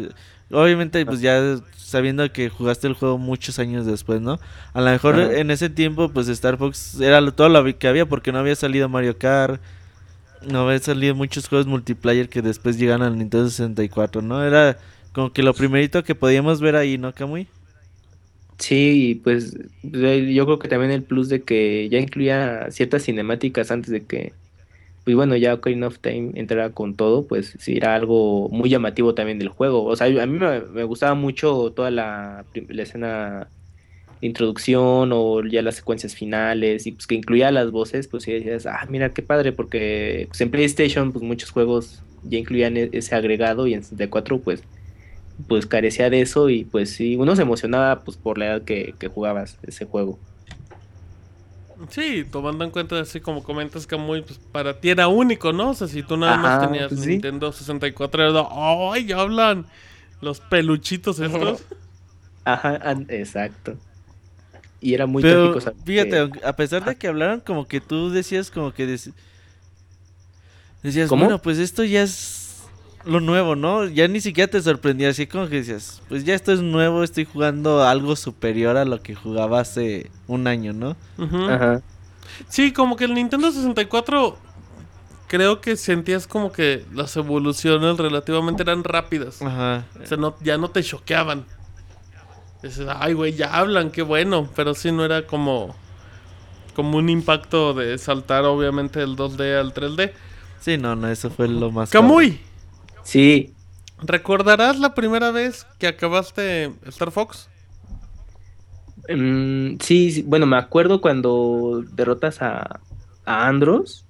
Obviamente, 0.51 1.07
pues 1.07 1.21
ya 1.21 1.61
sabiendo 1.77 2.31
que 2.33 2.49
jugaste 2.49 2.89
el 2.89 2.95
juego 2.95 3.19
muchos 3.19 3.61
años 3.61 3.87
después, 3.87 4.21
¿no? 4.21 4.41
A 4.73 4.81
lo 4.81 4.91
mejor 4.91 5.15
Ajá. 5.15 5.39
en 5.39 5.53
ese 5.53 5.71
tiempo, 5.71 6.09
pues 6.09 6.29
Star 6.29 6.59
Fox 6.59 7.01
era 7.01 7.25
todo 7.31 7.49
lo 7.49 7.79
que 7.79 7.87
había 7.87 8.05
porque 8.05 8.33
no 8.33 8.41
había 8.41 8.57
salido 8.57 8.89
Mario 8.89 9.17
Kart. 9.17 9.61
No 10.43 10.67
había 10.67 10.81
salido 10.81 11.15
muchos 11.15 11.49
juegos 11.49 11.69
multiplayer 11.69 12.29
que 12.29 12.43
después 12.43 12.77
llegan 12.77 13.03
al 13.03 13.17
Nintendo 13.17 13.49
64, 13.49 14.23
¿no? 14.23 14.45
Era 14.45 14.77
como 15.13 15.33
que 15.33 15.45
lo 15.45 15.55
primerito 15.55 16.03
que 16.03 16.17
podíamos 16.17 16.61
ver 16.61 16.75
ahí, 16.75 16.99
¿no, 16.99 17.15
Kamui? 17.15 17.47
Sí, 18.59 19.21
pues 19.25 19.57
de- 19.83 20.35
yo 20.35 20.45
creo 20.47 20.59
que 20.59 20.69
también 20.69 20.91
el 20.91 21.05
plus 21.05 21.29
de 21.29 21.45
que 21.45 21.89
ya 21.91 21.99
incluía 21.99 22.71
ciertas 22.71 23.05
cinemáticas 23.05 23.71
antes 23.71 23.91
de 23.91 24.05
que, 24.07 24.35
pues 25.05 25.17
bueno, 25.17 25.37
ya 25.37 25.55
Ocarina 25.55 25.89
of 25.89 26.01
Time 26.01 26.33
entrara 26.37 26.73
con 26.75 26.97
todo, 26.97 27.27
pues 27.29 27.57
sí 27.61 27.77
era 27.77 27.95
algo 27.95 28.49
muy 28.51 28.71
llamativo 28.71 29.15
también 29.15 29.39
del 29.39 29.49
juego. 29.51 29.85
O 29.85 29.97
sea, 29.97 30.09
a 30.09 30.27
mí 30.27 30.39
me, 30.39 30.85
gustaba 30.85 31.15
mucho 31.15 31.73
toda 31.75 31.91
la 31.91 32.47
escena 32.55 33.53
de 34.21 34.27
introducción 34.29 35.11
o 35.13 35.45
ya 35.47 35.63
las 35.63 35.77
secuencias 35.77 36.15
finales 36.17 36.87
y 36.87 36.93
pues 36.93 37.07
que 37.07 37.15
incluía 37.17 37.51
las 37.53 37.71
voces, 37.71 38.09
pues 38.09 38.25
sí 38.25 38.33
decías, 38.33 38.67
ah, 38.67 38.87
mira 38.89 39.13
qué 39.13 39.23
padre, 39.23 39.53
porque 39.53 40.27
pues 40.29 40.41
en 40.41 40.51
PlayStation 40.51 41.13
pues 41.13 41.25
muchos 41.25 41.51
juegos 41.51 42.05
ya 42.23 42.39
incluían 42.39 42.77
e- 42.77 42.91
ese 42.93 43.15
agregado 43.15 43.67
y 43.67 43.75
en 43.75 43.83
64 43.85 44.43
pues 44.43 44.63
pues 45.47 45.67
carecía 45.67 46.11
de 46.11 46.21
eso 46.21 46.51
y 46.51 46.65
pues 46.65 46.95
sí, 46.95 47.17
uno 47.17 47.37
se 47.37 47.43
emocionaba 47.43 48.03
pues 48.05 48.17
por 48.17 48.39
la 48.39 48.47
edad 48.47 48.65
que, 48.65 48.97
que 48.99 49.09
jugabas 49.09 49.59
ese 49.63 49.85
juego. 49.87 50.19
Sí, 51.91 52.25
tomando 52.31 52.65
en 52.65 52.71
cuenta 52.73 52.99
así 53.01 53.21
como 53.21 53.45
comentas 53.45 53.87
que 53.87 53.97
muy 53.97 54.23
pues, 54.23 54.41
para 54.51 54.81
ti 54.81 54.91
era 54.91 55.07
único, 55.07 55.53
¿no? 55.53 55.71
O 55.71 55.75
sea, 55.75 55.87
si 55.87 56.03
tú 56.03 56.17
nada 56.17 56.37
más 56.37 56.59
tenías 56.59 56.89
pues 56.89 57.01
sí. 57.01 57.11
Nintendo 57.13 57.53
64 57.53 58.23
era 58.25 58.33
de, 58.33 58.45
¡ay, 58.51 59.07
ya 59.07 59.21
hablan 59.21 59.67
los 60.21 60.41
peluchitos 60.41 61.21
estos! 61.21 61.63
Ajá, 62.45 62.77
an- 62.83 63.07
exacto. 63.11 63.79
Y 64.81 64.95
era 64.95 65.07
muy 65.07 65.23
Pero 65.23 65.53
tópico 65.53 65.61
saber 65.61 65.79
fíjate, 65.85 66.17
que- 66.31 66.45
a 66.45 66.57
pesar 66.57 66.85
de 66.85 66.97
que 66.97 67.09
hablaran 67.09 67.41
como 67.41 67.67
que 67.67 67.81
tú 67.81 68.11
decías 68.11 68.51
como 68.51 68.73
que 68.73 68.87
dec- 68.87 69.15
decías, 70.83 71.09
¿Cómo? 71.09 71.27
bueno, 71.27 71.41
pues 71.43 71.59
esto 71.59 71.85
ya 71.85 72.03
es 72.03 72.38
lo 73.09 73.21
nuevo, 73.21 73.57
¿no? 73.57 73.87
Ya 73.87 74.07
ni 74.07 74.21
siquiera 74.21 74.51
te 74.51 74.61
sorprendía, 74.61 75.09
así 75.09 75.27
como 75.27 75.49
que 75.49 75.57
decías, 75.57 76.03
pues 76.09 76.25
ya 76.25 76.35
esto 76.35 76.53
es 76.53 76.61
nuevo, 76.61 77.03
estoy 77.03 77.25
jugando 77.25 77.83
algo 77.83 78.15
superior 78.17 78.77
a 78.77 78.85
lo 78.85 79.03
que 79.03 79.15
jugaba 79.15 79.61
hace 79.61 80.11
un 80.27 80.47
año, 80.47 80.73
¿no? 80.73 80.97
Ujú. 81.17 81.45
Ajá. 81.49 81.81
Sí, 82.49 82.73
como 82.73 82.97
que 82.97 83.05
el 83.05 83.15
Nintendo 83.15 83.51
64 83.51 84.37
creo 85.27 85.61
que 85.61 85.77
sentías 85.77 86.27
como 86.27 86.53
que 86.53 86.85
las 86.93 87.17
evoluciones 87.17 87.97
relativamente 87.97 88.63
eran 88.63 88.85
rápidas. 88.85 89.41
Ajá. 89.43 89.85
O 90.03 90.07
sea, 90.07 90.17
no, 90.17 90.37
ya 90.43 90.59
no 90.59 90.69
te 90.71 90.83
choqueaban. 90.83 91.47
Dices, 92.63 92.87
ay, 92.89 93.13
güey, 93.15 93.35
ya 93.35 93.55
hablan, 93.55 93.91
qué 93.91 94.03
bueno. 94.03 94.49
Pero 94.57 94.75
sí 94.75 94.91
no 94.91 95.05
era 95.05 95.27
como, 95.27 95.77
como 96.75 96.99
un 96.99 97.09
impacto 97.09 97.73
de 97.73 97.97
saltar, 97.99 98.45
obviamente, 98.45 99.01
del 99.01 99.17
2D 99.17 99.59
al 99.59 99.73
3D. 99.73 100.13
Sí, 100.61 100.77
no, 100.77 100.97
no, 100.97 101.09
eso 101.09 101.31
fue 101.31 101.47
lo 101.47 101.71
más. 101.71 101.91
Camuy, 101.91 102.41
Sí, 103.09 103.57
¿recordarás 104.03 104.79
la 104.79 104.95
primera 104.95 105.31
vez 105.31 105.67
que 105.79 105.87
acabaste 105.87 106.75
Star 106.85 107.11
Fox? 107.11 107.49
mm, 109.09 109.77
sí, 109.81 110.11
sí, 110.13 110.23
bueno, 110.23 110.47
me 110.47 110.57
acuerdo 110.57 111.01
cuando 111.01 111.83
derrotas 111.91 112.43
a, 112.43 112.81
a 113.25 113.49
Andros 113.49 114.07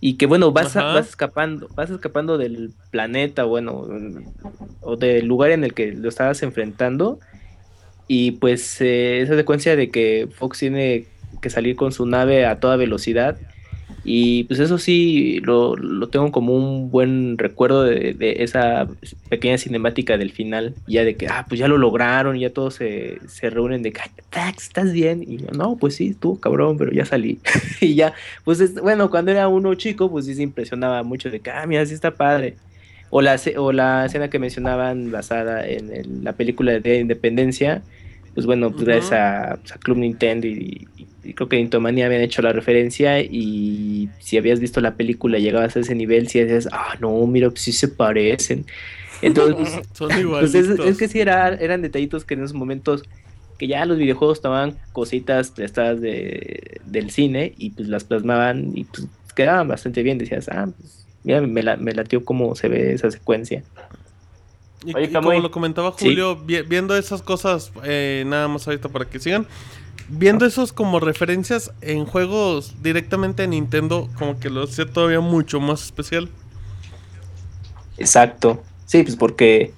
y 0.00 0.16
que 0.18 0.26
bueno, 0.26 0.52
vas, 0.52 0.76
a- 0.76 0.84
vas 0.90 1.08
escapando, 1.08 1.68
vas 1.74 1.90
escapando 1.90 2.38
del 2.38 2.74
planeta, 2.90 3.44
bueno, 3.44 3.86
o 4.80 4.96
del 4.96 5.26
lugar 5.26 5.50
en 5.50 5.64
el 5.64 5.74
que 5.74 5.92
lo 5.92 6.08
estabas 6.08 6.42
enfrentando 6.42 7.18
y 8.08 8.32
pues 8.32 8.80
eh, 8.80 9.20
esa 9.22 9.36
secuencia 9.36 9.76
de 9.76 9.90
que 9.90 10.28
Fox 10.32 10.58
tiene 10.60 11.08
que 11.42 11.50
salir 11.50 11.76
con 11.76 11.92
su 11.92 12.06
nave 12.06 12.46
a 12.46 12.60
toda 12.60 12.76
velocidad 12.76 13.40
y 14.08 14.44
pues 14.44 14.60
eso 14.60 14.78
sí 14.78 15.40
lo, 15.42 15.74
lo 15.76 16.08
tengo 16.10 16.30
como 16.30 16.54
un 16.54 16.90
buen 16.90 17.38
recuerdo 17.38 17.82
de, 17.82 18.14
de 18.14 18.44
esa 18.44 18.88
pequeña 19.28 19.58
cinemática 19.58 20.16
del 20.16 20.30
final, 20.32 20.76
ya 20.86 21.04
de 21.04 21.16
que, 21.16 21.26
ah, 21.28 21.46
pues 21.48 21.58
ya 21.58 21.66
lo 21.68 21.76
lograron, 21.76 22.38
ya 22.38 22.52
todos 22.52 22.74
se, 22.76 23.20
se 23.28 23.50
reúnen 23.50 23.82
de 23.82 23.92
que, 23.92 24.00
"Ay, 24.02 24.10
Tax, 24.30 24.64
¿estás 24.64 24.92
bien? 24.92 25.24
Y 25.26 25.38
yo, 25.38 25.48
no, 25.52 25.76
pues 25.78 25.96
sí, 25.96 26.14
tú, 26.14 26.38
cabrón, 26.38 26.76
pero 26.78 26.92
ya 26.92 27.04
salí. 27.04 27.40
y 27.80 27.96
ya, 27.96 28.14
pues 28.44 28.60
es- 28.60 28.74
bueno, 28.74 29.10
cuando 29.10 29.32
era 29.32 29.48
uno 29.48 29.74
chico, 29.74 30.08
pues 30.10 30.26
sí 30.26 30.34
se 30.34 30.42
impresionaba 30.42 31.02
mucho 31.02 31.30
de 31.30 31.40
que, 31.42 31.50
ah, 31.50 31.66
mira, 31.66 31.84
sí 31.86 31.94
está 31.94 32.16
padre. 32.16 32.60
O 33.08 33.22
la, 33.22 33.36
o 33.58 33.72
la 33.72 34.06
escena 34.06 34.30
que 34.30 34.38
mencionaban 34.38 35.10
basada 35.10 35.66
en 35.66 36.24
la 36.24 36.36
película 36.36 36.80
de 36.80 36.98
Independencia, 37.00 37.86
pues 38.36 38.46
bueno, 38.46 38.76
pues 38.76 38.86
gracias 38.86 39.12
a, 39.14 39.58
pues, 39.62 39.72
a 39.74 39.78
Club 39.80 39.98
Nintendo 39.98 40.46
y, 40.48 40.90
y- 40.96 41.10
y 41.24 41.34
creo 41.34 41.48
que 41.50 41.58
Intomania 41.58 42.06
habían 42.06 42.22
hecho 42.22 42.42
la 42.42 42.52
referencia 42.54 43.20
y 43.22 44.12
si 44.20 44.38
habías 44.38 44.60
visto 44.60 44.80
la 44.82 44.96
película 44.96 45.38
y 45.38 45.42
llegabas 45.42 45.76
a 45.76 45.80
ese 45.80 45.96
nivel, 45.96 46.28
si 46.28 46.40
decías, 46.40 46.68
ah, 46.72 46.96
no, 47.00 47.26
mira, 47.28 47.50
pues 47.50 47.62
sí 47.62 47.72
se 47.72 47.88
parecen. 47.88 48.66
Entonces, 49.22 49.56
pues, 49.56 49.80
Son 49.92 50.12
pues 50.38 50.54
es 50.54 50.96
que 50.98 51.08
sí 51.08 51.20
era, 51.20 51.48
eran 51.54 51.82
detallitos 51.82 52.24
que 52.24 52.34
en 52.34 52.40
esos 52.44 52.54
momentos 52.54 53.02
que 53.58 53.68
ya 53.68 53.86
los 53.86 53.98
videojuegos 53.98 54.42
tomaban 54.42 54.80
cositas 54.92 55.50
prestadas 55.52 56.00
de, 56.00 56.80
del 56.84 57.10
cine 57.10 57.54
y 57.56 57.70
pues 57.70 57.88
las 57.88 58.04
plasmaban 58.04 58.72
y 58.76 58.84
pues 58.86 59.08
quedaban 59.34 59.68
bastante 59.68 60.02
bien. 60.02 60.18
Decías, 60.18 60.48
ah, 60.50 60.72
pues 60.76 61.08
mira, 61.22 61.40
me, 61.42 61.62
la, 61.62 61.76
me 61.76 61.92
latió 61.92 62.24
cómo 62.24 62.54
se 62.54 62.68
ve 62.68 62.92
esa 62.92 63.10
secuencia. 63.10 63.64
Y, 64.86 64.94
Oye, 64.96 65.06
y 65.06 65.12
como 65.12 65.32
lo 65.32 65.50
comentaba 65.50 65.92
Sí. 65.98 66.06
Julio, 66.06 66.36
vi- 66.36 66.62
viendo 66.62 66.96
esas 66.96 67.20
cosas, 67.22 67.72
eh, 67.84 68.24
nada 68.26 68.48
más 68.48 68.66
ahorita 68.66 68.88
para 68.88 69.04
que 69.04 69.18
sigan, 69.18 69.46
viendo 70.08 70.46
esos 70.46 70.72
como 70.72 71.00
referencias 71.00 71.72
en 71.80 72.04
juegos 72.06 72.74
directamente 72.82 73.42
de 73.42 73.48
Nintendo, 73.48 74.08
como 74.16 74.38
que 74.38 74.48
lo 74.48 74.62
hacía 74.62 74.86
todavía 74.86 75.20
mucho 75.20 75.58
más 75.60 75.82
especial. 75.84 76.28
Exacto. 77.98 78.62
Sí, 78.84 79.02
pues 79.02 79.16
porque 79.16 79.72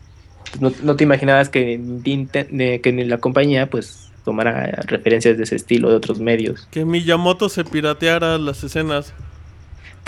pues, 0.50 0.60
no, 0.60 0.72
no 0.82 0.96
te 0.96 1.04
imaginabas 1.04 1.48
que, 1.48 1.78
Ninte- 1.78 2.48
de- 2.50 2.80
que 2.80 2.92
la 3.04 3.18
compañía 3.18 3.70
pues 3.70 4.10
tomara 4.24 4.66
referencias 4.86 5.38
de 5.38 5.44
ese 5.44 5.56
estilo 5.56 5.88
de 5.88 5.96
otros 5.96 6.18
medios. 6.20 6.68
Que 6.70 6.84
Miyamoto 6.84 7.48
se 7.48 7.64
pirateara 7.64 8.36
las 8.38 8.62
escenas. 8.64 9.14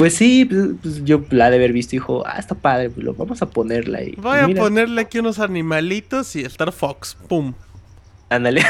Pues 0.00 0.16
sí, 0.16 0.46
pues, 0.46 0.68
pues, 0.80 1.04
yo 1.04 1.20
la 1.28 1.50
de 1.50 1.56
haber 1.56 1.74
visto 1.74 1.94
y 1.94 1.98
dijo, 1.98 2.22
ah, 2.24 2.38
está 2.38 2.54
padre, 2.54 2.88
pues 2.88 3.04
lo 3.04 3.12
vamos 3.12 3.42
a 3.42 3.50
ponerla 3.50 4.02
y 4.02 4.12
Voy 4.12 4.38
y 4.38 4.40
a 4.40 4.46
mira, 4.46 4.62
ponerle 4.62 5.02
aquí 5.02 5.18
unos 5.18 5.38
animalitos 5.38 6.36
y 6.36 6.40
Star 6.46 6.72
Fox. 6.72 7.18
¡Pum! 7.28 7.52
Ándale. 8.30 8.62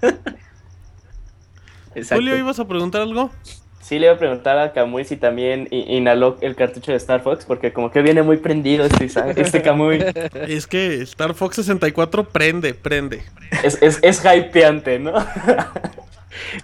Julio, 2.10 2.38
¿ibas 2.38 2.60
a 2.60 2.68
preguntar 2.68 3.02
algo? 3.02 3.32
Sí, 3.80 3.98
le 3.98 4.06
iba 4.06 4.14
a 4.14 4.18
preguntar 4.18 4.56
a 4.56 4.72
Kamui 4.72 5.04
si 5.04 5.16
también 5.16 5.66
inhaló 5.72 6.38
el 6.42 6.54
cartucho 6.54 6.92
de 6.92 6.98
Star 6.98 7.24
Fox, 7.24 7.44
porque 7.44 7.72
como 7.72 7.90
que 7.90 8.00
viene 8.00 8.22
muy 8.22 8.36
prendido 8.36 8.84
este, 8.84 9.06
este 9.36 9.62
Kamui. 9.62 10.04
Es 10.46 10.68
que 10.68 11.02
Star 11.02 11.34
Fox 11.34 11.56
64 11.56 12.28
prende, 12.28 12.74
prende. 12.74 13.24
Es, 13.64 13.82
es, 13.82 13.98
es 14.02 14.22
hypeante, 14.24 15.00
¿no? 15.00 15.14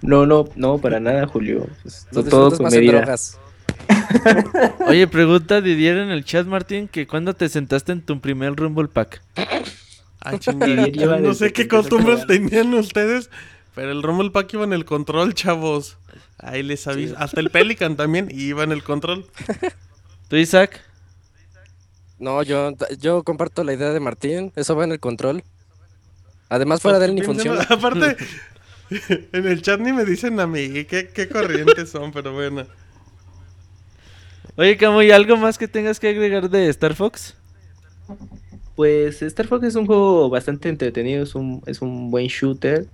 No, 0.03 0.25
no, 0.25 0.45
no, 0.55 0.79
para 0.79 1.01
nada, 1.01 1.27
Julio. 1.27 1.67
Pues, 1.83 2.07
todo 2.31 2.57
con 2.57 2.71
medida. 2.71 2.99
drogas. 2.99 3.41
Oye, 4.87 5.07
pregunta 5.07 5.61
Didier 5.61 5.97
en 5.99 6.11
el 6.11 6.25
chat, 6.25 6.47
Martín, 6.47 6.89
que 6.89 7.07
cuando 7.07 7.35
te 7.35 7.49
sentaste 7.49 7.93
en 7.93 8.03
tu 8.03 8.21
primer 8.21 8.55
Rumble 8.55 8.89
Pack. 8.89 9.23
Ah, 10.21 10.39
no 11.21 11.35
sé 11.35 11.53
qué 11.53 11.69
costumbres 11.69 12.27
tenían 12.27 12.73
ustedes, 12.75 13.31
pero 13.75 13.91
el 13.91 14.03
Rumble 14.03 14.31
Pack 14.31 14.55
iba 14.55 14.65
en 14.65 14.73
el 14.73 14.85
control, 14.85 15.35
chavos. 15.35 15.99
Ahí 16.39 16.63
les 16.63 16.87
aviso. 16.87 17.15
Hasta 17.19 17.41
el 17.41 17.51
Pelican 17.51 17.97
también 17.97 18.29
iba 18.31 18.65
en 18.65 18.73
el 18.73 18.83
control. 18.83 19.27
¿Tú, 20.29 20.37
Isaac? 20.37 20.81
No, 22.19 22.43
yo, 22.43 22.73
yo 22.99 23.23
comparto 23.23 23.65
la 23.65 23.75
idea 23.75 23.91
de 23.91 24.01
Martín. 24.01 24.53
Eso 24.57 24.77
va 24.77 24.85
en 24.85 24.93
el 24.93 25.01
control. 25.01 25.45
Además, 26.49 26.81
fuera 26.81 26.99
de 26.99 27.07
él 27.07 27.15
ni 27.15 27.23
funciona. 27.23 27.63
Aparte, 27.69 28.17
en 29.33 29.47
el 29.47 29.63
chat 29.63 29.81
ni 29.81 29.93
me 29.93 30.05
dicen 30.05 30.41
a 30.41 30.47
mí 30.47 30.85
qué, 30.85 31.09
qué 31.09 31.29
corrientes 31.29 31.91
son, 31.91 32.13
pero 32.13 32.33
bueno. 32.33 32.67
Oye, 34.57 34.77
Camuy, 34.77 35.11
¿algo 35.11 35.37
más 35.37 35.59
que 35.59 35.67
tengas 35.67 35.99
que 35.99 36.09
agregar 36.09 36.49
de 36.49 36.69
Star 36.69 36.95
Fox? 36.95 37.35
Pues 38.77 39.21
Star 39.21 39.49
Fox 39.49 39.65
es 39.65 39.75
un 39.75 39.87
juego 39.87 40.31
bastante 40.31 40.69
entretenido, 40.69 41.25
es 41.25 41.35
un, 41.35 41.61
es 41.67 41.83
un 41.83 42.13
buen 42.13 42.29
shooter. 42.29 42.87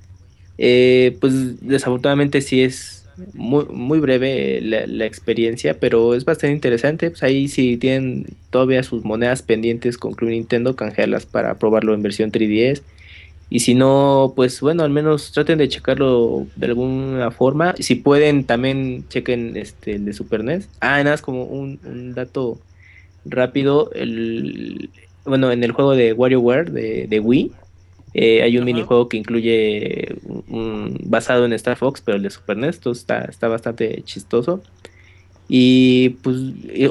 Eh, 0.57 1.19
pues 1.21 1.61
desafortunadamente 1.61 2.41
sí 2.41 2.63
es 2.63 3.07
muy, 3.35 3.67
muy 3.67 3.99
breve 4.01 4.61
la, 4.63 4.87
la 4.87 5.05
experiencia, 5.05 5.79
pero 5.79 6.15
es 6.15 6.25
bastante 6.25 6.55
interesante. 6.55 7.11
Pues 7.11 7.23
ahí 7.23 7.47
si 7.49 7.77
tienen 7.77 8.27
todavía 8.49 8.83
sus 8.83 9.05
monedas 9.05 9.43
pendientes 9.43 9.99
con 9.99 10.15
Club 10.15 10.31
Nintendo, 10.31 10.77
canjearlas 10.77 11.27
para 11.27 11.59
probarlo 11.59 11.93
en 11.93 12.01
versión 12.01 12.33
3DS. 12.33 12.81
Y 13.51 13.61
si 13.61 13.75
no, 13.75 14.33
pues 14.37 14.61
bueno, 14.61 14.85
al 14.85 14.91
menos 14.91 15.33
traten 15.33 15.59
de 15.59 15.69
checarlo 15.69 16.47
de 16.55 16.67
alguna 16.69 17.31
forma. 17.33 17.75
Si 17.81 17.97
pueden, 17.97 18.45
también 18.45 19.09
chequen 19.09 19.57
este, 19.57 19.97
el 19.97 20.05
de 20.05 20.13
Super 20.13 20.41
NES. 20.41 20.69
Ah, 20.81 20.99
nada 21.03 21.13
más 21.13 21.23
como 21.23 21.45
un, 21.45 21.81
un 21.85 22.15
dato 22.15 22.61
rápido. 23.25 23.91
El, 23.93 24.91
bueno, 25.25 25.51
en 25.51 25.65
el 25.65 25.73
juego 25.73 25.93
de 25.97 26.13
WarioWare 26.13 26.71
de, 26.71 27.07
de 27.09 27.21
Wii, 27.21 27.53
eh, 28.15 28.43
hay 28.43 28.57
un 28.59 28.65
minijuego 28.65 29.09
que 29.09 29.17
incluye 29.17 30.15
un, 30.25 30.45
un- 30.49 30.99
basado 31.07 31.45
en 31.45 31.53
Star 31.53 31.77
Fox, 31.77 32.01
pero 32.05 32.17
el 32.19 32.23
de 32.23 32.31
Super 32.31 32.57
NES, 32.57 32.77
entonces 32.77 33.03
está, 33.03 33.25
está 33.25 33.49
bastante 33.49 34.03
chistoso. 34.05 34.63
Y 35.49 36.11
pues, 36.23 36.37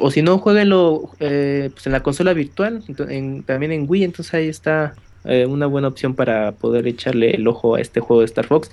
o 0.02 0.12
si 0.12 0.22
no, 0.22 0.38
jueguenlo 0.40 1.12
eh, 1.20 1.70
pues 1.74 1.86
en 1.88 1.94
la 1.94 2.04
consola 2.04 2.34
virtual, 2.34 2.84
en- 3.10 3.44
también 3.44 3.72
en 3.72 3.86
Wii, 3.88 4.04
entonces 4.04 4.34
ahí 4.34 4.48
está 4.50 4.96
eh, 5.26 5.46
una 5.46 5.66
buena 5.66 5.88
opción 5.88 6.16
para 6.16 6.54
poder 6.54 6.88
echarle 6.88 7.32
el 7.32 7.48
ojo 7.48 7.76
a 7.76 7.82
este 7.82 8.00
juego 8.00 8.22
de 8.22 8.26
Star 8.26 8.46
Fox. 8.46 8.72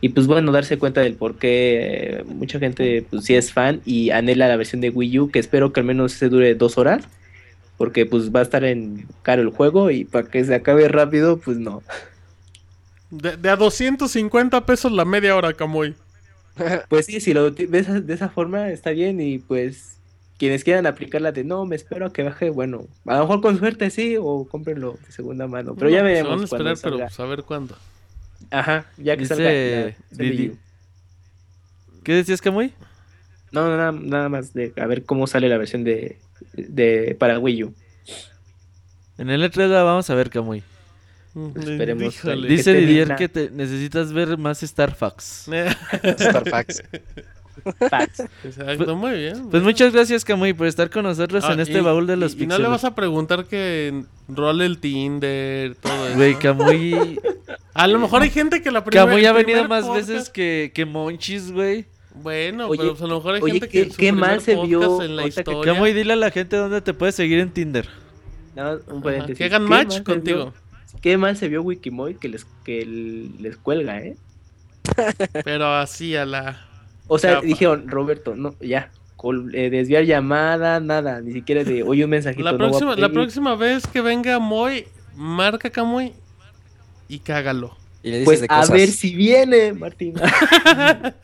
Y 0.00 0.10
pues 0.10 0.26
bueno, 0.26 0.52
darse 0.52 0.78
cuenta 0.78 1.00
del 1.00 1.14
por 1.14 1.36
qué 1.36 2.18
eh, 2.20 2.24
mucha 2.26 2.58
gente 2.58 3.04
pues 3.08 3.24
sí 3.24 3.34
es 3.34 3.52
fan 3.52 3.80
y 3.84 4.10
anhela 4.10 4.48
la 4.48 4.56
versión 4.56 4.80
de 4.80 4.90
Wii 4.90 5.18
U, 5.20 5.30
que 5.30 5.38
espero 5.38 5.72
que 5.72 5.80
al 5.80 5.86
menos 5.86 6.12
se 6.12 6.28
dure 6.28 6.54
dos 6.54 6.76
horas, 6.76 7.08
porque 7.78 8.04
pues 8.04 8.34
va 8.34 8.40
a 8.40 8.42
estar 8.42 8.64
en 8.64 9.06
caro 9.22 9.42
el 9.42 9.50
juego 9.50 9.90
y 9.90 10.04
para 10.04 10.28
que 10.28 10.44
se 10.44 10.54
acabe 10.54 10.88
rápido, 10.88 11.38
pues 11.38 11.56
no. 11.58 11.82
De, 13.10 13.36
de 13.36 13.48
a 13.48 13.56
250 13.56 14.66
pesos 14.66 14.92
la 14.92 15.04
media 15.04 15.34
hora, 15.34 15.52
Camoy. 15.54 15.94
Pues 16.88 17.06
sí, 17.06 17.20
si 17.20 17.34
lo 17.34 17.52
ves 17.52 18.06
de 18.06 18.14
esa 18.14 18.28
forma 18.28 18.70
está 18.70 18.90
bien 18.90 19.20
y 19.20 19.38
pues 19.38 19.95
quienes 20.38 20.64
quieran 20.64 20.86
aplicarla 20.86 21.32
de 21.32 21.44
no, 21.44 21.64
me 21.64 21.76
espero 21.76 22.06
a 22.06 22.12
que 22.12 22.22
baje, 22.22 22.50
bueno, 22.50 22.86
a 23.06 23.14
lo 23.14 23.20
mejor 23.20 23.40
con 23.40 23.58
suerte 23.58 23.90
sí 23.90 24.16
o 24.20 24.46
cómprenlo 24.48 24.98
de 25.06 25.12
segunda 25.12 25.46
mano, 25.46 25.74
pero 25.74 25.90
ya 25.90 25.98
No, 25.98 26.04
pues, 26.04 26.12
veremos. 26.14 26.50
Se 26.50 26.56
van 26.56 26.66
a 26.66 26.72
esperar, 26.72 26.82
pero 26.82 26.98
pues 26.98 27.20
a 27.20 27.24
ver 27.24 27.42
cuándo. 27.44 27.76
Ajá, 28.50 28.86
ya 28.98 29.14
que 29.16 29.22
Dice 29.22 29.34
salga. 29.34 29.50
la- 29.50 29.86
la 29.86 29.94
Didi-. 30.30 30.56
¿Qué 32.04 32.12
decías, 32.14 32.40
Camuy? 32.40 32.72
No, 33.50 33.68
no, 33.68 33.76
nada, 33.76 33.92
nada 33.92 34.28
más 34.28 34.52
de 34.52 34.72
a 34.76 34.86
ver 34.86 35.04
cómo 35.04 35.26
sale 35.26 35.48
la 35.48 35.56
versión 35.58 35.84
de, 35.84 36.18
de 36.52 37.16
para 37.18 37.38
Wii 37.38 37.64
U. 37.64 37.74
En 39.18 39.30
el 39.30 39.42
E3 39.42 39.68
la 39.68 39.82
vamos 39.82 40.10
a 40.10 40.14
ver, 40.14 40.28
Camuy. 40.30 40.62
Esperemos. 41.56 42.14
Híjole. 42.14 42.48
Que 42.48 42.54
Dice 42.54 42.74
Didier 42.74 43.14
que 43.16 43.28
te 43.28 43.50
necesitas 43.50 44.12
ver 44.12 44.36
más 44.38 44.62
Star 44.62 44.94
Fox. 44.94 45.46
Facts. 47.90 48.20
Exacto, 48.44 48.94
muy 48.96 49.12
bien. 49.12 49.48
Pues 49.50 49.62
muchas 49.62 49.92
gracias, 49.92 50.24
Camuy, 50.24 50.52
por 50.52 50.66
estar 50.66 50.90
con 50.90 51.04
nosotros 51.04 51.44
Ah, 51.46 51.52
en 51.54 51.60
este 51.60 51.78
y- 51.78 51.80
baúl 51.80 52.06
de 52.06 52.16
los 52.16 52.34
y, 52.34 52.44
y 52.44 52.46
no 52.46 52.58
le 52.58 52.68
vas 52.68 52.84
a 52.84 52.94
preguntar 52.94 53.44
que 53.46 54.04
role 54.28 54.66
el 54.66 54.78
Tinder, 54.78 55.74
todo 55.76 56.06
eso. 56.08 56.16
Güey, 56.16 56.34
Camuy... 56.38 57.20
A 57.74 57.86
lo 57.86 57.98
mejor 57.98 58.22
hay 58.22 58.30
gente 58.30 58.62
que 58.62 58.70
la 58.70 58.84
primera 58.84 59.06
Camuy 59.06 59.26
ha 59.26 59.32
venido 59.32 59.66
más 59.68 59.84
podcast- 59.84 59.94
veces 59.94 60.30
que, 60.30 60.70
que 60.74 60.84
Monchis, 60.86 61.52
güey. 61.52 61.84
Bueno, 62.14 62.68
Oye, 62.68 62.78
pero 62.78 62.92
pues 62.92 63.02
a 63.02 63.06
lo 63.06 63.16
mejor 63.16 63.34
hay 63.34 63.42
oye, 63.42 63.52
gente 63.54 63.68
qué- 63.68 63.84
que 63.84 63.90
su 63.90 63.96
qué 63.98 64.12
mal 64.12 64.40
se 64.40 64.56
vio 64.56 65.02
en 65.02 65.16
la 65.16 65.26
historia. 65.26 65.60
Camuy, 65.74 65.92
dile 65.92 66.14
a 66.14 66.16
la 66.16 66.30
gente 66.30 66.56
dónde 66.56 66.80
te 66.80 66.94
puedes 66.94 67.14
seguir 67.14 67.38
en 67.40 67.50
Tinder. 67.50 67.86
Un 68.88 69.02
paréntesis. 69.02 69.36
que 69.36 69.44
hagan 69.44 69.64
¿Qué 69.64 69.68
match 69.68 70.02
contigo. 70.02 70.54
Qué 71.02 71.18
mal 71.18 71.36
se 71.36 71.48
vio 71.48 71.60
Wikimoy 71.62 72.14
que 72.14 72.28
les, 72.30 72.46
que 72.64 72.86
les 73.38 73.58
cuelga, 73.58 74.00
¿eh? 74.00 74.16
Pero 75.44 75.74
así 75.74 76.16
a 76.16 76.24
la. 76.24 76.65
O 77.08 77.18
sea, 77.18 77.34
Chapa. 77.34 77.46
dijeron, 77.46 77.88
Roberto, 77.88 78.34
no, 78.34 78.54
ya, 78.60 78.90
col- 79.16 79.54
eh, 79.54 79.70
desviar 79.70 80.04
llamada, 80.04 80.80
nada, 80.80 81.20
ni 81.20 81.32
siquiera 81.32 81.62
de 81.64 81.82
oye 81.82 82.04
un 82.04 82.10
mensajito. 82.10 82.44
La 82.44 82.52
no 82.52 82.58
próxima, 82.58 82.90
la 82.90 82.96
pedir". 83.08 83.12
próxima 83.12 83.54
vez 83.54 83.86
que 83.86 84.00
venga 84.00 84.38
Moy, 84.38 84.86
marca 85.14 85.70
Camuy 85.70 86.12
y 87.08 87.18
cágalo. 87.20 87.76
Y 88.02 88.10
le 88.10 88.18
dices 88.20 88.26
Pues 88.26 88.40
de 88.42 88.46
a 88.50 88.66
ver 88.66 88.88
si 88.88 89.14
viene, 89.14 89.72
Martín. 89.72 90.14
Ajá, 90.20 91.14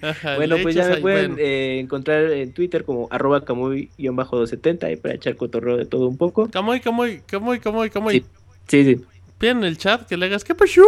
bueno, 0.36 0.56
pues 0.62 0.74
ya 0.74 0.86
me 0.88 0.94
ahí, 0.94 1.00
pueden 1.00 1.32
bueno. 1.32 1.42
eh, 1.46 1.78
encontrar 1.80 2.24
en 2.32 2.52
Twitter 2.52 2.84
como 2.84 3.06
arroba 3.10 3.44
camuy-270 3.44 4.84
ahí 4.84 4.96
para 4.96 5.14
echar 5.14 5.36
cotorreo 5.36 5.76
de 5.76 5.86
todo 5.86 6.06
un 6.08 6.16
poco. 6.16 6.48
Camuy, 6.50 6.80
Camuy, 6.80 7.20
Camuy, 7.26 7.60
Camuy, 7.60 7.90
Camuy. 7.90 8.14
Sí. 8.20 8.24
Sí, 8.68 8.84
sí. 8.84 9.04
Piden 9.38 9.58
en 9.58 9.64
el 9.64 9.78
chat 9.78 10.06
que 10.06 10.16
le 10.16 10.26
hagas 10.26 10.44
¿Qué 10.44 10.54
pasó? 10.54 10.82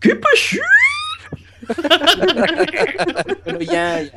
¿Qué 0.00 0.14
pasó? 0.16 0.58
Bueno, 3.44 3.60
ya, 3.60 4.02
ya. 4.02 4.12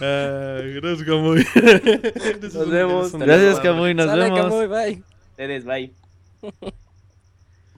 Ah, 0.00 0.60
gracias, 0.62 1.06
Camuy. 1.06 1.46
Nos 2.42 2.70
vemos. 2.70 3.12
Gracias, 3.12 3.60
Camuy, 3.60 3.94
nos 3.94 4.06
Sale, 4.06 4.24
vemos. 4.24 4.40
Camuy, 4.40 4.66
bye. 4.66 5.02
Ustedes, 5.30 5.64
bye. 5.64 5.92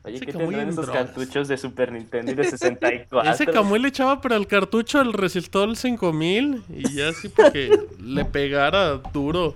Oye, 0.05 0.21
¿qué 0.21 0.33
tendrán 0.33 0.61
en 0.61 0.69
esos 0.69 0.87
drogas. 0.87 1.07
cartuchos 1.07 1.49
de 1.49 1.57
Super 1.57 1.91
Nintendo 1.93 2.33
y 2.33 2.35
de 2.35 2.45
64? 2.51 3.33
Ese 3.33 3.47
Camuy 3.47 3.79
le 3.79 3.89
echaba 3.89 4.21
para 4.21 4.37
el 4.37 4.47
cartucho 4.47 5.01
el 5.01 5.13
resistol 5.13 5.77
5000 5.77 6.63
y 6.69 6.93
ya 6.95 7.09
así 7.09 7.29
porque 7.29 7.71
le 8.03 8.25
pegara 8.25 8.99
duro. 9.13 9.55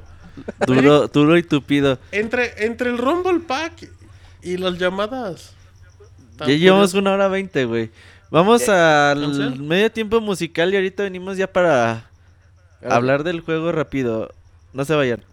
Duro, 0.66 1.09
duro 1.09 1.36
y 1.36 1.43
tupido. 1.43 1.99
Entre, 2.12 2.65
entre 2.65 2.90
el 2.90 2.99
Rumble 2.99 3.40
Pack 3.40 3.90
y 4.43 4.57
las 4.57 4.78
llamadas. 4.78 5.55
Ya 6.39 6.47
llevamos 6.47 6.95
una 6.95 7.12
hora 7.12 7.27
veinte, 7.28 7.65
güey. 7.65 7.90
Vamos 8.31 8.69
al 8.69 9.59
medio 9.59 9.91
tiempo 9.91 10.21
musical 10.21 10.73
y 10.73 10.77
ahorita 10.77 11.03
venimos 11.03 11.37
ya 11.37 11.51
para 11.51 12.11
hablar 12.83 13.25
del 13.25 13.41
juego 13.41 13.73
rápido. 13.73 14.31
No 14.75 14.85
se 14.85 14.95
vayan. 14.95 15.28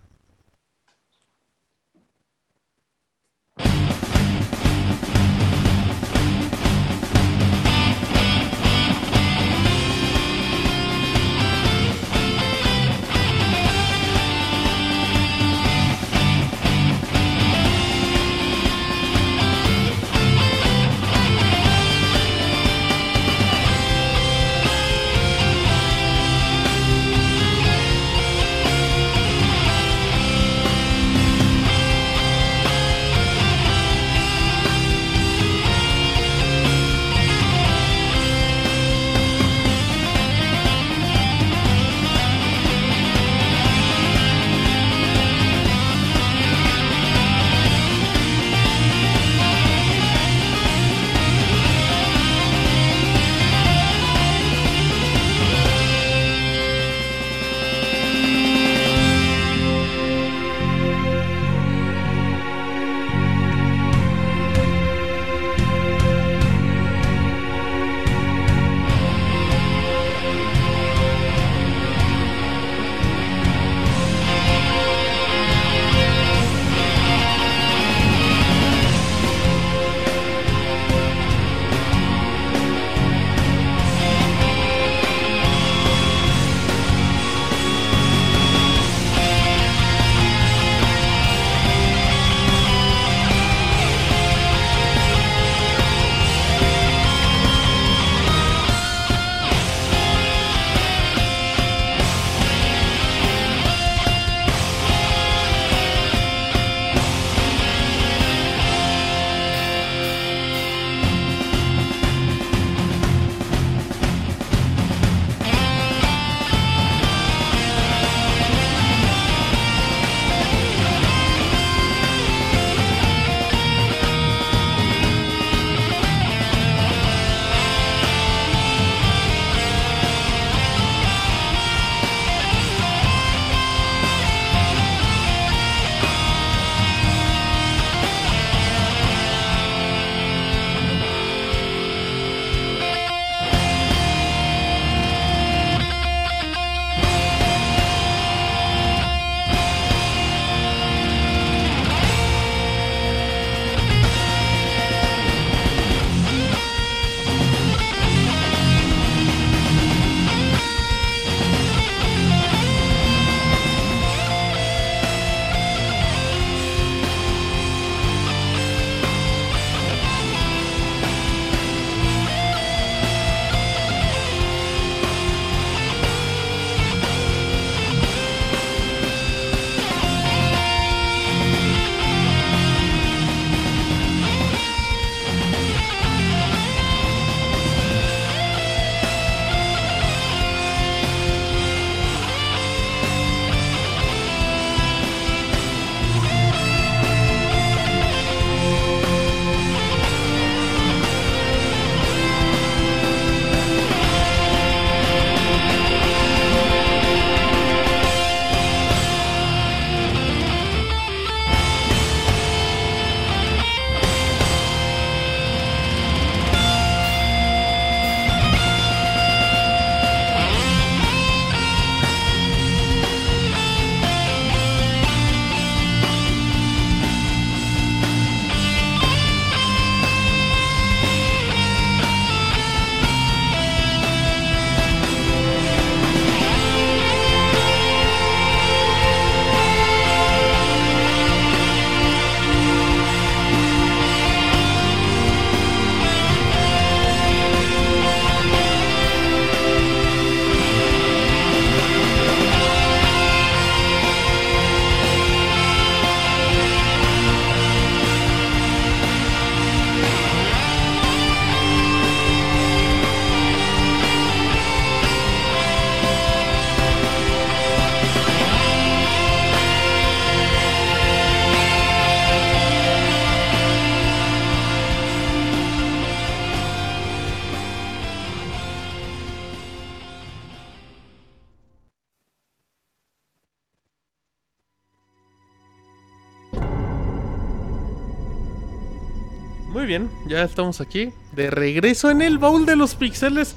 Ya 290.27 290.43
estamos 290.43 290.81
aquí. 290.81 291.13
De 291.33 291.49
regreso 291.49 292.09
en 292.09 292.21
el 292.21 292.37
baúl 292.37 292.65
de 292.65 292.75
los 292.75 292.95
pixeles. 292.95 293.55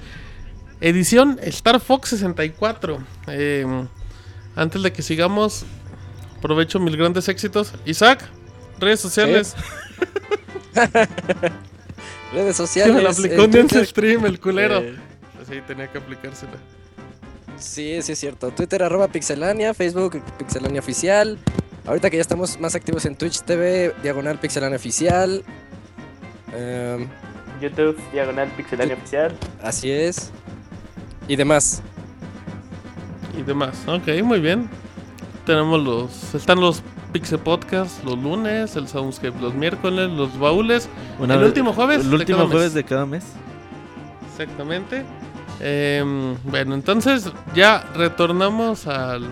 Edición 0.81 1.39
Star 1.43 1.81
Fox 1.81 2.11
64. 2.11 2.99
Eh, 3.29 3.67
antes 4.55 4.83
de 4.83 4.93
que 4.93 5.03
sigamos, 5.03 5.65
aprovecho 6.39 6.79
mil 6.81 6.97
grandes 6.97 7.29
éxitos. 7.29 7.73
Isaac, 7.85 8.25
redes 8.79 9.01
sociales. 9.01 9.55
Redes 12.33 12.57
Sí, 12.57 12.63
sociales. 12.63 12.95
me 12.95 13.03
la 13.03 13.11
aplicó 13.11 13.35
en 13.35 13.41
en 13.45 13.51
ese 13.51 13.61
Twitter. 13.69 13.87
stream, 13.87 14.27
el 14.27 14.41
culero. 14.41 14.79
Eh, 14.79 14.97
Sí, 15.49 15.55
tenía 15.67 15.91
que 15.91 15.97
aplicársela. 15.97 16.53
Sí, 17.59 18.03
sí 18.03 18.13
es 18.13 18.19
cierto. 18.19 18.51
Twitter 18.51 18.83
arroba 18.83 19.09
pixelania, 19.09 19.73
Facebook 19.73 20.21
pixelania 20.37 20.81
oficial. 20.81 21.39
Ahorita 21.87 22.11
que 22.11 22.17
ya 22.17 22.21
estamos 22.21 22.61
más 22.61 22.75
activos 22.75 23.07
en 23.07 23.17
Twitch 23.17 23.41
TV, 23.41 23.95
diagonal 24.03 24.39
pixelania 24.39 24.77
oficial. 24.77 25.43
Em, 26.55 27.07
YouTube, 27.61 27.97
diagonal 28.13 28.49
pixelania 28.57 28.95
oficial. 28.95 29.33
así 29.63 29.91
es. 29.91 30.31
Y 31.27 31.37
demás. 31.37 31.83
Y 33.39 33.43
demás. 33.43 33.83
Ok, 33.87 34.09
muy 34.25 34.41
bien. 34.41 34.69
Tenemos 35.45 35.83
los. 35.83 36.35
Están 36.35 36.61
los 36.61 36.83
Pixel 37.13 37.39
Podcast 37.39 38.05
los 38.05 38.19
lunes, 38.19 38.77
el 38.77 38.87
Soundscape 38.87 39.39
los 39.41 39.55
miércoles, 39.55 40.11
los 40.11 40.39
baúles. 40.39 40.89
Una 41.19 41.35
el 41.35 41.41
vez- 41.41 41.49
último 41.49 41.73
jueves. 41.73 42.03
El 42.05 42.11
de 42.11 42.17
último 42.17 42.41
mes. 42.45 42.51
jueves 42.51 42.75
de 42.75 42.85
cada 42.85 43.07
mes. 43.07 43.25
Exactamente. 44.33 45.05
Em, 45.61 46.37
bueno, 46.45 46.75
entonces 46.75 47.33
ya 47.55 47.85
retornamos 47.95 48.87
al 48.87 49.27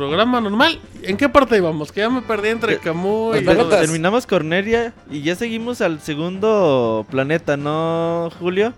programa 0.00 0.40
normal. 0.40 0.80
¿En 1.02 1.18
qué 1.18 1.28
parte 1.28 1.58
íbamos? 1.58 1.92
Que 1.92 2.00
ya 2.00 2.08
me 2.08 2.22
perdí 2.22 2.48
entre 2.48 2.72
Eh, 2.74 2.78
Camus 2.82 3.36
y 3.38 3.44
preguntas. 3.44 3.80
Terminamos 3.80 4.26
Cornelia 4.26 4.94
y 5.10 5.20
ya 5.20 5.34
seguimos 5.34 5.82
al 5.82 6.00
segundo 6.00 7.04
planeta, 7.10 7.58
¿no, 7.58 8.30
Julio? 8.38 8.72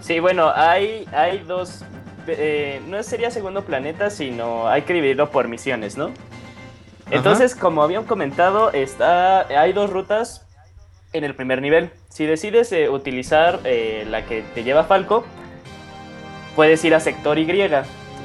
Sí, 0.00 0.18
bueno, 0.18 0.50
hay, 0.54 1.04
hay 1.12 1.40
dos. 1.40 1.84
eh, 2.26 2.80
no 2.88 3.02
sería 3.02 3.30
segundo 3.30 3.64
planeta, 3.64 4.08
sino 4.08 4.66
hay 4.66 4.82
que 4.82 4.94
dividirlo 4.94 5.28
por 5.30 5.46
misiones, 5.46 5.98
¿no? 5.98 6.10
Entonces, 7.10 7.54
como 7.54 7.82
habían 7.82 8.04
comentado, 8.04 8.72
está, 8.72 9.40
hay 9.60 9.74
dos 9.74 9.90
rutas 9.90 10.46
en 11.12 11.24
el 11.24 11.34
primer 11.34 11.60
nivel. 11.60 11.90
Si 12.08 12.24
decides 12.24 12.72
eh, 12.72 12.88
utilizar 12.88 13.60
eh, 13.64 14.06
la 14.08 14.24
que 14.24 14.42
te 14.54 14.64
lleva 14.64 14.84
Falco, 14.84 15.26
puedes 16.56 16.82
ir 16.86 16.94
a 16.94 17.00
sector 17.00 17.38
Y. 17.38 17.46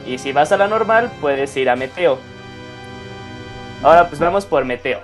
Y 0.07 0.18
si 0.19 0.32
vas 0.32 0.53
a 0.53 0.57
la 0.57 0.69
normal, 0.69 1.11
puedes 1.19 1.57
ir 1.57 1.69
a 1.69 1.76
Meteo. 1.76 2.18
Ahora, 3.84 4.08
pues 4.08 4.20
vamos 4.20 4.45
por 4.45 4.66
Meteo. 4.66 4.99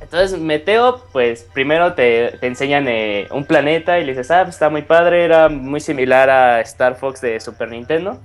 Entonces, 0.00 0.38
Meteo, 0.38 1.04
pues 1.12 1.46
primero 1.52 1.94
te, 1.94 2.32
te 2.40 2.46
enseñan 2.46 2.88
eh, 2.88 3.28
un 3.30 3.44
planeta 3.44 3.98
y 3.98 4.04
le 4.04 4.12
dices, 4.12 4.30
ah, 4.30 4.42
pues, 4.42 4.56
está 4.56 4.68
muy 4.68 4.82
padre, 4.82 5.24
era 5.24 5.48
muy 5.48 5.80
similar 5.80 6.28
a 6.28 6.60
Star 6.62 6.96
Fox 6.96 7.20
de 7.20 7.38
Super 7.40 7.68
Nintendo. 7.68 8.20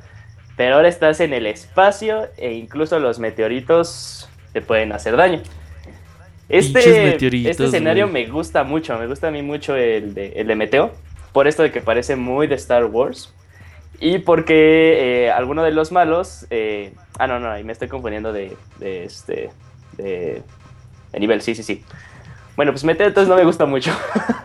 Pero 0.55 0.75
ahora 0.75 0.87
estás 0.87 1.19
en 1.19 1.33
el 1.33 1.45
espacio 1.45 2.29
e 2.37 2.53
incluso 2.53 2.99
los 2.99 3.19
meteoritos 3.19 4.29
te 4.53 4.61
pueden 4.61 4.91
hacer 4.91 5.17
daño. 5.17 5.41
Este, 6.49 7.15
este 7.15 7.65
escenario 7.65 8.07
me 8.07 8.25
gusta 8.27 8.63
mucho, 8.63 8.97
me 8.97 9.07
gusta 9.07 9.29
a 9.29 9.31
mí 9.31 9.41
mucho 9.41 9.75
el 9.75 10.13
de, 10.13 10.33
el 10.35 10.47
de 10.47 10.55
Meteo, 10.55 10.91
por 11.31 11.47
esto 11.47 11.63
de 11.63 11.71
que 11.71 11.81
parece 11.81 12.15
muy 12.15 12.47
de 12.47 12.55
Star 12.55 12.85
Wars. 12.85 13.33
Y 13.99 14.19
porque 14.19 15.25
eh, 15.25 15.31
alguno 15.31 15.63
de 15.63 15.71
los 15.71 15.91
malos... 15.91 16.47
eh, 16.49 16.93
ah, 17.19 17.27
no, 17.27 17.39
no, 17.39 17.49
ahí 17.51 17.63
me 17.63 17.71
estoy 17.73 17.87
confundiendo 17.87 18.31
de, 18.33 18.55
de 18.79 19.05
este... 19.05 19.49
De, 19.97 20.41
de 21.11 21.19
nivel, 21.19 21.41
sí, 21.41 21.53
sí, 21.55 21.63
sí. 21.63 21.83
Bueno, 22.55 22.71
pues 22.71 22.83
Meteo 22.83 23.07
entonces 23.07 23.29
no 23.29 23.35
me 23.35 23.43
gusta 23.45 23.65
mucho. 23.65 23.91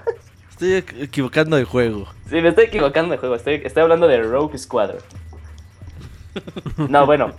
Estoy 0.50 0.70
equ- 0.82 1.02
equivocando 1.04 1.56
de 1.56 1.64
juego. 1.64 2.06
Sí, 2.28 2.40
me 2.40 2.48
estoy 2.48 2.64
equivocando 2.64 3.12
de 3.12 3.18
juego. 3.18 3.34
Estoy, 3.36 3.62
estoy 3.64 3.82
hablando 3.82 4.08
de 4.08 4.22
Rogue 4.22 4.58
Squadron. 4.58 5.00
No, 6.88 7.06
bueno. 7.06 7.32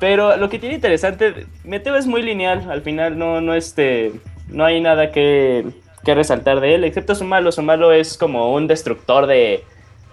Pero 0.00 0.36
lo 0.36 0.48
que 0.48 0.58
tiene 0.58 0.74
interesante, 0.76 1.46
Meteo 1.64 1.96
es 1.96 2.06
muy 2.06 2.22
lineal. 2.22 2.70
Al 2.70 2.82
final 2.82 3.18
no, 3.18 3.40
no, 3.40 3.54
este, 3.54 4.12
no 4.48 4.64
hay 4.64 4.80
nada 4.80 5.10
que, 5.10 5.66
que 6.04 6.14
resaltar 6.14 6.60
de 6.60 6.74
él, 6.74 6.84
excepto 6.84 7.14
su 7.14 7.24
malo. 7.24 7.50
Su 7.52 7.62
malo 7.62 7.92
es 7.92 8.16
como 8.18 8.52
un 8.52 8.66
destructor 8.66 9.26
de, 9.26 9.64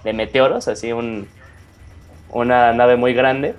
de 0.03 0.13
meteoros, 0.13 0.67
así 0.67 0.91
un, 0.91 1.27
una 2.29 2.73
nave 2.73 2.95
muy 2.95 3.13
grande. 3.13 3.55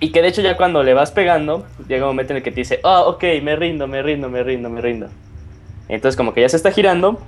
Y 0.00 0.12
que 0.12 0.20
de 0.22 0.28
hecho 0.28 0.42
ya 0.42 0.56
cuando 0.56 0.82
le 0.82 0.92
vas 0.94 1.10
pegando, 1.10 1.66
llega 1.88 2.04
un 2.04 2.10
momento 2.10 2.32
en 2.32 2.38
el 2.38 2.42
que 2.42 2.50
te 2.50 2.60
dice, 2.60 2.80
oh, 2.82 3.04
ok, 3.08 3.24
me 3.42 3.56
rindo, 3.56 3.86
me 3.86 4.02
rindo, 4.02 4.28
me 4.28 4.42
rindo, 4.42 4.68
me 4.68 4.80
rindo. 4.80 5.08
Entonces 5.88 6.16
como 6.16 6.34
que 6.34 6.42
ya 6.42 6.48
se 6.48 6.56
está 6.56 6.70
girando, 6.70 7.18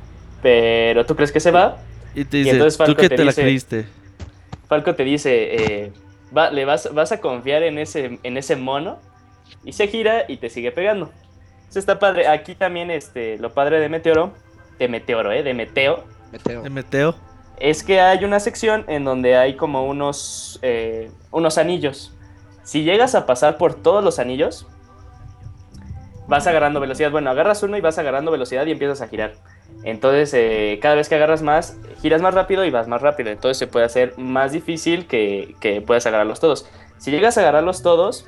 pero 0.42 1.06
tú 1.06 1.16
crees 1.16 1.32
que 1.32 1.40
se 1.40 1.50
va, 1.50 1.78
Y 2.14 2.24
te 2.24 2.38
Y 2.38 2.40
dice, 2.40 2.50
entonces 2.52 2.76
tú 2.78 2.84
Falco 2.84 3.00
que 3.00 3.08
te 3.08 3.16
te 3.16 3.24
la 3.24 3.30
dice- 3.30 3.42
creíste. 3.42 3.86
Falco 4.68 4.94
te 4.94 5.04
dice, 5.04 5.54
eh, 5.84 5.92
va- 6.36 6.50
le 6.50 6.64
vas, 6.64 6.92
vas 6.92 7.12
a 7.12 7.20
confiar 7.20 7.62
en 7.62 7.78
ese, 7.78 8.18
en 8.22 8.36
ese 8.36 8.56
mono 8.56 8.98
y 9.64 9.72
se 9.72 9.88
gira 9.88 10.24
y 10.28 10.36
te 10.36 10.50
sigue 10.50 10.70
pegando. 10.72 11.10
Eso 11.70 11.78
está 11.78 11.98
padre. 11.98 12.28
Aquí 12.28 12.54
también 12.54 12.90
este, 12.90 13.38
lo 13.38 13.52
padre 13.54 13.80
de 13.80 13.88
Meteoro, 13.88 14.32
de 14.78 14.88
Meteoro, 14.88 15.32
eh, 15.32 15.42
de 15.42 15.54
Meteo, 15.54 16.04
Meteo. 16.32 16.64
El 16.64 16.70
meteo. 16.70 17.14
es 17.60 17.82
que 17.82 18.00
hay 18.00 18.24
una 18.24 18.40
sección 18.40 18.84
en 18.88 19.04
donde 19.04 19.36
hay 19.36 19.56
como 19.56 19.86
unos, 19.86 20.58
eh, 20.62 21.10
unos 21.30 21.56
anillos. 21.56 22.12
Si 22.68 22.82
llegas 22.82 23.14
a 23.14 23.24
pasar 23.24 23.56
por 23.56 23.72
todos 23.72 24.04
los 24.04 24.18
anillos, 24.18 24.66
vas 26.26 26.46
agarrando 26.46 26.80
velocidad. 26.80 27.10
Bueno, 27.10 27.30
agarras 27.30 27.62
uno 27.62 27.78
y 27.78 27.80
vas 27.80 27.96
agarrando 27.96 28.30
velocidad 28.30 28.66
y 28.66 28.72
empiezas 28.72 29.00
a 29.00 29.08
girar. 29.08 29.36
Entonces, 29.84 30.34
eh, 30.34 30.78
cada 30.82 30.94
vez 30.94 31.08
que 31.08 31.14
agarras 31.14 31.40
más, 31.40 31.78
giras 32.02 32.20
más 32.20 32.34
rápido 32.34 32.66
y 32.66 32.70
vas 32.70 32.86
más 32.86 33.00
rápido. 33.00 33.30
Entonces 33.30 33.56
se 33.56 33.68
puede 33.68 33.86
hacer 33.86 34.18
más 34.18 34.52
difícil 34.52 35.06
que, 35.06 35.54
que 35.60 35.80
puedas 35.80 36.04
agarrarlos 36.04 36.40
todos. 36.40 36.68
Si 36.98 37.10
llegas 37.10 37.38
a 37.38 37.40
agarrarlos 37.40 37.82
todos, 37.82 38.26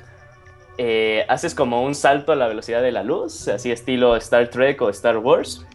eh, 0.79 1.23
haces 1.29 1.53
como 1.53 1.83
un 1.83 1.93
salto 1.93 2.31
a 2.31 2.35
la 2.35 2.47
velocidad 2.47 2.81
de 2.81 2.91
la 2.91 3.03
luz, 3.03 3.47
así 3.47 3.71
estilo 3.71 4.15
Star 4.15 4.47
Trek 4.47 4.81
o 4.81 4.89
Star 4.89 5.19
Wars. 5.19 5.67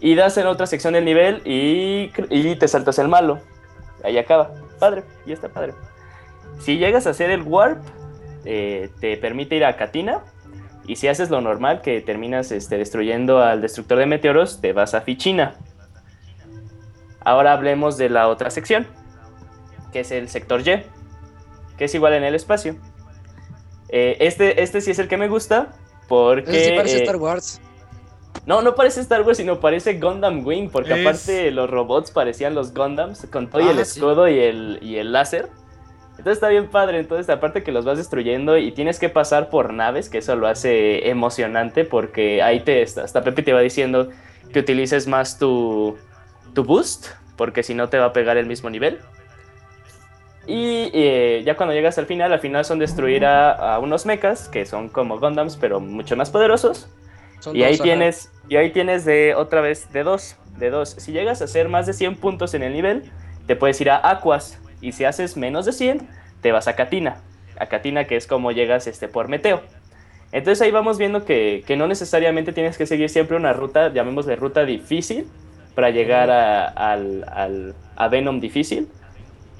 Y 0.00 0.14
das 0.14 0.38
en 0.38 0.46
otra 0.46 0.64
sección 0.64 0.94
del 0.94 1.04
nivel 1.04 1.42
y, 1.44 2.10
y 2.30 2.56
te 2.56 2.68
saltas 2.68 2.98
el 2.98 3.08
malo. 3.08 3.38
Ahí 4.02 4.16
acaba. 4.16 4.50
Padre, 4.78 5.04
y 5.26 5.32
está 5.32 5.50
padre. 5.50 5.74
Si 6.58 6.78
llegas 6.78 7.06
a 7.06 7.10
hacer 7.10 7.30
el 7.30 7.42
warp, 7.42 7.82
eh, 8.44 8.90
te 9.00 9.16
permite 9.16 9.56
ir 9.56 9.64
a 9.64 9.76
Katina. 9.76 10.20
Y 10.86 10.96
si 10.96 11.08
haces 11.08 11.30
lo 11.30 11.40
normal, 11.40 11.80
que 11.80 12.00
terminas 12.02 12.52
este, 12.52 12.76
destruyendo 12.76 13.42
al 13.42 13.62
destructor 13.62 13.98
de 13.98 14.06
meteoros, 14.06 14.60
te 14.60 14.72
vas 14.74 14.94
a 14.94 15.00
Fichina. 15.00 15.54
Ahora 17.20 17.52
hablemos 17.54 17.96
de 17.96 18.10
la 18.10 18.28
otra 18.28 18.50
sección, 18.50 18.86
que 19.92 20.00
es 20.00 20.10
el 20.10 20.28
sector 20.28 20.60
Y, 20.60 20.82
que 21.78 21.86
es 21.86 21.94
igual 21.94 22.12
en 22.12 22.24
el 22.24 22.34
espacio. 22.34 22.76
Eh, 23.88 24.18
este, 24.20 24.62
este 24.62 24.80
sí 24.82 24.90
es 24.90 24.98
el 24.98 25.08
que 25.08 25.16
me 25.16 25.28
gusta, 25.28 25.68
porque... 26.08 26.50
Ese 26.50 26.70
sí 26.70 26.76
parece 26.76 26.96
eh, 26.98 27.02
Star 27.02 27.16
Wars. 27.16 27.60
no, 28.44 28.60
no 28.60 28.74
parece 28.74 29.00
Star 29.00 29.22
Wars, 29.22 29.38
sino 29.38 29.60
parece 29.60 29.98
Gundam 29.98 30.44
Wing, 30.46 30.68
porque 30.68 30.92
Es- 31.00 31.00
aparte 31.06 31.50
los 31.50 31.70
robots 31.70 32.10
parecían 32.10 32.54
los 32.54 32.74
Gundams, 32.74 33.26
con 33.32 33.48
todo 33.48 33.62
y 33.62 33.68
Ah, 33.68 33.70
el 33.70 33.76
sí. 33.86 33.98
escudo 34.00 34.28
y, 34.28 34.38
el, 34.38 34.78
y 34.82 34.96
el 34.96 35.12
láser. 35.12 35.48
Entonces 36.18 36.34
está 36.34 36.48
bien 36.48 36.68
padre, 36.68 36.98
entonces 37.00 37.28
aparte 37.28 37.62
que 37.62 37.72
los 37.72 37.84
vas 37.84 37.98
destruyendo 37.98 38.56
y 38.56 38.72
tienes 38.72 38.98
que 38.98 39.08
pasar 39.08 39.50
por 39.50 39.74
naves, 39.74 40.08
que 40.08 40.18
eso 40.18 40.36
lo 40.36 40.46
hace 40.46 41.08
emocionante, 41.08 41.84
porque 41.84 42.40
ahí 42.42 42.60
te, 42.60 42.82
hasta 42.82 43.22
Pepe 43.24 43.42
te 43.42 43.52
va 43.52 43.60
diciendo 43.60 44.08
que 44.52 44.60
utilices 44.60 45.08
más 45.08 45.38
tu, 45.38 45.96
tu 46.54 46.64
boost, 46.64 47.08
porque 47.36 47.62
si 47.64 47.74
no 47.74 47.88
te 47.88 47.98
va 47.98 48.06
a 48.06 48.12
pegar 48.12 48.36
el 48.36 48.46
mismo 48.46 48.70
nivel. 48.70 49.00
Y 50.46 50.90
eh, 50.92 51.42
ya 51.44 51.56
cuando 51.56 51.74
llegas 51.74 51.98
al 51.98 52.06
final, 52.06 52.32
al 52.32 52.40
final 52.40 52.64
son 52.64 52.78
destruir 52.78 53.24
a, 53.24 53.74
a 53.74 53.78
unos 53.78 54.04
mechas, 54.06 54.48
que 54.48 54.66
son 54.66 54.88
como 54.90 55.18
Gundams, 55.18 55.56
pero 55.56 55.80
mucho 55.80 56.16
más 56.16 56.30
poderosos. 56.30 56.88
Son 57.40 57.56
Y 57.56 57.60
dos, 57.60 57.68
ahí 57.68 57.78
ajá. 57.80 57.82
tienes, 57.82 58.30
y 58.48 58.56
ahí 58.56 58.70
tienes 58.70 59.04
de 59.04 59.34
otra 59.34 59.60
vez 59.62 59.90
de 59.92 60.02
dos, 60.02 60.36
de 60.58 60.70
dos. 60.70 60.90
Si 60.98 61.12
llegas 61.12 61.40
a 61.40 61.44
hacer 61.44 61.68
más 61.68 61.86
de 61.86 61.94
100 61.94 62.16
puntos 62.16 62.54
en 62.54 62.62
el 62.62 62.72
nivel, 62.72 63.10
te 63.46 63.56
puedes 63.56 63.80
ir 63.80 63.90
a 63.90 64.08
Aquas. 64.10 64.60
Y 64.84 64.92
si 64.92 65.04
haces 65.04 65.36
menos 65.36 65.64
de 65.66 65.72
100, 65.72 66.06
te 66.42 66.52
vas 66.52 66.68
a 66.68 66.76
Katina. 66.76 67.16
A 67.58 67.66
Katina, 67.66 68.04
que 68.04 68.16
es 68.16 68.26
como 68.26 68.52
llegas 68.52 68.86
este, 68.86 69.08
por 69.08 69.28
Meteo. 69.28 69.62
Entonces 70.32 70.60
ahí 70.62 70.70
vamos 70.70 70.98
viendo 70.98 71.24
que, 71.24 71.62
que 71.66 71.76
no 71.76 71.86
necesariamente 71.86 72.52
tienes 72.52 72.76
que 72.76 72.86
seguir 72.86 73.08
siempre 73.08 73.36
una 73.36 73.52
ruta, 73.52 73.92
llamémosle 73.92 74.36
ruta 74.36 74.64
difícil, 74.64 75.26
para 75.74 75.90
llegar 75.90 76.30
a, 76.30 76.66
al, 76.66 77.24
al- 77.96 78.10
Venom 78.10 78.40
difícil. 78.40 78.88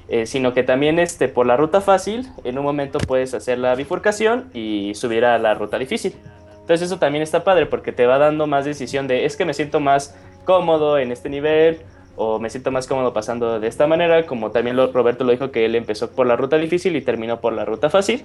eh, 0.08 0.26
sino 0.26 0.52
que 0.52 0.62
también 0.62 0.98
este, 0.98 1.28
por 1.28 1.46
la 1.46 1.56
ruta 1.56 1.80
fácil, 1.80 2.28
en 2.44 2.58
un 2.58 2.64
momento 2.64 2.98
puedes 2.98 3.32
hacer 3.34 3.58
la 3.58 3.74
bifurcación 3.74 4.50
y 4.52 4.94
subir 4.94 5.24
a 5.24 5.38
la 5.38 5.54
ruta 5.54 5.78
difícil. 5.78 6.14
Entonces 6.60 6.82
eso 6.86 6.98
también 6.98 7.22
está 7.22 7.44
padre 7.44 7.66
porque 7.66 7.92
te 7.92 8.06
va 8.06 8.18
dando 8.18 8.46
más 8.46 8.64
decisión 8.64 9.06
de 9.06 9.24
es 9.24 9.36
que 9.36 9.44
me 9.44 9.54
siento 9.54 9.80
más 9.80 10.14
cómodo 10.44 10.98
en 10.98 11.10
este 11.12 11.28
nivel 11.30 11.80
o 12.16 12.38
me 12.38 12.48
siento 12.50 12.70
más 12.70 12.86
cómodo 12.86 13.12
pasando 13.12 13.58
de 13.60 13.66
esta 13.68 13.86
manera, 13.86 14.24
como 14.26 14.50
también 14.50 14.76
lo- 14.76 14.90
Roberto 14.92 15.24
lo 15.24 15.32
dijo 15.32 15.50
que 15.50 15.64
él 15.64 15.74
empezó 15.74 16.10
por 16.10 16.26
la 16.26 16.36
ruta 16.36 16.56
difícil 16.56 16.94
y 16.96 17.02
terminó 17.02 17.40
por 17.40 17.52
la 17.52 17.64
ruta 17.64 17.90
fácil. 17.90 18.24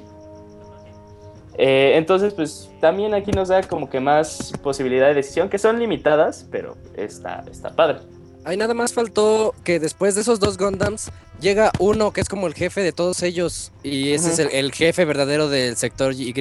Eh, 1.58 1.94
entonces, 1.98 2.34
pues 2.34 2.70
también 2.80 3.14
aquí 3.14 3.32
nos 3.32 3.50
da 3.50 3.62
como 3.64 3.90
que 3.90 4.00
más 4.00 4.54
posibilidad 4.64 5.08
de 5.08 5.16
decisión, 5.16 5.50
que 5.50 5.58
son 5.58 5.78
limitadas, 5.78 6.48
pero 6.50 6.78
está, 6.96 7.44
está 7.52 7.72
padre. 7.76 8.00
Ahí 8.46 8.56
nada 8.56 8.74
más 8.74 8.94
faltó 8.94 9.54
que 9.66 9.80
después 9.80 10.16
de 10.16 10.22
esos 10.22 10.40
dos 10.40 10.58
Gundams 10.58 11.12
llega 11.42 11.72
uno 11.80 12.12
que 12.14 12.22
es 12.22 12.30
como 12.30 12.48
el 12.48 12.54
jefe 12.54 12.82
de 12.82 12.94
todos 12.94 13.22
ellos 13.24 13.74
y 13.84 14.14
ese 14.14 14.30
es 14.32 14.40
el, 14.40 14.50
el 14.52 14.72
jefe 14.72 15.04
verdadero 15.04 15.50
del 15.50 15.76
sector 15.76 16.14
Y. 16.14 16.32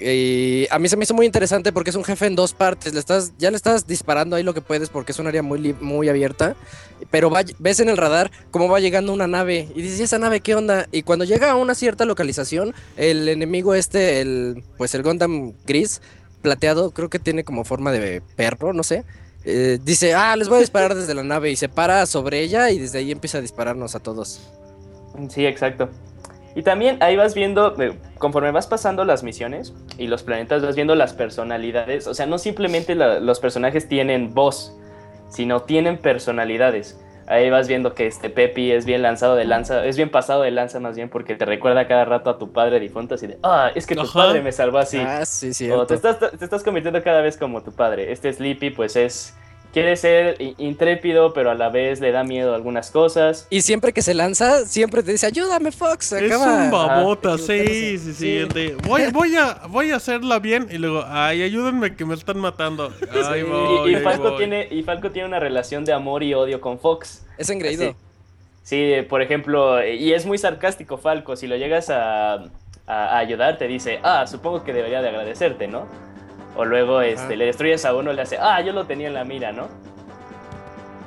Y 0.00 0.66
a 0.70 0.78
mí 0.78 0.88
se 0.88 0.96
me 0.96 1.04
hizo 1.04 1.12
muy 1.12 1.26
interesante 1.26 1.72
porque 1.72 1.90
es 1.90 1.96
un 1.96 2.04
jefe 2.04 2.26
en 2.26 2.34
dos 2.36 2.54
partes. 2.54 2.94
Le 2.94 3.00
estás, 3.00 3.32
ya 3.38 3.50
le 3.50 3.56
estás 3.56 3.86
disparando 3.86 4.36
ahí 4.36 4.42
lo 4.42 4.54
que 4.54 4.60
puedes 4.62 4.88
porque 4.88 5.12
es 5.12 5.18
un 5.18 5.26
área 5.26 5.42
muy, 5.42 5.58
li- 5.58 5.76
muy 5.80 6.08
abierta. 6.08 6.56
Pero 7.10 7.30
va- 7.30 7.42
ves 7.58 7.80
en 7.80 7.88
el 7.88 7.96
radar 7.96 8.30
cómo 8.50 8.68
va 8.68 8.80
llegando 8.80 9.12
una 9.12 9.26
nave. 9.26 9.68
Y 9.74 9.82
dices, 9.82 10.00
¿y 10.00 10.02
esa 10.04 10.18
nave 10.18 10.40
qué 10.40 10.54
onda? 10.54 10.86
Y 10.92 11.02
cuando 11.02 11.24
llega 11.24 11.50
a 11.50 11.56
una 11.56 11.74
cierta 11.74 12.04
localización, 12.06 12.74
el 12.96 13.28
enemigo 13.28 13.74
este, 13.74 14.20
el, 14.20 14.62
pues 14.78 14.94
el 14.94 15.02
Gundam 15.02 15.52
gris, 15.66 16.00
plateado, 16.42 16.92
creo 16.92 17.10
que 17.10 17.18
tiene 17.18 17.44
como 17.44 17.64
forma 17.64 17.92
de 17.92 18.22
perro, 18.36 18.72
no 18.72 18.82
sé. 18.82 19.04
eh, 19.44 19.78
dice, 19.84 20.14
ah, 20.14 20.36
les 20.36 20.48
voy 20.48 20.58
a 20.58 20.60
disparar 20.60 20.94
desde 20.94 21.12
la 21.14 21.22
nave. 21.24 21.50
Y 21.50 21.56
se 21.56 21.68
para 21.68 22.06
sobre 22.06 22.40
ella 22.40 22.70
y 22.70 22.78
desde 22.78 22.98
ahí 23.00 23.10
empieza 23.10 23.38
a 23.38 23.40
dispararnos 23.42 23.94
a 23.94 24.00
todos. 24.00 24.40
Sí, 25.28 25.44
exacto. 25.44 25.90
Y 26.54 26.62
también 26.62 26.96
ahí 27.00 27.16
vas 27.16 27.34
viendo, 27.34 27.80
eh, 27.80 27.92
conforme 28.18 28.50
vas 28.50 28.66
pasando 28.66 29.04
las 29.04 29.22
misiones 29.22 29.72
y 29.98 30.08
los 30.08 30.22
planetas, 30.24 30.62
vas 30.62 30.74
viendo 30.74 30.94
las 30.96 31.12
personalidades. 31.12 32.06
O 32.06 32.14
sea, 32.14 32.26
no 32.26 32.38
simplemente 32.38 32.94
la- 32.94 33.20
los 33.20 33.38
personajes 33.40 33.88
tienen 33.88 34.34
voz, 34.34 34.76
sino 35.28 35.62
tienen 35.62 35.96
personalidades. 35.98 37.00
Ahí 37.28 37.48
vas 37.48 37.68
viendo 37.68 37.94
que 37.94 38.08
este 38.08 38.28
Pepi 38.28 38.72
es 38.72 38.84
bien 38.86 39.02
lanzado 39.02 39.36
de 39.36 39.44
lanza, 39.44 39.86
es 39.86 39.96
bien 39.96 40.10
pasado 40.10 40.42
de 40.42 40.50
lanza 40.50 40.80
más 40.80 40.96
bien 40.96 41.08
porque 41.08 41.36
te 41.36 41.44
recuerda 41.44 41.86
cada 41.86 42.04
rato 42.04 42.28
a 42.30 42.38
tu 42.38 42.50
padre 42.52 42.80
difunto 42.80 43.14
así 43.14 43.28
de, 43.28 43.38
ah, 43.44 43.70
es 43.76 43.86
que 43.86 43.94
tu 43.94 44.00
Ajá. 44.00 44.12
padre 44.14 44.42
me 44.42 44.50
salvó 44.50 44.78
así. 44.78 44.98
Ah, 44.98 45.24
sí, 45.24 45.70
o 45.70 45.86
te 45.86 45.94
estás, 45.94 46.18
te 46.18 46.44
estás 46.44 46.64
convirtiendo 46.64 47.00
cada 47.04 47.20
vez 47.20 47.36
como 47.36 47.62
tu 47.62 47.70
padre. 47.70 48.10
Este 48.10 48.32
Sleepy 48.32 48.70
pues 48.70 48.96
es, 48.96 49.36
quiere 49.72 49.96
ser 49.96 50.36
intrépido, 50.58 51.32
pero 51.32 51.50
a 51.50 51.54
la 51.54 51.68
vez 51.68 52.00
le 52.00 52.10
da 52.12 52.24
miedo 52.24 52.52
a 52.52 52.56
algunas 52.56 52.90
cosas. 52.90 53.46
Y 53.50 53.62
siempre 53.62 53.92
que 53.92 54.02
se 54.02 54.14
lanza, 54.14 54.66
siempre 54.66 55.02
te 55.02 55.12
dice, 55.12 55.26
ayúdame, 55.26 55.70
Fox. 55.72 56.12
Es 56.12 56.32
Acaba. 56.32 56.64
un 56.64 56.70
babota, 56.70 57.34
Ah, 57.34 57.38
sí, 57.38 57.98
sí, 57.98 58.12
sí. 58.14 58.36
el 58.38 58.48
de, 58.48 58.76
voy, 58.86 59.02
voy, 59.12 59.36
a, 59.36 59.62
voy 59.68 59.90
a 59.92 59.96
hacerla 59.96 60.38
bien 60.38 60.68
y 60.70 60.78
luego, 60.78 61.04
ay, 61.06 61.42
ayúdenme 61.42 61.94
que 61.96 62.04
me 62.04 62.14
están 62.14 62.38
matando. 62.38 62.92
Ay, 63.12 63.40
Sí, 63.42 63.42
voy, 63.48 63.90
y, 63.92 63.94
y 63.94 63.96
Falco 64.00 64.30
voy. 64.30 64.38
tiene, 64.38 64.68
y 64.70 64.82
Falco 64.82 65.10
tiene 65.10 65.28
una 65.28 65.38
relación 65.40 65.84
de 65.84 65.92
amor 65.92 66.22
y 66.22 66.34
odio 66.34 66.60
con 66.60 66.78
Fox. 66.78 67.26
Es 67.38 67.50
engreído. 67.50 67.90
Sí. 67.90 67.96
Sí, 68.62 68.92
por 69.08 69.22
ejemplo, 69.22 69.84
y 69.84 70.12
es 70.12 70.26
muy 70.26 70.36
sarcástico 70.38 70.96
Falco, 70.98 71.34
si 71.34 71.46
lo 71.46 71.56
llegas 71.56 71.90
a, 71.90 72.34
a- 72.34 72.48
a 72.86 73.18
ayudar 73.18 73.56
te 73.58 73.66
dice, 73.66 73.98
ah, 74.02 74.26
supongo 74.26 74.62
que 74.64 74.72
debería 74.72 75.00
de 75.00 75.08
agradecerte, 75.08 75.66
¿no? 75.66 75.86
O 76.56 76.64
luego 76.64 77.00
este, 77.00 77.36
le 77.36 77.46
destruyes 77.46 77.84
a 77.84 77.94
uno, 77.94 78.12
le 78.12 78.22
hace, 78.22 78.36
ah, 78.38 78.60
yo 78.60 78.72
lo 78.72 78.84
tenía 78.86 79.08
en 79.08 79.14
la 79.14 79.24
mira, 79.24 79.52
¿no? 79.52 79.68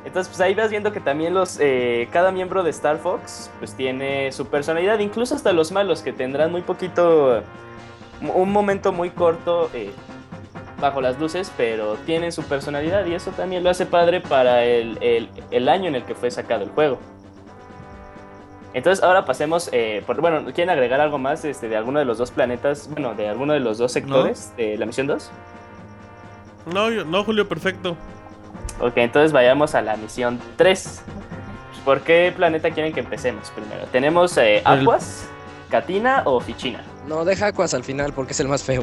Entonces, 0.06 0.28
pues 0.30 0.42
ahí 0.42 0.54
vas 0.54 0.70
viendo 0.70 0.92
que 0.92 1.00
también 1.00 1.34
los, 1.34 1.58
eh, 1.62 2.08
cada 2.12 2.32
miembro 2.32 2.62
de 2.64 2.70
Star 2.72 2.98
Fox, 2.98 3.50
pues 3.60 3.74
tiene 3.76 4.32
su 4.32 4.48
personalidad, 4.48 5.00
incluso 5.00 5.34
hasta 5.36 5.54
los 5.54 5.72
malos, 5.72 6.02
que 6.02 6.12
tendrán 6.12 6.52
muy 6.52 6.62
poquito, 6.62 7.42
un 8.22 8.52
momento 8.52 8.92
muy 8.92 9.10
corto 9.12 9.70
eh, 9.74 9.92
bajo 10.80 11.00
las 11.02 11.20
luces, 11.20 11.52
pero 11.56 11.96
tienen 12.06 12.32
su 12.34 12.44
personalidad 12.44 13.06
y 13.06 13.14
eso 13.16 13.32
también 13.32 13.64
lo 13.64 13.70
hace 13.70 13.86
padre 13.86 14.20
para 14.22 14.66
el, 14.66 14.98
el- 15.02 15.30
el 15.52 15.70
año 15.70 15.88
en 15.88 15.96
el 15.96 16.04
que 16.04 16.16
fue 16.16 16.30
sacado 16.32 16.64
el 16.64 16.70
juego. 16.72 17.00
Entonces 18.74 19.04
ahora 19.04 19.26
pasemos, 19.26 19.70
eh, 19.72 20.02
por, 20.06 20.20
bueno, 20.20 20.46
¿quieren 20.46 20.70
agregar 20.72 21.00
algo 21.00 21.18
más 21.20 21.46
este, 21.46 21.70
de 21.70 21.78
alguno 21.78 22.00
de 22.00 22.06
los 22.06 22.18
dos 22.18 22.32
planetas, 22.32 22.90
bueno, 22.90 23.14
de 23.14 23.30
alguno 23.30 23.54
de 23.54 23.60
los 23.60 23.78
dos 23.78 23.92
sectores 23.92 24.52
de 24.58 24.78
la 24.78 24.86
misión 24.86 25.06
2? 25.08 25.30
No, 26.74 26.90
yo- 26.90 27.06
no, 27.06 27.24
Julio, 27.24 27.48
perfecto. 27.48 27.96
Ok, 28.80 28.94
entonces 28.98 29.32
vayamos 29.32 29.76
a 29.76 29.82
la 29.82 29.96
misión 29.98 30.40
3. 30.58 31.02
¿Por 31.86 32.02
qué 32.02 32.34
planeta 32.36 32.72
quieren 32.72 32.94
que 32.94 33.02
empecemos 33.02 33.52
primero? 33.52 33.86
¿Tenemos 33.92 34.38
eh, 34.38 34.58
El- 34.60 34.82
Aquas, 34.82 35.26
Katina 35.70 36.24
o 36.26 36.40
Fichina? 36.40 36.82
No, 37.08 37.26
deja 37.26 37.48
Aquas 37.48 37.74
al 37.74 37.84
final 37.84 38.14
porque 38.14 38.32
es 38.32 38.40
el 38.40 38.48
más 38.48 38.64
feo. 38.64 38.82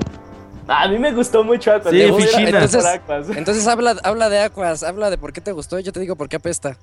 Ah, 0.68 0.82
a 0.84 0.88
mí 0.88 0.98
me 0.98 1.10
gustó 1.12 1.42
mucho 1.42 1.72
Aquas. 1.72 1.90
Sí, 1.92 2.02
Fichina. 2.02 2.60
por 2.60 2.62
Entonces-. 2.62 3.36
Entonces 3.36 3.66
habla, 3.66 3.96
habla 4.04 4.28
de 4.28 4.40
Aquas, 4.40 4.82
habla 4.84 5.10
de 5.10 5.18
por 5.18 5.32
qué 5.32 5.40
te 5.40 5.50
gustó 5.52 5.78
y 5.78 5.82
yo 5.82 5.92
te 5.92 5.98
digo 6.00 6.14
por 6.14 6.28
qué 6.28 6.36
apesta. 6.36 6.76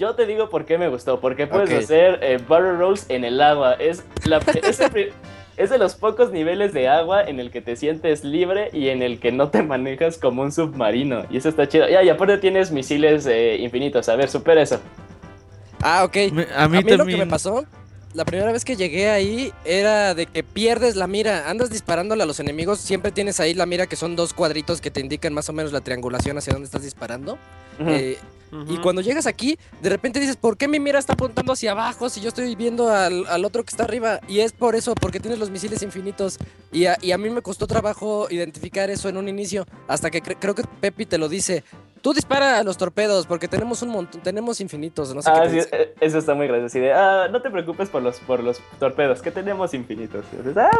Yo 0.00 0.14
te 0.14 0.24
digo 0.24 0.48
por 0.48 0.64
qué 0.64 0.78
me 0.78 0.88
gustó. 0.88 1.20
Porque 1.20 1.46
puedes 1.46 1.68
Ok. 1.70 1.76
hacer 1.84 2.18
eh, 2.22 2.38
barrel 2.48 2.78
rolls 2.78 3.04
en 3.10 3.22
el 3.24 3.40
agua. 3.40 3.74
Es, 3.74 4.02
la, 4.24 4.38
es, 4.38 4.80
el 4.80 5.12
es 5.58 5.68
de 5.68 5.76
los 5.76 5.94
pocos 5.94 6.32
niveles 6.32 6.72
de 6.72 6.88
agua 6.88 7.22
en 7.22 7.38
el 7.38 7.50
que 7.50 7.60
te 7.60 7.76
sientes 7.76 8.24
libre 8.24 8.70
y 8.72 8.88
en 8.88 9.02
el 9.02 9.20
que 9.20 9.30
no 9.30 9.50
te 9.50 9.62
manejas 9.62 10.16
como 10.16 10.40
un 10.40 10.52
submarino. 10.52 11.24
Y 11.30 11.36
eso 11.36 11.50
está 11.50 11.68
chido. 11.68 11.86
Ya, 11.86 12.02
y 12.02 12.08
aparte 12.08 12.38
tienes 12.38 12.70
misiles 12.72 13.26
eh, 13.26 13.58
infinitos. 13.60 14.08
A 14.08 14.16
ver, 14.16 14.30
supera 14.30 14.62
eso. 14.62 14.80
Ah, 15.82 16.04
ok. 16.04 16.16
Me- 16.32 16.46
a 16.56 16.66
mí 16.66 16.78
a 16.78 16.80
mí 16.80 16.82
lo 16.82 16.82
que 16.82 16.96
también. 16.96 17.18
me 17.18 17.26
pasó, 17.26 17.66
la 18.14 18.24
primera 18.24 18.50
vez 18.52 18.64
que 18.64 18.76
llegué 18.76 19.10
ahí 19.10 19.52
era 19.66 20.14
de 20.14 20.24
que 20.24 20.42
pierdes 20.42 20.96
la 20.96 21.06
mira. 21.08 21.50
Andas 21.50 21.68
disparándole 21.68 22.22
a 22.22 22.26
los 22.26 22.40
enemigos, 22.40 22.78
siempre 22.80 23.12
tienes 23.12 23.38
ahí 23.38 23.52
la 23.52 23.66
mira 23.66 23.86
que 23.86 23.96
son 23.96 24.16
dos 24.16 24.32
cuadritos 24.32 24.80
que 24.80 24.90
te 24.90 25.00
indican 25.00 25.34
más 25.34 25.48
o 25.50 25.52
menos 25.52 25.72
la 25.72 25.82
triangulación 25.82 26.38
hacia 26.38 26.54
dónde 26.54 26.64
estás 26.66 26.82
disparando. 26.84 27.34
Ujú. 27.78 27.90
Eh, 27.90 28.16
Y 28.68 28.78
cuando 28.78 29.00
llegas 29.00 29.26
aquí, 29.26 29.58
de 29.80 29.88
repente 29.90 30.18
dices, 30.18 30.36
¿por 30.36 30.56
qué 30.56 30.66
mi 30.66 30.80
mira 30.80 30.98
está 30.98 31.12
apuntando 31.12 31.52
hacia 31.52 31.70
abajo 31.70 32.08
si 32.08 32.20
yo 32.20 32.28
estoy 32.28 32.56
viendo 32.56 32.88
al, 32.88 33.26
al 33.28 33.44
otro 33.44 33.62
que 33.64 33.70
está 33.70 33.84
arriba? 33.84 34.20
Y 34.26 34.40
es 34.40 34.52
por 34.52 34.74
eso, 34.74 34.94
porque 34.96 35.20
tienes 35.20 35.38
los 35.38 35.50
misiles 35.50 35.82
infinitos. 35.82 36.36
Y 36.72 36.86
a, 36.86 36.96
y 37.00 37.12
a 37.12 37.18
mí 37.18 37.30
me 37.30 37.42
costó 37.42 37.66
trabajo 37.68 38.26
identificar 38.30 38.90
eso 38.90 39.08
en 39.08 39.16
un 39.16 39.28
inicio, 39.28 39.66
hasta 39.86 40.10
que 40.10 40.20
cre- 40.22 40.36
creo 40.40 40.54
que 40.54 40.64
Pepi 40.80 41.06
te 41.06 41.16
lo 41.18 41.28
dice. 41.28 41.62
Tú 42.02 42.12
dispara 42.14 42.58
a 42.58 42.64
los 42.64 42.76
torpedos, 42.78 43.26
porque 43.26 43.46
tenemos 43.46 43.82
un 43.82 43.90
montón, 43.90 44.22
tenemos 44.22 44.60
infinitos, 44.62 45.14
no 45.14 45.20
sé 45.20 45.30
Ah, 45.30 45.42
qué 45.44 45.62
sí, 45.62 45.68
eh, 45.70 45.94
eso 46.00 46.18
está 46.18 46.34
muy 46.34 46.46
gracioso. 46.48 46.66
Así 46.66 46.80
de, 46.80 46.92
ah, 46.94 47.28
no 47.30 47.42
te 47.42 47.50
preocupes 47.50 47.88
por 47.90 48.02
los, 48.02 48.18
por 48.20 48.42
los 48.42 48.58
torpedos, 48.78 49.20
que 49.20 49.30
tenemos 49.30 49.74
infinitos. 49.74 50.24
"Ah, 50.56 50.70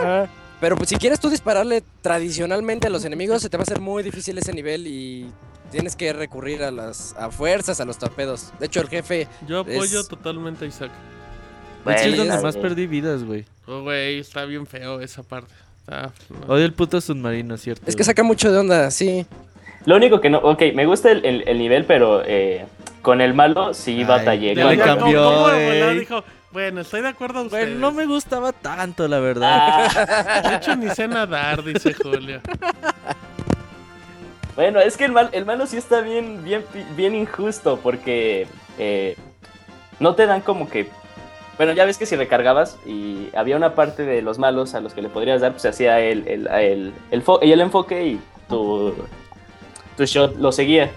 Ajá. 0.00 0.30
Pero 0.60 0.76
pues 0.76 0.88
si 0.90 0.96
quieres 0.96 1.18
tú 1.18 1.28
dispararle 1.28 1.82
tradicionalmente 2.02 2.86
a 2.86 2.90
los 2.90 3.04
enemigos, 3.04 3.42
se 3.42 3.48
te 3.50 3.56
va 3.56 3.62
a 3.62 3.64
hacer 3.64 3.80
muy 3.80 4.02
difícil 4.02 4.38
ese 4.38 4.52
nivel 4.52 4.86
y 4.86 5.32
tienes 5.70 5.96
que 5.96 6.12
recurrir 6.12 6.62
a 6.62 6.70
las 6.70 7.14
a 7.18 7.30
fuerzas 7.30 7.80
a 7.80 7.84
los 7.84 7.98
torpedos. 7.98 8.52
De 8.58 8.66
hecho, 8.66 8.80
el 8.80 8.88
jefe 8.88 9.28
Yo 9.46 9.60
apoyo 9.60 10.00
es- 10.00 10.08
totalmente 10.08 10.64
a 10.64 10.68
Isaac. 10.68 10.90
Es 10.90 11.84
que 11.84 11.92
es 12.10 12.16
Bueno, 12.16 12.16
donde 12.30 12.42
más 12.42 12.54
bien. 12.54 12.62
perdí 12.62 12.86
vidas, 12.86 13.24
güey. 13.24 13.44
Oh, 13.66 13.82
güey, 13.82 14.18
está 14.18 14.44
bien 14.44 14.66
feo 14.66 15.00
esa 15.00 15.22
parte. 15.22 15.52
Está- 15.80 16.12
no. 16.28 16.54
Odio 16.54 16.64
el 16.66 16.72
puto 16.74 17.00
submarino, 17.00 17.56
¿cierto? 17.56 17.82
es 17.86 17.94
que 17.96 18.02
güey. 18.02 18.06
saca 18.06 18.22
mucho 18.22 18.52
de 18.52 18.58
onda, 18.58 18.90
sí. 18.90 19.24
Lo 19.86 19.96
único 19.96 20.20
que 20.20 20.28
no, 20.28 20.38
ok, 20.38 20.62
me 20.74 20.84
gusta 20.84 21.10
el, 21.10 21.24
el- 21.24 21.48
el 21.48 21.58
nivel, 21.58 21.86
pero 21.86 22.22
eh, 22.26 22.66
con 23.00 23.20
el 23.22 23.32
malo 23.32 23.72
sí 23.72 23.96
Ay, 23.98 24.04
batallé. 24.04 24.54
ya 24.54 24.66
le 24.66 24.76
cambió, 24.78 25.24
¿cómo- 25.24 25.36
cómo 25.36 25.48
de 25.48 25.64
güey. 25.66 25.80
volar? 25.80 25.98
Dijo, 25.98 26.24
bueno, 26.52 26.80
estoy 26.82 27.00
de 27.00 27.08
acuerdo 27.08 27.38
a 27.38 27.42
ustedes. 27.44 27.64
Bueno, 27.66 27.80
no 27.80 27.92
me 27.92 28.04
gustaba 28.06 28.52
tanto, 28.52 29.08
la 29.08 29.20
verdad. 29.20 29.88
Ah, 29.96 30.42
De 30.50 30.56
hecho, 30.56 30.76
ni 30.76 30.90
sé 30.90 31.08
nadar, 31.08 31.64
dice 31.64 31.94
Julio. 31.94 32.42
bueno, 34.60 34.78
es 34.78 34.98
que 34.98 35.06
el, 35.06 35.12
mal, 35.12 35.30
el 35.32 35.46
malo 35.46 35.66
sí 35.66 35.78
está 35.78 36.02
bien, 36.02 36.44
bien, 36.44 36.62
bien 36.94 37.14
injusto 37.14 37.78
porque 37.82 38.46
eh, 38.78 39.16
no 40.00 40.14
te 40.14 40.26
dan 40.26 40.42
como 40.42 40.68
que... 40.68 40.86
Bueno, 41.56 41.72
ya 41.72 41.86
ves 41.86 41.96
que 41.96 42.04
si 42.04 42.14
recargabas 42.14 42.76
y 42.84 43.30
había 43.34 43.56
una 43.56 43.74
parte 43.74 44.02
de 44.02 44.20
los 44.20 44.38
malos 44.38 44.74
a 44.74 44.80
los 44.80 44.92
que 44.92 45.00
le 45.00 45.08
podrías 45.08 45.40
dar, 45.40 45.52
pues 45.52 45.62
se 45.62 45.68
hacía 45.68 45.98
el, 46.00 46.28
el, 46.28 46.46
el, 46.48 46.92
el, 47.10 47.24
el 47.40 47.60
enfoque 47.62 48.04
y 48.04 48.20
tu, 48.50 48.94
tu 49.96 50.04
shot 50.04 50.36
lo 50.36 50.52
seguía. 50.52 50.90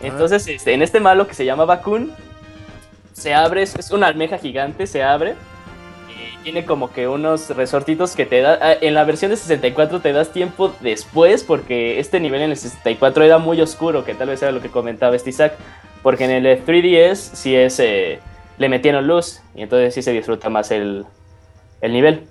Entonces, 0.00 0.48
este, 0.48 0.72
en 0.72 0.80
este 0.80 0.98
malo 0.98 1.28
que 1.28 1.34
se 1.34 1.44
llama 1.44 1.66
Bakun, 1.66 2.14
se 3.12 3.34
abre, 3.34 3.64
es 3.64 3.90
una 3.90 4.06
almeja 4.06 4.38
gigante, 4.38 4.86
se 4.86 5.02
abre. 5.02 5.34
Tiene 6.42 6.64
como 6.64 6.92
que 6.92 7.08
unos 7.08 7.50
resortitos 7.50 8.14
que 8.16 8.26
te 8.26 8.40
da. 8.40 8.58
ah, 8.60 8.72
En 8.80 8.94
la 8.94 9.04
versión 9.04 9.30
de 9.30 9.36
64 9.36 10.00
te 10.00 10.12
das 10.12 10.32
tiempo 10.32 10.74
después, 10.80 11.44
porque 11.44 11.98
este 12.00 12.20
nivel 12.20 12.42
en 12.42 12.50
el 12.50 12.56
64 12.56 13.24
era 13.24 13.38
muy 13.38 13.60
oscuro, 13.60 14.04
que 14.04 14.14
tal 14.14 14.28
vez 14.28 14.42
era 14.42 14.52
lo 14.52 14.60
que 14.60 14.68
comentaba 14.70 15.16
este 15.16 15.30
Isaac. 15.30 15.54
Porque 16.02 16.24
en 16.24 16.30
el 16.30 16.64
3DS 16.64 17.16
sí 17.16 17.54
es. 17.54 17.78
eh, 17.80 18.18
le 18.58 18.68
metieron 18.68 19.06
luz, 19.06 19.40
y 19.54 19.62
entonces 19.62 19.94
sí 19.94 20.02
se 20.02 20.12
disfruta 20.12 20.50
más 20.50 20.70
el, 20.70 21.06
el 21.80 21.92
nivel. 21.94 22.24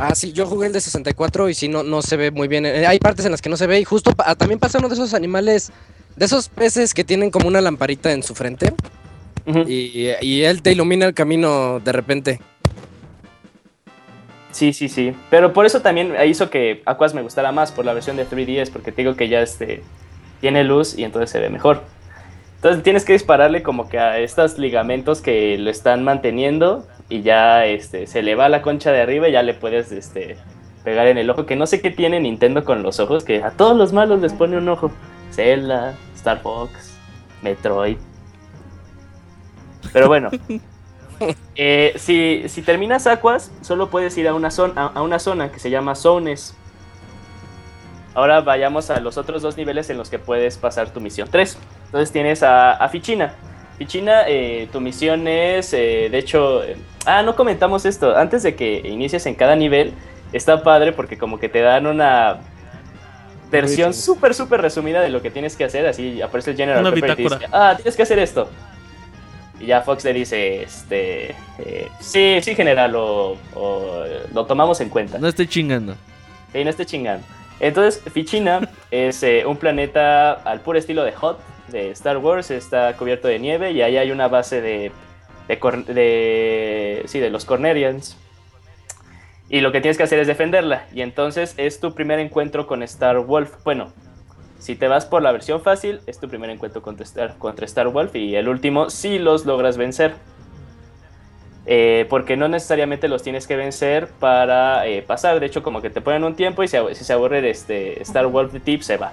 Ah, 0.00 0.14
sí, 0.16 0.32
yo 0.32 0.44
jugué 0.46 0.66
el 0.66 0.72
de 0.72 0.80
64 0.80 1.48
y 1.48 1.54
sí, 1.54 1.68
no, 1.68 1.82
no 1.84 2.02
se 2.02 2.16
ve 2.16 2.30
muy 2.32 2.48
bien. 2.48 2.66
Eh, 2.66 2.86
Hay 2.86 2.98
partes 2.98 3.24
en 3.24 3.30
las 3.30 3.40
que 3.40 3.48
no 3.48 3.56
se 3.56 3.66
ve 3.68 3.78
y 3.80 3.84
justo 3.84 4.10
pa- 4.12 4.34
también 4.34 4.58
pasa 4.58 4.78
uno 4.78 4.88
de 4.88 4.94
esos 4.94 5.14
animales, 5.14 5.70
de 6.16 6.24
esos 6.26 6.48
peces 6.48 6.92
que 6.92 7.04
tienen 7.04 7.30
como 7.30 7.46
una 7.46 7.60
lamparita 7.60 8.12
en 8.12 8.22
su 8.24 8.34
frente 8.34 8.74
y, 9.66 10.10
y 10.20 10.42
él 10.42 10.60
te 10.60 10.72
ilumina 10.72 11.06
el 11.06 11.14
camino 11.14 11.78
de 11.80 11.92
repente. 11.92 12.40
Sí, 14.56 14.72
sí, 14.72 14.88
sí. 14.88 15.14
Pero 15.28 15.52
por 15.52 15.66
eso 15.66 15.82
también 15.82 16.14
hizo 16.26 16.48
que 16.48 16.80
Aquas 16.86 17.12
me 17.12 17.20
gustara 17.20 17.52
más 17.52 17.72
por 17.72 17.84
la 17.84 17.92
versión 17.92 18.16
de 18.16 18.26
3DS, 18.26 18.72
porque 18.72 18.90
te 18.90 19.02
digo 19.02 19.14
que 19.14 19.28
ya 19.28 19.42
este, 19.42 19.82
tiene 20.40 20.64
luz 20.64 20.98
y 20.98 21.04
entonces 21.04 21.28
se 21.28 21.40
ve 21.40 21.50
mejor. 21.50 21.82
Entonces 22.54 22.82
tienes 22.82 23.04
que 23.04 23.12
dispararle 23.12 23.62
como 23.62 23.90
que 23.90 23.98
a 23.98 24.18
estos 24.18 24.56
ligamentos 24.56 25.20
que 25.20 25.58
lo 25.58 25.68
están 25.68 26.04
manteniendo 26.04 26.86
y 27.10 27.20
ya 27.20 27.66
este, 27.66 28.06
se 28.06 28.22
le 28.22 28.34
va 28.34 28.48
la 28.48 28.62
concha 28.62 28.92
de 28.92 29.02
arriba 29.02 29.28
y 29.28 29.32
ya 29.32 29.42
le 29.42 29.52
puedes 29.52 29.92
este, 29.92 30.38
pegar 30.84 31.06
en 31.06 31.18
el 31.18 31.28
ojo, 31.28 31.44
que 31.44 31.54
no 31.54 31.66
sé 31.66 31.82
qué 31.82 31.90
tiene 31.90 32.18
Nintendo 32.18 32.64
con 32.64 32.82
los 32.82 32.98
ojos, 32.98 33.24
que 33.24 33.42
a 33.42 33.50
todos 33.50 33.76
los 33.76 33.92
malos 33.92 34.22
les 34.22 34.32
pone 34.32 34.56
un 34.56 34.70
ojo. 34.70 34.90
Zelda, 35.32 35.94
Star 36.14 36.40
Fox, 36.40 36.96
Metroid. 37.42 37.98
Pero 39.92 40.08
bueno, 40.08 40.30
eh, 41.56 41.94
si, 41.96 42.48
si 42.48 42.62
terminas 42.62 43.06
Aquas, 43.06 43.50
solo 43.62 43.88
puedes 43.88 44.16
ir 44.18 44.28
a 44.28 44.34
una, 44.34 44.50
zona, 44.50 44.86
a 44.86 45.02
una 45.02 45.18
zona 45.18 45.50
que 45.50 45.58
se 45.58 45.70
llama 45.70 45.94
Zones. 45.94 46.54
Ahora 48.14 48.40
vayamos 48.40 48.88
a 48.90 48.98
los 49.00 49.18
otros 49.18 49.42
dos 49.42 49.56
niveles 49.56 49.90
en 49.90 49.98
los 49.98 50.08
que 50.08 50.18
puedes 50.18 50.56
pasar 50.56 50.90
tu 50.90 51.00
misión 51.00 51.28
3. 51.30 51.58
Entonces 51.86 52.12
tienes 52.12 52.42
a, 52.42 52.72
a 52.72 52.88
Fichina. 52.88 53.34
Fichina, 53.76 54.22
eh, 54.26 54.68
tu 54.72 54.80
misión 54.80 55.28
es, 55.28 55.74
eh, 55.74 56.08
de 56.10 56.18
hecho, 56.18 56.62
ah, 57.04 57.22
no 57.22 57.36
comentamos 57.36 57.84
esto. 57.84 58.16
Antes 58.16 58.42
de 58.42 58.56
que 58.56 58.78
inicies 58.88 59.26
en 59.26 59.34
cada 59.34 59.54
nivel, 59.54 59.92
está 60.32 60.62
padre 60.62 60.92
porque 60.92 61.18
como 61.18 61.38
que 61.38 61.50
te 61.50 61.60
dan 61.60 61.86
una 61.86 62.38
versión 63.50 63.92
súper, 63.92 64.34
súper 64.34 64.62
resumida 64.62 65.00
de 65.02 65.10
lo 65.10 65.20
que 65.20 65.30
tienes 65.30 65.56
que 65.56 65.64
hacer. 65.64 65.86
Así 65.86 66.22
aparece 66.22 66.52
el 66.52 66.56
General 66.56 66.80
Una 66.80 66.92
Pepper 66.92 67.10
y 67.10 67.16
te 67.16 67.22
dice, 67.22 67.46
ah, 67.52 67.74
tienes 67.76 67.96
que 67.96 68.02
hacer 68.02 68.18
esto. 68.18 68.48
Y 69.60 69.66
ya 69.66 69.80
Fox 69.80 70.04
le 70.04 70.12
dice, 70.12 70.62
este, 70.62 71.30
eh, 71.58 71.88
sí, 72.00 72.38
sí, 72.42 72.54
general, 72.54 72.94
o, 72.94 73.36
o, 73.54 74.04
lo 74.34 74.44
tomamos 74.46 74.80
en 74.80 74.88
cuenta. 74.90 75.18
No 75.18 75.28
estoy 75.28 75.46
chingando. 75.46 75.94
Sí, 76.52 76.62
no 76.62 76.70
esté 76.70 76.84
chingando. 76.84 77.26
Entonces, 77.58 78.02
Fichina 78.12 78.68
es 78.90 79.22
eh, 79.22 79.44
un 79.46 79.56
planeta 79.56 80.32
al 80.32 80.60
puro 80.60 80.78
estilo 80.78 81.04
de 81.04 81.12
Hot, 81.12 81.38
de 81.68 81.90
Star 81.92 82.18
Wars, 82.18 82.50
está 82.50 82.94
cubierto 82.96 83.28
de 83.28 83.38
nieve 83.38 83.72
y 83.72 83.82
ahí 83.82 83.96
hay 83.96 84.10
una 84.10 84.28
base 84.28 84.60
de, 84.60 84.92
de, 85.48 85.56
de- 85.94 87.02
sí, 87.06 87.18
de 87.18 87.30
los 87.30 87.44
Cornerians. 87.44 88.16
Y 89.48 89.60
lo 89.60 89.70
que 89.72 89.80
tienes 89.80 89.96
que 89.96 90.02
hacer 90.02 90.18
es 90.18 90.26
defenderla. 90.26 90.86
Y 90.92 91.02
entonces 91.02 91.54
es 91.56 91.80
tu 91.80 91.94
primer 91.94 92.18
encuentro 92.18 92.66
con 92.66 92.82
Star 92.82 93.18
Wolf. 93.20 93.52
Bueno, 93.64 93.92
si 94.58 94.74
te 94.74 94.88
vas 94.88 95.06
por 95.06 95.22
la 95.22 95.32
versión 95.32 95.60
fácil, 95.60 96.00
es 96.06 96.18
tu 96.18 96.28
primer 96.28 96.50
encuentro 96.50 96.82
contra 96.82 97.04
Star, 97.04 97.36
contra 97.38 97.66
Star 97.66 97.88
Wolf. 97.88 98.14
Y 98.16 98.36
el 98.36 98.48
último, 98.48 98.90
si 98.90 99.18
los 99.18 99.46
logras 99.46 99.76
vencer. 99.76 100.14
Eh, 101.68 102.06
porque 102.08 102.36
no 102.36 102.46
necesariamente 102.46 103.08
los 103.08 103.24
tienes 103.24 103.48
que 103.48 103.56
vencer 103.56 104.08
para 104.20 104.86
eh, 104.86 105.02
pasar. 105.02 105.40
De 105.40 105.46
hecho, 105.46 105.62
como 105.62 105.82
que 105.82 105.90
te 105.90 106.00
ponen 106.00 106.22
un 106.24 106.36
tiempo 106.36 106.62
y 106.62 106.68
si, 106.68 106.76
se 106.92 107.12
aburre 107.12 107.48
este 107.50 108.00
Star 108.02 108.26
Wolf 108.26 108.52
de 108.52 108.60
tip, 108.60 108.82
se 108.82 108.96
va. 108.96 109.12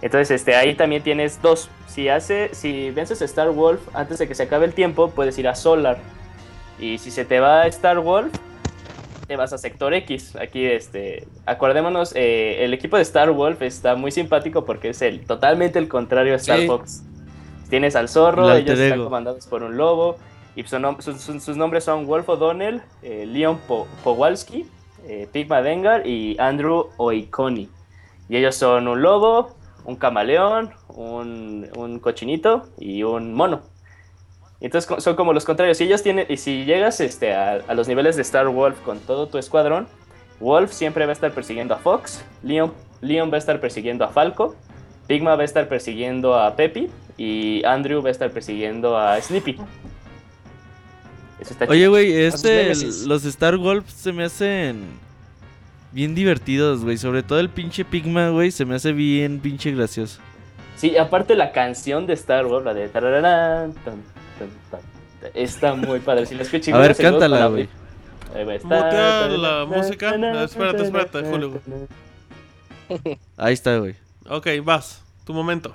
Entonces, 0.00 0.30
este, 0.30 0.54
ahí 0.54 0.74
también 0.74 1.02
tienes 1.02 1.42
dos. 1.42 1.68
Si 1.86 2.08
hace, 2.08 2.54
si 2.54 2.90
vences 2.90 3.20
a 3.20 3.24
Star 3.26 3.50
Wolf 3.50 3.80
antes 3.94 4.18
de 4.18 4.28
que 4.28 4.34
se 4.34 4.44
acabe 4.44 4.64
el 4.64 4.72
tiempo, 4.72 5.10
puedes 5.10 5.38
ir 5.38 5.48
a 5.48 5.54
Solar. 5.54 5.98
Y 6.78 6.98
si 6.98 7.10
se 7.10 7.24
te 7.24 7.40
va 7.40 7.66
Star 7.66 7.98
Wolf, 7.98 8.32
te 9.28 9.36
vas 9.36 9.52
a 9.52 9.58
Sector 9.58 9.92
X. 9.94 10.34
Aquí, 10.36 10.64
este, 10.64 11.28
acordémonos, 11.46 12.12
eh, 12.16 12.64
el 12.64 12.72
equipo 12.74 12.96
de 12.96 13.02
Star 13.02 13.30
Wolf 13.30 13.60
está 13.62 13.94
muy 13.94 14.10
simpático 14.10 14.64
porque 14.64 14.88
es 14.88 15.02
el 15.02 15.24
totalmente 15.26 15.78
el 15.78 15.86
contrario 15.86 16.32
a 16.32 16.36
Star 16.36 16.60
Sí. 16.60 16.66
Fox. 16.66 17.04
Tienes 17.68 17.94
al 17.94 18.08
zorro, 18.08 18.50
El 18.50 18.62
ellos 18.62 18.78
están 18.78 19.04
comandados 19.04 19.46
por 19.46 19.62
un 19.62 19.76
lobo. 19.76 20.16
Y 20.56 20.64
sus 20.64 21.56
nombres 21.56 21.84
son 21.84 22.06
Wolf 22.06 22.28
O'Donnell, 22.30 22.80
eh, 23.02 23.26
Leon 23.26 23.58
Po- 23.68 23.86
Powalski, 24.02 24.66
eh, 25.06 25.28
Pigma 25.30 25.62
Dengar 25.62 26.04
y 26.06 26.36
Andrew 26.40 26.86
Oikoni. 26.96 27.68
Y 28.30 28.36
ellos 28.36 28.56
son 28.56 28.88
un 28.88 29.00
lobo, 29.02 29.54
un 29.84 29.96
camaleón, 29.96 30.70
un, 30.88 31.68
un 31.76 31.98
cochinito 32.00 32.66
y 32.78 33.02
un 33.04 33.34
mono. 33.34 33.60
Entonces 34.60 35.02
son 35.02 35.16
como 35.16 35.32
los 35.32 35.44
contrarios. 35.44 35.80
Y 35.80 35.84
ellos 35.84 36.02
tienen, 36.02 36.26
y 36.28 36.36
si 36.36 36.64
llegas 36.64 37.00
este, 37.00 37.32
a, 37.34 37.60
a 37.66 37.74
los 37.74 37.88
niveles 37.88 38.16
de 38.16 38.22
Star 38.22 38.48
Wolf 38.48 38.80
con 38.80 38.98
todo 38.98 39.28
tu 39.28 39.38
escuadrón, 39.38 39.86
Wolf 40.40 40.72
siempre 40.72 41.04
va 41.06 41.12
a 41.12 41.14
estar 41.14 41.32
persiguiendo 41.32 41.74
a 41.74 41.78
Fox, 41.78 42.24
Leon, 42.42 42.72
Leon 43.00 43.30
va 43.30 43.36
a 43.36 43.38
estar 43.38 43.60
persiguiendo 43.60 44.04
a 44.04 44.08
Falco, 44.08 44.54
Pigma 45.06 45.34
va 45.36 45.42
a 45.42 45.44
estar 45.44 45.68
persiguiendo 45.68 46.34
a 46.34 46.54
Peppy 46.54 46.90
y 47.16 47.64
Andrew 47.64 48.02
va 48.02 48.08
a 48.08 48.12
estar 48.12 48.30
persiguiendo 48.30 48.96
a 48.96 49.20
Sleepy. 49.20 49.56
Eso 51.40 51.52
está 51.52 51.64
Oye, 51.66 51.88
güey, 51.88 52.12
este, 52.12 52.74
los 53.06 53.24
Star 53.24 53.56
Wolf 53.56 53.88
se 53.88 54.12
me 54.12 54.24
hacen 54.24 54.84
bien 55.92 56.14
divertidos, 56.14 56.84
güey. 56.84 56.98
Sobre 56.98 57.22
todo 57.22 57.40
el 57.40 57.48
pinche 57.48 57.84
Pigma, 57.84 58.30
güey, 58.30 58.50
se 58.50 58.64
me 58.64 58.74
hace 58.74 58.92
bien 58.92 59.40
pinche 59.40 59.72
gracioso. 59.72 60.20
Sí, 60.76 60.96
aparte 60.96 61.34
la 61.34 61.52
canción 61.52 62.06
de 62.06 62.12
Star 62.12 62.46
Wars, 62.46 62.64
la 62.64 62.74
de 62.74 62.88
tarararán, 62.88 63.72
tan, 63.84 64.02
está 65.34 65.74
muy 65.74 66.00
padre. 66.00 66.26
Si 66.26 66.72
A 66.72 66.78
ver, 66.78 66.96
cántala, 66.96 67.46
güey. 67.46 67.68
Ahí 68.34 68.44
va, 68.44 68.54
Mutea 68.54 69.28
la 69.28 69.64
música. 69.64 70.14
Espérate, 70.44 70.82
espérate, 70.82 71.22
Julio. 71.22 71.60
Ahí 73.36 73.54
está, 73.54 73.78
güey. 73.78 73.96
Ok, 74.28 74.46
vas. 74.62 75.02
Tu 75.24 75.32
momento. 75.32 75.74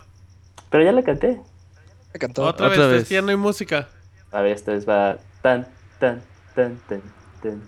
Pero 0.69 0.84
ya 0.84 0.91
la 0.91 1.03
canté. 1.03 1.40
Cantó. 2.19 2.44
Otra, 2.44 2.68
Otra 2.68 2.88
vez, 2.88 3.10
ya 3.10 3.22
no 3.22 3.30
hay 3.30 3.38
música. 3.38 3.90
A 4.31 4.41
ver, 4.41 4.53
esta 4.53 4.72
vez 4.72 4.88
va 4.88 5.18
tan, 5.41 5.68
tan, 5.99 6.22
tan, 6.56 6.77
tan, 6.88 7.02
tan. 7.41 7.61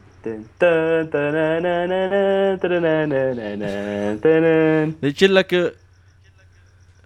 De 5.02 5.08
hecho, 5.08 5.26
es 5.26 5.32
la 5.32 5.44
que. 5.44 5.74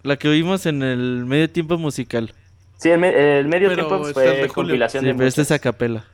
La 0.04 0.16
que 0.16 0.30
oímos 0.30 0.66
en 0.66 0.82
el 0.82 1.26
medio 1.26 1.50
tiempo 1.50 1.78
musical. 1.78 2.34
Sí, 2.80 2.90
el, 2.90 3.00
me- 3.00 3.40
el 3.40 3.48
medio 3.48 3.70
Pero 3.70 3.88
tiempo 3.88 4.02
este 4.08 4.14
fue 4.14 4.24
es 4.26 4.30
de 4.32 4.48
Julio. 4.48 4.54
compilación 4.54 5.02
Sí, 5.04 5.08
de 5.08 5.14
pero 5.16 5.28
esta 5.28 5.42
es 5.42 5.52
a 5.52 5.60
capela. 5.60 6.06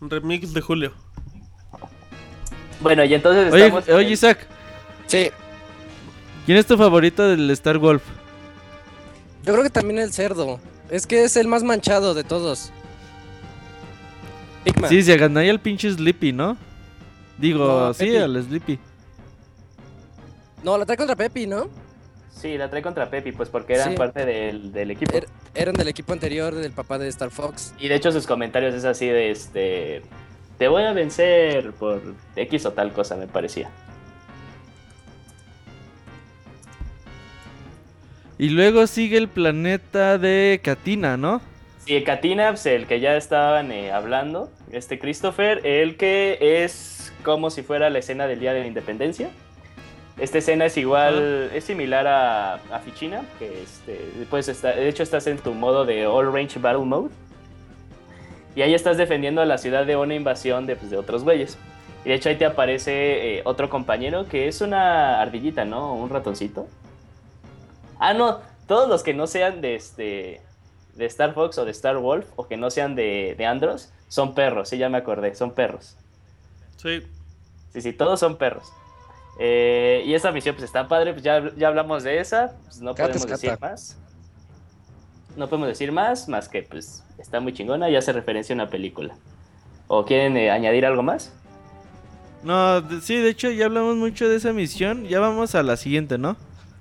Un 0.00 0.10
remix 0.10 0.52
de 0.52 0.60
Julio. 0.60 0.92
Bueno, 2.80 3.04
y 3.04 3.14
entonces 3.14 3.52
Oye, 3.52 3.66
estamos 3.66 3.88
oye, 3.88 4.10
Isaac, 4.10 4.46
Sí, 5.06 5.30
¿quién 6.46 6.58
es 6.58 6.66
tu 6.66 6.76
favorito 6.76 7.26
del 7.26 7.50
Star 7.50 7.78
Wolf? 7.78 8.02
yo 9.44 9.52
creo 9.52 9.62
que 9.64 9.70
también 9.70 9.98
el 9.98 10.12
cerdo. 10.12 10.60
Es 10.90 11.06
que 11.06 11.24
es 11.24 11.36
el 11.36 11.48
más 11.48 11.62
manchado 11.62 12.14
de 12.14 12.24
todos. 12.24 12.70
Pigma. 14.64 14.88
Sí, 14.88 15.02
se 15.02 15.16
ganaría 15.16 15.50
el 15.50 15.60
pinche 15.60 15.90
Sleepy, 15.90 16.32
¿no? 16.32 16.56
Digo, 17.38 17.66
No, 17.66 17.94
sí, 17.94 18.06
Pepe. 18.06 18.22
al 18.22 18.42
Sleepy. 18.42 18.78
No, 20.62 20.78
la 20.78 20.86
trae 20.86 20.96
contra 20.96 21.16
Pepi, 21.16 21.46
¿no? 21.46 21.68
Sí, 22.44 22.58
la 22.58 22.68
trae 22.68 22.82
contra 22.82 23.08
Pepi, 23.08 23.32
pues 23.32 23.48
porque 23.48 23.72
eran 23.72 23.92
Sí. 23.92 23.96
parte 23.96 24.26
del, 24.26 24.70
del 24.70 24.90
equipo. 24.90 25.16
Er- 25.16 25.28
eran 25.54 25.74
del 25.74 25.88
equipo 25.88 26.12
anterior 26.12 26.54
del 26.54 26.72
papá 26.72 26.98
de 26.98 27.08
Star 27.08 27.30
Fox. 27.30 27.72
Y 27.78 27.88
de 27.88 27.94
hecho 27.94 28.12
sus 28.12 28.26
comentarios 28.26 28.74
es 28.74 28.84
así 28.84 29.06
de 29.06 29.30
este... 29.30 30.02
Te 30.58 30.68
voy 30.68 30.82
a 30.82 30.92
vencer 30.92 31.72
por 31.72 32.02
X 32.36 32.66
o 32.66 32.72
tal 32.74 32.92
cosa, 32.92 33.16
me 33.16 33.26
parecía. 33.26 33.70
Y 38.36 38.50
luego 38.50 38.86
sigue 38.88 39.16
el 39.16 39.28
planeta 39.28 40.18
de 40.18 40.60
Katina, 40.62 41.16
¿no? 41.16 41.40
Sí, 41.86 42.04
Katina, 42.04 42.48
pues, 42.50 42.66
el 42.66 42.86
que 42.86 43.00
ya 43.00 43.16
estaban 43.16 43.72
eh, 43.72 43.90
hablando, 43.90 44.50
este 44.70 44.98
Christopher, 44.98 45.62
el 45.64 45.96
que 45.96 46.36
es 46.62 47.10
como 47.24 47.48
si 47.48 47.62
fuera 47.62 47.88
la 47.88 48.00
escena 48.00 48.26
del 48.26 48.38
Día 48.40 48.52
de 48.52 48.60
la 48.60 48.66
Independencia. 48.66 49.30
Esta 50.16 50.38
escena 50.38 50.66
es 50.66 50.76
igual, 50.76 51.50
es 51.52 51.64
similar 51.64 52.06
a, 52.06 52.54
a 52.54 52.78
Fichina, 52.78 53.22
que 53.38 53.62
este, 53.62 53.98
pues 54.30 54.48
está, 54.48 54.72
de 54.72 54.88
hecho 54.88 55.02
estás 55.02 55.26
en 55.26 55.38
tu 55.38 55.54
modo 55.54 55.84
de 55.84 56.06
All 56.06 56.32
Range 56.32 56.58
Battle 56.60 56.84
Mode. 56.84 57.10
Y 58.54 58.62
ahí 58.62 58.74
estás 58.74 58.96
defendiendo 58.96 59.40
a 59.40 59.44
la 59.44 59.58
ciudad 59.58 59.84
de 59.84 59.96
una 59.96 60.14
invasión 60.14 60.66
de, 60.66 60.76
pues, 60.76 60.90
de 60.90 60.96
otros 60.96 61.24
güeyes. 61.24 61.58
Y 62.04 62.10
de 62.10 62.14
hecho 62.14 62.28
ahí 62.28 62.36
te 62.36 62.44
aparece 62.44 63.38
eh, 63.38 63.42
otro 63.44 63.68
compañero 63.68 64.26
que 64.26 64.46
es 64.46 64.60
una 64.60 65.20
ardillita, 65.20 65.64
¿no? 65.64 65.94
Un 65.94 66.10
ratoncito. 66.10 66.68
Ah, 67.98 68.14
no, 68.14 68.40
todos 68.68 68.88
los 68.88 69.02
que 69.02 69.14
no 69.14 69.26
sean 69.26 69.60
de 69.60 69.74
este 69.74 70.40
de 70.94 71.06
Star 71.06 71.34
Fox 71.34 71.58
o 71.58 71.64
de 71.64 71.72
Star 71.72 71.98
Wolf 71.98 72.26
o 72.36 72.46
que 72.46 72.56
no 72.56 72.70
sean 72.70 72.94
de, 72.94 73.34
de 73.36 73.46
Andros 73.46 73.90
son 74.06 74.34
perros, 74.34 74.68
sí, 74.68 74.78
ya 74.78 74.88
me 74.88 74.98
acordé, 74.98 75.34
son 75.34 75.52
perros. 75.52 75.96
Sí. 76.76 77.02
Sí, 77.72 77.80
sí, 77.80 77.92
todos 77.92 78.20
son 78.20 78.36
perros. 78.36 78.72
Eh, 79.38 80.02
y 80.06 80.14
esa 80.14 80.30
misión 80.32 80.54
pues 80.54 80.64
está 80.64 80.86
padre, 80.86 81.12
pues 81.12 81.24
ya, 81.24 81.42
ya 81.56 81.68
hablamos 81.68 82.04
de 82.04 82.20
esa, 82.20 82.52
pues 82.64 82.80
no 82.80 82.94
Cata 82.94 83.08
podemos 83.08 83.26
decir 83.28 83.50
cata. 83.50 83.70
más. 83.70 83.96
No 85.36 85.48
podemos 85.48 85.68
decir 85.68 85.90
más, 85.90 86.28
más 86.28 86.48
que 86.48 86.62
pues 86.62 87.02
está 87.18 87.40
muy 87.40 87.52
chingona 87.52 87.90
y 87.90 87.96
hace 87.96 88.12
referencia 88.12 88.52
a 88.52 88.56
una 88.56 88.68
película. 88.70 89.14
¿O 89.88 90.04
quieren 90.04 90.36
eh, 90.36 90.50
añadir 90.50 90.86
algo 90.86 91.02
más? 91.02 91.32
No, 92.44 92.80
de- 92.80 93.00
sí, 93.00 93.16
de 93.16 93.30
hecho 93.30 93.50
ya 93.50 93.66
hablamos 93.66 93.96
mucho 93.96 94.28
de 94.28 94.36
esa 94.36 94.52
misión. 94.52 95.04
Ya 95.06 95.18
vamos 95.18 95.54
a 95.54 95.62
la 95.62 95.76
siguiente, 95.76 96.16
¿no? 96.18 96.36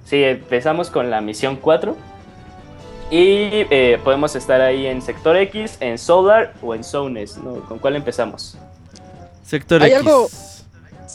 Sí, 0.06 0.24
empezamos 0.24 0.90
con 0.92 1.10
la 1.10 1.22
misión 1.22 1.56
4. 1.56 1.96
Y 3.10 3.66
eh, 3.70 4.00
podemos 4.04 4.36
estar 4.36 4.60
ahí 4.62 4.86
en 4.88 5.02
Sector 5.02 5.38
X, 5.38 5.78
en 5.80 5.98
Solar 5.98 6.54
o 6.62 6.74
en 6.76 6.84
Zones, 6.84 7.38
¿no? 7.38 7.62
¿Con 7.62 7.80
cuál 7.80 7.96
empezamos? 7.96 8.58
Sector 9.44 9.82
Hay 9.84 9.92
X. 9.92 10.00
algo- 10.06 10.28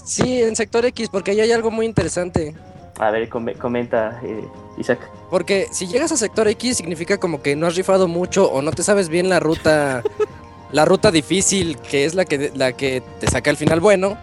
Sí, 0.08 0.40
en 0.42 0.56
sector 0.56 0.86
X, 0.86 1.10
porque 1.10 1.32
ahí 1.32 1.40
hay 1.42 1.52
algo 1.52 1.70
muy 1.70 1.84
interesante. 1.84 2.54
A 2.98 3.10
ver, 3.10 3.28
come- 3.28 3.54
comenta 3.54 4.18
eh, 4.24 4.42
Isaac. 4.78 4.98
Porque 5.30 5.68
si 5.70 5.86
llegas 5.86 6.10
a 6.12 6.16
sector 6.16 6.48
X 6.48 6.78
significa 6.78 7.18
como 7.18 7.42
que 7.42 7.54
no 7.56 7.66
has 7.66 7.76
rifado 7.76 8.08
mucho 8.08 8.50
o 8.50 8.62
no 8.62 8.70
te 8.72 8.82
sabes 8.82 9.10
bien 9.10 9.28
la 9.28 9.38
ruta, 9.38 10.02
la 10.72 10.84
ruta 10.86 11.10
difícil 11.10 11.76
que 11.76 12.06
es 12.06 12.14
la 12.14 12.24
que 12.24 12.50
la 12.54 12.72
que 12.72 13.02
te 13.20 13.26
saca 13.28 13.50
al 13.50 13.58
final 13.58 13.80
bueno. 13.80 14.16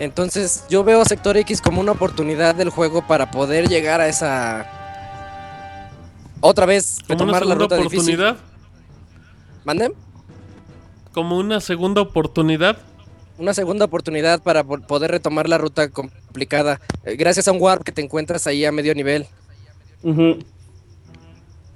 Entonces 0.00 0.64
yo 0.68 0.82
veo 0.84 1.04
Sector 1.04 1.36
X 1.36 1.60
como 1.62 1.80
una 1.80 1.92
oportunidad 1.92 2.54
del 2.56 2.70
juego 2.70 3.06
para 3.06 3.30
poder 3.30 3.68
llegar 3.68 4.00
a 4.00 4.08
esa... 4.08 4.66
Otra 6.40 6.66
vez, 6.66 6.98
Como 7.06 7.24
una 7.24 7.38
retomar 7.38 7.46
la 7.46 7.54
segunda 7.54 7.64
ruta 7.64 7.76
difícil. 7.76 8.14
oportunidad. 8.20 8.36
¿Mande? 9.64 9.92
Como 11.12 11.36
una 11.38 11.60
segunda 11.60 12.00
oportunidad. 12.00 12.76
Una 13.38 13.54
segunda 13.54 13.84
oportunidad 13.84 14.42
para 14.42 14.64
po- 14.64 14.80
poder 14.80 15.10
retomar 15.12 15.48
la 15.48 15.58
ruta 15.58 15.88
complicada. 15.90 16.80
eh, 17.04 17.16
Gracias 17.16 17.46
a 17.48 17.52
un 17.52 17.62
warp 17.62 17.82
que 17.84 17.92
te 17.92 18.02
encuentras 18.02 18.46
ahí 18.46 18.64
a 18.64 18.72
medio 18.72 18.94
nivel. 18.94 19.26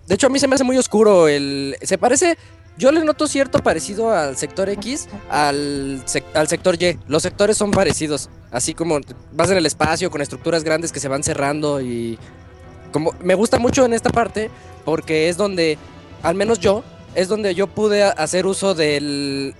De 0.06 0.14
hecho, 0.16 0.26
a 0.26 0.30
mí 0.30 0.39
se 0.39 0.48
me 0.48 0.55
hace 0.56 0.64
muy 0.64 0.76
oscuro 0.76 1.28
el... 1.28 1.76
Se 1.82 1.98
parece... 1.98 2.36
Yo 2.78 2.90
le 2.90 3.05
noto 3.05 3.26
cierto 3.26 3.59
parecido 3.59 4.14
al 4.14 4.39
sector 4.39 4.70
X, 4.70 5.06
al, 5.28 6.02
sec- 6.06 6.24
al 6.34 6.48
sector 6.48 6.82
Y. 6.82 6.98
Los 7.06 7.22
sectores 7.22 7.59
son 7.59 7.70
parecidos. 7.70 8.30
Así 8.51 8.72
como 8.72 8.98
vas 9.32 9.51
en 9.51 9.59
el 9.59 9.66
espacio 9.66 10.10
con 10.10 10.22
estructuras 10.22 10.64
grandes 10.64 10.90
que 10.90 10.98
se 11.01 11.09
van 11.09 11.22
cerrando 11.22 11.80
y... 11.82 12.18
Como, 12.90 13.14
me 13.22 13.34
gusta 13.34 13.59
mucho 13.59 13.84
en 13.84 13.93
esta 13.93 14.10
parte 14.10 14.51
porque 14.84 15.28
es 15.28 15.36
donde, 15.36 15.78
al 16.22 16.34
menos 16.34 16.59
yo, 16.60 16.82
es 17.14 17.28
donde 17.28 17.55
yo 17.55 17.66
pude 17.66 18.02
hacer 18.02 18.47
uso 18.47 18.74
del... 18.74 19.55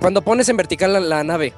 Cuando 0.00 0.22
pones 0.22 0.48
en 0.48 0.56
vertical 0.56 0.92
la, 0.92 1.00
la 1.00 1.24
nave. 1.24 1.52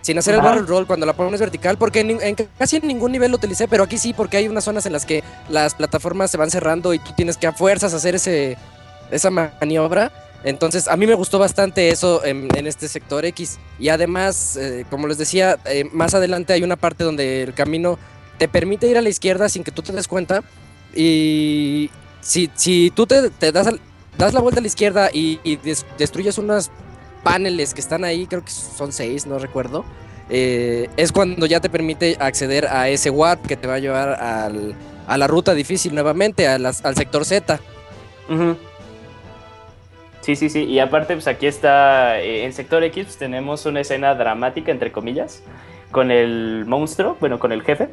Sin 0.00 0.16
hacer 0.16 0.36
el 0.36 0.40
barrel 0.40 0.66
roll 0.66 0.86
cuando 0.86 1.04
la 1.04 1.12
pones 1.12 1.40
vertical, 1.40 1.76
porque 1.76 2.00
en, 2.00 2.36
casi 2.56 2.76
en 2.76 2.86
ningún 2.86 3.12
nivel 3.12 3.30
lo 3.30 3.36
utilicé, 3.36 3.68
pero 3.68 3.84
aquí 3.84 3.98
sí, 3.98 4.14
porque 4.14 4.38
hay 4.38 4.48
unas 4.48 4.64
zonas 4.64 4.86
en 4.86 4.92
las 4.92 5.04
que 5.04 5.22
las 5.50 5.74
plataformas 5.74 6.30
se 6.30 6.38
van 6.38 6.50
cerrando 6.50 6.94
y 6.94 6.98
tú 6.98 7.12
tienes 7.14 7.36
que 7.36 7.46
a 7.46 7.52
fuerzas 7.52 7.92
hacer 7.92 8.14
ese, 8.14 8.56
esa 9.10 9.28
maniobra. 9.30 10.12
Entonces, 10.44 10.86
a 10.86 10.96
mí 10.96 11.06
me 11.06 11.14
gustó 11.14 11.38
bastante 11.40 11.90
eso 11.90 12.24
en, 12.24 12.48
en 12.56 12.66
este 12.66 12.88
sector 12.88 13.24
X. 13.24 13.58
Y 13.78 13.88
además, 13.88 14.56
eh, 14.56 14.86
como 14.88 15.08
les 15.08 15.18
decía, 15.18 15.58
eh, 15.66 15.84
más 15.92 16.14
adelante 16.14 16.52
hay 16.52 16.62
una 16.62 16.76
parte 16.76 17.02
donde 17.04 17.42
el 17.42 17.52
camino 17.52 17.98
te 18.38 18.46
permite 18.48 18.86
ir 18.86 18.96
a 18.96 19.02
la 19.02 19.08
izquierda 19.08 19.48
sin 19.48 19.64
que 19.64 19.72
tú 19.72 19.82
te 19.82 19.92
des 19.92 20.06
cuenta. 20.06 20.42
Y 20.94 21.90
si, 22.20 22.50
si 22.54 22.92
tú 22.94 23.04
te, 23.06 23.30
te 23.30 23.50
das, 23.50 23.68
das 24.16 24.32
la 24.32 24.40
vuelta 24.40 24.60
a 24.60 24.62
la 24.62 24.68
izquierda 24.68 25.10
y, 25.12 25.40
y 25.42 25.56
des- 25.56 25.84
destruyes 25.98 26.38
unos 26.38 26.70
paneles 27.22 27.74
que 27.74 27.80
están 27.80 28.04
ahí, 28.04 28.26
creo 28.26 28.44
que 28.44 28.50
son 28.50 28.92
seis, 28.92 29.26
no 29.26 29.38
recuerdo. 29.38 29.84
eh, 30.30 30.88
es 30.96 31.12
cuando 31.12 31.46
ya 31.46 31.60
te 31.60 31.70
permite 31.70 32.16
acceder 32.20 32.66
a 32.66 32.88
ese 32.88 33.10
warp 33.10 33.46
que 33.46 33.56
te 33.56 33.66
va 33.66 33.74
a 33.74 33.78
llevar 33.78 34.18
a 34.20 35.16
la 35.16 35.26
ruta 35.26 35.54
difícil 35.54 35.94
nuevamente, 35.94 36.46
al 36.46 36.74
sector 36.94 37.24
Z. 37.24 37.60
Sí, 40.20 40.36
sí, 40.36 40.50
sí. 40.50 40.64
Y 40.64 40.78
aparte, 40.80 41.14
pues 41.14 41.26
aquí 41.26 41.46
está, 41.46 42.20
eh, 42.20 42.44
en 42.44 42.52
Sector 42.52 42.84
X 42.84 43.04
pues, 43.06 43.16
tenemos 43.16 43.64
una 43.64 43.80
escena 43.80 44.14
dramática, 44.14 44.70
entre 44.70 44.92
comillas, 44.92 45.42
con 45.90 46.10
el 46.10 46.64
monstruo, 46.66 47.16
bueno, 47.20 47.38
con 47.38 47.52
el 47.52 47.62
jefe. 47.62 47.88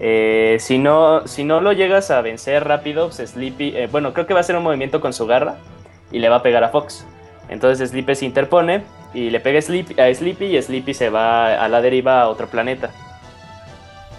Eh, 0.00 0.56
si, 0.58 0.78
no, 0.78 1.28
si 1.28 1.44
no 1.44 1.60
lo 1.60 1.72
llegas 1.72 2.10
a 2.10 2.20
vencer 2.20 2.64
rápido, 2.64 3.10
pues 3.10 3.30
Sleepy, 3.30 3.86
bueno, 3.92 4.12
creo 4.12 4.26
que 4.26 4.34
va 4.34 4.40
a 4.40 4.42
hacer 4.42 4.56
un 4.56 4.64
movimiento 4.64 5.00
con 5.00 5.12
su 5.12 5.24
garra 5.26 5.58
y 6.10 6.18
le 6.18 6.28
va 6.28 6.36
a 6.36 6.42
pegar 6.42 6.64
a 6.64 6.70
Fox. 6.70 7.06
Entonces 7.54 7.90
Sleepy 7.90 8.16
se 8.16 8.24
interpone 8.26 8.82
y 9.14 9.30
le 9.30 9.38
pega 9.38 9.60
a 9.60 9.62
Sleepy, 9.62 10.00
a 10.00 10.12
Sleepy 10.12 10.56
y 10.56 10.60
Sleepy 10.60 10.92
se 10.92 11.08
va 11.08 11.62
a 11.64 11.68
la 11.68 11.80
deriva 11.80 12.22
a 12.22 12.28
otro 12.28 12.48
planeta. 12.48 12.90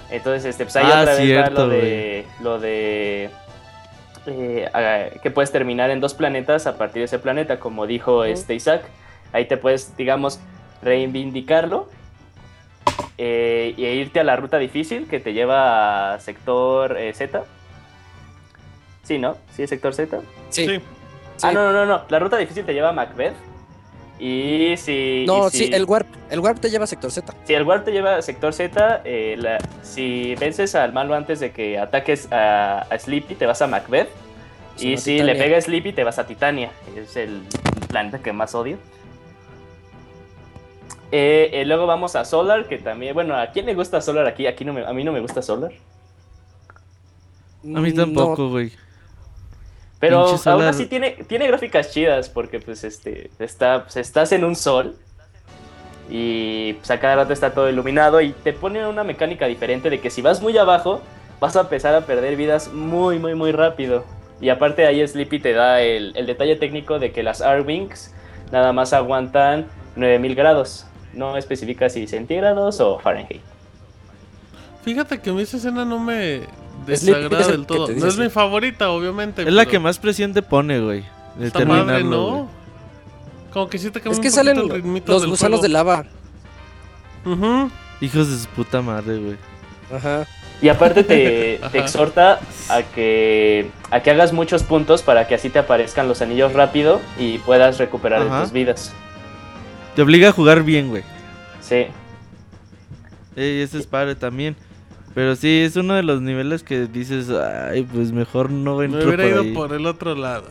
Entonces, 0.09 0.45
este, 0.45 0.63
pues 0.63 0.77
ahí 0.77 0.85
Ah, 0.89 1.01
otra 1.01 1.15
vez 1.15 1.37
va 1.37 1.49
lo 1.49 1.67
de, 1.67 2.25
lo 2.41 2.59
de 2.59 3.29
eh, 4.25 5.19
que 5.21 5.31
puedes 5.31 5.51
terminar 5.51 5.89
en 5.89 5.99
dos 5.99 6.13
planetas 6.13 6.65
a 6.65 6.77
partir 6.77 7.01
de 7.01 7.05
ese 7.05 7.19
planeta, 7.19 7.59
como 7.59 7.87
dijo 7.87 8.23
este 8.23 8.55
Isaac. 8.55 8.83
Ahí 9.33 9.43
te 9.45 9.57
puedes, 9.57 9.97
digamos, 9.97 10.39
reivindicarlo 10.81 11.89
eh, 13.17 13.73
y 13.75 13.83
irte 13.85 14.21
a 14.21 14.23
la 14.23 14.37
ruta 14.37 14.59
difícil 14.59 15.09
que 15.09 15.19
te 15.19 15.33
lleva 15.33 16.13
a 16.13 16.19
sector 16.21 16.97
eh, 16.97 17.13
Z. 17.13 17.43
Sí, 19.03 19.17
¿no? 19.17 19.35
Sí, 19.51 19.63
es 19.63 19.69
sector 19.69 19.93
Z. 19.93 20.21
Sí. 20.51 20.67
Sí. 20.67 20.81
Sí. 21.37 21.47
Ah, 21.47 21.51
no, 21.51 21.71
no, 21.71 21.73
no, 21.73 21.85
no. 21.85 22.01
La 22.09 22.19
ruta 22.19 22.37
difícil 22.37 22.65
te 22.65 22.73
lleva 22.73 22.89
a 22.89 22.93
Macbeth. 22.93 23.33
Y 24.17 24.75
si. 24.77 25.25
No, 25.27 25.47
y 25.47 25.51
si- 25.51 25.57
sí, 25.65 25.69
el 25.73 25.83
warp, 25.85 26.07
el 26.29 26.39
warp 26.39 26.59
te 26.59 26.69
lleva 26.69 26.85
a 26.85 26.87
sector 26.87 27.11
Z. 27.11 27.33
si 27.43 27.53
el 27.53 27.63
Warp 27.63 27.83
te 27.83 27.91
lleva 27.91 28.15
a 28.15 28.21
sector 28.21 28.53
Z, 28.53 29.01
eh, 29.03 29.35
la- 29.37 29.57
si 29.83 30.35
vences 30.35 30.73
al 30.75 30.93
malo 30.93 31.15
antes 31.15 31.41
de 31.41 31.51
que 31.51 31.77
ataques 31.77 32.31
a, 32.31 32.79
a 32.89 32.97
Sleepy, 32.97 33.35
te 33.35 33.45
vas 33.45 33.61
a 33.61 33.67
Macbeth. 33.67 34.07
Sí, 34.77 34.93
y 34.93 34.97
si 34.97 35.11
Titania. 35.13 35.33
le 35.33 35.39
pega 35.39 35.57
a 35.57 35.61
Sleepy, 35.61 35.91
te 35.93 36.03
vas 36.05 36.17
a 36.19 36.25
Titania. 36.27 36.71
Es 36.95 37.15
el 37.17 37.41
planeta 37.89 38.19
que 38.19 38.31
más 38.31 38.55
odio. 38.55 38.77
Eh, 41.11 41.49
eh, 41.53 41.65
luego 41.65 41.85
vamos 41.85 42.15
a 42.15 42.25
Solar, 42.25 42.67
que 42.67 42.77
también, 42.77 43.13
bueno, 43.13 43.35
¿a 43.37 43.47
quién 43.47 43.65
le 43.65 43.73
gusta 43.73 44.01
Solar 44.01 44.25
aquí? 44.27 44.47
aquí 44.47 44.65
no 44.65 44.73
me- 44.73 44.85
a 44.85 44.91
mí 44.93 45.03
no 45.03 45.11
me 45.11 45.19
gusta 45.19 45.41
Solar. 45.41 45.71
A 47.63 47.79
mí 47.79 47.91
Mm, 47.91 47.95
tampoco, 47.95 48.49
güey. 48.49 48.71
Pero 50.07 50.25
Pinche 50.27 50.49
aún 50.49 50.63
así 50.63 50.85
tiene, 50.85 51.11
tiene 51.27 51.47
gráficas 51.47 51.91
chidas, 51.91 52.29
porque 52.29 52.59
pues 52.59 52.83
este, 52.83 53.29
está, 53.39 53.83
pues, 53.83 53.97
estás 53.97 54.31
en 54.31 54.43
un 54.43 54.55
sol. 54.55 54.95
Y 56.09 56.73
pues 56.73 56.91
a 56.91 56.99
cada 56.99 57.15
rato 57.15 57.33
está 57.33 57.53
todo 57.53 57.67
iluminado 57.67 58.21
y 58.21 58.31
te 58.31 58.53
pone 58.53 58.85
una 58.87 59.03
mecánica 59.03 59.47
diferente 59.47 59.89
de 59.89 59.99
que 59.99 60.11
si 60.11 60.21
vas 60.21 60.39
muy 60.39 60.55
abajo, 60.55 61.01
vas 61.39 61.55
a 61.55 61.61
empezar 61.61 61.95
a 61.95 62.01
perder 62.01 62.35
vidas 62.35 62.71
muy, 62.71 63.17
muy, 63.17 63.33
muy 63.33 63.51
rápido. 63.51 64.05
Y 64.39 64.49
aparte 64.49 64.85
ahí 64.85 65.05
Sleepy 65.07 65.39
te 65.39 65.53
da 65.53 65.81
el, 65.81 66.15
el 66.15 66.27
detalle 66.27 66.57
técnico 66.57 66.99
de 66.99 67.11
que 67.11 67.23
las 67.23 67.41
R-Wings 67.41 68.13
nada 68.51 68.71
más 68.71 68.93
aguantan 68.93 69.65
9000 69.95 70.35
grados. 70.35 70.85
No 71.13 71.37
especifica 71.37 71.89
si 71.89 72.05
centígrados 72.05 72.79
o 72.81 72.99
Fahrenheit. 72.99 73.41
Fíjate 74.83 75.19
que 75.19 75.31
a 75.31 75.33
mí 75.33 75.41
esa 75.41 75.57
escena 75.57 75.85
no 75.85 75.97
me 75.97 76.41
desagrada 76.85 77.45
el 77.45 77.51
del 77.51 77.65
todo. 77.65 77.87
No 77.89 78.07
es 78.07 78.17
mi 78.17 78.29
favorita, 78.29 78.89
obviamente. 78.89 79.43
Es 79.43 79.53
la 79.53 79.65
que 79.65 79.79
más 79.79 79.99
presión 79.99 80.33
te 80.33 80.41
pone, 80.41 80.79
güey. 80.79 81.03
De 81.37 81.47
Esta 81.47 81.65
madre, 81.65 82.03
¿no? 82.03 82.27
güey. 82.29 82.45
Como 83.51 83.69
que 83.69 83.77
sí 83.77 83.89
te 83.89 84.01
cambia 84.01 84.13
Es 84.13 84.19
que 84.19 84.31
salen 84.31 84.57
el 84.57 84.69
ritmito 84.69 85.11
los 85.11 85.21
del 85.21 85.31
gusanos 85.31 85.61
de 85.61 85.69
lava. 85.69 86.05
Ujú. 87.25 87.69
Hijos 88.01 88.29
de 88.29 88.37
su 88.37 88.47
puta 88.49 88.81
madre, 88.81 89.17
güey. 89.17 89.37
Ajá. 89.93 90.27
Y 90.61 90.69
aparte 90.69 91.03
te, 91.03 91.59
te 91.71 91.79
exhorta 91.79 92.39
a 92.69 92.83
que, 92.83 93.69
a 93.91 94.01
que 94.01 94.11
hagas 94.11 94.33
muchos 94.33 94.63
puntos 94.63 95.03
para 95.03 95.27
que 95.27 95.35
así 95.35 95.49
te 95.49 95.59
aparezcan 95.59 96.07
los 96.07 96.21
anillos 96.21 96.53
rápido 96.53 97.01
y 97.17 97.37
puedas 97.39 97.77
recuperar 97.77 98.23
de 98.23 98.41
tus 98.41 98.51
vidas. 98.51 98.93
Te 99.95 100.01
obliga 100.01 100.29
a 100.29 100.31
jugar 100.31 100.63
bien, 100.63 100.89
güey. 100.89 101.03
Sí. 101.61 101.87
Ey, 103.35 103.61
ese 103.61 103.79
es 103.79 103.87
padre 103.87 104.15
también. 104.15 104.55
Pero 105.15 105.35
sí, 105.37 105.61
es 105.61 105.77
uno 105.77 105.95
de 105.95 106.03
los 106.03 106.21
niveles 106.21 106.61
que 106.61 106.87
dices, 106.87 107.29
ay, 107.29 107.83
pues 107.83 108.11
mejor 108.11 108.51
no 108.51 108.77
Me 108.77 108.85
entro 108.85 109.07
hubiera 109.07 109.23
por 109.23 109.31
ido 109.31 109.41
ahí. 109.41 109.53
por 109.53 109.73
el 109.73 109.85
otro 109.87 110.13
lado. 110.13 110.47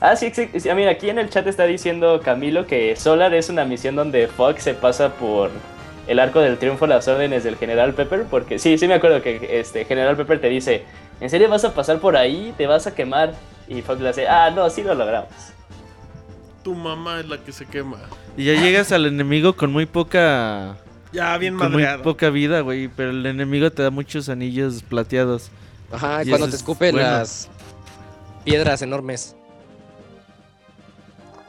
Ah, 0.00 0.16
sí, 0.16 0.30
sí, 0.32 0.48
sí, 0.58 0.68
mira, 0.74 0.92
aquí 0.92 1.10
en 1.10 1.18
el 1.18 1.28
chat 1.28 1.46
está 1.46 1.64
diciendo 1.64 2.20
Camilo 2.24 2.66
que 2.66 2.94
Solar 2.96 3.34
es 3.34 3.50
una 3.50 3.64
misión 3.64 3.96
donde 3.96 4.28
Fox 4.28 4.62
se 4.62 4.74
pasa 4.74 5.12
por 5.14 5.50
el 6.06 6.18
arco 6.20 6.40
del 6.40 6.56
triunfo 6.56 6.86
a 6.86 6.88
las 6.88 7.06
órdenes 7.08 7.44
del 7.44 7.56
General 7.56 7.92
Pepper, 7.92 8.24
porque 8.30 8.58
sí, 8.58 8.78
sí 8.78 8.88
me 8.88 8.94
acuerdo 8.94 9.20
que 9.20 9.60
este 9.60 9.84
General 9.84 10.16
Pepper 10.16 10.40
te 10.40 10.48
dice, 10.48 10.84
¿en 11.20 11.28
serio 11.28 11.50
vas 11.50 11.64
a 11.64 11.74
pasar 11.74 11.98
por 11.98 12.16
ahí? 12.16 12.54
¿Te 12.56 12.66
vas 12.66 12.86
a 12.86 12.94
quemar? 12.94 13.34
Y 13.68 13.82
Fox 13.82 14.00
le 14.00 14.08
hace, 14.08 14.26
ah, 14.28 14.50
no, 14.50 14.70
sí 14.70 14.82
lo 14.82 14.94
logramos. 14.94 15.28
Tu 16.62 16.74
mamá 16.74 17.20
es 17.20 17.28
la 17.28 17.38
que 17.38 17.52
se 17.52 17.66
quema. 17.66 17.98
Y 18.36 18.44
ya 18.44 18.54
llegas 18.54 18.92
al 18.92 19.04
enemigo 19.06 19.54
con 19.54 19.72
muy 19.72 19.86
poca... 19.86 20.76
Ya, 21.12 21.36
bien 21.38 21.56
con 21.56 21.72
muy 21.72 21.84
poca 22.02 22.30
vida, 22.30 22.60
güey. 22.60 22.88
Pero 22.88 23.10
el 23.10 23.26
enemigo 23.26 23.70
te 23.70 23.82
da 23.82 23.90
muchos 23.90 24.28
anillos 24.28 24.82
plateados. 24.82 25.50
Ajá, 25.92 26.22
Y 26.22 26.28
cuando 26.28 26.46
te 26.46 26.50
es 26.50 26.56
escupe 26.60 26.92
bueno. 26.92 27.08
las 27.08 27.48
piedras 28.44 28.80
enormes. 28.82 29.34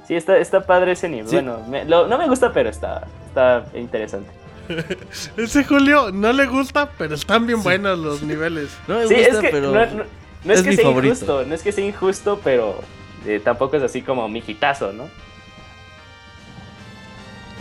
Sí, 0.08 0.16
está, 0.16 0.38
está 0.38 0.66
padre 0.66 0.94
ese 0.94 1.08
nivel. 1.08 1.28
Sí. 1.28 1.36
Bueno, 1.36 1.60
me- 1.70 1.86
lo- 1.86 2.08
no 2.08 2.18
me 2.18 2.28
gusta, 2.28 2.52
pero 2.52 2.70
está, 2.70 3.08
está 3.28 3.66
interesante. 3.76 4.30
Ese 5.38 5.64
Julio 5.64 6.12
no 6.12 6.32
le 6.34 6.46
gusta, 6.48 6.90
pero 6.98 7.16
están 7.16 7.46
bien 7.46 7.62
buenos 7.64 7.98
los 8.00 8.22
niveles. 8.24 8.70
No 8.88 8.96
me 9.00 9.08
Sí, 9.08 9.16
gusta, 9.16 9.30
es 9.30 9.40
que 9.40 9.50
pero... 9.50 9.72
no, 9.72 9.86
no- 9.86 10.04
no 10.44 10.54
es, 10.54 10.60
es 10.60 10.64
que 10.64 10.70
mi 10.72 10.76
sea 10.76 10.86
favorito. 10.86 11.14
injusto, 11.14 11.46
no 11.46 11.56
es 11.56 11.62
que 11.62 11.72
sea 11.72 11.86
injusto, 11.86 12.42
pero 12.44 12.80
eh, 13.28 13.40
tampoco 13.44 13.78
es 13.78 13.84
así 13.84 14.02
como 14.02 14.28
mijitazo, 14.28 14.92
¿no? 14.92 15.08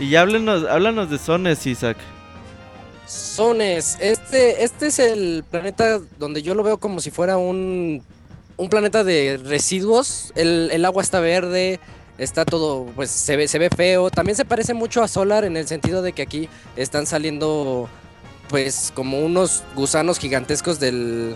Y 0.01 0.15
háblanos, 0.15 0.67
háblanos 0.67 1.11
de 1.11 1.19
Zones, 1.19 1.67
Isaac. 1.67 1.95
Zones, 3.07 3.97
este, 4.01 4.63
este 4.63 4.87
es 4.87 4.97
el 4.97 5.43
planeta 5.47 5.99
donde 6.17 6.41
yo 6.41 6.55
lo 6.55 6.63
veo 6.63 6.79
como 6.79 6.99
si 7.01 7.11
fuera 7.11 7.37
un, 7.37 8.03
un 8.57 8.69
planeta 8.69 9.03
de 9.03 9.39
residuos. 9.45 10.33
El, 10.35 10.69
el 10.71 10.85
agua 10.85 11.03
está 11.03 11.19
verde, 11.19 11.79
está 12.17 12.45
todo, 12.45 12.87
pues 12.95 13.11
se 13.11 13.35
ve, 13.35 13.47
se 13.47 13.59
ve 13.59 13.69
feo. 13.69 14.09
También 14.09 14.35
se 14.35 14.43
parece 14.43 14.73
mucho 14.73 15.03
a 15.03 15.07
Solar 15.07 15.45
en 15.45 15.55
el 15.55 15.67
sentido 15.67 16.01
de 16.01 16.13
que 16.13 16.23
aquí 16.23 16.49
están 16.75 17.05
saliendo, 17.05 17.87
pues, 18.49 18.91
como 18.95 19.19
unos 19.19 19.63
gusanos 19.75 20.17
gigantescos 20.17 20.79
del, 20.79 21.35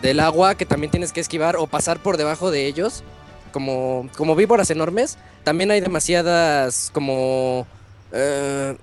del 0.00 0.20
agua 0.20 0.54
que 0.54 0.64
también 0.64 0.92
tienes 0.92 1.12
que 1.12 1.20
esquivar 1.20 1.56
o 1.56 1.66
pasar 1.66 2.00
por 2.00 2.18
debajo 2.18 2.52
de 2.52 2.66
ellos. 2.66 3.02
Como, 3.50 4.08
como 4.16 4.36
víboras 4.36 4.70
enormes. 4.70 5.18
También 5.42 5.72
hay 5.72 5.80
demasiadas, 5.80 6.92
como 6.94 7.66
eh, 8.12 8.76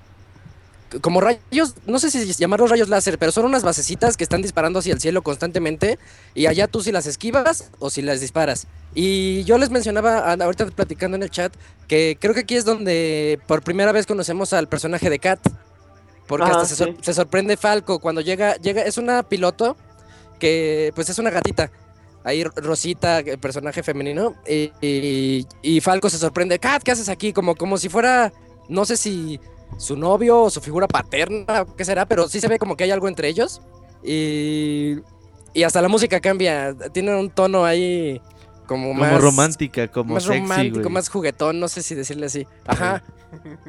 como 1.01 1.19
rayos, 1.19 1.75
no 1.85 1.99
sé 1.99 2.09
si 2.09 2.31
llamarlos 2.33 2.69
rayos 2.69 2.87
láser, 2.87 3.17
pero 3.19 3.31
son 3.33 3.43
unas 3.45 3.61
basecitas 3.63 4.15
que 4.15 4.23
están 4.23 4.41
disparando 4.41 4.79
hacia 4.79 4.93
el 4.93 5.01
cielo 5.01 5.21
constantemente 5.21 5.99
y 6.33 6.45
allá 6.45 6.67
tú 6.67 6.81
si 6.81 6.93
las 6.93 7.05
esquivas 7.07 7.71
o 7.79 7.89
si 7.89 8.01
las 8.01 8.21
disparas. 8.21 8.67
Y 8.95 9.43
yo 9.43 9.57
les 9.57 9.69
mencionaba 9.69 10.19
ahorita 10.33 10.65
platicando 10.67 11.17
en 11.17 11.23
el 11.23 11.29
chat 11.29 11.53
que 11.89 12.17
creo 12.19 12.33
que 12.33 12.41
aquí 12.41 12.55
es 12.55 12.63
donde 12.63 13.37
por 13.47 13.63
primera 13.63 13.91
vez 13.91 14.05
conocemos 14.05 14.53
al 14.53 14.67
personaje 14.69 15.09
de 15.09 15.19
Kat. 15.19 15.39
Porque 16.25 16.43
Ajá, 16.45 16.53
hasta 16.61 16.65
se, 16.67 16.75
sor- 16.75 16.93
sí. 16.95 16.97
se 17.03 17.13
sorprende 17.13 17.55
Falco 17.57 17.99
cuando 17.99 18.21
llega, 18.21 18.55
llega, 18.55 18.81
es 18.81 18.97
una 18.97 19.23
piloto 19.23 19.77
que 20.39 20.91
pues 20.95 21.09
es 21.09 21.19
una 21.19 21.29
gatita. 21.29 21.71
Ahí 22.23 22.43
Rosita, 22.43 23.19
el 23.19 23.39
personaje 23.39 23.81
femenino, 23.83 24.35
y, 24.45 24.71
y- 24.81 25.47
y 25.61 25.79
Falco 25.81 26.09
se 26.09 26.17
sorprende, 26.17 26.59
Kat, 26.59 26.83
¿qué 26.83 26.91
haces 26.91 27.07
aquí? 27.07 27.31
Como, 27.31 27.55
como 27.55 27.77
si 27.77 27.87
fuera, 27.87 28.33
no 28.69 28.85
sé 28.85 28.97
si 28.97 29.39
su 29.77 29.95
novio 29.97 30.43
o 30.43 30.49
su 30.49 30.61
figura 30.61 30.87
paterna, 30.87 31.65
qué 31.75 31.85
será, 31.85 32.05
pero 32.05 32.27
sí 32.27 32.39
se 32.39 32.47
ve 32.47 32.57
como 32.57 32.75
que 32.75 32.83
hay 32.83 32.91
algo 32.91 33.07
entre 33.07 33.27
ellos. 33.27 33.61
Y, 34.03 34.97
y 35.53 35.63
hasta 35.63 35.81
la 35.81 35.87
música 35.87 36.19
cambia, 36.19 36.75
tiene 36.93 37.15
un 37.15 37.29
tono 37.29 37.65
ahí 37.65 38.21
como, 38.67 38.89
Como 38.89 38.99
más 38.99 39.21
romántica, 39.21 39.87
como 39.87 40.15
más 40.15 40.23
sexy, 40.23 40.39
romántico, 40.39 40.89
más 40.89 41.09
juguetón, 41.09 41.59
no 41.59 41.67
sé 41.67 41.81
si 41.81 41.95
decirle 41.95 42.27
así. 42.27 42.45
Ajá. 42.65 43.03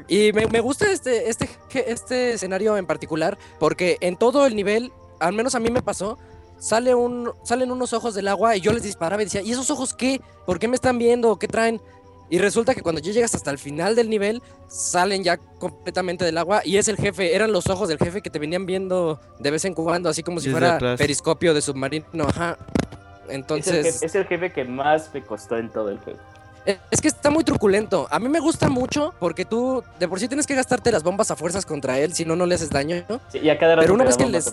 Y 0.07 0.33
me, 0.33 0.47
me 0.47 0.61
gusta 0.61 0.91
este, 0.91 1.29
este, 1.29 1.49
este 1.87 2.33
escenario 2.35 2.77
en 2.77 2.87
particular 2.87 3.39
porque 3.59 3.97
en 4.01 4.16
todo 4.16 4.47
el 4.47 4.55
nivel, 4.55 4.93
al 5.20 5.33
menos 5.33 5.55
a 5.55 5.61
mí 5.61 5.70
me 5.70 5.83
pasó, 5.83 6.19
sale 6.59 6.95
un, 6.95 7.33
salen 7.45 7.70
unos 7.70 7.93
ojos 7.93 8.15
del 8.15 8.29
agua 8.29 8.57
y 8.57 8.61
yo 8.61 8.73
les 8.73 8.83
disparaba 8.83 9.23
y 9.23 9.27
decía, 9.27 9.43
¿y 9.43 9.53
esos 9.53 9.70
ojos 9.70 9.95
qué? 9.95 10.20
¿Por 10.47 10.59
qué 10.59 10.69
me 10.69 10.75
están 10.75 10.99
viendo? 10.99 11.39
¿Qué 11.39 11.49
traen? 11.49 11.81
Y 12.31 12.39
resulta 12.39 12.75
que 12.75 12.83
cuando 12.83 13.01
ya 13.01 13.13
llegas 13.13 13.35
hasta 13.35 13.51
el 13.51 13.59
final 13.59 13.95
del 13.97 14.11
nivel, 14.11 14.43
salen 14.69 15.25
ya 15.25 15.37
completamente 15.37 16.25
del 16.25 16.37
agua 16.37 16.61
y 16.65 16.77
es 16.77 16.89
el 16.89 16.97
jefe, 16.97 17.35
eran 17.35 17.53
los 17.53 17.69
ojos 17.69 17.89
del 17.89 17.99
jefe 17.99 18.21
que 18.21 18.31
te 18.31 18.39
venían 18.39 18.67
viendo 18.67 19.19
de 19.39 19.51
vez 19.51 19.65
en 19.65 19.75
cuando, 19.75 20.09
así 20.11 20.23
como 20.23 20.41
si 20.41 20.49
Desde 20.49 20.59
fuera 20.59 20.77
atrás. 20.77 20.99
periscopio 20.99 21.55
de 21.55 21.63
submarino. 21.63 22.07
Ajá. 22.27 22.59
Es, 22.61 23.31
el 23.31 23.35
Entonces... 23.37 23.87
jefe, 23.87 24.07
es 24.07 24.15
el 24.15 24.27
jefe 24.27 24.53
que 24.53 24.65
más 24.65 25.11
me 25.15 25.23
costó 25.23 25.57
en 25.57 25.71
todo 25.71 25.91
el 25.91 25.99
juego. 25.99 26.19
Es 26.91 27.01
que 27.01 27.09
está 27.09 27.31
muy 27.31 27.45
truculento. 27.45 28.07
A 28.11 28.19
mí 28.19 28.29
me 28.29 28.41
gusta 28.41 28.69
mucho 28.69 29.15
porque 29.19 29.47
tú 29.47 29.83
de 29.99 30.07
por 30.07 30.21
sí 30.21 30.29
tienes 30.29 30.47
que 30.47 30.55
gastarte 30.55 30.93
las 30.93 31.03
bombas 31.03 31.31
a 31.31 31.37
fuerzas 31.37 31.65
contra 31.65 31.99
él, 31.99 32.13
si 32.13 32.27
no, 32.27 32.37
no 32.37 32.45
le 32.45 32.57
haces 32.57 32.69
daño. 32.69 33.05
¿no? 33.09 33.21
Sí, 33.33 33.39
y 33.39 33.49
a 33.49 33.59
cada 33.59 33.77
rato 33.77 33.85
Pero 33.85 33.95
una 33.95 34.05
vez 34.05 34.19
que 34.19 34.27
les-. 34.27 34.53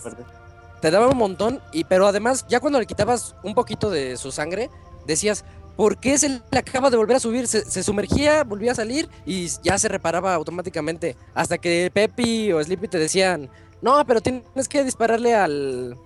Te 0.80 0.91
daba 0.91 1.07
un 1.07 1.18
montón, 1.18 1.61
y, 1.73 1.84
pero 1.84 2.07
además, 2.07 2.45
ya 2.47 2.60
cuando 2.60 2.80
le 2.80 2.85
quitabas 2.85 3.35
un 3.43 3.53
poquito 3.53 3.89
de 3.89 4.18
su 4.18 4.31
sangre, 4.31 4.69
decías, 5.06 5.43
¿por 5.76 5.97
qué 5.97 6.18
se 6.18 6.30
le 6.30 6.60
acaba 6.60 6.89
de 6.89 6.97
volver 6.97 7.18
a 7.18 7.19
subir? 7.19 7.47
Se, 7.47 7.64
se 7.69 7.84
sumergía, 7.84 8.43
volvía 8.43 8.72
a 8.72 8.76
salir 8.76 9.10
y 9.26 9.47
ya 9.64 9.77
se 9.77 9.88
reparaba 9.88 10.34
automáticamente. 10.34 11.15
Hasta 11.34 11.57
que 11.57 11.91
Pepi 11.93 12.52
o 12.52 12.64
Sleepy 12.64 12.88
te 12.88 12.99
decían, 12.99 13.49
no, 13.81 14.06
pero 14.06 14.22
tienes 14.22 14.68
que 14.69 14.84
dispararle 14.84 15.35
al. 15.35 15.97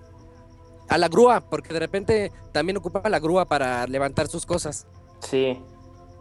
a 0.89 0.97
la 0.97 1.07
grúa, 1.07 1.41
porque 1.41 1.73
de 1.73 1.79
repente 1.79 2.31
también 2.51 2.77
ocupaba 2.77 3.09
la 3.09 3.19
grúa 3.19 3.45
para 3.45 3.85
levantar 3.87 4.27
sus 4.27 4.45
cosas. 4.45 4.87
Sí. 5.21 5.57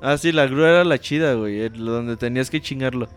Ah, 0.03 0.17
sí, 0.19 0.31
la 0.31 0.47
grúa 0.47 0.69
era 0.69 0.85
la 0.85 0.99
chida, 0.99 1.35
güey. 1.35 1.61
el- 1.63 1.85
Donde 1.85 2.17
tenías 2.17 2.51
que 2.51 2.61
chingarlo. 2.61 3.09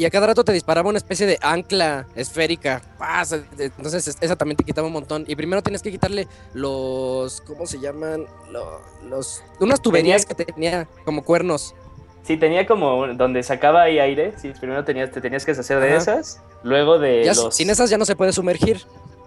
Y 0.00 0.06
a 0.06 0.10
cada 0.10 0.28
rato 0.28 0.44
te 0.44 0.52
disparaba 0.52 0.88
una 0.88 0.96
especie 0.96 1.26
de 1.26 1.38
ancla 1.42 2.06
esférica. 2.14 2.80
Se- 3.22 3.42
de- 3.54 3.66
Entonces 3.66 4.08
es- 4.08 4.16
esa 4.22 4.34
también 4.34 4.56
te 4.56 4.64
quitaba 4.64 4.86
un 4.86 4.94
montón. 4.94 5.26
Y 5.28 5.36
primero 5.36 5.62
tienes 5.62 5.82
que 5.82 5.90
quitarle 5.90 6.26
los... 6.54 7.42
¿Cómo 7.42 7.66
se 7.66 7.78
llaman? 7.80 8.24
Lo- 8.50 8.80
los... 9.10 9.42
Unas 9.60 9.82
tuberías 9.82 10.24
que 10.24 10.34
tenía 10.34 10.88
como 11.04 11.22
cuernos. 11.22 11.74
Sí, 12.22 12.38
tenía 12.38 12.66
como 12.66 13.08
donde 13.08 13.42
sacaba 13.42 13.82
ahí 13.82 13.98
aire. 13.98 14.32
Sí, 14.40 14.52
primero 14.58 14.86
tenías, 14.86 15.10
te 15.10 15.20
tenías 15.20 15.44
que 15.44 15.50
deshacer 15.50 15.78
de 15.80 15.88
Ajá. 15.88 15.96
esas. 15.98 16.40
Luego 16.62 16.98
de 16.98 17.22
Ya 17.24 17.34
los. 17.34 17.54
sin 17.54 17.68
esas 17.68 17.90
ya 17.90 17.98
no 17.98 18.06
se 18.06 18.16
puede 18.16 18.32
sumergir. 18.32 18.80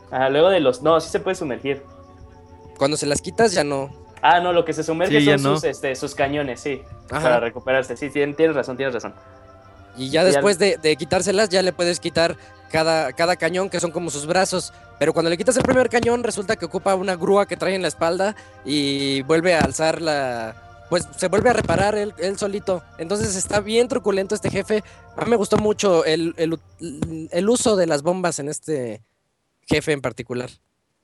Ajá, 0.10 0.30
luego 0.32 0.50
de 0.50 0.60
los. 0.60 0.82
No, 0.82 1.00
sí 1.00 1.12
se 1.12 1.20
puede 1.20 1.36
sumergir. 1.36 1.84
Cuando 2.80 2.98
se 2.98 3.06
las 3.06 3.22
quitas 3.22 3.52
ya 3.54 3.64
no. 3.64 3.92
Ah, 4.24 4.40
no, 4.40 4.52
lo 4.54 4.66
que 4.66 4.74
se 4.74 4.84
sumerge 4.84 5.20
Sí, 5.20 5.26
son 5.26 5.44
no. 5.44 5.54
sus, 5.54 5.66
este, 5.66 5.96
sus 5.96 6.16
cañones, 6.16 6.62
sí. 6.62 6.82
Para 7.10 7.40
recuperarse. 7.40 7.96
Sí, 7.96 8.08
tien- 8.10 8.36
tienes 8.36 8.56
razón, 8.56 8.76
tienes 8.76 8.96
razón. 8.96 9.14
Y 9.96 10.10
ya 10.10 10.24
después 10.24 10.58
de, 10.58 10.78
de 10.78 10.96
quitárselas 10.96 11.50
ya 11.50 11.62
le 11.62 11.74
puedes 11.74 12.00
quitar 12.00 12.36
cada, 12.72 13.14
cada 13.14 13.36
cañón 13.36 13.70
que 13.70 13.80
son 13.80 13.92
como 13.92 14.10
sus 14.10 14.26
brazos. 14.26 14.74
Pero 15.00 15.14
cuando 15.14 15.30
le 15.30 15.38
quitas 15.38 15.58
el 15.58 15.64
primer 15.64 15.90
cañón 15.90 16.24
resulta 16.24 16.56
que 16.56 16.66
ocupa 16.66 16.96
una 16.96 17.16
grúa 17.16 17.46
que 17.46 17.58
trae 17.58 17.76
en 17.76 17.82
la 17.82 17.88
espalda 17.88 18.36
y 18.66 19.22
vuelve 19.24 19.54
a 19.54 19.62
alzar 19.62 20.02
la... 20.02 20.56
Pues 20.90 21.08
se 21.18 21.28
vuelve 21.28 21.50
a 21.50 21.54
reparar 21.54 21.96
él, 21.96 22.14
él 22.20 22.38
solito. 22.38 22.84
Entonces 22.98 23.36
está 23.36 23.60
bien 23.62 23.88
truculento 23.88 24.36
este 24.36 24.52
jefe. 24.52 24.84
A 25.16 25.24
mí 25.24 25.32
me 25.32 25.38
gustó 25.38 25.58
mucho 25.58 26.06
el, 26.06 26.36
el, 26.38 26.60
el 27.32 27.50
uso 27.50 27.76
de 27.76 27.88
las 27.88 28.04
bombas 28.04 28.40
en 28.40 28.50
este 28.50 29.02
jefe 29.68 29.92
en 29.92 30.02
particular. 30.02 30.50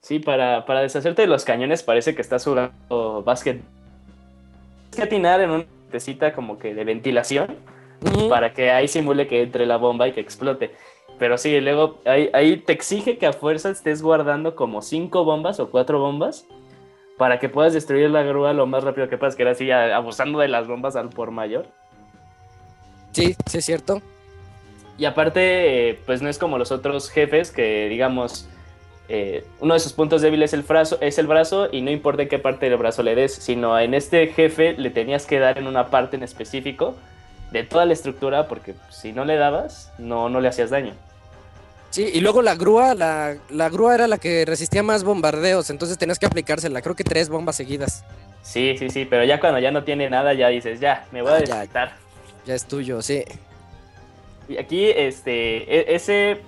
Sí, 0.02 0.20
para, 0.20 0.66
para 0.66 0.82
deshacerte 0.82 1.24
de 1.24 1.28
los 1.28 1.44
cañones 1.44 1.84
parece 1.84 2.16
que 2.16 2.22
estás 2.22 2.44
jugando 2.44 3.24
básquet. 3.24 3.62
Tienes 4.92 4.96
que 4.96 5.02
atinar 5.02 5.42
en 5.42 5.50
una 5.50 5.66
tecita 5.92 6.34
como 6.34 6.60
que 6.60 6.74
de 6.74 6.84
ventilación 6.84 7.58
Para 8.30 8.54
que 8.54 8.72
ahí 8.72 8.88
simule 8.88 9.28
que 9.28 9.42
entre 9.42 9.66
la 9.66 9.78
bomba 9.78 10.08
y 10.08 10.14
que 10.14 10.22
explote. 10.22 10.72
Pero 11.18 11.38
sí, 11.38 11.60
luego 11.60 12.00
ahí, 12.06 12.30
ahí 12.34 12.58
te 12.58 12.72
exige 12.74 13.18
que 13.18 13.26
a 13.28 13.34
fuerza 13.34 13.70
estés 13.70 14.02
guardando 14.02 14.56
como 14.56 14.82
cinco 14.82 15.26
bombas 15.26 15.60
o 15.60 15.70
cuatro 15.70 16.00
bombas 16.00 16.46
para 17.18 17.40
que 17.40 17.50
puedas 17.50 17.74
destruir 17.74 18.10
la 18.10 18.24
grúa 18.24 18.54
lo 18.54 18.66
más 18.66 18.86
rápido 18.86 19.10
que 19.10 19.18
puedas, 19.18 19.36
que 19.36 19.42
era 19.42 19.52
así 19.52 19.70
abusando 19.70 20.40
de 20.40 20.48
las 20.48 20.68
bombas 20.68 20.96
al 20.96 21.10
por 21.10 21.32
mayor. 21.32 21.68
Sí, 23.12 23.36
sí 23.46 23.58
es 23.58 23.66
cierto. 23.66 24.02
Y 24.98 25.04
aparte, 25.06 26.00
pues 26.06 26.22
no 26.22 26.30
es 26.30 26.40
como 26.40 26.58
los 26.58 26.72
otros 26.72 27.10
jefes 27.10 27.52
que, 27.52 27.90
digamos, 27.90 28.48
eh, 29.10 29.44
uno 29.60 29.74
de 29.74 29.80
sus 29.82 29.92
puntos 29.92 30.22
débiles 30.22 30.52
es 30.52 30.60
el, 30.60 30.66
brazo, 30.66 30.98
es 31.02 31.18
el 31.18 31.28
brazo 31.28 31.68
y 31.72 31.82
no 31.82 31.92
importa 31.92 32.22
en 32.22 32.30
qué 32.30 32.40
parte 32.40 32.70
del 32.70 32.78
brazo 32.78 33.04
le 33.04 33.16
des, 33.16 33.34
sino 33.34 33.78
en 33.78 33.94
este 33.94 34.28
jefe 34.28 34.76
le 34.78 34.90
tenías 34.90 35.26
que 35.26 35.40
dar 35.40 35.58
en 35.58 35.68
una 35.68 35.88
parte 35.88 36.16
en 36.16 36.24
específico 36.24 36.96
de 37.52 37.64
toda 37.64 37.86
la 37.86 37.94
estructura 37.94 38.48
porque 38.48 38.76
si 38.90 39.12
no 39.12 39.26
le 39.26 39.36
dabas, 39.38 39.92
no, 39.98 40.30
no 40.30 40.40
le 40.42 40.48
hacías 40.48 40.70
daño. 40.70 40.94
Sí, 41.90 42.08
y 42.14 42.20
luego 42.22 42.44
la 42.44 42.54
grúa, 42.56 42.94
la, 42.94 43.36
la 43.50 43.70
grúa 43.70 43.96
era 43.96 44.08
la 44.08 44.20
que 44.20 44.46
resistía 44.46 44.84
más 44.84 45.04
bombardeos, 45.04 45.72
entonces 45.72 45.98
tenías 45.98 46.20
que 46.20 46.28
aplicársela. 46.28 46.82
Creo 46.84 46.96
que 46.96 47.04
tres 47.04 47.30
bombas 47.30 47.56
seguidas. 47.56 48.04
Sí, 48.44 48.76
sí, 48.78 48.90
sí, 48.92 49.06
pero 49.06 49.24
ya 49.24 49.40
cuando 49.40 49.58
ya 49.60 49.72
no 49.72 49.84
tiene 49.84 50.10
nada, 50.10 50.34
ya 50.34 50.50
dices, 50.50 50.80
ya, 50.80 51.06
me 51.12 51.22
voy 51.24 51.32
a 51.32 51.36
Ah, 51.36 51.44
ya. 51.44 51.56
desquitar. 51.60 51.94
Ya 52.46 52.54
es 52.56 52.66
tuyo, 52.66 53.02
sí. 53.02 53.24
Y 54.48 54.58
aquí, 54.58 54.86
este, 54.90 55.58
e- 55.92 55.96
ese, 55.96 56.42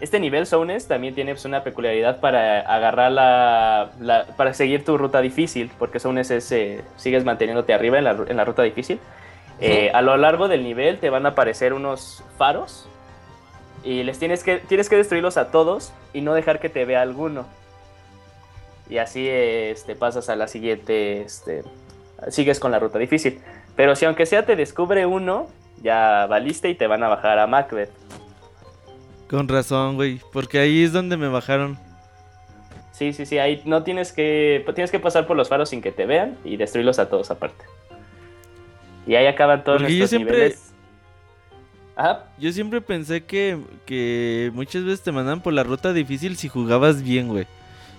este 0.00 0.20
nivel 0.20 0.46
Zones 0.46 0.86
también 0.88 1.14
tiene 1.14 1.32
pues, 1.32 1.44
una 1.44 1.62
peculiaridad 1.64 2.20
para 2.20 2.60
agarrar 2.60 3.12
la, 3.12 3.90
la- 4.00 4.26
para 4.36 4.52
seguir 4.52 4.84
tu 4.84 4.98
ruta 4.98 5.20
difícil, 5.20 5.70
porque 5.78 6.00
Zones 6.00 6.30
es, 6.30 6.50
eh, 6.52 6.82
sigues 6.96 7.24
manteniéndote 7.24 7.72
arriba 7.72 7.98
en 7.98 8.04
la, 8.04 8.14
ru- 8.14 8.28
en 8.28 8.36
la 8.36 8.44
ruta 8.44 8.62
difícil. 8.62 8.98
Eh, 9.60 9.90
a 9.94 10.02
lo 10.02 10.16
largo 10.16 10.48
del 10.48 10.62
nivel 10.62 10.98
te 10.98 11.10
van 11.10 11.24
a 11.24 11.30
aparecer 11.30 11.72
unos 11.72 12.22
faros 12.36 12.88
y 13.82 14.02
les 14.02 14.18
tienes 14.18 14.44
que, 14.44 14.58
tienes 14.58 14.88
que 14.88 14.96
destruirlos 14.96 15.36
a 15.36 15.50
todos 15.50 15.92
y 16.12 16.20
no 16.20 16.34
dejar 16.34 16.60
que 16.60 16.68
te 16.68 16.84
vea 16.84 17.02
alguno. 17.02 17.46
Y 18.88 18.98
así 18.98 19.26
este, 19.28 19.96
pasas 19.96 20.28
a 20.28 20.36
la 20.36 20.46
siguiente, 20.46 21.22
este, 21.22 21.62
sigues 22.28 22.60
con 22.60 22.70
la 22.70 22.78
ruta 22.78 22.98
difícil. 22.98 23.40
Pero 23.74 23.96
si 23.96 24.04
aunque 24.04 24.26
sea 24.26 24.44
te 24.44 24.56
descubre 24.56 25.06
uno, 25.06 25.48
ya 25.82 26.26
valiste 26.26 26.68
y 26.68 26.74
te 26.74 26.86
van 26.86 27.02
a 27.02 27.08
bajar 27.08 27.38
a 27.38 27.46
Macbeth. 27.46 27.90
Con 29.28 29.48
razón, 29.48 29.96
güey. 29.96 30.20
Porque 30.32 30.58
ahí 30.58 30.84
es 30.84 30.92
donde 30.92 31.16
me 31.16 31.28
bajaron. 31.28 31.78
Sí, 32.92 33.12
sí, 33.12 33.26
sí, 33.26 33.38
ahí 33.38 33.60
no 33.66 33.82
tienes 33.82 34.12
que 34.12 34.64
tienes 34.74 34.90
que 34.90 34.98
pasar 34.98 35.26
por 35.26 35.36
los 35.36 35.50
faros 35.50 35.68
sin 35.68 35.82
que 35.82 35.92
te 35.92 36.06
vean 36.06 36.38
y 36.44 36.56
destruirlos 36.56 36.98
a 36.98 37.10
todos 37.10 37.30
aparte. 37.30 37.64
Y 39.06 39.14
ahí 39.14 39.26
acaban 39.26 39.62
todos 39.64 39.78
Porque 39.78 39.92
yo 39.94 39.98
nuestros 40.00 40.10
siempre- 40.10 40.36
niveles. 40.36 40.72
Ajá. 41.94 42.24
Yo 42.38 42.52
siempre 42.52 42.80
pensé 42.82 43.24
que, 43.24 43.58
que 43.86 44.50
muchas 44.52 44.84
veces 44.84 45.02
te 45.02 45.12
mandaban 45.12 45.40
por 45.40 45.52
la 45.54 45.62
ruta 45.62 45.92
difícil 45.92 46.36
si 46.36 46.48
jugabas 46.48 47.02
bien, 47.02 47.28
güey. 47.28 47.46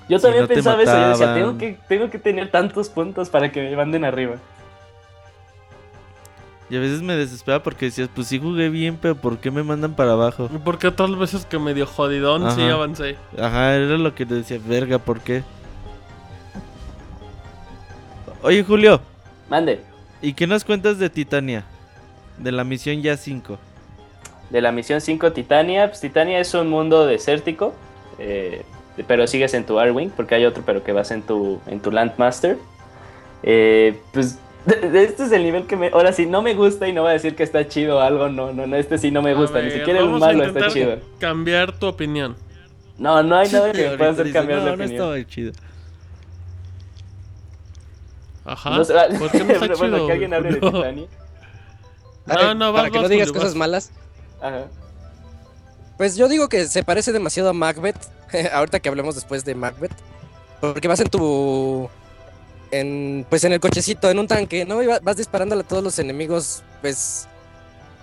Yo 0.09 0.19
Si 0.19 0.23
también 0.23 0.43
no 0.43 0.47
pensaba 0.47 0.81
eso, 0.83 0.91
yo 0.93 1.07
decía, 1.09 1.33
tengo 1.33 1.57
que, 1.57 1.77
tengo 1.87 2.09
que 2.09 2.19
tener 2.19 2.51
tantos 2.51 2.89
puntos 2.89 3.29
para 3.29 3.51
que 3.51 3.61
me 3.61 3.75
manden 3.75 4.05
arriba. 4.05 4.35
Y 6.69 6.75
a 6.75 6.79
veces 6.79 7.01
me 7.01 7.15
desesperaba 7.15 7.63
porque 7.63 7.85
decías, 7.85 8.09
pues 8.13 8.27
sí 8.27 8.39
jugué 8.39 8.69
bien, 8.69 8.97
pero 9.01 9.15
¿por 9.15 9.37
qué 9.39 9.49
me 9.51 9.63
mandan 9.63 9.95
para 9.95 10.11
abajo? 10.11 10.49
Y 10.53 10.57
porque 10.59 10.87
otras 10.87 11.17
veces 11.17 11.45
que 11.45 11.57
medio 11.57 11.87
jodidón 11.87 12.51
sí 12.51 12.61
avancé. 12.63 13.15
Ajá, 13.39 13.73
era 13.75 13.97
lo 13.97 14.13
que 14.13 14.25
te 14.25 14.35
decía, 14.35 14.59
verga, 14.63 14.99
¿por 14.99 15.21
qué? 15.21 15.43
Oye, 18.43 18.63
Julio, 18.63 19.01
Mande. 19.49 19.81
¿Y 20.21 20.33
qué 20.33 20.47
nos 20.47 20.63
cuentas 20.63 20.99
de 20.99 21.09
Titania? 21.09 21.63
De 22.37 22.51
la 22.51 22.63
misión 22.63 23.01
ya 23.01 23.17
5. 23.17 23.57
De 24.49 24.61
la 24.61 24.71
misión 24.71 25.01
5 25.01 25.33
Titania, 25.33 25.87
pues 25.87 25.99
Titania 25.99 26.39
es 26.39 26.53
un 26.53 26.69
mundo 26.69 27.05
desértico, 27.05 27.73
eh, 28.19 28.63
pero 29.07 29.27
sigues 29.27 29.53
en 29.53 29.65
tu 29.65 29.79
Arwing, 29.79 30.09
porque 30.11 30.35
hay 30.35 30.45
otro, 30.45 30.63
pero 30.65 30.83
que 30.83 30.91
vas 30.91 31.11
en 31.11 31.21
tu, 31.21 31.59
en 31.67 31.79
tu 31.79 31.91
Landmaster. 31.91 32.57
Eh, 33.43 33.99
pues 34.13 34.39
Este 34.93 35.23
es 35.23 35.31
el 35.31 35.43
nivel 35.43 35.65
que 35.65 35.75
me. 35.77 35.87
Ahora 35.87 36.11
sí, 36.11 36.25
no 36.25 36.41
me 36.41 36.53
gusta 36.53 36.87
y 36.87 36.93
no 36.93 37.03
voy 37.03 37.11
a 37.11 37.13
decir 37.13 37.35
que 37.35 37.43
está 37.43 37.67
chido 37.67 37.97
o 37.97 37.99
algo. 37.99 38.27
No, 38.29 38.51
no, 38.51 38.67
no. 38.67 38.75
Este 38.75 38.97
sí 38.97 39.11
no 39.11 39.21
me 39.21 39.33
gusta. 39.33 39.61
Ni 39.61 39.71
siquiera 39.71 39.99
el 39.99 40.09
malo 40.09 40.43
está 40.43 40.67
chido. 40.67 40.97
Cambiar 41.19 41.77
tu 41.77 41.87
opinión. 41.87 42.35
No, 42.97 43.23
no 43.23 43.35
hay 43.37 43.49
nada 43.51 43.71
que 43.71 43.89
me 43.89 43.97
pueda 43.97 44.11
hacer 44.11 44.31
cambiar 44.33 44.59
no, 44.59 44.65
de 44.65 44.69
no 44.71 44.83
opinión. 44.83 45.01
estaba 45.01 45.27
chido. 45.27 45.53
Ajá. 48.47 48.69
No 48.71 48.83
sé, 48.85 48.93
¿Por 49.19 49.29
qué 49.31 49.43
no 49.43 49.53
está 49.53 49.75
bueno, 49.75 49.97
chido? 49.97 50.07
que 50.07 50.13
alguien 50.13 50.33
hable 50.33 50.49
de 50.53 50.59
Julio? 50.59 50.71
Titania. 50.81 51.07
No, 52.25 52.53
no, 52.55 52.71
vas, 52.73 52.81
Para 52.81 52.91
que 52.93 52.99
no 53.01 53.07
digas 53.09 53.27
Julio, 53.27 53.41
cosas 53.41 53.53
vas. 53.53 53.57
malas. 53.59 53.91
Ajá. 54.41 54.65
Pues 55.97 56.15
yo 56.15 56.27
digo 56.27 56.47
que 56.49 56.65
se 56.67 56.83
parece 56.83 57.11
demasiado 57.11 57.49
a 57.49 57.53
Macbeth. 57.53 57.97
ahorita 58.53 58.79
que 58.79 58.89
hablemos 58.89 59.15
después 59.15 59.45
de 59.45 59.55
Macbeth. 59.55 59.93
Porque 60.61 60.87
vas 60.87 60.99
en 60.99 61.09
tu. 61.09 61.89
En, 62.71 63.25
pues 63.29 63.43
en 63.45 63.53
el 63.53 63.59
cochecito, 63.61 64.09
en 64.09 64.19
un 64.19 64.27
tanque, 64.27 64.65
¿no? 64.65 64.81
Y 64.83 64.87
va- 64.87 64.99
vas 65.01 65.15
disparándole 65.17 65.61
a 65.61 65.67
todos 65.67 65.83
los 65.83 65.99
enemigos, 65.99 66.63
pues. 66.81 67.27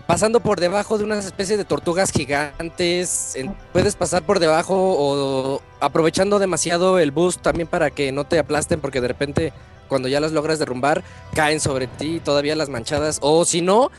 Pasando 0.06 0.40
por 0.40 0.60
debajo 0.60 0.98
de 0.98 1.04
una 1.04 1.18
especie 1.18 1.56
de 1.56 1.64
tortugas 1.64 2.10
gigantes. 2.12 3.36
en- 3.36 3.54
puedes 3.72 3.94
pasar 3.96 4.22
por 4.22 4.38
debajo 4.38 4.74
o 4.76 5.62
aprovechando 5.80 6.38
demasiado 6.38 6.98
el 6.98 7.10
boost 7.10 7.40
también 7.42 7.68
para 7.68 7.90
que 7.90 8.12
no 8.12 8.24
te 8.24 8.38
aplasten, 8.38 8.80
porque 8.80 9.00
de 9.00 9.08
repente, 9.08 9.52
cuando 9.88 10.08
ya 10.08 10.20
las 10.20 10.32
logras 10.32 10.58
derrumbar, 10.58 11.02
caen 11.34 11.60
sobre 11.60 11.86
ti 11.86 12.20
todavía 12.24 12.56
las 12.56 12.68
manchadas. 12.68 13.18
O 13.22 13.44
si 13.44 13.60
no, 13.62 13.90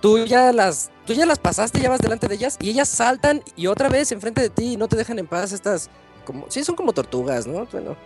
tú 0.00 0.24
ya 0.24 0.52
las 0.52 0.90
tú 1.06 1.14
ya 1.14 1.24
las 1.26 1.38
pasaste, 1.38 1.80
ya 1.80 1.88
vas 1.90 2.00
delante 2.00 2.28
de 2.28 2.34
ellas 2.34 2.56
y 2.60 2.70
ellas 2.70 2.88
saltan 2.88 3.42
y 3.56 3.66
otra 3.66 3.88
vez 3.88 4.12
enfrente 4.12 4.40
de 4.42 4.50
ti 4.50 4.74
y 4.74 4.76
no 4.76 4.88
te 4.88 4.96
dejan 4.96 5.18
en 5.18 5.26
paz 5.26 5.52
estas 5.52 5.88
como 6.24 6.46
sí 6.50 6.62
son 6.64 6.74
como 6.76 6.92
tortugas, 6.92 7.46
¿no? 7.46 7.66
Bueno. 7.72 7.96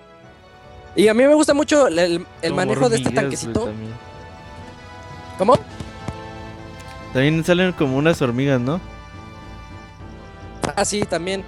Y 0.94 1.08
a 1.08 1.14
mí 1.14 1.24
me 1.24 1.34
gusta 1.34 1.54
mucho 1.54 1.88
el, 1.88 1.98
el- 1.98 2.12
el 2.14 2.50
Como 2.50 2.56
manejo 2.56 2.88
de 2.88 2.96
este 2.98 3.10
tanquecito. 3.10 3.64
también. 3.64 3.92
¿Cómo? 5.38 5.54
También 7.12 7.42
salen 7.44 7.72
como 7.72 7.96
unas 7.96 8.20
hormigas, 8.22 8.60
¿no? 8.60 8.80
Ah, 10.76 10.84
sí, 10.84 11.02
también. 11.02 11.44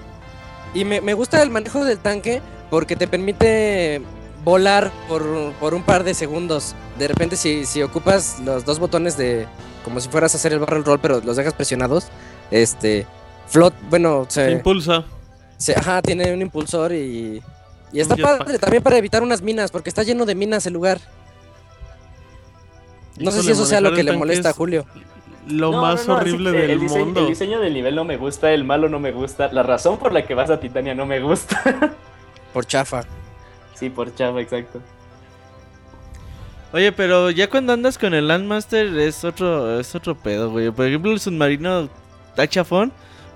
Y 0.74 0.84
me, 0.84 1.00
me 1.00 1.14
gusta 1.14 1.42
el 1.42 1.50
manejo 1.50 1.84
del 1.84 1.98
tanque 1.98 2.42
porque 2.70 2.96
te 2.96 3.06
permite 3.06 4.02
volar 4.44 4.90
por, 5.08 5.52
por 5.54 5.74
un 5.74 5.82
par 5.82 6.04
de 6.04 6.14
segundos. 6.14 6.74
De 6.98 7.08
repente, 7.08 7.36
si, 7.36 7.64
si 7.66 7.82
ocupas 7.82 8.40
los 8.44 8.64
dos 8.64 8.78
botones 8.78 9.16
de. 9.16 9.46
como 9.84 10.00
si 10.00 10.08
fueras 10.08 10.34
a 10.34 10.36
hacer 10.38 10.52
el 10.52 10.58
barrel 10.60 10.84
roll, 10.84 10.98
pero 11.00 11.20
los 11.20 11.36
dejas 11.36 11.54
presionados, 11.54 12.08
este. 12.50 13.06
Flot, 13.48 13.74
bueno, 13.90 14.24
Se 14.28 14.46
se, 14.46 14.52
impulsa. 14.52 15.04
se- 15.58 15.74
ajá, 15.76 16.00
tiene 16.02 16.32
un 16.32 16.42
impulsor 16.42 16.92
y. 16.92 17.42
Y 17.92 18.00
está 18.00 18.16
padre 18.16 18.58
también 18.58 18.82
para 18.82 18.96
evitar 18.98 19.22
unas 19.22 19.40
minas, 19.40 19.70
porque 19.70 19.88
está 19.88 20.02
lleno 20.02 20.26
de 20.26 20.34
minas 20.34 20.66
el 20.66 20.72
lugar. 20.72 20.98
No 23.18 23.30
sé 23.30 23.42
si 23.42 23.50
eso 23.52 23.64
sea 23.64 23.80
lo 23.80 23.94
que 23.94 24.02
le 24.02 24.12
molesta 24.16 24.50
a 24.50 24.52
Julio. 24.52 24.84
Lo 25.46 25.70
No, 25.72 25.82
más 25.82 26.08
no, 26.08 26.14
no, 26.14 26.20
horrible 26.20 26.50
del 26.52 26.70
el 26.70 26.80
diseño, 26.80 27.04
mundo. 27.04 27.20
El 27.20 27.26
diseño 27.28 27.60
del 27.60 27.74
nivel 27.74 27.94
no 27.94 28.04
me 28.04 28.16
gusta, 28.16 28.50
el 28.52 28.64
malo 28.64 28.88
no 28.88 28.98
me 28.98 29.12
gusta. 29.12 29.52
La 29.52 29.62
razón 29.62 29.98
por 29.98 30.12
la 30.12 30.26
que 30.26 30.34
vas 30.34 30.50
a 30.50 30.58
Titania 30.58 30.94
no 30.94 31.06
me 31.06 31.20
gusta. 31.20 31.62
Por 32.52 32.66
chafa. 32.66 33.04
Sí, 33.74 33.90
por 33.90 34.14
chava, 34.14 34.40
exacto. 34.40 34.80
Oye, 36.72 36.90
pero 36.90 37.30
ya 37.30 37.48
cuando 37.48 37.72
andas 37.72 37.98
con 37.98 38.14
el 38.14 38.26
Landmaster 38.26 38.98
es 38.98 39.22
otro, 39.24 39.78
es 39.78 39.94
otro 39.94 40.16
pedo, 40.16 40.50
güey. 40.50 40.70
Por 40.72 40.86
ejemplo, 40.86 41.12
el 41.12 41.20
submarino 41.20 41.88
está 42.30 42.48
chafón, 42.48 42.90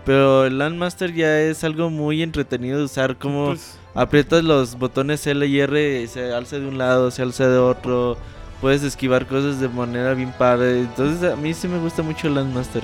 pero 0.04 0.44
el 0.44 0.58
Landmaster 0.58 1.14
ya 1.14 1.40
es 1.42 1.62
algo 1.62 1.88
muy 1.88 2.22
entretenido 2.22 2.78
de 2.78 2.84
usar. 2.84 3.16
Como 3.16 3.46
Pues, 3.48 3.78
aprietas 3.94 4.42
los 4.42 4.76
botones 4.76 5.24
L 5.26 5.46
y 5.46 5.60
R, 5.60 6.06
se 6.08 6.32
alza 6.32 6.58
de 6.58 6.66
un 6.66 6.78
lado, 6.78 7.12
se 7.12 7.22
alza 7.22 7.48
de 7.48 7.58
otro. 7.58 8.16
Puedes 8.60 8.82
esquivar 8.82 9.26
cosas 9.26 9.60
de 9.60 9.68
manera 9.68 10.14
bien 10.14 10.32
padre. 10.36 10.80
Entonces, 10.80 11.30
a 11.30 11.36
mí 11.36 11.54
sí 11.54 11.68
me 11.68 11.78
gusta 11.78 12.02
mucho 12.02 12.26
el 12.26 12.34
Landmaster. 12.34 12.82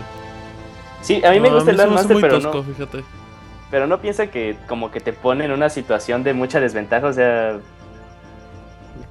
Sí, 1.03 1.21
a 1.25 1.33
mí 1.33 1.41
me 1.41 1.51
gusta 1.51 1.73
el 1.73 1.79
Landmaster, 1.79 2.17
pero 2.21 2.41
tosco, 2.41 2.59
no, 2.59 2.63
fíjate. 2.63 3.05
Pero 3.75 3.89
no 3.89 4.01
piensa 4.01 4.29
que 4.29 4.55
como 4.69 4.93
que 4.93 5.01
te 5.01 5.13
pone 5.13 5.47
en 5.47 5.51
una 5.51 5.69
situación 5.69 6.23
de 6.23 6.33
mucha 6.33 6.61
desventaja, 6.61 7.09
o 7.09 7.13
sea... 7.13 7.59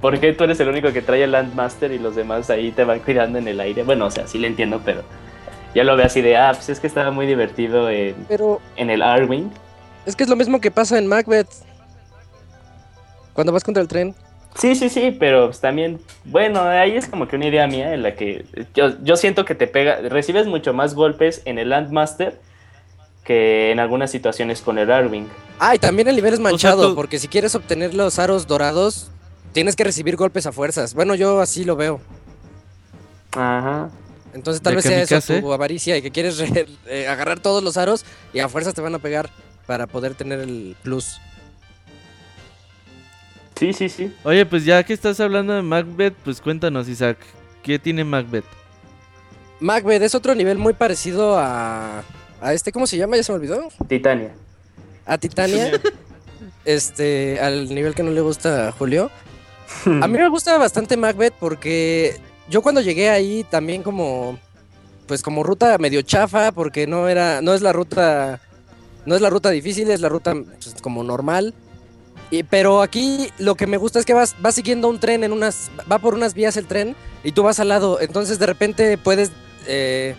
¿Por 0.00 0.18
qué 0.18 0.32
tú 0.32 0.44
eres 0.44 0.58
el 0.58 0.70
único 0.70 0.90
que 0.90 1.02
trae 1.02 1.22
el 1.22 1.32
Landmaster 1.32 1.92
y 1.92 1.98
los 1.98 2.16
demás 2.16 2.48
ahí 2.48 2.70
te 2.70 2.82
van 2.82 3.00
cuidando 3.00 3.36
en 3.36 3.46
el 3.46 3.60
aire? 3.60 3.82
Bueno, 3.82 4.06
o 4.06 4.10
sea, 4.10 4.26
sí 4.26 4.38
le 4.38 4.46
entiendo, 4.46 4.80
pero 4.82 5.02
ya 5.74 5.84
lo 5.84 5.94
veo 5.98 6.06
así 6.06 6.22
de, 6.22 6.38
ah, 6.38 6.52
pues 6.54 6.70
es 6.70 6.80
que 6.80 6.86
estaba 6.86 7.10
muy 7.10 7.26
divertido 7.26 7.90
en, 7.90 8.14
Pero 8.26 8.62
en 8.76 8.88
el 8.88 9.02
Arwing. 9.02 9.50
es 10.06 10.16
que 10.16 10.24
es 10.24 10.30
lo 10.30 10.36
mismo 10.36 10.58
que 10.62 10.70
pasa 10.70 10.96
en 10.96 11.08
Macbeth. 11.08 11.50
Cuando 13.34 13.52
vas 13.52 13.64
contra 13.64 13.82
el 13.82 13.88
tren. 13.88 14.14
Sí, 14.54 14.76
sí, 14.76 14.88
sí, 14.88 15.14
pero 15.20 15.48
pues 15.48 15.60
también, 15.60 16.00
bueno, 16.24 16.62
ahí 16.62 16.96
es 16.96 17.06
como 17.06 17.28
que 17.28 17.36
una 17.36 17.48
idea 17.48 17.66
mía 17.66 17.92
en 17.92 18.02
la 18.02 18.14
que 18.14 18.46
yo, 18.74 18.94
yo 19.02 19.16
siento 19.16 19.44
que 19.44 19.54
te 19.54 19.66
pega, 19.66 19.96
recibes 20.08 20.46
mucho 20.46 20.72
más 20.72 20.94
golpes 20.94 21.42
en 21.44 21.58
el 21.58 21.68
Landmaster 21.68 22.40
que 23.24 23.70
en 23.70 23.80
algunas 23.80 24.10
situaciones 24.10 24.60
con 24.60 24.78
el 24.78 24.90
Arwing. 24.90 25.26
Ah, 25.58 25.74
y 25.74 25.78
también 25.78 26.08
el 26.08 26.16
nivel 26.16 26.34
es 26.34 26.40
manchado, 26.40 26.90
tú- 26.90 26.94
porque 26.94 27.18
si 27.18 27.28
quieres 27.28 27.54
obtener 27.54 27.94
los 27.94 28.18
aros 28.18 28.46
dorados, 28.46 29.10
tienes 29.52 29.76
que 29.76 29.84
recibir 29.84 30.16
golpes 30.16 30.46
a 30.46 30.52
fuerzas. 30.52 30.94
Bueno, 30.94 31.14
yo 31.14 31.40
así 31.40 31.64
lo 31.64 31.74
veo. 31.76 32.00
Ajá. 33.32 33.88
Entonces 34.34 34.60
tal 34.62 34.72
¿De 34.72 34.76
vez 34.76 34.84
sea 34.84 35.02
eso 35.02 35.14
kamikaze? 35.14 35.40
tu 35.40 35.52
avaricia 35.52 35.96
y 35.96 36.02
que 36.02 36.10
quieres 36.10 36.38
re- 36.38 36.66
eh, 36.86 37.06
agarrar 37.08 37.40
todos 37.40 37.62
los 37.62 37.76
aros 37.76 38.04
y 38.32 38.40
a 38.40 38.48
fuerzas 38.48 38.74
te 38.74 38.80
van 38.80 38.94
a 38.94 38.98
pegar 38.98 39.30
para 39.66 39.86
poder 39.86 40.14
tener 40.14 40.40
el 40.40 40.76
plus. 40.82 41.20
Sí, 43.56 43.72
sí, 43.72 43.88
sí. 43.88 44.12
Oye, 44.24 44.44
pues 44.44 44.64
ya 44.64 44.82
que 44.82 44.92
estás 44.92 45.20
hablando 45.20 45.52
de 45.52 45.62
Macbeth, 45.62 46.14
pues 46.24 46.40
cuéntanos, 46.40 46.88
Isaac. 46.88 47.16
¿Qué 47.62 47.78
tiene 47.78 48.02
Macbeth? 48.04 48.44
Macbeth 49.60 50.02
es 50.02 50.14
otro 50.16 50.34
nivel 50.34 50.58
muy 50.58 50.72
parecido 50.74 51.38
a, 51.38 52.02
a 52.44 52.52
este, 52.52 52.72
¿cómo 52.72 52.86
se 52.86 52.98
llama? 52.98 53.16
Ya 53.16 53.22
se 53.22 53.32
me 53.32 53.36
olvidó. 53.36 53.68
Titania. 53.88 54.34
A 55.06 55.16
Titania. 55.16 55.80
este, 56.64 57.40
al 57.40 57.74
nivel 57.74 57.94
que 57.94 58.02
no 58.02 58.10
le 58.10 58.20
gusta 58.20 58.68
a 58.68 58.72
Julio. 58.72 59.10
A 59.86 60.06
mí 60.06 60.18
me 60.18 60.28
gusta 60.28 60.58
bastante 60.58 60.96
Macbeth 60.96 61.32
porque 61.40 62.20
yo 62.50 62.60
cuando 62.60 62.82
llegué 62.82 63.08
ahí 63.08 63.44
también 63.50 63.82
como 63.82 64.38
pues 65.06 65.22
como 65.22 65.42
ruta 65.42 65.78
medio 65.78 66.02
chafa 66.02 66.52
porque 66.52 66.86
no 66.86 67.08
era 67.08 67.40
no 67.40 67.54
es 67.54 67.62
la 67.62 67.72
ruta 67.72 68.40
no 69.06 69.14
es 69.14 69.22
la 69.22 69.30
ruta 69.30 69.50
difícil, 69.50 69.90
es 69.90 70.00
la 70.00 70.08
ruta 70.10 70.34
pues, 70.34 70.76
como 70.82 71.02
normal. 71.02 71.54
Y, 72.30 72.42
pero 72.42 72.82
aquí 72.82 73.30
lo 73.38 73.54
que 73.54 73.66
me 73.66 73.78
gusta 73.78 73.98
es 73.98 74.06
que 74.06 74.14
vas, 74.14 74.36
vas 74.40 74.54
siguiendo 74.54 74.88
un 74.88 75.00
tren 75.00 75.24
en 75.24 75.32
unas 75.32 75.70
va 75.90 75.98
por 75.98 76.14
unas 76.14 76.34
vías 76.34 76.56
el 76.58 76.66
tren 76.66 76.94
y 77.22 77.32
tú 77.32 77.42
vas 77.42 77.58
al 77.58 77.68
lado, 77.68 78.00
entonces 78.00 78.38
de 78.38 78.46
repente 78.46 78.98
puedes 78.98 79.30
eh, 79.66 80.14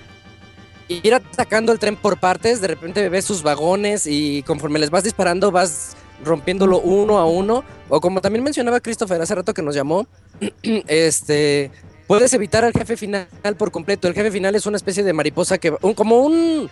ir 0.88 1.14
atacando 1.14 1.72
el 1.72 1.80
tren 1.80 1.96
por 1.96 2.20
partes, 2.20 2.62
de 2.62 2.68
repente 2.68 3.08
ves 3.10 3.26
sus 3.26 3.44
vagones 3.44 4.06
y 4.06 4.44
conforme 4.44 4.80
les 4.80 4.90
vas 4.90 5.04
disparando 5.04 5.52
vas 5.52 5.96
rompiéndolo 6.24 6.80
uno 6.80 7.18
a 7.18 7.26
uno. 7.26 7.64
O 7.90 8.02
como 8.02 8.22
también 8.22 8.44
mencionaba 8.44 8.80
Christopher 8.80 9.22
hace 9.22 9.36
rato 9.36 9.54
que 9.54 9.62
nos 9.62 9.76
llamó, 9.76 10.08
este 10.88 11.72
puedes 12.08 12.34
evitar 12.34 12.64
al 12.64 12.74
jefe 12.74 12.98
final 12.98 13.28
por 13.58 13.72
completo. 13.72 14.08
El 14.08 14.14
jefe 14.14 14.32
final 14.32 14.56
es 14.56 14.66
una 14.66 14.78
especie 14.78 15.04
de 15.04 15.14
mariposa 15.14 15.58
que 15.58 15.74
un, 15.82 15.94
como 15.94 16.18
un 16.18 16.70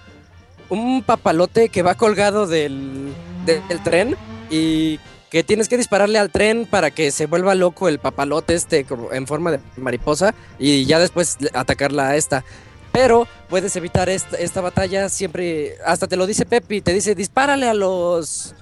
un 0.69 1.03
papalote 1.03 1.69
que 1.69 1.84
va 1.84 1.95
colgado 1.95 2.48
del, 2.48 3.14
del 3.45 3.84
tren 3.84 4.15
y 4.49 4.99
que 5.30 5.44
tienes 5.44 5.68
que 5.68 5.77
dispararle 5.77 6.19
al 6.19 6.30
tren 6.30 6.68
para 6.69 6.91
que 6.91 7.11
se 7.11 7.26
vuelva 7.26 7.56
loco 7.56 7.88
el 7.88 7.99
papalote 7.99 8.53
este 8.53 8.85
en 9.11 9.27
forma 9.27 9.52
de 9.52 9.60
mariposa 9.77 10.34
y 10.60 10.85
ya 10.85 10.99
después 10.99 11.38
atacarla 11.53 12.10
a 12.10 12.15
esta. 12.15 12.44
Pero 12.94 13.28
puedes 13.49 13.76
evitar 13.76 14.07
esta, 14.07 14.38
esta 14.38 14.61
batalla 14.61 15.10
siempre, 15.10 15.76
hasta 15.84 16.07
te 16.07 16.15
lo 16.15 16.28
dice 16.28 16.45
Pepi, 16.45 16.80
te 16.80 16.94
dice 16.94 17.15
dispárale 17.15 17.68
a 17.68 17.74
los 17.74 18.53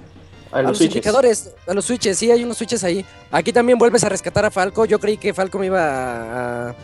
A 0.53 0.60
a 0.60 0.62
los 0.62 0.80
indicadores, 0.80 1.52
a 1.68 1.74
los 1.74 1.86
switches, 1.86 2.18
sí, 2.18 2.32
hay 2.32 2.44
unos 2.44 2.58
switches 2.58 2.84
ahí. 2.86 3.06
Aquí 3.30 3.52
también 3.52 3.78
vuelves 3.78 4.03
a 4.06 4.10
rescatar 4.10 4.45
a 4.45 4.49
Falco. 4.52 4.86
Yo 4.86 4.99
creí 4.99 5.18
que 5.18 5.34
Falco 5.34 5.60
me 5.60 5.66
iba 5.66 6.70
a, 6.70 6.76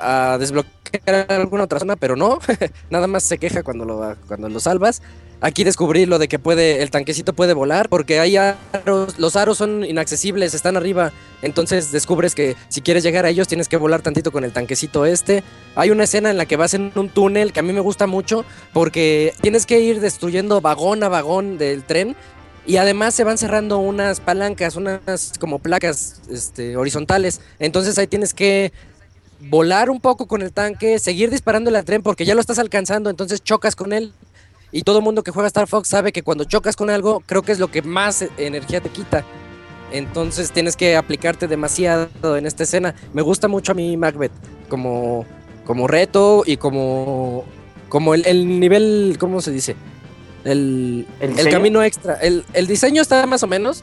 a 0.00 0.38
desbloquear 0.38 1.30
alguna 1.30 1.64
otra 1.64 1.78
zona, 1.78 1.94
pero 1.94 2.16
no. 2.16 2.38
Nada 2.90 3.06
más 3.06 3.22
se 3.22 3.36
queja 3.38 3.62
cuando 3.62 3.84
lo, 3.84 4.16
cuando 4.26 4.48
lo 4.48 4.58
salvas. 4.58 5.02
Aquí 5.40 5.64
descubrí 5.64 6.06
lo 6.06 6.18
de 6.18 6.28
que 6.28 6.38
puede, 6.38 6.82
el 6.82 6.90
tanquecito 6.90 7.34
puede 7.34 7.52
volar, 7.52 7.90
porque 7.90 8.20
hay 8.20 8.36
aros, 8.36 9.18
los 9.18 9.36
aros 9.36 9.58
son 9.58 9.84
inaccesibles, 9.84 10.54
están 10.54 10.76
arriba. 10.78 11.12
Entonces 11.42 11.92
descubres 11.92 12.34
que 12.34 12.56
si 12.68 12.80
quieres 12.80 13.02
llegar 13.02 13.26
a 13.26 13.28
ellos 13.28 13.46
tienes 13.46 13.68
que 13.68 13.76
volar 13.76 14.00
tantito 14.00 14.32
con 14.32 14.44
el 14.44 14.52
tanquecito 14.52 15.04
este. 15.04 15.44
Hay 15.74 15.90
una 15.90 16.04
escena 16.04 16.30
en 16.30 16.38
la 16.38 16.46
que 16.46 16.56
vas 16.56 16.72
en 16.72 16.90
un 16.94 17.10
túnel 17.10 17.52
que 17.52 17.60
a 17.60 17.62
mí 17.62 17.74
me 17.74 17.80
gusta 17.80 18.06
mucho, 18.06 18.46
porque 18.72 19.34
tienes 19.42 19.66
que 19.66 19.80
ir 19.80 20.00
destruyendo 20.00 20.62
vagón 20.62 21.02
a 21.02 21.08
vagón 21.08 21.58
del 21.58 21.84
tren 21.84 22.16
y 22.66 22.78
además 22.78 23.14
se 23.14 23.22
van 23.22 23.36
cerrando 23.38 23.78
unas 23.78 24.20
palancas, 24.20 24.74
unas 24.76 25.34
como 25.38 25.58
placas 25.58 26.20
este, 26.30 26.76
horizontales. 26.78 27.40
Entonces 27.58 27.98
ahí 27.98 28.06
tienes 28.06 28.32
que 28.32 28.72
volar 29.40 29.90
un 29.90 30.00
poco 30.00 30.26
con 30.26 30.40
el 30.40 30.52
tanque, 30.52 30.98
seguir 30.98 31.30
disparándole 31.30 31.76
al 31.78 31.84
tren 31.84 32.02
porque 32.02 32.24
ya 32.24 32.34
lo 32.34 32.40
estás 32.40 32.58
alcanzando, 32.58 33.10
entonces 33.10 33.42
chocas 33.42 33.76
con 33.76 33.92
él. 33.92 34.14
Y 34.76 34.82
todo 34.82 35.00
mundo 35.00 35.22
que 35.22 35.30
juega 35.30 35.46
Star 35.46 35.66
Fox 35.66 35.88
sabe 35.88 36.12
que 36.12 36.22
cuando 36.22 36.44
chocas 36.44 36.76
con 36.76 36.90
algo, 36.90 37.22
creo 37.24 37.40
que 37.40 37.50
es 37.50 37.58
lo 37.58 37.68
que 37.68 37.80
más 37.80 38.26
energía 38.36 38.82
te 38.82 38.90
quita. 38.90 39.24
Entonces 39.90 40.52
tienes 40.52 40.76
que 40.76 40.96
aplicarte 40.96 41.48
demasiado 41.48 42.36
en 42.36 42.44
esta 42.44 42.64
escena. 42.64 42.94
Me 43.14 43.22
gusta 43.22 43.48
mucho 43.48 43.72
a 43.72 43.74
mí 43.74 43.96
Macbeth 43.96 44.32
como, 44.68 45.24
como 45.64 45.86
reto 45.86 46.42
y 46.44 46.58
como, 46.58 47.46
como 47.88 48.12
el, 48.12 48.26
el 48.26 48.60
nivel, 48.60 49.16
¿cómo 49.18 49.40
se 49.40 49.50
dice? 49.50 49.76
El, 50.44 51.06
¿El 51.20 51.38
el 51.38 51.48
camino 51.48 51.82
extra. 51.82 52.16
El, 52.16 52.44
el 52.52 52.66
diseño 52.66 53.00
está 53.00 53.26
más 53.26 53.42
o 53.42 53.46
menos. 53.46 53.82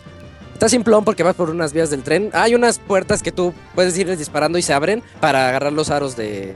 Está 0.54 0.70
simplón 0.70 1.06
porque 1.06 1.24
vas 1.24 1.34
por 1.34 1.50
unas 1.50 1.74
vías 1.74 1.90
del 1.90 2.04
tren. 2.04 2.30
Hay 2.34 2.54
unas 2.54 2.78
puertas 2.78 3.24
que 3.24 3.32
tú 3.32 3.52
puedes 3.74 3.98
ir 3.98 4.16
disparando 4.16 4.60
y 4.60 4.62
se 4.62 4.74
abren 4.74 5.02
para 5.20 5.50
agarrar 5.50 5.74
los 5.74 5.90
aros 5.90 6.16
de 6.16 6.54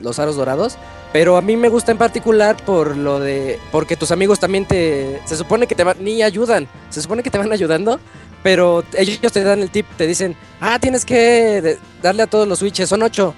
los 0.00 0.18
aros 0.18 0.36
dorados. 0.36 0.78
Pero 1.12 1.36
a 1.36 1.42
mí 1.42 1.56
me 1.56 1.68
gusta 1.68 1.90
en 1.90 1.98
particular 1.98 2.56
por 2.64 2.96
lo 2.96 3.18
de 3.18 3.58
porque 3.72 3.96
tus 3.96 4.12
amigos 4.12 4.38
también 4.38 4.64
te 4.64 5.20
se 5.24 5.36
supone 5.36 5.66
que 5.66 5.74
te 5.74 5.82
van 5.82 5.96
ni 6.00 6.22
ayudan, 6.22 6.68
se 6.88 7.02
supone 7.02 7.22
que 7.24 7.30
te 7.30 7.38
van 7.38 7.50
ayudando, 7.52 7.98
pero 8.44 8.84
ellos 8.96 9.32
te 9.32 9.42
dan 9.42 9.60
el 9.60 9.70
tip, 9.70 9.86
te 9.96 10.06
dicen, 10.06 10.36
ah, 10.60 10.78
tienes 10.78 11.04
que 11.04 11.78
darle 12.00 12.22
a 12.22 12.26
todos 12.28 12.46
los 12.46 12.60
switches, 12.60 12.88
son 12.88 13.02
ocho 13.02 13.34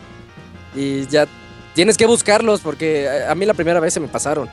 y 0.75 1.07
ya 1.07 1.27
tienes 1.75 1.97
que 1.97 2.05
buscarlos 2.07 2.61
porque 2.61 3.09
a- 3.29 3.35
mí 3.35 3.47
la 3.47 3.55
primera 3.55 3.81
vez 3.81 3.95
se 3.95 4.01
me 4.01 4.09
pasaron 4.09 4.49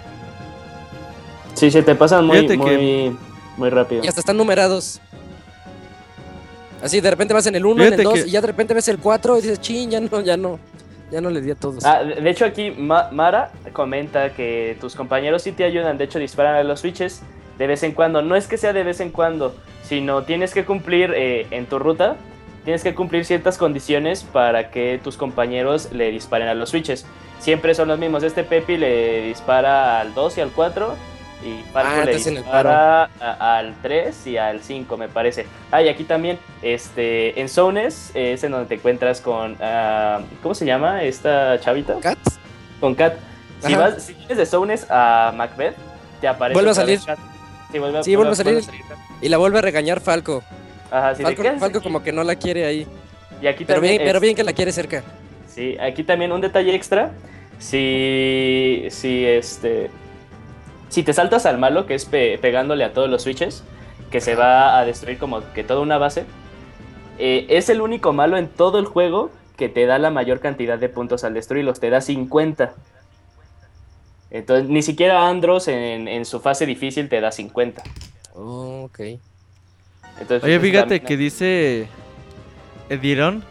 Sí, 1.56 1.70
se 1.72 1.84
te 1.84 1.94
pasan 1.96 2.26
muy, 2.26 2.38
Fíjate 2.38 2.54
que- 2.58 2.78
muy, 2.78 3.18
muy 3.58 3.70
rápido. 3.70 4.02
y 4.04 4.08
hasta 4.08 4.22
están 4.22 4.38
numerados. 4.38 5.02
Así 6.82 7.02
de 7.02 7.10
repente 7.10 7.34
vas 7.34 7.46
en 7.48 7.56
el 7.56 7.66
1, 7.66 7.84
en 7.86 7.94
el 7.94 8.00
Fíjate 8.00 8.04
2 8.04 8.14
que- 8.24 8.30
y 8.30 8.32
ya 8.32 8.40
de 8.40 8.48
repente 8.48 8.74
ves 8.74 8.88
el 8.88 8.98
4 9.00 9.38
y 9.38 9.42
dices, 9.42 9.60
ching, 9.60 9.90
ya 9.90 10.00
no, 10.00 10.22
ya 10.22 10.38
no, 10.38 10.58
ya 11.12 11.22
no 11.22 11.30
le 11.30 11.42
di 11.42 11.52
a 11.52 11.56
todos. 11.56 11.86
Ah, 11.86 12.04
de 12.04 12.30
hecho 12.30 12.46
aquí 12.46 12.72
Ma- 12.72 13.10
Mara 13.12 13.52
comenta 13.74 14.34
que 14.34 14.78
tus 14.80 14.96
compañeros 14.96 15.42
sí 15.44 15.52
te 15.52 15.64
ayudan, 15.64 15.98
de 15.98 16.04
hecho 16.06 16.20
disparan 16.20 16.56
a 16.56 16.64
los 16.64 16.80
switches 16.82 17.22
de 17.58 17.68
vez 17.68 17.84
en 17.84 17.92
cuando. 17.94 18.22
No 18.22 18.36
es 18.36 18.48
que 18.48 18.58
sea 18.58 18.74
de 18.74 18.84
vez 18.84 19.00
en 19.00 19.12
cuando, 19.12 19.56
sino 19.84 20.24
tienes 20.24 20.54
que 20.54 20.66
cumplir 20.66 21.14
eh, 21.16 21.48
en 21.52 21.66
tu 21.66 21.80
ruta, 21.80 22.16
tienes 22.64 22.84
que 22.84 22.94
cumplir 22.96 23.26
ciertas 23.26 23.58
condiciones 23.58 24.24
para 24.24 24.70
que 24.72 25.00
tus 25.04 25.18
compañeros 25.18 25.92
le 25.92 26.12
disparen 26.12 26.48
a 26.48 26.54
los 26.54 26.70
switches. 26.70 27.06
Siempre 27.40 27.74
son 27.74 27.88
los 27.88 27.98
mismos. 28.00 28.24
Este 28.24 28.44
Pepi 28.44 28.78
le 28.78 29.24
dispara 29.24 30.00
al 30.02 30.14
2 30.14 30.38
y 30.38 30.42
al 30.42 30.50
4. 30.52 30.94
Y 31.44 31.64
Falco 31.72 31.90
Ah, 32.02 32.06
le 32.06 32.16
dispara 32.16 33.10
a- 33.22 33.58
al 33.58 33.74
3 33.82 34.28
y 34.28 34.36
al 34.38 34.62
5, 34.62 34.98
me 34.98 35.08
parece. 35.08 35.46
Ah, 35.72 35.82
y 35.82 35.88
aquí 35.88 36.04
también, 36.04 36.38
este, 36.62 37.40
en 37.40 37.48
Zones 37.48 38.12
eh, 38.14 38.34
es 38.34 38.44
en 38.44 38.52
donde 38.52 38.68
te 38.68 38.76
encuentras 38.76 39.22
con, 39.22 39.56
ah, 39.62 40.20
¿cómo 40.44 40.54
se 40.54 40.66
llama 40.66 41.04
esta 41.04 41.58
chavita? 41.62 41.96
¿Cats? 42.02 42.40
Con 42.82 42.94
Kat. 42.96 43.14
Si, 43.62 43.74
Ajá. 43.74 43.90
vas, 43.90 44.04
si 44.04 44.14
vienes 44.14 44.38
de 44.38 44.46
Zones 44.46 44.86
a 44.90 45.32
Macbeth, 45.36 45.76
te 46.20 46.28
aparece. 46.28 46.54
Vuelve 46.56 46.72
a 46.72 46.74
salir. 46.74 47.00
Sí, 47.00 47.80
vuelve, 47.80 48.04
Sí, 48.04 48.16
vuelve 48.16 48.32
a 48.34 48.36
salir. 48.36 48.62
Y 49.22 49.30
la 49.30 49.38
vuelve 49.38 49.60
a 49.60 49.62
regañar 49.62 50.02
Falco. 50.02 50.44
Ajá, 50.92 51.16
sí, 51.16 51.24
Falco, 51.24 51.44
Falco 51.44 51.78
aquí. 51.78 51.80
como 51.88 52.04
que 52.04 52.12
no 52.12 52.24
la 52.24 52.36
quiere 52.36 52.66
ahí. 52.66 52.86
Y 53.42 53.48
aquí 53.48 53.64
Pero 53.64 53.76
también. 53.78 53.98
bien, 53.98 54.08
pero 54.08 54.20
bien 54.20 54.36
que 54.36 54.44
la 54.44 54.52
quiere 54.54 54.72
cerca. 54.74 55.04
Sí, 55.48 55.78
aquí 55.80 56.04
también 56.04 56.32
un 56.34 56.42
detalle 56.42 56.74
extra. 56.76 57.12
Si, 57.60 58.88
si 58.90 59.26
este, 59.26 59.90
si 60.90 61.04
te 61.04 61.14
saltas 61.14 61.46
al 61.46 61.58
malo, 61.58 61.86
que 61.86 61.96
es 61.96 62.06
pe- 62.06 62.38
pegándole 62.42 62.84
a 62.84 62.94
todos 62.94 63.10
los 63.10 63.22
switches, 63.24 63.64
que 64.12 64.22
se 64.22 64.36
va 64.36 64.78
a 64.80 64.86
destruir 64.86 65.18
como 65.18 65.42
que 65.54 65.64
toda 65.64 65.80
una 65.82 65.98
base, 65.98 66.26
eh, 67.20 67.46
es 67.50 67.70
el 67.70 67.82
único 67.82 68.12
malo 68.14 68.38
en 68.38 68.48
todo 68.48 68.80
el 68.80 68.86
juego 68.86 69.30
que 69.56 69.70
te 69.70 69.86
da 69.86 70.00
la 70.00 70.10
mayor 70.10 70.40
cantidad 70.40 70.78
de 70.80 70.90
puntos 70.90 71.24
al 71.24 71.34
destruirlos, 71.34 71.80
te 71.80 71.90
da 71.90 72.02
50. 72.02 72.74
Entonces, 74.32 74.70
ni 74.70 74.82
siquiera 74.84 75.28
Andros 75.28 75.68
en, 75.68 76.08
en 76.08 76.26
su 76.26 76.40
fase 76.40 76.66
difícil 76.66 77.10
te 77.10 77.20
da 77.20 77.32
50. 77.32 77.82
Oh, 78.36 78.84
ok. 78.86 79.00
Entonces, 80.20 80.44
Oye, 80.44 80.60
pues, 80.60 80.72
fíjate 80.72 81.00
que 81.02 81.18
dice 81.18 81.88
Edirón 82.90 83.44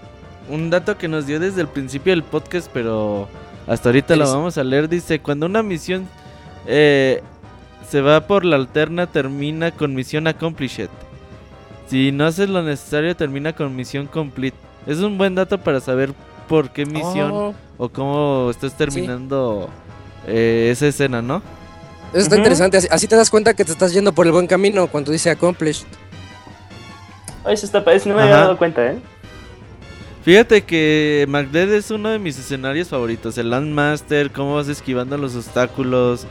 un 0.48 0.70
dato 0.70 0.96
que 0.96 1.08
nos 1.08 1.26
dio 1.26 1.40
desde 1.40 1.60
el 1.60 1.68
principio 1.68 2.12
del 2.12 2.22
podcast, 2.22 2.70
pero 2.72 3.28
hasta 3.66 3.90
ahorita 3.90 4.14
¿Qué 4.14 4.20
lo 4.20 4.32
vamos 4.32 4.56
a 4.56 4.64
leer. 4.64 4.88
Dice, 4.88 5.20
cuando 5.20 5.46
una 5.46 5.62
misión 5.62 6.08
eh, 6.66 7.22
se 7.88 8.00
va 8.00 8.26
por 8.26 8.44
la 8.44 8.56
alterna, 8.56 9.06
termina 9.06 9.70
con 9.70 9.94
misión 9.94 10.26
accomplished. 10.26 10.90
Si 11.88 12.12
no 12.12 12.26
haces 12.26 12.48
lo 12.48 12.62
necesario, 12.62 13.16
termina 13.16 13.54
con 13.54 13.74
misión 13.74 14.06
complete. 14.06 14.56
Es 14.86 14.98
un 14.98 15.16
buen 15.16 15.34
dato 15.34 15.58
para 15.58 15.80
saber 15.80 16.12
por 16.48 16.70
qué 16.70 16.84
misión 16.84 17.30
Oh, 17.32 17.54
o 17.76 17.88
cómo 17.88 18.50
estás 18.50 18.76
terminando 18.76 19.68
eh, 20.26 20.70
esa 20.72 20.86
escena, 20.86 21.22
¿no? 21.22 21.42
eso 22.12 22.22
está 22.22 22.36
interesante. 22.36 22.78
Así, 22.78 22.88
así 22.90 23.06
te 23.06 23.16
das 23.16 23.30
cuenta 23.30 23.54
que 23.54 23.64
te 23.64 23.72
estás 23.72 23.92
yendo 23.92 24.12
por 24.12 24.26
el 24.26 24.32
buen 24.32 24.46
camino 24.46 24.86
cuando 24.86 25.12
dice 25.12 25.30
accomplished. 25.30 25.86
Ay, 27.44 27.54
eso 27.54 27.66
está, 27.66 27.80
eso 27.92 28.08
no 28.08 28.16
me 28.16 28.22
había 28.22 28.36
dado 28.36 28.58
cuenta, 28.58 28.84
¿eh? 28.86 28.98
Fíjate 30.24 30.62
que 30.62 31.24
Magdead 31.28 31.72
es 31.72 31.90
uno 31.90 32.10
de 32.10 32.18
mis 32.18 32.38
escenarios 32.38 32.88
favoritos. 32.88 33.38
El 33.38 33.50
Landmaster, 33.50 34.30
cómo 34.30 34.56
vas 34.56 34.68
esquivando 34.68 35.16
los 35.16 35.34
obstáculos. 35.34 36.26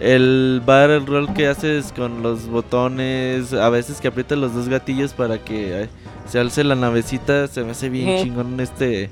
El 0.00 0.62
barrel 0.64 1.06
roll 1.06 1.32
que 1.34 1.48
haces 1.48 1.92
con 1.92 2.22
los 2.22 2.46
botones. 2.46 3.52
A 3.52 3.68
veces 3.70 4.00
que 4.00 4.08
aprietas 4.08 4.38
los 4.38 4.54
dos 4.54 4.68
gatillos 4.68 5.12
para 5.12 5.38
que 5.38 5.88
se 6.28 6.38
alce 6.38 6.64
la 6.64 6.74
navecita. 6.74 7.48
Se 7.48 7.64
me 7.64 7.72
hace 7.72 7.88
bien 7.88 8.22
chingón 8.22 8.60
este, 8.60 9.10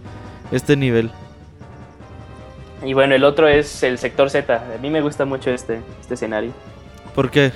este 0.52 0.76
nivel. 0.76 1.10
Y 2.84 2.92
bueno, 2.92 3.14
el 3.14 3.24
otro 3.24 3.48
es 3.48 3.82
el 3.82 3.98
sector 3.98 4.30
Z. 4.30 4.54
A 4.54 4.78
mí 4.80 4.90
me 4.90 5.00
gusta 5.00 5.24
mucho 5.24 5.50
este, 5.50 5.80
este 6.00 6.14
escenario. 6.14 6.52
¿Por 7.14 7.30
qué? 7.30 7.50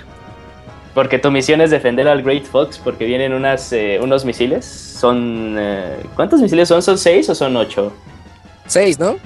Porque 0.95 1.19
tu 1.21 1.31
misión 1.31 1.61
es 1.61 1.71
defender 1.71 2.09
al 2.09 2.23
Great 2.23 2.45
Fox 2.45 2.79
porque 2.83 3.05
vienen 3.05 3.33
unas, 3.33 3.73
eh, 3.73 4.01
unos 4.03 4.25
misiles. 4.25 4.65
Son... 4.65 5.55
eh, 5.57 6.03
¿Cuántos 6.17 6.41
misiles 6.41 6.67
son? 6.67 6.83
¿Son 6.83 6.99
seis 6.99 7.29
o 7.29 7.35
son 7.35 7.57
ocho? 7.57 7.93
Seis, 8.67 8.99
¿no? 8.99 9.17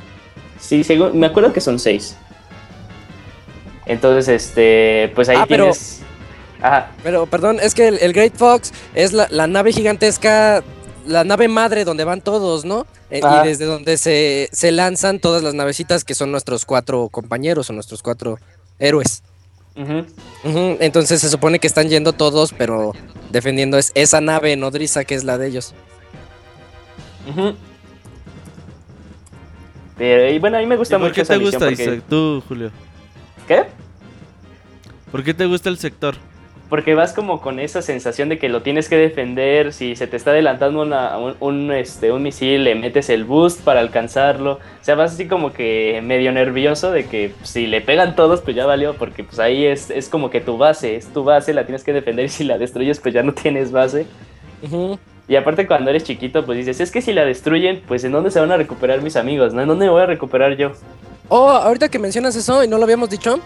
Sí, 0.58 0.84
según, 0.84 1.18
me 1.18 1.26
acuerdo 1.26 1.52
que 1.52 1.60
son 1.60 1.78
seis. 1.78 2.18
Entonces, 3.86 4.28
este, 4.28 5.12
pues 5.14 5.28
ahí 5.28 5.36
Ah, 5.38 5.46
pero- 5.48 5.64
tienes... 5.64 6.00
Ajá, 6.62 6.92
Pero, 7.02 7.26
perdón, 7.26 7.58
es 7.60 7.74
que 7.74 7.88
el, 7.88 7.98
el 7.98 8.14
Great 8.14 8.34
Fox 8.36 8.72
es 8.94 9.12
la, 9.12 9.26
la 9.30 9.46
nave 9.46 9.70
gigantesca, 9.72 10.62
la 11.06 11.22
nave 11.22 11.46
madre 11.48 11.84
donde 11.84 12.04
van 12.04 12.22
todos, 12.22 12.64
¿no? 12.64 12.86
Eh, 13.10 13.20
Ajá. 13.22 13.44
Y 13.44 13.48
desde 13.48 13.66
donde 13.66 13.98
se, 13.98 14.48
se 14.50 14.72
lanzan 14.72 15.18
todas 15.18 15.42
las 15.42 15.52
navecitas 15.52 16.04
que 16.04 16.14
son 16.14 16.30
nuestros 16.30 16.64
cuatro 16.64 17.10
compañeros 17.10 17.68
o 17.68 17.74
nuestros 17.74 18.02
cuatro 18.02 18.38
héroes. 18.78 19.22
Entonces 20.44 21.20
se 21.20 21.28
supone 21.28 21.58
que 21.58 21.66
están 21.66 21.90
yendo 21.90 22.14
todos, 22.14 22.54
pero 22.56 22.92
defendiendo 23.30 23.76
es 23.76 23.90
esa 23.94 24.22
nave 24.22 24.56
nodriza 24.56 25.04
que 25.04 25.16
es 25.16 25.24
la 25.24 25.36
de 25.36 25.48
ellos. 25.48 25.74
Ujú. 27.28 27.54
Pero, 29.98 30.30
y 30.30 30.38
bueno, 30.38 30.56
a 30.56 30.60
mí 30.60 30.66
me 30.66 30.76
gusta 30.76 30.96
¿Y 30.96 30.98
¿Por 30.98 31.08
mucho 31.08 31.14
qué 31.16 31.20
esa 31.22 31.34
te 31.34 31.40
gusta, 31.40 31.58
porque- 31.58 31.72
Isaac? 31.82 32.02
Tú, 32.08 32.42
Julio. 32.48 32.70
¿Qué? 33.48 33.64
¿Por 35.10 35.22
qué 35.22 35.34
te 35.34 35.46
gusta 35.46 35.68
el 35.68 35.78
sector? 35.78 36.14
Porque 36.70 36.94
vas 36.94 37.12
como 37.12 37.40
con 37.40 37.60
esa 37.60 37.82
sensación 37.82 38.30
de 38.30 38.38
que 38.38 38.48
lo 38.48 38.62
tienes 38.62 38.88
que 38.88 38.96
defender. 38.96 39.72
Si 39.72 39.94
se 39.96 40.06
te 40.06 40.16
está 40.16 40.30
adelantando 40.30 40.80
una- 40.82 41.16
un, 41.18 41.36
un, 41.38 41.70
este, 41.72 42.10
un 42.10 42.22
misil, 42.22 42.64
le 42.64 42.74
metes 42.74 43.10
el 43.10 43.24
boost 43.24 43.60
para 43.60 43.80
alcanzarlo. 43.80 44.52
O 44.54 44.58
sea, 44.84 44.94
vas 44.96 45.12
así 45.12 45.28
como 45.28 45.52
que 45.52 46.00
medio 46.02 46.32
nervioso 46.32 46.90
de 46.90 47.04
que 47.04 47.32
si 47.42 47.66
le 47.66 47.80
pegan 47.80 48.16
todos, 48.16 48.40
pues 48.40 48.56
ya 48.56 48.66
valió. 48.66 48.94
Porque 48.94 49.22
pues 49.22 49.38
ahí 49.38 49.66
es, 49.66 49.90
es 49.90 50.08
como 50.08 50.30
que 50.30 50.40
tu 50.40 50.56
base, 50.56 50.96
es 50.96 51.06
tu 51.12 51.22
base, 51.22 51.54
la 51.54 51.64
tienes 51.64 51.84
que 51.84 51.92
defender. 51.92 52.24
Y 52.24 52.28
si 52.30 52.44
la 52.44 52.58
destruyes, 52.58 52.98
pues 52.98 53.14
ya 53.14 53.22
no 53.22 53.34
tienes 53.34 53.70
base. 53.70 54.06
Y 55.28 55.36
aparte 55.36 55.66
cuando 55.66 55.90
eres 55.90 56.02
chiquito, 56.04 56.44
pues 56.44 56.58
dices, 56.58 56.80
es 56.80 56.90
que 56.90 57.02
si 57.02 57.12
la 57.12 57.24
destruyen, 57.24 57.82
pues 57.86 58.02
¿en 58.04 58.12
dónde 58.12 58.30
se 58.30 58.40
van 58.40 58.50
a 58.50 58.56
recuperar 58.56 59.02
mis 59.02 59.16
amigos? 59.16 59.52
¿no? 59.54 59.60
¿En 59.60 59.68
dónde 59.68 59.84
me 59.84 59.90
voy 59.90 60.02
a 60.02 60.06
recuperar 60.06 60.56
yo? 60.56 60.72
Oh, 61.28 61.48
ahorita 61.50 61.88
que 61.88 61.98
mencionas 61.98 62.36
eso 62.36 62.62
y 62.64 62.68
no 62.68 62.78
lo 62.78 62.84
habíamos 62.84 63.08
dicho, 63.10 63.40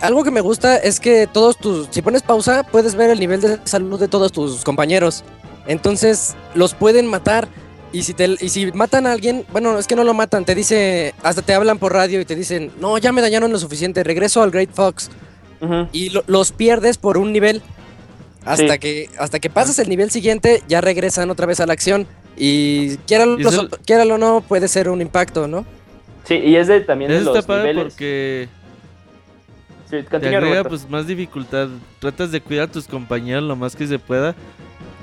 algo 0.00 0.24
que 0.24 0.30
me 0.30 0.40
gusta 0.40 0.76
es 0.76 0.98
que 1.00 1.26
todos 1.26 1.56
tus, 1.56 1.88
si 1.90 2.02
pones 2.02 2.22
pausa, 2.22 2.64
puedes 2.64 2.94
ver 2.94 3.10
el 3.10 3.20
nivel 3.20 3.40
de 3.40 3.58
salud 3.64 3.98
de 4.00 4.08
todos 4.08 4.32
tus 4.32 4.64
compañeros. 4.64 5.22
Entonces, 5.66 6.34
los 6.54 6.74
pueden 6.74 7.06
matar. 7.06 7.48
Y 7.92 8.02
si, 8.02 8.12
te, 8.12 8.36
y 8.40 8.48
si 8.48 8.72
matan 8.72 9.06
a 9.06 9.12
alguien, 9.12 9.46
bueno, 9.52 9.78
es 9.78 9.86
que 9.86 9.94
no 9.94 10.02
lo 10.02 10.14
matan, 10.14 10.44
te 10.44 10.56
dice, 10.56 11.14
hasta 11.22 11.42
te 11.42 11.54
hablan 11.54 11.78
por 11.78 11.92
radio 11.92 12.20
y 12.20 12.24
te 12.24 12.34
dicen, 12.34 12.72
no, 12.80 12.98
ya 12.98 13.12
me 13.12 13.22
dañaron 13.22 13.52
lo 13.52 13.58
suficiente, 13.58 14.02
regreso 14.02 14.42
al 14.42 14.50
Great 14.50 14.70
Fox. 14.72 15.10
Y 15.92 16.10
lo- 16.10 16.24
los 16.26 16.52
pierdes 16.52 16.98
por 16.98 17.16
un 17.16 17.32
nivel. 17.32 17.62
Hasta, 18.44 18.74
Sí. 18.74 18.78
que, 18.80 19.10
hasta 19.18 19.38
que 19.38 19.48
pasas 19.48 19.78
el 19.78 19.88
nivel 19.88 20.10
siguiente, 20.10 20.62
ya 20.68 20.82
regresan 20.82 21.30
otra 21.30 21.46
vez 21.46 21.60
a 21.60 21.66
la 21.66 21.72
acción. 21.72 22.06
Y 22.36 22.96
quiéralo 23.06 23.36
o 24.14 24.18
no, 24.18 24.40
puede 24.42 24.68
ser 24.68 24.90
un 24.90 25.00
impacto, 25.00 25.46
¿no? 25.48 25.64
Sí, 26.24 26.34
y 26.34 26.56
es 26.56 26.66
de 26.68 26.80
también 26.80 27.10
de 27.10 27.18
Eso 27.18 27.26
los 27.26 27.36
está 27.38 27.46
padre 27.46 27.72
niveles. 27.74 27.92
porque 27.94 28.48
Sí, 29.90 29.96
te 30.08 30.16
agrega 30.16 30.40
Roberto. 30.40 30.68
pues 30.70 30.88
más 30.88 31.06
dificultad. 31.06 31.68
Tratas 32.00 32.32
de 32.32 32.40
cuidar 32.40 32.68
a 32.68 32.72
tus 32.72 32.86
compañeros 32.88 33.44
lo 33.44 33.54
más 33.56 33.76
que 33.76 33.86
se 33.86 33.98
pueda. 33.98 34.34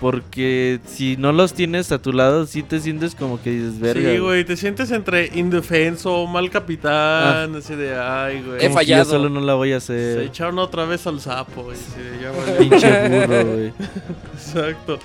Porque 0.02 0.80
si 0.88 1.16
no 1.16 1.32
los 1.32 1.54
tienes 1.54 1.92
a 1.92 2.02
tu 2.02 2.12
lado, 2.12 2.48
sí 2.48 2.64
te 2.64 2.80
sientes 2.80 3.14
como 3.14 3.40
que 3.40 3.52
dices, 3.52 3.80
verga. 3.80 4.10
Sí, 4.12 4.18
güey, 4.18 4.44
te 4.44 4.58
sientes 4.58 4.90
entre 4.90 5.28
indefenso, 5.36 6.26
mal 6.26 6.50
capitán, 6.50 7.56
así 7.56 7.76
de, 7.76 7.96
ay, 7.96 8.42
güey. 8.42 8.56
He 8.56 8.60
que 8.62 8.68
yo 8.70 8.74
fallado. 8.74 9.06
solo 9.06 9.30
no 9.30 9.40
la 9.42 9.54
voy 9.54 9.74
a 9.74 9.80
Se 9.80 9.94
hacer. 9.94 10.22
echaron 10.24 10.58
otra 10.58 10.86
vez 10.86 11.06
al 11.06 11.22
sapo, 11.22 11.66
güey. 11.66 11.78
sí, 11.78 12.02
ya 12.20 12.32
valió. 12.32 12.58
Pinche 12.58 13.10
burro, 13.10 13.46
güey. 13.46 13.74
Exacto. 14.34 14.98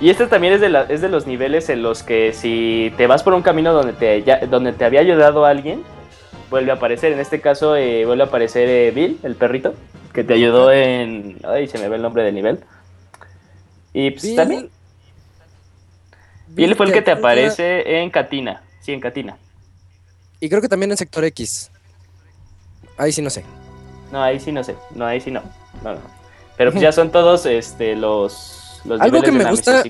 Y 0.00 0.08
este 0.08 0.26
también 0.26 0.54
es 0.54 0.60
de, 0.60 0.70
la- 0.70 0.84
es 0.84 1.00
de 1.02 1.08
los 1.08 1.26
niveles 1.26 1.68
en 1.68 1.82
los 1.82 2.02
que 2.02 2.32
si 2.32 2.92
te 2.96 3.06
vas 3.06 3.22
por 3.22 3.34
un 3.34 3.42
camino 3.42 3.72
donde 3.72 3.92
te, 3.92 4.22
ya- 4.22 4.38
donde 4.46 4.72
te 4.72 4.84
había 4.84 5.00
ayudado 5.00 5.44
alguien, 5.44 5.82
vuelve 6.48 6.70
a 6.70 6.74
aparecer. 6.74 7.12
En 7.12 7.20
este 7.20 7.40
caso 7.40 7.76
eh, 7.76 8.06
vuelve 8.06 8.22
a 8.24 8.26
aparecer 8.26 8.68
eh, 8.68 8.90
Bill, 8.92 9.18
el 9.22 9.34
perrito, 9.34 9.74
que 10.14 10.24
te 10.24 10.34
ayudó 10.34 10.72
en... 10.72 11.38
Ay, 11.44 11.66
se 11.68 11.78
me 11.78 11.88
ve 11.88 11.96
el 11.96 12.02
nombre 12.02 12.22
del 12.22 12.34
nivel. 12.34 12.60
Y 13.92 14.10
pues 14.12 14.24
Bill- 14.24 14.36
también... 14.36 14.70
Bill 16.48 16.74
fue 16.74 16.86
el 16.86 16.92
que 16.92 17.02
te 17.02 17.12
aparece 17.12 18.00
en 18.00 18.10
Katina. 18.10 18.62
Sí, 18.80 18.92
en 18.92 19.00
Katina. 19.00 19.36
Y 20.40 20.48
creo 20.48 20.62
que 20.62 20.68
también 20.68 20.90
en 20.90 20.96
Sector 20.96 21.24
X. 21.24 21.70
Ahí 22.96 23.12
sí 23.12 23.20
no 23.22 23.30
sé. 23.30 23.44
No, 24.10 24.22
ahí 24.22 24.40
sí 24.40 24.50
no 24.50 24.64
sé. 24.64 24.74
No, 24.94 25.04
ahí 25.06 25.20
sí 25.20 25.30
no. 25.30 25.42
No, 25.84 25.92
no. 25.94 26.00
Pero 26.56 26.72
pues 26.72 26.82
ya 26.82 26.90
son 26.92 27.12
todos 27.12 27.44
este, 27.46 27.94
los, 27.94 28.59
los 28.84 29.00
Algo 29.00 29.20
que 29.22 29.30
de 29.30 29.38
me 29.38 29.50
gusta-. 29.50 29.84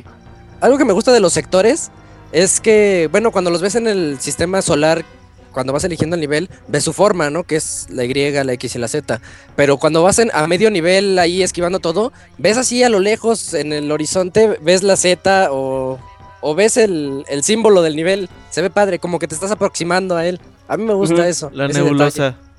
Algo 0.61 0.79
que 0.79 0.85
me 0.85 0.93
gusta 0.93 1.12
de 1.12 1.21
los 1.21 1.33
sectores 1.33 1.91
es 2.33 2.61
que, 2.61 3.09
bueno, 3.11 3.33
cuando 3.33 3.51
los 3.51 3.62
ves 3.62 3.75
en 3.75 3.87
el 3.87 4.21
sistema 4.21 4.62
solar, 4.62 5.05
cuando 5.53 5.73
vas 5.73 5.85
eligiendo 5.85 6.15
el 6.15 6.21
nivel, 6.21 6.49
ves 6.69 6.85
su 6.85 6.93
forma, 6.93 7.31
¿no? 7.31 7.45
Que 7.45 7.57
es 7.57 7.87
la 7.91 8.05
Y, 8.05 8.15
la 8.15 8.53
X 8.53 8.77
y 8.77 8.79
la 8.79 8.89
Z. 8.89 9.21
Pero 9.57 9.79
cuando 9.79 10.03
vas 10.03 10.19
en, 10.19 10.31
a 10.33 10.47
medio 10.47 10.71
nivel 10.71 11.19
ahí 11.19 11.43
esquivando 11.43 11.81
todo, 11.81 12.12
ves 12.39 12.57
así 12.57 12.83
a 12.83 12.89
lo 12.89 13.01
lejos 13.01 13.55
en 13.55 13.73
el 13.73 13.91
horizonte, 13.91 14.59
ves 14.62 14.83
la 14.83 14.97
Z 14.97 15.49
o, 15.51 15.99
o 16.41 16.55
ves 16.55 16.77
el, 16.77 17.25
el 17.29 17.43
símbolo 17.43 17.83
del 17.83 17.97
nivel. 17.97 18.29
Se 18.51 18.62
ve 18.62 18.71
padre, 18.71 18.99
como 18.99 19.19
que 19.19 19.27
te 19.27 19.35
estás 19.35 19.51
aproximando 19.51 20.17
a 20.17 20.27
él. 20.27 20.41
A 20.69 20.77
mí 20.77 20.85
me 20.85 20.95
gusta 20.95 21.27
eso. 21.27 21.51
La 21.53 21.67
nebulosa. 21.67 22.25
detalle. 22.25 22.51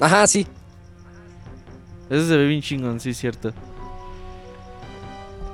Ajá, 0.00 0.26
sí. 0.26 0.46
Eso 2.08 2.26
se 2.28 2.36
ve 2.36 2.46
bien 2.46 2.62
chingón, 2.62 3.00
sí, 3.00 3.12
cierto. 3.12 3.52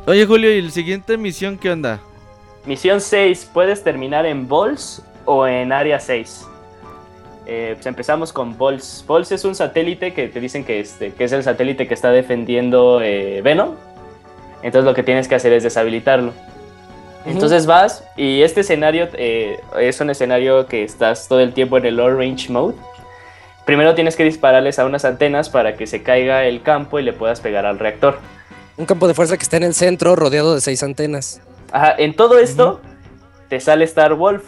Oye, 0.05 0.27
Julio, 0.27 0.51
¿y 0.51 0.61
la 0.61 0.71
siguiente 0.71 1.17
misión 1.17 1.57
qué 1.57 1.71
onda? 1.71 2.01
Misión 2.67 3.01
6, 3.01 3.51
puedes 3.55 3.85
terminar 3.85 4.27
en 4.27 4.49
Vols 4.49 5.01
o 5.25 5.47
en 5.47 5.71
Área 5.71 6.01
6. 6.01 6.45
Eh, 7.47 7.73
pues 7.75 7.87
empezamos 7.87 8.33
con 8.33 8.59
Vols. 8.59 9.05
Vols 9.07 9.31
es 9.31 9.45
un 9.45 9.55
satélite 9.55 10.13
que 10.13 10.27
te 10.27 10.41
dicen 10.41 10.65
que, 10.65 10.81
este, 10.81 11.13
que 11.13 11.23
es 11.23 11.31
el 11.31 11.45
satélite 11.45 11.87
que 11.87 11.95
está 11.95 12.11
defendiendo 12.11 13.01
eh, 13.01 13.43
Venom. 13.43 13.77
Entonces 14.65 14.85
lo 14.85 14.95
que 14.95 15.05
tienes 15.05 15.29
que 15.29 15.37
hacer 15.37 15.53
es 15.53 15.63
deshabilitarlo. 15.63 16.33
Entonces 17.25 17.67
vas 17.67 18.05
y 18.17 18.43
este 18.43 18.63
escenario 18.63 19.09
eh, 19.13 19.61
es 19.79 20.01
un 20.01 20.11
escenario 20.11 20.67
que 20.67 20.83
estás 20.83 21.29
todo 21.29 21.39
el 21.39 21.53
tiempo 21.53 21.79
en 21.79 21.87
el 21.87 21.97
low 21.97 22.11
range 22.11 22.51
mode. 22.51 22.75
Primero 23.65 23.95
tienes 23.95 24.17
que 24.17 24.25
dispararles 24.25 24.81
a 24.81 24.85
unas 24.85 25.05
antenas 25.05 25.49
para 25.49 25.77
que 25.77 25.87
se 25.87 26.03
caiga 26.03 26.45
el 26.45 26.63
campo 26.63 26.99
y 26.99 27.05
le 27.05 27.13
puedas 27.13 27.41
pegar 27.41 27.67
al 27.67 27.79
reactor. 27.79 28.19
Un 28.77 28.87
campo 28.87 29.07
de 29.07 29.15
fuerza 29.15 29.37
que 29.37 29.43
está 29.43 29.57
en 29.59 29.65
el 29.65 29.75
centro, 29.75 30.17
rodeado 30.17 30.55
de 30.55 30.61
seis 30.61 30.83
antenas. 30.83 31.41
Ajá, 31.73 31.95
en 31.99 32.15
todo 32.15 32.39
esto 32.39 32.81
te 33.49 33.61
sale 33.61 33.85
Star 33.85 34.15
Wolf. 34.15 34.45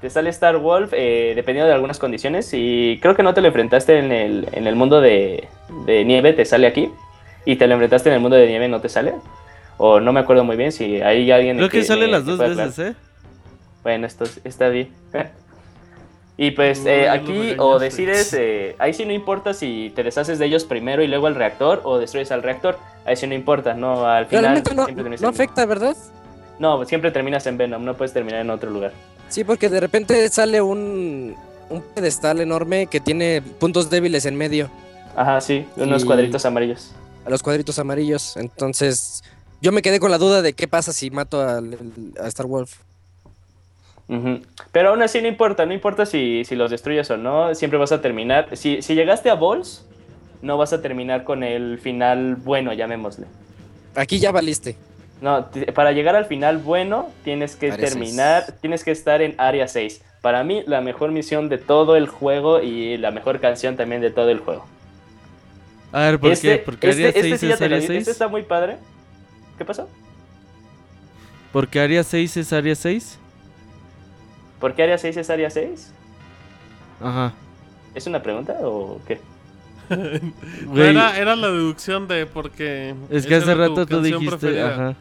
Te 0.00 0.08
sale 0.08 0.30
Star 0.30 0.56
Wolf 0.56 0.92
eh, 0.94 1.34
dependiendo 1.36 1.68
de 1.68 1.74
algunas 1.74 1.98
condiciones. 1.98 2.48
Y 2.54 2.98
creo 3.02 3.14
que 3.14 3.22
no 3.22 3.34
te 3.34 3.40
lo 3.42 3.48
enfrentaste 3.48 3.98
en 3.98 4.12
el, 4.12 4.48
en 4.52 4.66
el 4.66 4.74
mundo 4.76 5.00
de, 5.00 5.48
de 5.86 6.04
nieve, 6.06 6.32
te 6.32 6.44
sale 6.46 6.66
aquí. 6.66 6.90
Y 7.44 7.56
te 7.56 7.66
lo 7.66 7.74
enfrentaste 7.74 8.08
en 8.08 8.14
el 8.14 8.20
mundo 8.20 8.36
de 8.36 8.46
nieve, 8.46 8.66
no 8.68 8.80
te 8.80 8.88
sale. 8.88 9.12
O 9.76 10.00
no 10.00 10.12
me 10.12 10.20
acuerdo 10.20 10.42
muy 10.44 10.56
bien 10.56 10.72
si 10.72 11.00
hay 11.02 11.30
alguien. 11.30 11.56
Creo 11.58 11.68
que 11.68 11.84
sale 11.84 12.06
me- 12.06 12.12
las 12.12 12.24
dos 12.24 12.38
veces, 12.38 12.78
¿eh? 12.78 12.94
bueno, 13.82 14.06
esto 14.06 14.24
es- 14.24 14.40
está 14.44 14.68
bien. 14.68 14.90
Y 16.42 16.52
pues 16.52 16.78
Uy, 16.80 16.88
eh, 16.88 17.08
aquí 17.10 17.54
o 17.58 17.78
decides, 17.78 18.32
eh, 18.32 18.74
ahí 18.78 18.94
sí 18.94 19.04
no 19.04 19.12
importa 19.12 19.52
si 19.52 19.92
te 19.94 20.02
deshaces 20.02 20.38
de 20.38 20.46
ellos 20.46 20.64
primero 20.64 21.02
y 21.02 21.06
luego 21.06 21.26
al 21.26 21.34
reactor 21.34 21.82
o 21.84 21.98
destruyes 21.98 22.32
al 22.32 22.42
reactor. 22.42 22.78
Ahí 23.04 23.14
sí 23.16 23.26
no 23.26 23.34
importa, 23.34 23.74
no, 23.74 24.06
al 24.06 24.24
final 24.24 24.44
Realmente 24.44 24.74
no, 24.74 24.84
siempre 24.86 25.02
terminas 25.02 25.20
no 25.20 25.28
en- 25.28 25.34
afecta, 25.34 25.66
¿verdad? 25.66 25.94
No, 26.58 26.82
siempre 26.86 27.10
terminas 27.10 27.46
en 27.46 27.58
Venom, 27.58 27.84
no 27.84 27.94
puedes 27.94 28.14
terminar 28.14 28.40
en 28.40 28.48
otro 28.48 28.70
lugar. 28.70 28.92
Sí, 29.28 29.44
porque 29.44 29.68
de 29.68 29.80
repente 29.80 30.26
sale 30.30 30.62
un, 30.62 31.36
un 31.68 31.82
pedestal 31.94 32.40
enorme 32.40 32.86
que 32.86 33.00
tiene 33.00 33.42
puntos 33.42 33.90
débiles 33.90 34.24
en 34.24 34.36
medio, 34.36 34.70
Ajá, 35.14 35.42
sí, 35.42 35.66
unos 35.76 36.04
Y- 36.04 36.06
cuadritos 36.06 36.46
amarillos. 36.46 36.92
a 37.26 37.28
los 37.30 37.42
cuadritos 37.42 37.78
amarillos. 37.78 38.38
Entonces, 38.38 39.22
yo 39.60 39.72
me 39.72 39.82
quedé 39.82 40.00
con 40.00 40.10
la 40.10 40.16
duda 40.16 40.40
de 40.40 40.54
qué 40.54 40.66
pasa 40.68 40.94
si 40.94 41.10
mato 41.10 41.40
al- 41.46 41.76
a 42.18 42.28
Star 42.28 42.46
Wolf. 42.46 42.78
Pero 44.72 44.88
aún 44.90 45.02
así 45.02 45.20
no 45.22 45.28
importa, 45.28 45.66
no 45.66 45.72
importa 45.72 46.04
si, 46.04 46.44
si 46.44 46.56
los 46.56 46.70
destruyes 46.70 47.08
o 47.10 47.16
no, 47.16 47.54
siempre 47.54 47.78
vas 47.78 47.92
a 47.92 48.00
terminar. 48.00 48.56
Si, 48.56 48.82
si 48.82 48.94
llegaste 48.94 49.30
a 49.30 49.34
Balls, 49.36 49.86
no 50.42 50.56
vas 50.58 50.72
a 50.72 50.82
terminar 50.82 51.22
con 51.22 51.44
el 51.44 51.78
final 51.78 52.34
bueno, 52.36 52.72
llamémosle. 52.72 53.26
Aquí 53.94 54.18
ya 54.18 54.32
valiste. 54.32 54.76
No, 55.20 55.44
t- 55.44 55.70
para 55.72 55.92
llegar 55.92 56.16
al 56.16 56.24
final 56.24 56.58
bueno, 56.58 57.08
tienes 57.24 57.54
que 57.54 57.70
Área 57.70 57.88
terminar, 57.88 58.54
tienes 58.60 58.82
que 58.84 58.90
estar 58.90 59.22
en 59.22 59.34
área 59.38 59.68
6. 59.68 60.02
Para 60.22 60.42
mí, 60.44 60.62
la 60.66 60.80
mejor 60.80 61.12
misión 61.12 61.48
de 61.48 61.58
todo 61.58 61.96
el 61.96 62.08
juego 62.08 62.60
y 62.60 62.96
la 62.96 63.10
mejor 63.12 63.38
canción 63.38 63.76
también 63.76 64.00
de 64.00 64.10
todo 64.10 64.30
el 64.30 64.38
juego. 64.40 64.66
A 65.92 66.00
ver, 66.00 66.18
¿por 66.18 66.32
este, 66.32 66.56
qué? 66.58 66.62
Porque 66.64 66.88
este- 66.90 67.02
Área 67.02 67.08
este 67.10 67.20
6 67.28 67.40
sí 67.40 67.48
ya 67.48 67.54
es 67.54 67.62
Área 67.62 67.78
di- 67.78 67.86
6. 67.86 67.98
Este 68.00 68.10
está 68.10 68.26
muy 68.28 68.42
padre. 68.42 68.76
¿Qué 69.56 69.64
pasó? 69.64 69.88
Porque 71.52 71.78
Área 71.80 72.02
6 72.02 72.36
es 72.38 72.52
Área 72.52 72.74
6. 72.74 73.18
¿Por 74.60 74.74
qué 74.74 74.82
área 74.84 74.98
6 74.98 75.16
es 75.16 75.30
área 75.30 75.50
6? 75.50 75.92
Ajá. 77.02 77.32
¿Es 77.94 78.06
una 78.06 78.22
pregunta 78.22 78.56
o 78.62 79.00
qué? 79.06 79.18
No, 80.70 80.80
era, 80.82 81.18
era 81.18 81.34
la 81.34 81.48
deducción 81.48 82.06
de 82.06 82.24
porque. 82.26 82.94
es 83.10 83.26
que 83.26 83.34
hace 83.34 83.54
rato 83.54 83.84
tú 83.86 84.00
dijiste, 84.02 84.28
preferida. 84.36 84.72
ajá. 84.72 84.94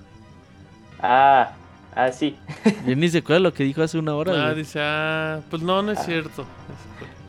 Ah, 1.02 1.52
ah, 1.96 2.12
sí. 2.12 2.36
Yo 2.88 2.96
ni 2.96 3.08
se 3.10 3.20
acuerda 3.20 3.40
lo 3.42 3.54
que 3.54 3.64
dijo 3.64 3.84
hace 3.84 4.00
una 4.00 4.16
hora. 4.16 4.48
Ah, 4.48 4.54
dice, 4.56 4.80
ah, 4.82 5.42
pues 5.50 5.62
no, 5.62 5.82
no 5.84 5.92
es 5.92 6.00
Ah. 6.00 6.04
cierto. 6.04 6.46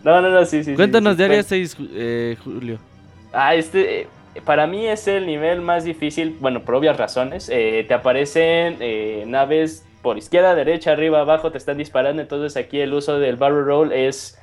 No, 0.02 0.22
no, 0.22 0.30
no, 0.30 0.44
sí, 0.46 0.64
sí. 0.64 0.74
Cuéntanos 0.74 1.12
sí, 1.12 1.18
de 1.18 1.24
Área 1.24 1.40
cuen- 1.40 1.44
6, 1.46 1.78
Ju- 1.78 1.88
eh, 1.92 2.36
Julio. 2.42 2.78
Ah, 3.32 3.54
este, 3.54 4.00
eh, 4.02 4.06
para 4.44 4.66
mí 4.66 4.86
es 4.86 5.06
el 5.06 5.26
nivel 5.26 5.60
más 5.60 5.84
difícil, 5.84 6.36
bueno, 6.40 6.62
por 6.62 6.76
obvias 6.76 6.96
razones. 6.96 7.50
Eh, 7.52 7.84
te 7.86 7.92
aparecen 7.92 8.78
eh, 8.80 9.24
naves 9.26 9.84
por 10.02 10.18
izquierda, 10.18 10.54
derecha, 10.54 10.92
arriba, 10.92 11.20
abajo, 11.20 11.50
te 11.52 11.58
están 11.58 11.78
disparando. 11.78 12.22
Entonces 12.22 12.56
aquí 12.56 12.80
el 12.80 12.92
uso 12.94 13.18
del 13.18 13.36
barrel 13.36 13.64
roll 13.64 13.92
es 13.92 14.38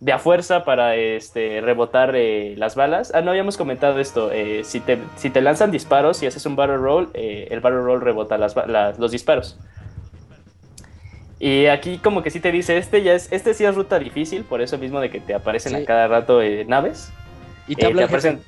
de 0.00 0.12
a 0.12 0.18
fuerza 0.18 0.64
para 0.64 0.94
este, 0.96 1.60
rebotar 1.62 2.14
eh, 2.16 2.54
las 2.58 2.74
balas. 2.76 3.12
Ah, 3.14 3.22
no 3.22 3.30
habíamos 3.30 3.56
comentado 3.56 3.98
esto. 3.98 4.30
eh, 4.32 4.62
si, 4.64 4.80
te, 4.80 4.98
si 5.16 5.30
te 5.30 5.40
lanzan 5.40 5.70
disparos 5.70 6.22
y 6.22 6.26
haces 6.26 6.44
un 6.46 6.56
barrel 6.56 6.80
roll, 6.80 7.10
eh, 7.14 7.48
el 7.50 7.60
barrel 7.60 7.82
roll 7.84 8.00
rebota 8.00 8.36
las, 8.38 8.54
ba- 8.54 8.66
las- 8.66 8.98
los 8.98 9.10
disparos. 9.10 9.58
Y 11.38 11.66
aquí 11.66 11.98
como 11.98 12.22
que 12.22 12.30
sí 12.30 12.40
te 12.40 12.50
dice, 12.50 12.78
este 12.78 13.02
ya 13.02 13.12
es, 13.14 13.30
este 13.30 13.52
sí 13.52 13.64
es 13.64 13.74
ruta 13.74 13.98
difícil, 13.98 14.44
por 14.44 14.62
eso 14.62 14.78
mismo 14.78 15.00
de 15.00 15.10
que 15.10 15.20
te 15.20 15.34
aparecen 15.34 15.74
Sí. 15.76 15.82
a 15.82 15.84
cada 15.84 16.08
rato 16.08 16.40
naves. 16.66 17.12
Y 17.68 17.74
te 17.76 17.86
jefe. 17.86 18.04
aparecen- 18.04 18.40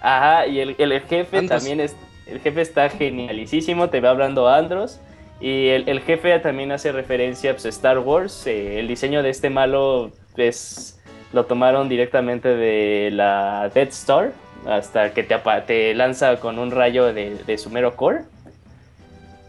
Ajá, 0.00 0.46
y 0.48 0.58
el, 0.58 0.74
el 0.78 1.00
jefe 1.02 1.38
Andros. 1.38 1.60
también 1.60 1.80
es. 1.80 1.94
El 2.26 2.40
jefe 2.40 2.60
está 2.60 2.88
genialicísimo, 2.88 3.90
te 3.90 4.00
va 4.00 4.10
hablando 4.10 4.48
Andros. 4.48 5.00
Y 5.42 5.70
el, 5.70 6.00
jefe 6.02 6.38
también 6.38 6.70
hace 6.70 6.92
referencia 6.92 7.52
pues, 7.52 7.66
a 7.66 7.68
Star 7.70 7.98
Wars. 7.98 8.46
eh, 8.46 8.78
el 8.78 8.86
diseño 8.86 9.24
de 9.24 9.30
este 9.30 9.50
malo 9.50 10.12
es, 10.36 11.02
lo 11.32 11.46
tomaron 11.46 11.88
directamente 11.88 12.48
de 12.48 13.10
la 13.10 13.68
Death 13.74 13.88
Star. 13.88 14.32
Hasta 14.66 15.12
que 15.12 15.24
te, 15.24 15.94
lanza 15.94 16.38
con 16.38 16.60
un 16.60 16.70
rayo 16.70 17.12
de, 17.12 17.34
de 17.44 17.58
su 17.58 17.70
mero 17.70 17.96
core. 17.96 18.20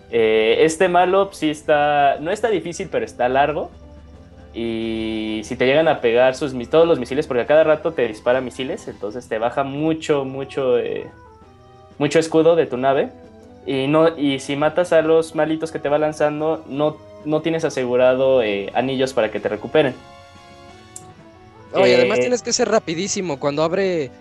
Eh, 0.10 0.66
este 0.66 0.90
malo 0.90 1.30
sí 1.32 1.52
está. 1.52 2.18
No 2.20 2.32
está 2.32 2.50
difícil, 2.50 2.90
pero 2.92 3.06
está 3.06 3.30
largo. 3.30 3.70
Y 4.56 5.42
si 5.44 5.56
te 5.56 5.68
llegan 5.68 5.88
a 5.88 6.02
pegar 6.02 6.36
todos 6.36 6.88
los 6.88 7.00
misiles, 7.00 7.28
porque 7.28 7.44
a 7.44 7.48
cada 7.48 7.64
rato 7.64 7.94
te 7.94 8.08
dispara 8.08 8.42
misiles, 8.42 8.88
entonces 8.88 9.28
te 9.28 9.38
baja 9.38 9.64
mucho, 9.64 10.26
mucho, 10.26 10.78
eh, 10.80 11.08
mucho 12.00 12.18
escudo 12.18 12.56
de 12.56 12.66
tu 12.66 12.78
nave. 12.78 13.10
Y, 13.66 13.88
no, 13.88 14.18
y 14.18 14.40
si 14.40 14.56
matas 14.56 14.92
a 14.94 15.02
los 15.02 15.36
malitos 15.36 15.72
que 15.72 15.80
te 15.80 15.88
va 15.90 15.98
lanzando, 15.98 16.64
no, 16.68 16.98
no 17.26 17.42
tienes 17.42 17.64
asegurado 17.64 18.42
eh, 18.44 18.70
anillos 18.74 19.14
para 19.14 19.32
que 19.32 19.40
te 19.40 19.48
recuperen. 19.50 19.94
Oye, 21.74 21.96
además 21.96 22.18
Eh, 22.20 22.22
tienes 22.22 22.42
que 22.44 22.54
ser 22.54 22.70
rapidísimo 22.70 23.40
cuando 23.40 23.64
abre 23.64 24.12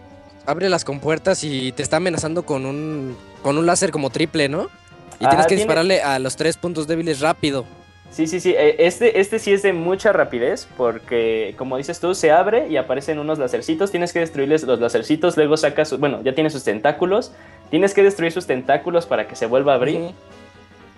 abre 0.47 0.69
las 0.69 0.85
compuertas 0.85 1.45
y 1.45 1.71
te 1.73 1.83
está 1.83 1.99
amenazando 1.99 2.45
con 2.45 2.67
un 2.67 3.17
con 3.43 3.59
un 3.59 3.67
láser 3.67 3.91
como 3.91 4.11
triple, 4.11 4.49
¿no? 4.49 4.69
Y 5.21 5.27
tienes 5.27 5.47
que 5.47 5.49
tiene- 5.51 5.63
dispararle 5.63 6.03
a 6.03 6.19
los 6.19 6.37
tres 6.37 6.57
puntos 6.57 6.87
débiles 6.87 7.21
rápido. 7.21 7.65
Sí, 8.11 8.27
sí, 8.27 8.41
sí. 8.41 8.51
eh, 8.57 8.77
Este, 8.79 9.21
este 9.21 9.39
sí 9.39 9.53
es 9.53 9.63
de 9.63 9.73
mucha 9.73 10.13
rapidez 10.13 10.69
porque, 10.77 11.55
como 11.57 11.77
dices 11.77 11.99
tú, 12.01 12.15
se 12.15 12.31
abre 12.31 12.69
y 12.69 12.77
aparecen 12.77 13.19
unos 13.19 13.39
lacercitos. 13.39 13.91
Tienes 13.91 14.13
que 14.13 14.19
destruirles 14.21 14.65
los 14.65 14.81
lacercitos. 14.81 15.37
Luego 15.37 15.57
sacas, 15.57 15.99
bueno, 15.99 16.21
ya 16.23 16.35
tiene 16.35 16.51
sus 16.51 16.63
tentáculos. 16.65 17.33
Tienes 17.73 17.95
que 17.95 18.03
destruir 18.03 18.33
sus 18.33 18.47
tentáculos 18.47 19.07
para 19.07 19.27
que 19.27 19.35
se 19.35 19.47
vuelva 19.47 19.73
a 19.73 19.77
abrir. 19.77 20.11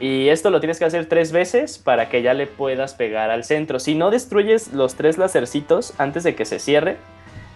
Y 0.00 0.28
esto 0.28 0.50
lo 0.50 0.58
tienes 0.58 0.80
que 0.80 0.84
hacer 0.84 1.06
tres 1.06 1.30
veces 1.30 1.78
para 1.78 2.08
que 2.08 2.20
ya 2.20 2.34
le 2.34 2.48
puedas 2.48 2.94
pegar 2.94 3.30
al 3.30 3.44
centro. 3.44 3.78
Si 3.78 3.94
no 3.94 4.10
destruyes 4.10 4.72
los 4.72 4.96
tres 4.96 5.16
lacercitos 5.16 5.94
antes 5.98 6.24
de 6.24 6.34
que 6.34 6.44
se 6.44 6.58
cierre, 6.58 6.96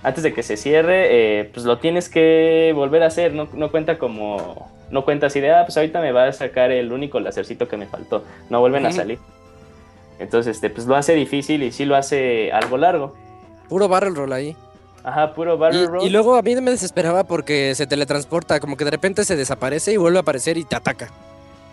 antes 0.04 0.22
de 0.22 0.32
que 0.32 0.44
se 0.44 0.56
cierre, 0.56 1.40
eh, 1.40 1.50
pues 1.52 1.66
lo 1.66 1.78
tienes 1.78 2.08
que 2.08 2.70
volver 2.76 3.02
a 3.02 3.06
hacer. 3.06 3.34
No, 3.34 3.48
no 3.54 3.72
cuenta 3.72 3.98
como. 3.98 4.70
No 4.92 5.04
cuenta 5.04 5.26
así 5.26 5.40
de, 5.40 5.50
ah, 5.50 5.64
pues 5.66 5.76
ahorita 5.76 6.00
me 6.00 6.12
va 6.12 6.28
a 6.28 6.32
sacar 6.32 6.70
el 6.70 6.92
único 6.92 7.18
lacercito 7.18 7.66
que 7.66 7.76
me 7.76 7.88
faltó. 7.88 8.22
No 8.50 8.60
vuelven 8.60 8.86
a 8.86 8.92
salir. 8.92 9.18
Entonces, 10.20 10.54
este, 10.54 10.70
pues 10.70 10.86
lo 10.86 10.94
hace 10.94 11.16
difícil 11.16 11.64
y 11.64 11.72
sí 11.72 11.84
lo 11.86 11.96
hace 11.96 12.52
algo 12.52 12.76
largo. 12.76 13.16
Puro 13.68 13.88
barrel 13.88 14.14
roll 14.14 14.32
ahí. 14.32 14.56
Ajá, 15.04 15.32
puro 15.34 15.56
barrel 15.56 15.88
Y, 16.02 16.06
y 16.06 16.10
luego 16.10 16.34
a 16.36 16.42
mí 16.42 16.54
me 16.56 16.70
desesperaba 16.72 17.24
porque 17.24 17.74
se 17.74 17.86
teletransporta, 17.86 18.60
como 18.60 18.76
que 18.76 18.84
de 18.84 18.90
repente 18.90 19.24
se 19.24 19.36
desaparece 19.36 19.92
y 19.92 19.96
vuelve 19.96 20.18
a 20.18 20.22
aparecer 20.22 20.58
y 20.58 20.64
te 20.64 20.76
ataca. 20.76 21.08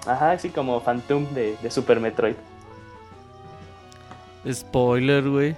Ajá, 0.05 0.31
así 0.31 0.49
como 0.49 0.79
Phantom 0.81 1.25
de, 1.33 1.57
de 1.61 1.71
Super 1.71 1.99
Metroid. 1.99 2.35
Spoiler, 4.51 5.27
güey. 5.27 5.55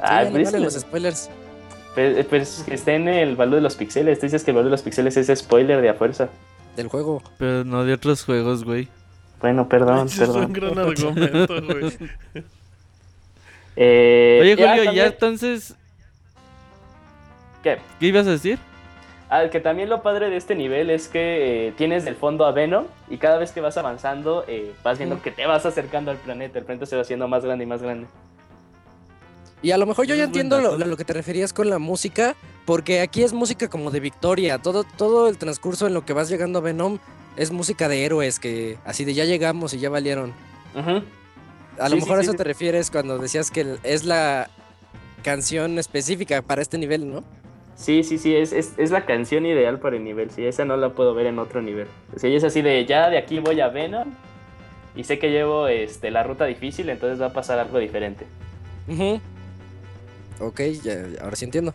Ah, 0.00 0.24
sí, 0.24 0.30
pues, 0.32 0.52
vale 0.52 0.64
los 0.64 0.74
spoilers. 0.74 1.30
Pero, 1.94 2.26
pero 2.28 2.42
es 2.42 2.62
que 2.66 2.74
está 2.74 2.92
en 2.94 3.08
el 3.08 3.36
valor 3.36 3.56
de 3.56 3.60
los 3.62 3.76
pixeles. 3.76 4.18
Tú 4.18 4.26
dices 4.26 4.44
que 4.44 4.50
el 4.50 4.56
valor 4.56 4.66
de 4.70 4.72
los 4.72 4.82
pixeles 4.82 5.16
es 5.16 5.38
spoiler 5.38 5.80
de 5.82 5.88
a 5.90 5.94
fuerza. 5.94 6.28
Del 6.76 6.88
juego. 6.88 7.22
Pero 7.38 7.64
no 7.64 7.84
de 7.84 7.92
otros 7.92 8.24
juegos, 8.24 8.64
güey. 8.64 8.88
Bueno, 9.40 9.68
perdón, 9.68 10.06
Ese 10.06 10.24
es 10.24 10.30
un 10.30 10.52
perdón. 10.52 10.74
gran 10.74 10.78
argumento, 10.78 11.62
güey. 11.62 12.44
Eh, 13.78 14.38
Oye, 14.40 14.56
ya 14.56 14.68
Julio, 14.70 14.82
ya 14.84 14.84
también- 14.86 15.06
entonces, 15.06 15.74
¿Qué? 17.66 17.78
¿qué 17.98 18.06
ibas 18.06 18.28
a 18.28 18.30
decir? 18.30 18.60
Ah, 19.28 19.48
que 19.50 19.58
también 19.58 19.88
lo 19.88 20.00
padre 20.00 20.30
de 20.30 20.36
este 20.36 20.54
nivel 20.54 20.88
es 20.88 21.08
que 21.08 21.66
eh, 21.66 21.72
tienes 21.76 22.04
del 22.04 22.14
fondo 22.14 22.46
a 22.46 22.52
Venom 22.52 22.84
y 23.10 23.16
cada 23.16 23.38
vez 23.38 23.50
que 23.50 23.60
vas 23.60 23.76
avanzando 23.76 24.44
eh, 24.46 24.72
vas 24.84 24.98
viendo 24.98 25.20
que 25.20 25.32
te 25.32 25.46
vas 25.46 25.66
acercando 25.66 26.12
al 26.12 26.16
planeta. 26.18 26.60
El 26.60 26.64
planeta 26.64 26.86
se 26.86 26.94
va 26.94 27.02
haciendo 27.02 27.26
más 27.26 27.44
grande 27.44 27.64
y 27.64 27.66
más 27.66 27.82
grande. 27.82 28.06
Y 29.62 29.72
a 29.72 29.78
lo 29.78 29.86
mejor 29.86 30.06
yo 30.06 30.14
ya 30.14 30.22
entiendo 30.24 30.60
lo, 30.60 30.78
lo 30.78 30.96
que 30.96 31.04
te 31.04 31.12
referías 31.12 31.52
con 31.52 31.68
la 31.68 31.80
música, 31.80 32.36
porque 32.66 33.00
aquí 33.00 33.24
es 33.24 33.32
música 33.32 33.68
como 33.68 33.90
de 33.90 33.98
victoria. 33.98 34.58
Todo, 34.58 34.84
todo 34.84 35.28
el 35.28 35.38
transcurso 35.38 35.88
en 35.88 35.94
lo 35.94 36.04
que 36.04 36.12
vas 36.12 36.28
llegando 36.28 36.60
a 36.60 36.62
Venom 36.62 36.98
es 37.36 37.50
música 37.50 37.88
de 37.88 38.04
héroes, 38.04 38.38
que 38.38 38.78
así 38.84 39.04
de 39.04 39.12
ya 39.14 39.24
llegamos 39.24 39.74
y 39.74 39.80
ya 39.80 39.90
valieron. 39.90 40.32
A 41.80 41.88
Sí, 41.88 41.94
lo 41.94 41.96
sí, 41.96 42.02
mejor 42.02 42.18
a 42.18 42.20
eso 42.20 42.30
sí. 42.30 42.36
te 42.36 42.44
refieres 42.44 42.92
cuando 42.92 43.18
decías 43.18 43.50
que 43.50 43.76
es 43.82 44.04
la 44.04 44.50
canción 45.24 45.80
específica 45.80 46.42
para 46.42 46.62
este 46.62 46.78
nivel, 46.78 47.10
¿no? 47.10 47.24
Sí, 47.76 48.02
sí, 48.04 48.16
sí, 48.18 48.34
es, 48.34 48.52
es, 48.52 48.72
es 48.78 48.90
la 48.90 49.04
canción 49.04 49.44
ideal 49.44 49.78
para 49.78 49.96
el 49.96 50.04
nivel. 50.04 50.30
Sí, 50.30 50.44
esa 50.46 50.64
no 50.64 50.76
la 50.76 50.90
puedo 50.90 51.14
ver 51.14 51.26
en 51.26 51.38
otro 51.38 51.60
nivel. 51.60 51.86
Si 52.16 52.34
es 52.34 52.42
así 52.42 52.62
de 52.62 52.84
ya 52.86 53.10
de 53.10 53.18
aquí 53.18 53.38
voy 53.38 53.60
a 53.60 53.68
Venom 53.68 54.08
y 54.94 55.04
sé 55.04 55.18
que 55.18 55.30
llevo 55.30 55.68
este, 55.68 56.10
la 56.10 56.22
ruta 56.22 56.46
difícil, 56.46 56.88
entonces 56.88 57.20
va 57.20 57.26
a 57.26 57.32
pasar 57.32 57.58
algo 57.58 57.78
diferente. 57.78 58.26
Ujú. 58.88 59.20
Ok, 60.40 60.60
ya, 60.82 60.94
ahora 61.22 61.36
sí 61.36 61.44
entiendo. 61.44 61.74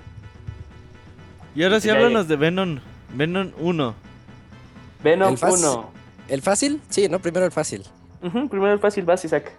Y 1.55 1.63
ahora 1.63 1.79
sí 1.79 1.87
Ya 1.87 1.95
háblanos 1.95 2.27
de 2.27 2.35
Venom. 2.35 2.79
Venom 3.13 3.51
1. 3.59 3.95
Venom 5.03 5.29
El 5.33 5.37
faz- 5.37 5.59
1. 5.59 5.91
¿El 6.29 6.41
fácil? 6.41 6.81
Sí, 6.89 7.07
no, 7.09 7.19
primero 7.19 7.45
el 7.45 7.51
fácil. 7.51 7.83
Ujú, 8.23 8.47
primero 8.49 8.73
el 8.73 8.79
fácil, 8.79 9.03
vas, 9.05 9.23
Isaac. 9.25 9.51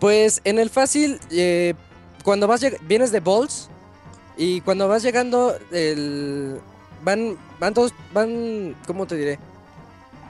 Pues 0.00 0.40
en 0.44 0.58
el 0.58 0.70
fácil, 0.70 1.20
eh, 1.30 1.74
cuando 2.24 2.46
vas 2.48 2.64
vienes 2.82 3.12
de 3.12 3.20
Balls 3.20 3.68
y 4.36 4.60
cuando 4.60 4.88
vas 4.88 5.02
llegando, 5.02 5.56
el, 5.72 6.60
van, 7.02 7.36
van 7.58 7.74
todos, 7.74 7.92
van, 8.12 8.76
¿cómo 8.86 9.06
te 9.06 9.16
diré? 9.16 9.38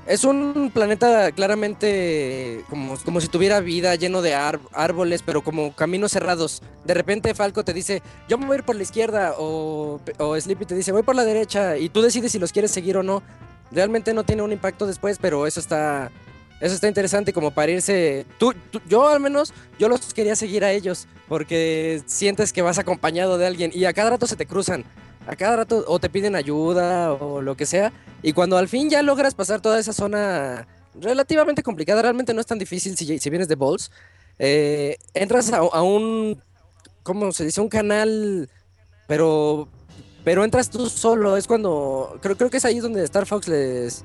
Es 0.07 0.23
un 0.23 0.71
planeta 0.73 1.33
claramente 1.33 2.65
como, 2.71 2.97
como 3.05 3.21
si 3.21 3.27
tuviera 3.27 3.59
vida, 3.59 3.97
lleno 3.97 4.23
de 4.23 4.35
árboles, 4.35 5.23
pero 5.23 5.43
como 5.43 5.75
caminos 5.75 6.13
cerrados. 6.13 6.63
De 6.85 6.95
repente 6.95 7.35
Falco 7.35 7.65
te 7.65 7.73
dice, 7.73 8.03
yo 8.29 8.39
me 8.39 8.47
voy 8.47 8.55
a 8.55 8.59
ir 8.59 8.65
por 8.65 8.77
la 8.77 8.85
izquierda, 8.85 9.35
o, 9.37 10.01
o 10.19 10.41
Sleepy 10.41 10.65
te 10.65 10.77
dice, 10.77 10.93
voy 10.93 11.03
por 11.03 11.17
la 11.17 11.25
derecha, 11.25 11.77
y 11.77 11.89
tú 11.89 12.03
decides 12.03 12.31
si 12.31 12.39
los 12.39 12.53
quieres 12.53 12.71
seguir 12.71 12.97
o 12.97 13.03
no. 13.03 13.21
Realmente 13.73 14.15
no 14.15 14.23
tiene 14.23 14.43
un 14.43 14.53
impacto 14.53 14.87
después, 14.87 15.19
pero 15.21 15.45
eso 15.45 15.59
está, 15.59 16.13
eso 16.61 16.75
está 16.75 16.89
interesante 16.89 17.33
como 17.33 17.51
para 17.51 17.73
irse. 17.73 18.25
Tú, 18.39 18.55
yo 18.89 19.09
al 19.09 19.21
menos, 19.21 19.53
yo 19.79 19.89
los 19.89 20.15
quería 20.15 20.37
seguir 20.37 20.65
a 20.65 20.73
ellos, 20.73 21.07
porque 21.29 22.03
sientes 22.07 22.53
que 22.53 22.63
vas 22.63 22.79
acompañado 22.79 23.37
de 23.39 23.47
alguien 23.47 23.71
y 23.75 23.85
a 23.85 23.93
cada 23.93 24.11
rato 24.11 24.27
se 24.27 24.37
te 24.37 24.47
cruzan. 24.47 24.85
A 25.27 25.35
cada 25.35 25.57
rato 25.57 25.85
o 25.89 25.99
te 25.99 26.09
piden 26.09 26.37
ayuda 26.37 27.13
o 27.13 27.43
lo 27.43 27.57
que 27.57 27.67
sea. 27.67 27.93
Y 28.23 28.33
cuando 28.33 28.57
al 28.57 28.69
fin 28.69 28.89
ya 28.89 29.03
logras 29.03 29.35
pasar 29.35 29.61
toda 29.61 29.79
esa 29.79 29.93
zona 29.93 30.67
relativamente 30.95 31.63
complicada, 31.63 32.01
realmente 32.01 32.33
no 32.33 32.41
es 32.41 32.47
tan 32.47 32.59
difícil 32.59 32.97
si, 32.97 33.19
si 33.19 33.31
vienes 33.31 33.49
de 33.49 33.57
Balls, 33.57 33.91
eh, 34.39 34.97
entras 35.15 35.53
a, 35.53 35.59
a 35.59 35.83
un, 35.83 36.41
¿cómo 37.03 37.33
se 37.33 37.45
dice? 37.45 37.61
Un 37.61 37.69
canal, 37.69 38.49
pero, 39.07 39.69
pero 40.25 40.45
entras 40.45 40.71
tú 40.71 40.89
solo. 40.89 41.37
Es 41.37 41.47
cuando, 41.47 42.19
creo, 42.23 42.37
creo 42.37 42.49
que 42.49 42.59
es 42.59 42.65
ahí 42.65 42.79
donde 42.79 43.03
Star 43.05 43.27
Fox 43.27 43.49
les, 43.49 44.05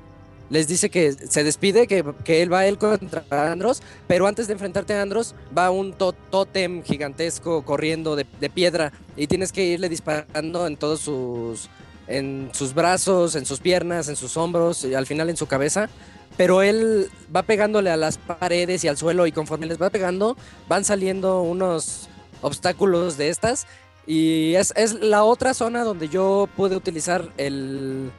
les 0.51 0.67
dice 0.67 0.91
que 0.91 1.13
se 1.13 1.43
despide, 1.43 1.87
que, 1.87 2.03
que 2.23 2.43
él 2.43 2.53
va 2.53 2.67
él 2.67 2.77
contra 2.77 3.23
Andros, 3.51 3.81
pero 4.07 4.27
antes 4.27 4.45
de 4.45 4.53
enfrentarte 4.53 4.93
a 4.93 5.01
Andros 5.01 5.33
va 5.57 5.71
un 5.71 5.93
to- 5.93 6.13
tótem 6.29 6.83
gigantesco 6.83 7.63
corriendo 7.63 8.15
de, 8.15 8.27
de 8.39 8.49
piedra 8.51 8.91
y 9.17 9.25
tienes 9.25 9.51
que 9.51 9.63
irle 9.63 9.89
disparando 9.89 10.67
en 10.67 10.77
todos 10.77 10.99
sus 10.99 11.69
en 12.07 12.49
sus 12.53 12.73
brazos, 12.73 13.35
en 13.35 13.45
sus 13.45 13.59
piernas, 13.61 14.09
en 14.09 14.15
sus 14.17 14.35
hombros 14.37 14.83
y 14.83 14.93
al 14.93 15.05
final 15.07 15.29
en 15.29 15.37
su 15.37 15.47
cabeza. 15.47 15.89
Pero 16.35 16.61
él 16.61 17.09
va 17.33 17.43
pegándole 17.43 17.89
a 17.89 17.97
las 17.97 18.17
paredes 18.17 18.83
y 18.83 18.87
al 18.87 18.97
suelo 18.97 19.27
y 19.27 19.31
conforme 19.31 19.65
les 19.65 19.81
va 19.81 19.89
pegando 19.89 20.35
van 20.67 20.83
saliendo 20.83 21.41
unos 21.41 22.09
obstáculos 22.41 23.17
de 23.17 23.29
estas 23.29 23.67
y 24.07 24.55
es, 24.55 24.73
es 24.75 24.93
la 24.95 25.23
otra 25.23 25.53
zona 25.53 25.83
donde 25.83 26.09
yo 26.09 26.49
pude 26.57 26.75
utilizar 26.75 27.29
el 27.37 28.11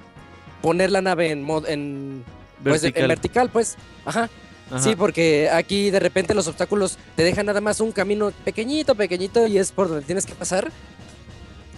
poner 0.62 0.90
la 0.90 1.02
nave 1.02 1.30
en 1.30 1.42
mod 1.42 1.68
en 1.68 2.24
pues, 2.62 2.80
de- 2.82 2.88
en 2.88 2.92
Vertical. 2.94 3.08
vertical 3.08 3.50
pues 3.50 3.76
ajá 4.04 4.30
Ajá. 4.70 4.80
Sí, 4.82 4.96
porque 4.96 5.50
aquí 5.52 5.90
de 5.90 6.00
repente 6.00 6.32
los 6.32 6.46
obstáculos 6.48 6.96
te 7.14 7.22
dejan 7.24 7.44
nada 7.44 7.60
más 7.60 7.80
un 7.80 7.92
camino 7.92 8.32
pequeñito, 8.42 8.94
pequeñito 8.94 9.46
y 9.46 9.58
es 9.58 9.70
por 9.70 9.88
donde 9.88 10.02
tienes 10.06 10.24
que 10.24 10.34
pasar. 10.34 10.72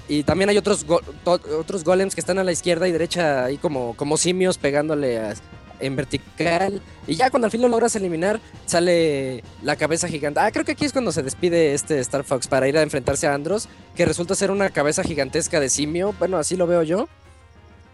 Y 0.07 0.23
también 0.23 0.49
hay 0.51 0.59
otros, 0.59 0.85
go- 0.85 1.01
otros 1.25 1.83
golems 1.83 2.15
que 2.15 2.21
están 2.21 2.39
a 2.39 2.45
la 2.45 2.53
izquierda 2.53 2.87
y 2.87 2.93
derecha 2.93 3.47
ahí 3.47 3.57
como, 3.59 3.97
como 3.97 4.17
simios 4.17 4.59
pegándole 4.59 5.19
a- 5.19 5.35
en 5.81 5.97
vertical. 5.97 6.81
Y 7.09 7.17
ya 7.17 7.31
cuando 7.31 7.47
al 7.47 7.51
fin 7.51 7.63
lo 7.63 7.69
logras 7.69 7.97
eliminar, 7.97 8.39
sale 8.65 9.43
la 9.63 9.75
cabeza 9.75 10.07
gigante. 10.07 10.39
Ah, 10.39 10.53
creo 10.53 10.65
que 10.65 10.73
aquí 10.73 10.85
es 10.85 10.93
cuando 10.93 11.11
se 11.11 11.25
despide 11.25 11.75
este 11.75 11.99
Star 11.99 12.23
Fox 12.23 12.47
para 12.47 12.69
ir 12.69 12.79
a 12.79 12.83
enfrentarse 12.83 13.27
a 13.27 13.35
Andros, 13.35 13.69
que 13.97 14.05
resulta 14.05 14.37
ser 14.37 14.53
una 14.53 14.71
cabeza 14.71 15.03
gigantesca 15.03 15.59
de 15.59 15.69
simio. 15.69 16.15
Bueno, 16.21 16.37
así 16.37 16.57
lo 16.57 16.69
veo 16.69 16.85
yo. 16.85 17.09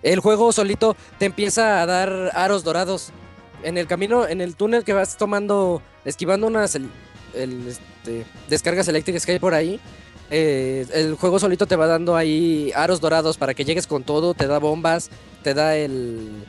El 0.03 0.21
juego 0.21 0.53
solito 0.53 0.97
te 1.19 1.27
empieza 1.27 1.83
a 1.83 1.87
dar 1.87 2.31
aros 2.35 2.65
dorados 2.65 3.11
en 3.63 3.77
el 3.77 3.87
camino, 3.87 4.27
en 4.27 4.41
el 4.41 4.57
túnel 4.57 4.85
que 4.85 4.93
vas 4.95 5.17
tomando, 5.19 5.83
esquivando 6.05 6.47
unas 6.47 6.75
el- 6.75 6.91
el, 7.35 7.69
este, 7.69 8.25
descargas 8.49 8.89
eléctricas 8.89 9.25
que 9.27 9.33
hay 9.33 9.39
por 9.39 9.55
ahí. 9.55 9.79
eh, 10.33 10.87
el 10.95 11.17
juego 11.17 11.39
solito 11.41 11.67
te 11.67 11.75
va 11.77 11.87
dando 11.89 12.15
ahí 12.17 12.71
aros 12.77 13.01
dorados 13.01 13.37
para 13.37 13.53
que 13.53 13.65
llegues 13.65 13.87
con 13.89 14.05
todo, 14.05 14.33
te 14.33 14.47
da 14.47 14.59
bombas, 14.59 15.11
te 15.43 15.55
da 15.55 15.77
el... 15.77 16.45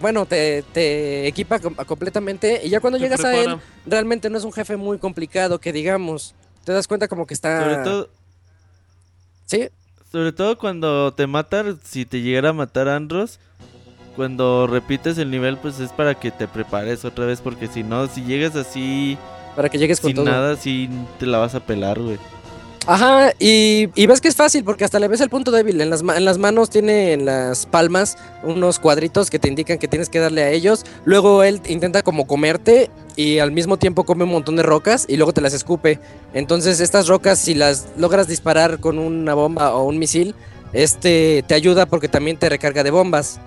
Bueno, 0.00 0.24
te, 0.26 0.62
te 0.72 1.26
equipa 1.28 1.60
com- 1.60 1.74
completamente 1.74 2.60
y 2.64 2.70
ya 2.70 2.80
cuando 2.80 2.98
Te 2.98 3.04
llegas 3.04 3.24
a 3.24 3.36
él, 3.36 3.56
realmente 3.86 4.28
no 4.30 4.38
es 4.38 4.44
un 4.44 4.52
jefe 4.52 4.76
muy 4.76 4.98
complicado, 4.98 5.60
que 5.60 5.72
digamos. 5.72 6.34
Te 6.64 6.72
das 6.72 6.88
cuenta 6.88 7.08
como 7.08 7.26
que 7.26 7.34
está... 7.34 7.60
Sobre 7.60 7.76
todo, 7.84 8.08
Sí, 9.46 9.68
sobre 10.12 10.32
todo 10.32 10.58
cuando 10.58 11.14
te 11.14 11.26
matan, 11.26 11.78
si 11.82 12.04
te 12.04 12.20
llegara 12.20 12.50
a 12.50 12.52
matar 12.52 12.86
Andros, 12.86 13.38
cuando 14.14 14.66
repites 14.66 15.16
el 15.16 15.30
nivel, 15.30 15.56
pues 15.56 15.80
es 15.80 15.90
para 15.90 16.14
que 16.14 16.30
te 16.30 16.46
prepares 16.46 17.06
otra 17.06 17.24
vez, 17.24 17.40
porque 17.40 17.66
si 17.66 17.82
no, 17.82 18.06
si 18.06 18.22
llegas 18.22 18.54
así 18.54 19.16
para 19.56 19.70
que 19.70 19.78
llegues 19.78 20.00
con 20.00 20.10
sin 20.10 20.16
todo. 20.16 20.26
nada, 20.26 20.56
sí 20.56 20.90
te 21.18 21.24
la 21.24 21.38
vas 21.38 21.54
a 21.54 21.60
pelar, 21.60 21.98
güey. 21.98 22.18
Ajá, 22.84 23.32
y, 23.38 23.90
y 23.94 24.06
ves 24.06 24.20
que 24.20 24.26
es 24.26 24.34
fácil 24.34 24.64
porque 24.64 24.84
hasta 24.84 24.98
le 24.98 25.06
ves 25.06 25.20
el 25.20 25.30
punto 25.30 25.52
débil. 25.52 25.80
En 25.80 25.88
las, 25.88 26.02
en 26.02 26.24
las 26.24 26.38
manos 26.38 26.68
tiene 26.68 27.12
en 27.12 27.24
las 27.24 27.64
palmas 27.66 28.16
unos 28.42 28.80
cuadritos 28.80 29.30
que 29.30 29.38
te 29.38 29.48
indican 29.48 29.78
que 29.78 29.86
tienes 29.86 30.08
que 30.08 30.18
darle 30.18 30.42
a 30.42 30.50
ellos. 30.50 30.84
Luego 31.04 31.44
él 31.44 31.60
intenta 31.68 32.02
como 32.02 32.26
comerte 32.26 32.90
y 33.14 33.38
al 33.38 33.52
mismo 33.52 33.76
tiempo 33.76 34.02
come 34.04 34.24
un 34.24 34.30
montón 34.30 34.56
de 34.56 34.64
rocas 34.64 35.06
y 35.08 35.16
luego 35.16 35.32
te 35.32 35.40
las 35.40 35.54
escupe. 35.54 36.00
Entonces 36.34 36.80
estas 36.80 37.06
rocas 37.06 37.38
si 37.38 37.54
las 37.54 37.86
logras 37.96 38.26
disparar 38.26 38.80
con 38.80 38.98
una 38.98 39.34
bomba 39.34 39.74
o 39.74 39.84
un 39.84 39.98
misil, 39.98 40.34
este 40.72 41.44
te 41.46 41.54
ayuda 41.54 41.86
porque 41.86 42.08
también 42.08 42.36
te 42.36 42.48
recarga 42.48 42.82
de 42.82 42.90
bombas. 42.90 43.38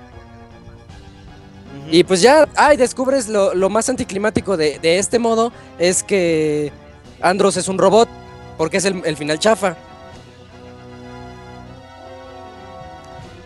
Y 1.92 2.06
pues 2.06 2.22
ya, 2.22 2.48
ay, 2.56 2.78
descubres 2.78 3.28
lo, 3.28 3.54
lo 3.54 3.70
más 3.70 3.90
anticlimático 3.90 4.56
de, 4.56 4.80
de 4.80 4.98
este 4.98 5.20
modo 5.20 5.52
es 5.78 6.04
que 6.04 6.72
Andros 7.22 7.58
es 7.58 7.68
un 7.68 7.78
robot, 7.78 8.08
porque 8.58 8.78
es 8.78 8.86
el, 8.86 9.02
el 9.06 9.16
final 9.18 9.40
chafa. 9.40 9.76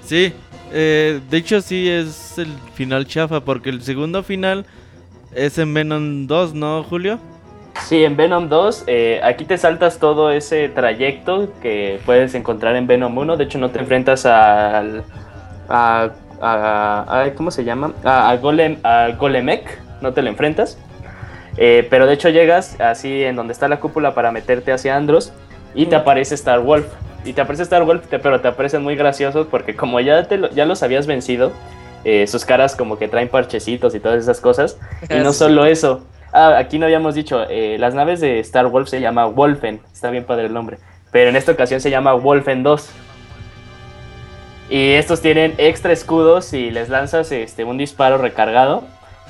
Sí, 0.03 0.33
Eh, 0.71 1.19
de 1.31 1.37
hecho, 1.37 1.61
sí 1.61 1.89
es 1.89 2.37
el 2.37 2.53
final 2.75 3.07
chafa, 3.07 3.39
porque 3.39 3.71
el 3.71 3.81
segundo 3.81 4.21
final 4.21 4.65
es 5.33 5.57
en 5.57 5.73
Venom 5.73 6.27
2, 6.27 6.53
¿no, 6.53 6.83
Julio? 6.83 7.17
Sí, 7.87 8.03
en 8.03 8.15
Venom 8.15 8.49
2, 8.49 8.83
eh, 8.85 9.19
aquí 9.23 9.45
te 9.45 9.57
saltas 9.57 9.97
todo 9.97 10.29
ese 10.31 10.69
trayecto 10.69 11.51
que 11.59 11.99
puedes 12.05 12.35
encontrar 12.35 12.75
en 12.75 12.85
Venom 12.85 13.17
1. 13.17 13.35
De 13.37 13.45
hecho, 13.45 13.57
no 13.57 13.71
te 13.71 13.79
enfrentas 13.79 14.27
al. 14.27 15.03
A, 15.69 16.09
a- 16.39 17.21
a- 17.23 17.33
¿Cómo 17.33 17.49
se 17.49 17.63
llama? 17.63 17.93
A, 18.03 18.29
a 18.29 18.37
Golem, 18.37 18.77
al 18.83 19.17
Golemek, 19.17 19.79
no 20.01 20.13
te 20.13 20.21
lo 20.21 20.29
enfrentas. 20.29 20.77
Eh, 21.61 21.85
pero 21.89 22.07
de 22.07 22.13
hecho, 22.13 22.29
llegas 22.29 22.79
así 22.79 23.23
en 23.23 23.35
donde 23.35 23.51
está 23.51 23.67
la 23.67 23.81
cúpula 23.81 24.13
para 24.13 24.31
meterte 24.31 24.71
hacia 24.71 24.95
Andros 24.95 25.33
y 25.75 25.87
te 25.87 25.95
aparece 25.97 26.35
Star 26.35 26.61
Wolf. 26.61 26.85
Y 27.25 27.33
te 27.33 27.41
aparece 27.41 27.63
Star 27.63 27.83
Wolf, 27.83 28.07
te- 28.07 28.17
pero 28.19 28.39
te 28.39 28.47
aparecen 28.47 28.81
muy 28.81 28.95
graciosos 28.95 29.45
porque, 29.51 29.75
como 29.75 29.99
ya, 29.99 30.23
te 30.27 30.37
lo- 30.37 30.49
ya 30.51 30.65
los 30.65 30.83
habías 30.83 31.05
vencido, 31.05 31.51
eh, 32.05 32.27
sus 32.27 32.45
caras 32.45 32.77
como 32.77 32.97
que 32.97 33.09
traen 33.09 33.27
parchecitos 33.27 33.93
y 33.93 33.99
todas 33.99 34.23
esas 34.23 34.39
cosas. 34.39 34.77
Y 35.09 35.15
no 35.15 35.33
solo 35.33 35.65
eso. 35.65 36.05
Ah, 36.31 36.55
aquí 36.57 36.79
no 36.79 36.85
habíamos 36.85 37.13
dicho, 37.15 37.43
eh, 37.49 37.75
las 37.77 37.93
naves 37.93 38.21
de 38.21 38.39
Star 38.39 38.67
Wolf 38.67 38.87
se 38.87 39.01
llama 39.01 39.25
Wolfen, 39.25 39.81
está 39.91 40.11
bien 40.11 40.23
padre 40.23 40.45
el 40.45 40.53
nombre, 40.53 40.77
pero 41.11 41.29
en 41.29 41.35
esta 41.35 41.51
ocasión 41.51 41.81
se 41.81 41.89
llama 41.89 42.13
Wolfen 42.13 42.63
2. 42.63 42.89
Y 44.69 44.91
estos 44.93 45.21
tienen 45.21 45.55
extra 45.57 45.91
escudos 45.91 46.53
y 46.53 46.69
les 46.69 46.89
lanzas 46.89 47.31
este, 47.31 47.63
un 47.63 47.77
disparo 47.77 48.17
recargado. 48.17 48.83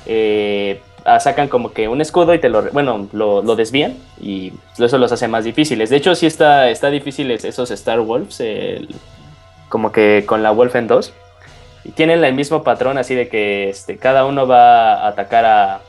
eh, 0.06 0.80
sacan 1.18 1.48
como 1.48 1.72
que 1.72 1.88
un 1.88 2.00
escudo 2.00 2.34
y 2.34 2.38
te 2.38 2.48
lo, 2.48 2.70
bueno, 2.70 3.08
lo, 3.12 3.56
desvían 3.56 3.96
y 4.20 4.52
eso 4.78 4.98
los 4.98 5.10
hace 5.10 5.26
más 5.26 5.44
difíciles. 5.44 5.90
De 5.90 5.96
hecho, 5.96 6.14
sí 6.14 6.26
está, 6.26 6.68
está 6.68 6.90
difíciles 6.90 7.44
esos 7.44 7.70
Star 7.70 8.00
Wolves, 8.00 8.42
como 9.68 9.90
que 9.90 10.24
con 10.26 10.42
la 10.42 10.50
Wolfen 10.50 10.86
2. 10.86 11.12
Y 11.84 11.92
tienen 11.92 12.22
el 12.22 12.34
mismo 12.34 12.62
patrón, 12.62 12.98
así 12.98 13.14
de 13.14 13.28
que 13.28 13.70
este, 13.70 13.96
cada 13.96 14.26
uno 14.26 14.46
va 14.46 14.94
a 14.94 15.08
atacar 15.08 15.44
a, 15.46 15.80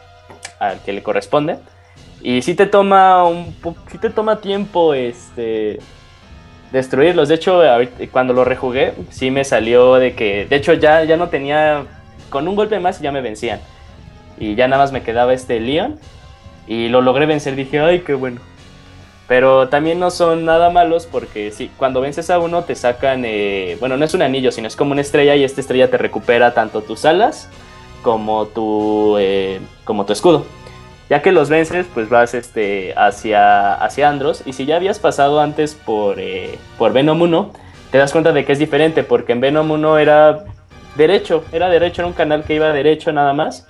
al 0.60 0.80
que 0.84 0.94
le 0.94 1.04
corresponde. 1.04 1.58
Y 2.24 2.42
sí 2.42 2.56
te 2.56 2.66
toma 2.66 3.26
un 3.26 3.56
sí 3.92 3.98
te 3.98 4.10
toma 4.10 4.40
tiempo 4.40 4.94
este 4.94 5.80
destruirlos. 6.72 7.30
De 7.30 7.36
hecho, 7.36 7.62
cuando 8.12 8.34
lo 8.34 8.44
rejugué, 8.44 8.94
sí 9.10 9.32
me 9.32 9.44
salió 9.44 9.96
de 9.96 10.14
que. 10.14 10.46
De 10.46 10.56
hecho, 10.56 10.74
ya, 10.74 11.04
ya 11.04 11.18
no 11.18 11.30
tenía. 11.30 11.86
Con 12.30 12.48
un 12.48 12.56
golpe 12.56 12.80
más 12.80 13.02
ya 13.02 13.12
me 13.12 13.22
vencían. 13.22 13.60
Y 14.38 14.56
ya 14.56 14.68
nada 14.68 14.84
más 14.84 14.92
me 14.92 15.04
quedaba 15.04 15.34
este 15.34 15.60
Leon. 15.60 16.00
Y 16.68 16.90
lo 16.90 17.02
logré 17.02 17.26
vencer. 17.26 17.56
Dije, 17.56 17.80
ay, 17.80 18.00
qué 18.00 18.14
bueno. 18.14 18.42
Pero 19.28 19.70
también 19.70 20.00
no 20.00 20.12
son 20.12 20.44
nada 20.44 20.70
malos 20.70 21.06
porque 21.06 21.52
sí, 21.52 21.72
cuando 21.78 22.02
vences 22.02 22.30
a 22.30 22.40
uno 22.40 22.64
te 22.64 22.76
sacan, 22.76 23.24
eh, 23.24 23.78
bueno, 23.80 23.96
no 23.96 24.04
es 24.04 24.14
un 24.14 24.22
anillo, 24.22 24.52
sino 24.52 24.68
es 24.68 24.76
como 24.76 24.92
una 24.92 25.00
estrella 25.00 25.36
y 25.36 25.46
esta 25.46 25.62
estrella 25.62 25.90
te 25.90 25.98
recupera 25.98 26.54
tanto 26.54 26.82
tus 26.82 27.06
alas 27.06 27.48
como 28.02 28.48
tu, 28.48 29.16
eh, 29.20 29.62
como 29.86 30.06
tu 30.06 30.12
escudo. 30.12 30.46
Ya 31.10 31.22
que 31.22 31.32
los 31.32 31.50
vences, 31.50 31.88
pues 31.94 32.10
vas 32.10 32.34
este, 32.34 32.94
hacia, 32.98 33.74
hacia 33.76 34.10
Andros. 34.10 34.44
Y 34.46 34.54
si 34.54 34.66
ya 34.66 34.78
habías 34.78 35.00
pasado 35.00 35.40
antes 35.40 35.76
por, 35.76 36.20
eh, 36.20 36.58
por 36.78 36.94
Venom 36.94 37.22
1, 37.22 37.52
te 37.92 37.98
das 37.98 38.12
cuenta 38.12 38.32
de 38.32 38.46
que 38.46 38.54
es 38.54 38.60
diferente 38.60 39.04
porque 39.04 39.34
en 39.34 39.42
Venom 39.42 39.72
1 39.72 39.98
era 39.98 40.46
derecho, 40.96 41.44
era 41.52 41.70
derecho, 41.70 42.02
era 42.02 42.08
un 42.08 42.14
canal 42.14 42.44
que 42.44 42.56
iba 42.56 42.72
derecho 42.72 43.12
nada 43.12 43.34
más. 43.34 43.68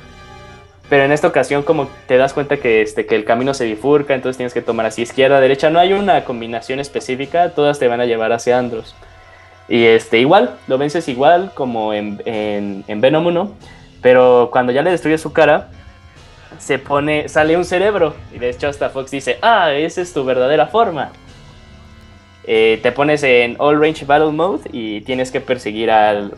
Pero 0.91 1.05
en 1.05 1.13
esta 1.13 1.27
ocasión 1.29 1.63
como 1.63 1.87
te 2.05 2.17
das 2.17 2.33
cuenta 2.33 2.57
que, 2.57 2.81
este, 2.81 3.05
que 3.05 3.15
el 3.15 3.23
camino 3.23 3.53
se 3.53 3.63
bifurca, 3.65 4.13
entonces 4.13 4.35
tienes 4.35 4.53
que 4.53 4.61
tomar 4.61 4.85
así 4.85 5.03
izquierda, 5.03 5.39
derecha. 5.39 5.69
No 5.69 5.79
hay 5.79 5.93
una 5.93 6.25
combinación 6.25 6.81
específica, 6.81 7.51
todas 7.51 7.79
te 7.79 7.87
van 7.87 8.01
a 8.01 8.05
llevar 8.05 8.33
hacia 8.33 8.59
Andros. 8.59 8.93
Y 9.69 9.85
este, 9.85 10.19
igual, 10.19 10.57
lo 10.67 10.77
vences 10.77 11.07
igual 11.07 11.51
como 11.53 11.93
en, 11.93 12.21
en, 12.25 12.83
en 12.89 12.99
Venom 12.99 13.25
1, 13.25 13.51
pero 14.01 14.49
cuando 14.51 14.73
ya 14.73 14.81
le 14.81 14.91
destruyes 14.91 15.21
su 15.21 15.31
cara, 15.31 15.69
se 16.57 16.77
pone, 16.77 17.29
sale 17.29 17.55
un 17.55 17.63
cerebro. 17.63 18.13
Y 18.33 18.39
de 18.39 18.49
hecho 18.49 18.67
hasta 18.67 18.89
Fox 18.89 19.11
dice, 19.11 19.37
ah, 19.41 19.71
esa 19.71 20.01
es 20.01 20.11
tu 20.13 20.25
verdadera 20.25 20.67
forma. 20.67 21.11
Eh, 22.43 22.79
te 22.83 22.91
pones 22.91 23.23
en 23.23 23.55
All 23.59 23.79
Range 23.79 24.03
Battle 24.03 24.31
Mode 24.31 24.63
y 24.73 25.01
tienes 25.01 25.31
que 25.31 25.39
perseguir 25.39 25.89
al... 25.89 26.33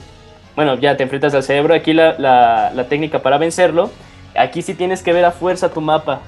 Bueno, 0.55 0.75
ya 0.75 0.95
te 0.95 1.01
enfrentas 1.01 1.33
al 1.33 1.41
cerebro. 1.41 1.73
Aquí 1.73 1.93
la, 1.93 2.15
la- 2.19 2.71
la 2.75 2.83
técnica 2.87 3.19
para 3.19 3.39
vencerlo. 3.39 3.89
Aquí 4.35 4.61
sí 4.61 4.73
tienes 4.73 5.03
que 5.03 5.13
ver 5.13 5.25
a 5.25 5.31
fuerza 5.31 5.69
tu 5.69 5.81
mapa. 5.81 6.21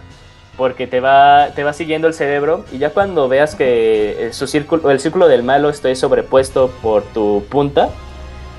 Porque 0.58 0.88
te 0.88 1.02
va, 1.02 1.50
te 1.54 1.64
va 1.66 1.74
siguiendo 1.74 2.08
el 2.08 2.14
cerebro. 2.14 2.64
Y 2.72 2.78
ya 2.78 2.92
cuando 2.92 3.28
veas 3.28 3.56
que 3.56 4.30
su 4.32 4.48
círculo, 4.48 4.90
el 4.90 5.00
círculo 5.02 5.28
del 5.28 5.44
malo 5.44 5.70
esté 5.70 5.94
sobrepuesto 5.96 6.72
por 6.82 7.04
tu 7.04 7.44
punta, 7.50 7.90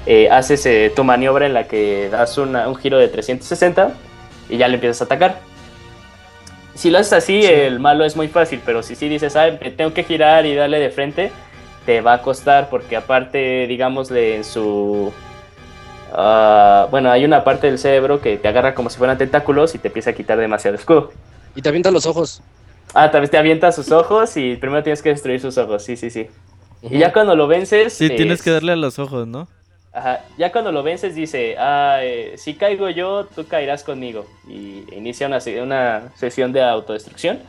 eh, 0.04 0.28
haces 0.30 0.66
eh, 0.66 0.92
tu 0.94 1.04
maniobra 1.04 1.46
en 1.46 1.54
la 1.54 1.64
que 1.66 2.08
das 2.10 2.36
una- 2.38 2.68
un 2.68 2.76
giro 2.76 2.98
de 2.98 3.08
360 3.08 3.92
y 4.50 4.58
ya 4.58 4.68
le 4.68 4.74
empiezas 4.74 5.00
a 5.00 5.04
atacar. 5.06 5.38
Si 6.74 6.90
lo 6.90 6.98
haces 6.98 7.14
así, 7.14 7.44
el 7.46 7.80
malo 7.80 8.04
es 8.04 8.14
muy 8.14 8.28
fácil, 8.28 8.60
pero 8.64 8.82
si 8.82 8.94
sí 8.94 9.08
dices, 9.08 9.34
ah, 9.34 9.48
tengo 9.76 9.94
que 9.94 10.04
girar 10.04 10.44
y 10.44 10.54
darle 10.54 10.78
de 10.78 10.90
frente, 10.90 11.32
te 11.86 12.02
va 12.02 12.12
a 12.14 12.22
costar, 12.22 12.68
porque 12.68 12.96
aparte, 12.96 13.66
digámosle, 13.66 14.36
en 14.36 14.44
su... 14.44 15.12
ah, 16.12 16.88
bueno, 16.90 17.10
hay 17.10 17.24
una 17.24 17.44
parte 17.44 17.66
del 17.68 17.78
cerebro 17.78 18.20
que 18.20 18.38
te 18.38 18.48
agarra 18.48 18.74
como 18.74 18.90
si 18.90 18.98
fueran 18.98 19.18
tentáculos 19.18 19.74
y 19.74 19.78
te 19.78 19.88
empieza 19.88 20.10
a 20.10 20.14
quitar 20.14 20.38
demasiado 20.38 20.76
escudo. 20.76 21.12
Y 21.54 21.62
te 21.62 21.68
avientan 21.68 21.92
los 21.94 22.06
ojos. 22.06 22.42
Ah, 22.94 23.10
tal 23.10 23.20
vez 23.22 23.30
te 23.30 23.38
avienta 23.38 23.72
sus 23.72 23.90
ojos 23.92 24.36
y 24.36 24.56
primero 24.56 24.82
tienes 24.82 25.02
que 25.02 25.10
destruir 25.10 25.40
sus 25.40 25.58
ojos, 25.58 25.82
sí, 25.84 25.96
sí, 25.96 26.10
sí. 26.10 26.28
Y 26.82 26.98
ya 26.98 27.12
cuando 27.12 27.34
lo 27.36 27.46
vences... 27.46 27.92
Sí, 27.94 28.08
tienes 28.10 28.38
es- 28.38 28.42
que 28.42 28.50
darle 28.50 28.72
a 28.72 28.76
los 28.76 28.98
ojos, 28.98 29.26
¿no? 29.26 29.48
Ajá, 29.92 30.20
ya 30.36 30.52
cuando 30.52 30.72
lo 30.72 30.82
vences 30.82 31.14
dice, 31.14 31.56
ah, 31.58 32.00
eh, 32.02 32.34
si 32.36 32.54
caigo 32.54 32.90
yo, 32.90 33.26
tú 33.34 33.46
caerás 33.48 33.82
conmigo. 33.82 34.26
Y 34.46 34.84
inicia 34.94 35.26
una, 35.26 35.38
una 35.62 36.12
sesión 36.16 36.52
de 36.52 36.62
autodestrucción. 36.62 37.40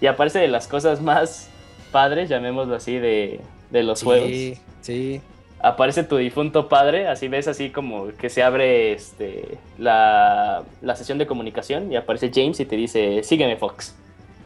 Y 0.00 0.06
aparece 0.06 0.38
de 0.38 0.48
las 0.48 0.68
cosas 0.68 1.00
más 1.00 1.50
padres, 1.90 2.28
llamémoslo 2.28 2.74
así, 2.76 2.98
de, 2.98 3.40
de 3.70 3.82
los 3.82 4.02
juegos. 4.02 4.30
Sí, 4.30 4.60
sí. 4.80 5.22
Aparece 5.62 6.02
tu 6.02 6.16
difunto 6.16 6.68
padre, 6.68 7.06
así 7.06 7.28
ves 7.28 7.46
así 7.46 7.70
como 7.70 8.08
que 8.18 8.28
se 8.28 8.42
abre 8.42 8.92
este, 8.92 9.58
la, 9.78 10.62
la 10.80 10.96
sesión 10.96 11.18
de 11.18 11.26
comunicación 11.26 11.92
y 11.92 11.96
aparece 11.96 12.30
James 12.34 12.58
y 12.58 12.64
te 12.64 12.74
dice, 12.76 13.22
sígueme 13.22 13.56
Fox. 13.56 13.94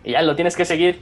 Y 0.04 0.12
ya 0.12 0.22
lo 0.22 0.36
tienes 0.36 0.56
que 0.56 0.64
seguir. 0.66 1.00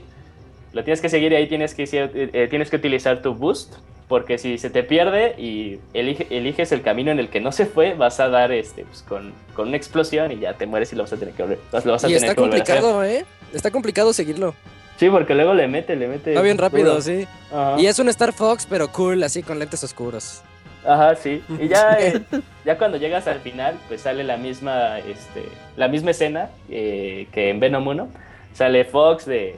Lo 0.71 0.83
tienes 0.83 1.01
que 1.01 1.09
seguir 1.09 1.31
y 1.33 1.35
ahí 1.35 1.47
tienes 1.47 1.73
que, 1.75 1.83
eh, 1.91 2.47
tienes 2.49 2.69
que 2.69 2.77
utilizar 2.77 3.21
tu 3.21 3.33
boost. 3.33 3.73
Porque 4.07 4.37
si 4.37 4.59
se 4.59 4.69
te 4.69 4.83
pierde 4.83 5.33
y 5.41 5.79
elige- 5.95 6.27
eliges 6.29 6.71
el 6.71 6.83
camino 6.83 7.09
en 7.11 7.17
el 7.19 7.29
que 7.29 7.41
no 7.41 7.51
se 7.51 7.65
fue, 7.65 7.95
vas 7.95 8.19
a 8.19 8.29
dar 8.29 8.51
este 8.51 8.83
pues, 8.85 9.01
con, 9.01 9.33
con 9.55 9.67
una 9.69 9.77
explosión 9.77 10.31
y 10.31 10.37
ya 10.37 10.53
te 10.53 10.67
mueres 10.67 10.93
y 10.93 10.95
lo 10.95 11.01
vas 11.03 11.13
a 11.13 11.17
tener 11.17 11.33
que 11.33 11.41
volver, 11.41 11.59
lo 11.83 11.91
vas 11.91 12.03
a 12.03 12.07
Y 12.07 12.13
tener 12.13 12.17
está 12.29 12.35
que 12.35 12.41
complicado, 12.41 13.03
¿eh? 13.03 13.25
Está 13.51 13.71
complicado 13.71 14.13
seguirlo. 14.13 14.53
Sí, 14.97 15.09
porque 15.09 15.35
luego 15.35 15.53
le 15.53 15.67
mete, 15.67 15.95
le 15.95 16.07
mete. 16.07 16.31
Está 16.31 16.41
bien 16.41 16.57
rápido, 16.57 17.01
sí. 17.01 17.27
Ajá. 17.51 17.75
Y 17.79 17.87
es 17.87 17.99
un 17.99 18.07
Star 18.09 18.31
Fox, 18.33 18.65
pero 18.69 18.91
cool, 18.91 19.21
así 19.23 19.43
con 19.43 19.59
lentes 19.59 19.83
oscuros. 19.83 20.41
Ajá, 20.87 21.15
sí. 21.15 21.43
Y 21.59 21.67
ya, 21.67 21.97
eh, 21.99 22.21
ya 22.63 22.77
cuando 22.77 22.97
llegas 22.97 23.27
al 23.27 23.39
final, 23.39 23.75
pues 23.87 24.01
sale 24.01 24.23
la 24.23 24.37
misma, 24.37 24.99
este, 24.99 25.43
la 25.75 25.87
misma 25.87 26.11
escena 26.11 26.49
eh, 26.69 27.27
que 27.31 27.49
en 27.49 27.59
Venom 27.59 27.85
1. 27.87 28.07
Sale 28.53 28.85
Fox 28.85 29.25
de, 29.25 29.57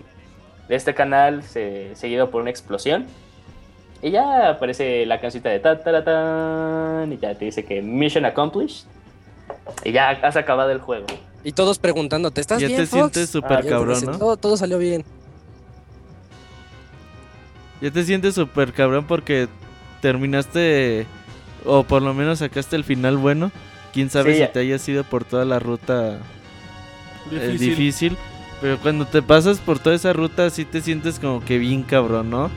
de 0.69 0.75
este 0.75 0.95
canal, 0.95 1.43
se- 1.43 1.95
seguido 1.95 2.31
por 2.31 2.41
una 2.41 2.49
explosión. 2.49 3.05
Y 4.01 4.09
ya 4.11 4.49
aparece 4.49 5.05
la 5.05 5.19
cancioncita 5.19 5.49
de 5.49 5.59
ta, 5.59 5.77
ta, 5.83 6.03
ta, 6.03 7.05
y 7.11 7.17
ya 7.17 7.35
te 7.35 7.45
dice 7.45 7.63
que 7.63 7.81
Mission 7.83 8.25
Accomplished. 8.25 8.87
Y 9.83 9.91
ya 9.91 10.09
has 10.09 10.35
acabado 10.35 10.71
el 10.71 10.79
juego. 10.79 11.05
Y 11.43 11.51
todos 11.51 11.77
preguntándote, 11.77 12.41
¿estás 12.41 12.59
Ya 12.59 12.67
bien, 12.67 12.79
te 12.81 12.87
Fox? 12.87 12.99
sientes 12.99 13.29
súper 13.29 13.57
Ah, 13.59 13.63
cabrón, 13.67 14.03
¿no? 14.05 14.17
todo, 14.17 14.37
todo 14.37 14.57
salió 14.57 14.77
bien. 14.79 15.03
Ya 17.81 17.91
te 17.91 18.03
sientes 18.03 18.35
súper 18.35 18.73
cabrón 18.73 19.05
porque 19.07 19.47
terminaste, 20.01 21.05
o 21.65 21.83
por 21.83 22.01
lo 22.01 22.13
menos 22.13 22.39
sacaste 22.39 22.75
el 22.75 22.83
final 22.83 23.17
bueno. 23.17 23.51
Quién 23.93 24.09
sabe 24.09 24.33
Sí, 24.35 24.43
si 24.45 24.51
te 24.51 24.59
hayas 24.59 24.87
ido 24.89 25.03
por 25.03 25.23
toda 25.23 25.45
la 25.45 25.59
ruta 25.59 26.19
eh, 27.31 27.49
Difícil. 27.49 27.69
difícil. 27.69 28.17
Pero 28.61 28.77
cuando 28.79 29.05
te 29.05 29.21
pasas 29.21 29.59
por 29.59 29.77
toda 29.79 29.95
esa 29.95 30.13
ruta, 30.13 30.49
sí 30.49 30.65
te 30.65 30.81
sientes 30.81 31.19
como 31.19 31.43
que 31.45 31.57
bien 31.59 31.83
cabrón, 31.83 32.29
¿no? 32.29 32.49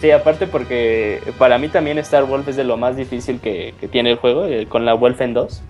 Sí, 0.00 0.10
aparte 0.10 0.46
porque 0.46 1.20
para 1.38 1.58
mí 1.58 1.68
también 1.68 1.98
Star 1.98 2.24
Wolf 2.24 2.48
es 2.48 2.56
de 2.56 2.64
lo 2.64 2.76
más 2.76 2.96
difícil 2.96 3.38
que, 3.40 3.74
que 3.80 3.88
tiene 3.88 4.10
el 4.12 4.16
juego, 4.18 4.46
eh, 4.46 4.66
con 4.68 4.84
la 4.84 4.94
Wolfen 4.94 5.34
2. 5.34 5.62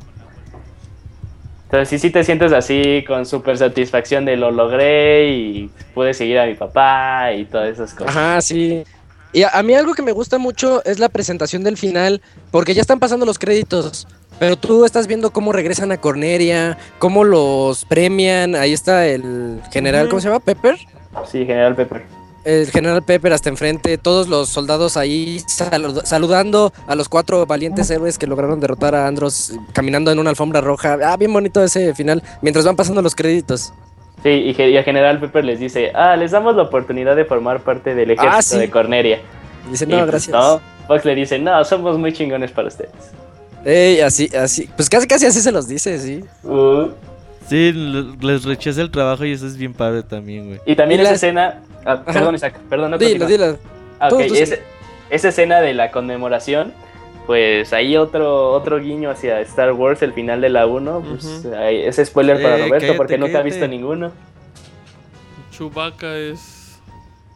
Entonces 1.72 1.88
sí, 1.88 1.98
sí 1.98 2.10
te 2.12 2.22
sientes 2.22 2.52
así 2.52 3.02
con 3.06 3.24
súper 3.24 3.56
satisfacción 3.56 4.26
de 4.26 4.36
lo 4.36 4.50
logré 4.50 5.30
y 5.30 5.70
pude 5.94 6.12
seguir 6.12 6.38
a 6.38 6.44
mi 6.44 6.52
papá 6.52 7.32
y 7.32 7.46
todas 7.46 7.70
esas 7.70 7.94
cosas. 7.94 8.14
Ajá, 8.14 8.42
sí. 8.42 8.84
Y 9.32 9.42
a, 9.42 9.48
a 9.48 9.62
mí 9.62 9.72
algo 9.72 9.94
que 9.94 10.02
me 10.02 10.12
gusta 10.12 10.36
mucho 10.36 10.84
es 10.84 10.98
la 10.98 11.08
presentación 11.08 11.64
del 11.64 11.78
final, 11.78 12.20
porque 12.50 12.74
ya 12.74 12.82
están 12.82 13.00
pasando 13.00 13.24
los 13.24 13.38
créditos, 13.38 14.06
pero 14.38 14.56
tú 14.56 14.84
estás 14.84 15.06
viendo 15.06 15.30
cómo 15.30 15.50
regresan 15.50 15.92
a 15.92 15.96
Corneria, 15.96 16.76
cómo 16.98 17.24
los 17.24 17.86
premian, 17.86 18.54
ahí 18.54 18.74
está 18.74 19.06
el 19.06 19.62
general. 19.72 20.10
¿cómo 20.10 20.20
se 20.20 20.28
llama? 20.28 20.40
Pepper. 20.40 20.76
Sí, 21.24 21.46
General 21.46 21.74
Pepper. 21.74 22.02
El 22.44 22.70
general 22.70 23.02
Pepper 23.04 23.32
hasta 23.32 23.48
enfrente, 23.48 23.98
todos 23.98 24.28
los 24.28 24.48
soldados 24.48 24.96
ahí 24.96 25.38
salu- 25.46 26.04
saludando 26.04 26.72
a 26.86 26.94
los 26.94 27.08
cuatro 27.08 27.44
valientes 27.46 27.88
héroes 27.90 28.18
que 28.18 28.26
lograron 28.26 28.58
derrotar 28.60 28.94
a 28.94 29.06
Andros 29.06 29.52
caminando 29.72 30.10
en 30.10 30.18
una 30.18 30.30
alfombra 30.30 30.60
roja. 30.60 30.98
Ah, 31.04 31.16
bien 31.16 31.32
bonito 31.32 31.62
ese 31.62 31.94
final, 31.94 32.22
mientras 32.40 32.64
van 32.64 32.76
pasando 32.76 33.00
los 33.02 33.14
créditos. 33.14 33.72
Sí, 34.22 34.28
y, 34.28 34.60
y 34.62 34.76
el 34.76 34.84
general 34.84 35.18
Pepper 35.20 35.44
les 35.44 35.58
dice, 35.60 35.90
ah, 35.94 36.16
les 36.16 36.30
damos 36.30 36.54
la 36.56 36.62
oportunidad 36.62 37.16
de 37.16 37.24
formar 37.24 37.60
parte 37.60 37.94
del 37.94 38.10
ejército 38.12 38.36
Ah, 38.36 38.42
sí. 38.42 38.58
de 38.58 38.70
Corneria. 38.70 39.20
Dice, 39.70 39.84
Y, 39.84 39.88
no, 39.88 39.98
pues, 39.98 40.06
gracias. 40.08 40.32
no, 40.36 40.60
Fox 40.86 41.04
le 41.04 41.14
dice, 41.14 41.38
no, 41.38 41.64
somos 41.64 41.98
muy 41.98 42.12
chingones 42.12 42.50
para 42.52 42.68
ustedes. 42.68 42.90
Ey, 43.64 44.00
así, 44.00 44.28
así, 44.36 44.68
pues 44.76 44.88
casi 44.90 45.06
casi 45.06 45.26
así 45.26 45.40
se 45.40 45.52
los 45.52 45.68
dice, 45.68 45.98
sí. 45.98 46.24
Uh, 46.42 46.88
Sí, 47.48 47.72
les 48.20 48.44
rechaza 48.44 48.80
el 48.80 48.90
trabajo 48.90 49.24
y 49.24 49.32
eso 49.32 49.46
es 49.46 49.56
bien 49.56 49.74
padre 49.74 50.02
también, 50.04 50.46
güey. 50.46 50.60
y 50.64 50.74
también 50.76 51.00
Y 51.00 51.02
esa 51.02 51.10
la- 51.10 51.16
escena... 51.16 51.60
ah, 51.84 52.02
perdón, 52.04 52.34
Isaac, 52.34 52.54
perdón, 52.68 52.90
no 52.92 52.98
Dilo, 52.98 53.26
dilo. 53.26 53.58
Ah, 54.00 54.08
Tú, 54.08 54.16
ok, 54.16 54.26
tú 54.28 54.34
sí. 54.34 54.40
ese- 54.42 54.62
esa 55.10 55.28
escena 55.28 55.60
de 55.60 55.74
la 55.74 55.90
conmemoración, 55.90 56.72
pues 57.26 57.72
ahí 57.72 57.96
otro, 57.96 58.50
otro 58.52 58.80
guiño 58.80 59.10
hacia 59.10 59.40
Star 59.42 59.72
Wars, 59.72 60.02
el 60.02 60.12
final 60.12 60.40
de 60.40 60.48
la 60.48 60.66
1, 60.66 61.02
pues 61.08 61.44
ahí- 61.56 61.82
ese 61.82 62.04
spoiler 62.04 62.42
para 62.42 62.56
Eh, 62.56 62.58
Roberto 62.66 62.80
cállate, 62.80 62.96
porque 62.96 63.18
nunca 63.18 63.38
ha 63.38 63.42
cállate. 63.42 63.50
visto 63.50 63.68
ninguno. 63.68 64.10
Chewbacca 65.50 66.16
es, 66.16 66.78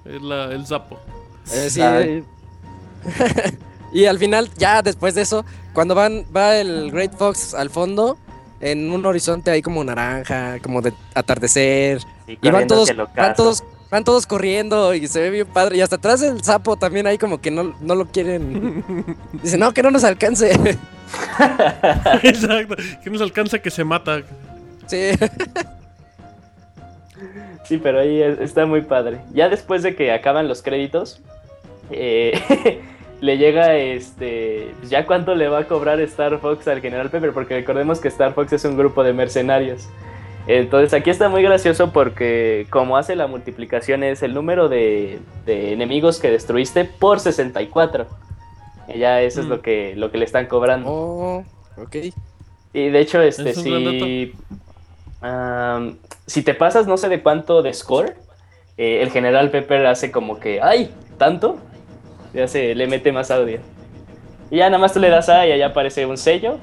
es 0.05 0.23
la- 0.23 0.47
el 0.53 0.67
sapo. 0.67 0.99
Eh, 1.53 1.71
sí, 1.71 1.81
eh. 1.83 2.25
y 3.93 4.07
al 4.07 4.19
final, 4.19 4.51
ya 4.57 4.83
después 4.83 5.15
de 5.15 5.23
eso, 5.23 5.45
cuando 5.73 5.95
van, 5.95 6.25
va 6.35 6.57
el 6.57 6.91
Great 6.91 7.15
Fox 7.17 7.55
al 7.55 7.71
fondo, 7.71 8.17
en 8.61 8.91
un 8.91 9.05
horizonte 9.05 9.51
ahí 9.51 9.61
como 9.63 9.85
naranja, 9.85 10.59
como 10.63 10.81
de 10.81 10.93
atardecer. 11.15 12.01
Y, 12.27 12.39
Y 12.41 12.51
van 12.51 12.67
todos, 12.67 12.91
hacia 12.91 13.03
el 13.03 13.09
van 13.15 13.35
todos, 13.35 13.63
van 13.91 14.05
todos 14.05 14.27
corriendo 14.27 14.95
y 14.95 15.07
se 15.07 15.21
ve 15.21 15.31
bien 15.31 15.47
padre. 15.47 15.77
Y 15.77 15.81
hasta 15.81 15.97
atrás 15.97 16.23
el 16.23 16.43
sapo 16.43 16.77
también 16.77 17.07
ahí 17.07 17.19
como 17.19 17.41
que 17.41 17.51
no, 17.51 17.75
no 17.81 17.95
lo 17.95 18.07
quieren. 18.07 19.17
Dice, 19.43 19.59
no, 19.59 19.73
que 19.73 19.83
no 19.83 19.91
nos 19.91 20.05
alcance. 20.05 20.53
Exacto. 22.23 22.77
Que 23.03 23.11
nos 23.11 23.21
alcanza 23.23 23.59
que 23.59 23.71
se 23.71 23.85
mata. 23.85 24.23
sí. 24.87 25.11
Sí, 27.65 27.79
pero 27.79 27.99
ahí 28.01 28.23
es- 28.23 28.39
está 28.39 28.65
muy 28.67 28.83
padre. 28.83 29.19
Ya 29.33 29.49
después 29.49 29.83
de 29.83 29.97
que 29.97 30.13
acaban 30.13 30.47
los 30.47 30.63
créditos, 30.63 31.21
eh, 31.91 32.81
le 33.21 33.39
llega 33.39 33.75
este. 33.77 34.73
pues, 34.79 34.91
Ya 34.91 35.05
cuánto 35.07 35.35
le 35.35 35.49
va 35.49 35.61
a 35.61 35.65
cobrar 35.67 36.01
Star 36.01 36.39
Fox 36.39 36.69
al 36.69 36.81
General 36.81 37.11
Pepper, 37.11 37.33
porque 37.33 37.55
recordemos 37.55 37.99
que 38.01 38.09
Star 38.09 38.35
Fox 38.35 38.53
es 38.53 38.65
un 38.65 38.77
grupo 38.77 39.03
de 39.03 39.13
mercenarios. 39.13 39.89
Entonces 40.49 40.95
aquí 40.95 41.11
está 41.11 41.29
muy 41.29 41.43
gracioso 41.43 41.93
porque 41.93 42.67
como 42.71 42.97
hace 42.97 43.17
la 43.17 43.27
multiplicación 43.27 44.05
es 44.05 44.23
el 44.23 44.33
número 44.33 44.69
de, 44.69 45.19
de 45.45 45.73
enemigos 45.73 46.21
que 46.21 46.31
destruiste 46.31 46.85
por 46.85 47.19
64. 47.21 48.07
Y 48.95 48.99
ya 49.01 49.21
eso 49.23 49.41
es 49.41 49.47
Mm. 49.47 49.51
lo 49.51 49.61
que, 49.63 49.95
lo 49.97 50.11
que 50.13 50.19
le 50.19 50.25
están 50.25 50.47
cobrando. 50.47 50.89
Oh, 50.89 51.45
ok. 51.77 51.97
Y 52.73 52.89
de 52.91 53.01
hecho, 53.01 53.21
este, 53.23 53.51
Es 53.51 53.57
si, 53.57 54.33
si 56.27 56.43
te 56.43 56.55
pasas 56.55 56.87
no 56.87 56.97
sé 56.97 57.09
de 57.09 57.23
cuánto 57.23 57.63
de 57.63 57.73
score, 57.75 58.15
eh, 58.77 59.03
el 59.03 59.11
general 59.11 59.51
Pepper 59.51 59.87
hace 59.87 60.13
como 60.13 60.39
que, 60.39 60.61
¡ay! 60.63 60.91
¿Tanto? 61.19 61.59
Ya 62.35 62.47
se 62.47 62.75
le 62.75 62.87
mete 62.87 63.11
más 63.13 63.31
audio. 63.31 63.59
Y 64.51 64.59
ya 64.59 64.67
nada 64.69 64.79
más 64.79 64.93
tú 64.93 65.01
le 65.01 65.09
das 65.09 65.29
A 65.29 65.47
y 65.47 65.53
allá 65.53 65.67
aparece 65.69 66.07
un 66.07 66.19
sello. 66.19 66.59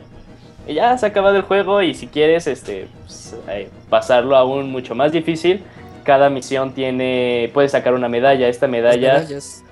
Y 0.68 0.76
ya 0.76 0.98
se 0.98 1.06
ha 1.06 1.10
acabado 1.10 1.36
el 1.36 1.44
juego 1.44 1.82
y 1.82 1.94
si 1.94 2.08
quieres 2.08 2.48
este, 2.48 2.88
pues, 3.02 3.36
eh, 3.50 3.70
pasarlo 3.90 4.36
aún 4.36 4.72
mucho 4.72 4.96
más 4.96 5.12
difícil, 5.12 5.62
cada 6.04 6.30
misión 6.30 6.74
tiene, 6.74 7.50
puedes 7.54 7.72
sacar 7.72 7.94
una 7.94 8.08
medalla. 8.08 8.48
Esta 8.48 8.68
medalla 8.68 9.26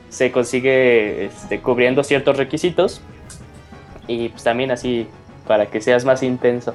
se 0.09 0.31
consigue 0.31 1.26
este, 1.26 1.59
cubriendo 1.59 2.03
ciertos 2.03 2.38
requisitos 2.38 3.01
y 4.07 4.30
pues 4.30 4.43
también 4.43 4.72
así 4.72 5.07
para 5.47 5.68
que 5.68 5.81
seas 5.81 6.03
más 6.03 6.23
intenso. 6.23 6.73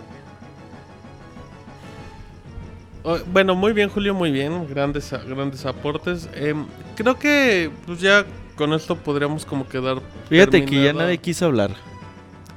Oh, 3.03 3.19
Bueno, 3.27 3.55
muy 3.55 3.73
bien, 3.73 3.89
Julio, 3.89 4.15
muy 4.15 4.31
bien. 4.31 4.67
Grandes, 4.69 5.13
grandes 5.27 5.65
aportes. 5.67 6.29
Em, 6.35 6.67
creo 6.97 7.19
que 7.19 7.71
pues 7.85 8.01
ya 8.01 8.25
con 8.57 8.73
esto 8.73 8.97
podríamos 8.97 9.45
como 9.45 9.69
quedar. 9.69 9.99
Fíjate 10.29 10.65
que 10.65 10.83
ya 10.83 10.93
nadie 10.93 11.19
quiso 11.19 11.47
hablar. 11.47 11.71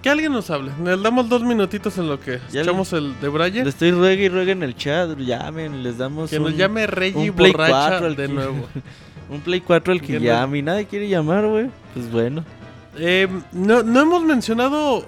Que 0.01 0.09
alguien 0.09 0.31
nos 0.31 0.49
hable. 0.49 0.71
Les 0.83 1.01
damos 1.01 1.27
dos 1.27 1.43
minutitos 1.43 1.97
en 1.97 2.07
lo 2.07 2.19
que 2.19 2.39
Ya 2.51 2.61
echamos 2.61 2.93
el 2.93 3.19
de 3.19 3.27
Braille. 3.27 3.63
Le 3.63 3.69
estoy 3.69 3.91
ruegue 3.91 4.23
y 4.25 4.29
ruegue 4.29 4.53
en 4.53 4.63
el 4.63 4.75
chat. 4.75 5.17
Llamen, 5.17 5.83
les 5.83 5.97
damos. 5.97 6.29
Que 6.29 6.39
nos 6.39 6.51
un- 6.51 6.57
llame 6.57 6.87
Reggie 6.87 7.29
un 7.31 7.35
Play 7.35 7.51
borracha 7.51 7.73
4 7.89 8.05
al 8.07 8.15
de 8.15 8.27
que- 8.27 8.33
nuevo. 8.33 8.67
Un 9.29 9.41
Play 9.41 9.61
4 9.61 9.93
el 9.93 10.01
que 10.01 10.19
llame 10.19 10.57
y 10.57 10.61
nadie 10.63 10.85
quiere 10.85 11.07
llamar, 11.07 11.45
güey. 11.45 11.67
Pues 11.93 12.09
bueno. 12.11 12.43
Em, 12.97 13.43
no, 13.51 13.83
no 13.83 14.01
hemos 14.01 14.23
mencionado 14.23 15.05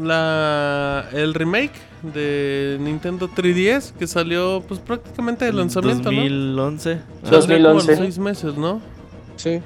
la 0.00 1.08
el 1.12 1.34
remake 1.34 1.72
de 2.02 2.76
Nintendo 2.80 3.28
3DS 3.28 3.92
que 3.98 4.06
salió 4.06 4.62
pues 4.68 4.78
prácticamente 4.80 5.44
de 5.44 5.52
lanzamiento, 5.52 6.04
2011. 6.04 6.94
¿no? 6.94 7.00
Ah, 7.24 7.30
Saldría 7.30 7.56
como 7.58 7.68
a 7.70 7.72
los 7.74 7.86
2011. 7.86 7.96
seis 7.96 8.18
meses, 8.18 8.56
¿no? 8.56 8.80
Sí. 9.36 9.60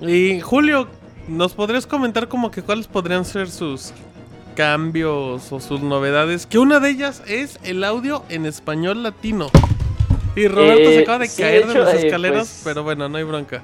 Y 0.00 0.40
Julio, 0.40 0.88
¿nos 1.28 1.52
podrías 1.54 1.86
comentar 1.86 2.28
como 2.28 2.50
que 2.50 2.62
cuáles 2.62 2.86
podrían 2.86 3.24
ser 3.24 3.50
sus 3.50 3.92
cambios 4.54 5.52
o 5.52 5.60
sus 5.60 5.80
novedades? 5.82 6.46
Que 6.46 6.58
una 6.58 6.80
de 6.80 6.90
ellas 6.90 7.22
es 7.26 7.58
el 7.62 7.84
audio 7.84 8.22
en 8.28 8.46
español 8.46 9.02
latino. 9.02 9.48
Y 10.34 10.48
Roberto 10.48 10.90
Eh, 10.90 10.94
se 10.94 11.00
acaba 11.02 11.18
de 11.20 11.28
sí, 11.28 11.42
caer 11.42 11.66
de 11.66 11.74
las 11.78 11.94
eh, 11.94 12.06
escaleras, 12.06 12.38
pues- 12.48 12.60
pero 12.64 12.82
bueno, 12.84 13.08
no 13.08 13.16
hay 13.18 13.24
bronca. 13.24 13.62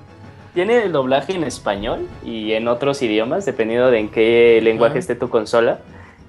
Tiene 0.54 0.82
el 0.82 0.92
doblaje 0.92 1.34
en 1.34 1.44
español 1.44 2.08
y 2.24 2.52
en 2.52 2.68
otros 2.68 3.00
idiomas, 3.02 3.46
dependiendo 3.46 3.90
de 3.90 3.98
en 4.00 4.08
qué 4.10 4.60
lenguaje 4.62 4.96
Ah. 4.96 5.00
esté 5.00 5.14
tu 5.14 5.30
consola. 5.30 5.80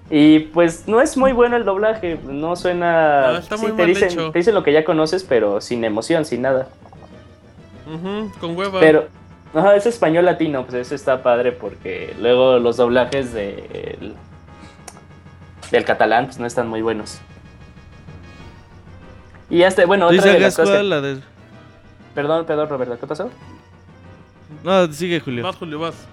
Y 0.09 0.39
pues 0.39 0.87
no 0.87 1.01
es 1.01 1.17
muy 1.17 1.31
bueno 1.33 1.55
el 1.57 1.65
doblaje, 1.65 2.19
no 2.25 2.55
suena... 2.55 3.29
Ah, 3.29 3.37
está 3.39 3.57
muy 3.57 3.67
te, 3.71 3.77
mal 3.77 3.87
dicen, 3.87 4.09
hecho. 4.11 4.31
te 4.31 4.39
dicen 4.39 4.53
lo 4.53 4.63
que 4.63 4.71
ya 4.71 4.83
conoces, 4.85 5.23
pero 5.23 5.59
sin 5.59 5.83
emoción, 5.83 6.23
sin 6.25 6.41
nada. 6.43 6.67
Con 8.39 8.55
hueva. 8.57 8.79
Pero, 8.79 9.07
ajá, 9.53 9.75
es 9.75 9.85
español 9.85 10.25
latino, 10.25 10.63
pues 10.65 10.75
eso 10.75 10.95
está 10.95 11.21
padre 11.23 11.51
porque 11.51 12.15
luego 12.19 12.59
los 12.59 12.77
doblajes 12.77 13.33
del, 13.33 14.15
del 15.71 15.85
catalán 15.85 16.25
pues 16.25 16.39
no 16.39 16.45
están 16.45 16.67
muy 16.67 16.81
buenos. 16.81 17.19
Y 19.49 19.63
hasta, 19.63 19.85
bueno, 19.85 20.09
¿Tú 20.09 20.17
otra 20.17 20.33
de 20.33 20.39
las 20.39 20.55
cosas 20.55 20.83
la 20.83 21.01
de.? 21.01 21.19
Perdón, 22.15 22.45
perdón, 22.45 22.69
Roberto, 22.69 22.97
¿qué 22.99 23.07
pasó? 23.07 23.29
No, 24.63 24.91
sigue, 24.91 25.19
Julio. 25.19 25.43
Vas, 25.43 25.55
Julio, 25.55 25.79
vas. 25.79 26.07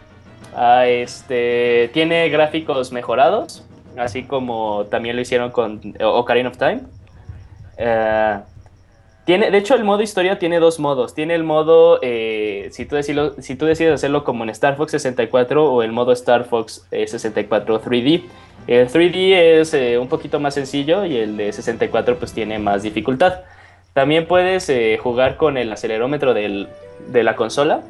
Ah, 0.54 0.86
este, 0.86 1.90
tiene 1.92 2.28
gráficos 2.28 2.90
mejorados, 2.92 3.64
así 3.96 4.24
como 4.24 4.86
también 4.90 5.16
lo 5.16 5.22
hicieron 5.22 5.50
con 5.50 5.80
Ocarina 6.00 6.48
of 6.48 6.56
Time. 6.56 6.82
Eh, 7.76 8.38
tiene, 9.30 9.52
de 9.52 9.58
hecho, 9.58 9.76
el 9.76 9.84
modo 9.84 10.02
historia 10.02 10.40
tiene 10.40 10.58
dos 10.58 10.80
modos. 10.80 11.14
Tiene 11.14 11.36
el 11.36 11.44
modo, 11.44 12.00
eh, 12.02 12.68
si, 12.72 12.84
tú 12.84 12.96
si 13.00 13.54
tú 13.54 13.64
decides 13.64 13.94
hacerlo 13.94 14.24
como 14.24 14.42
en 14.42 14.50
Star 14.50 14.76
Fox 14.76 14.90
64 14.90 15.72
o 15.72 15.84
el 15.84 15.92
modo 15.92 16.10
Star 16.10 16.46
Fox 16.46 16.84
eh, 16.90 17.06
64 17.06 17.80
3D. 17.80 18.24
El 18.66 18.88
3D 18.88 19.60
es 19.60 19.72
eh, 19.72 19.98
un 19.98 20.08
poquito 20.08 20.40
más 20.40 20.54
sencillo 20.54 21.04
y 21.04 21.16
el 21.16 21.36
de 21.36 21.52
64 21.52 22.16
pues 22.16 22.32
tiene 22.32 22.58
más 22.58 22.82
dificultad. 22.82 23.42
También 23.92 24.26
puedes 24.26 24.68
eh, 24.68 24.98
jugar 25.00 25.36
con 25.36 25.56
el 25.56 25.70
acelerómetro 25.70 26.34
de 26.34 26.66
la 27.22 27.36
consola. 27.36 27.82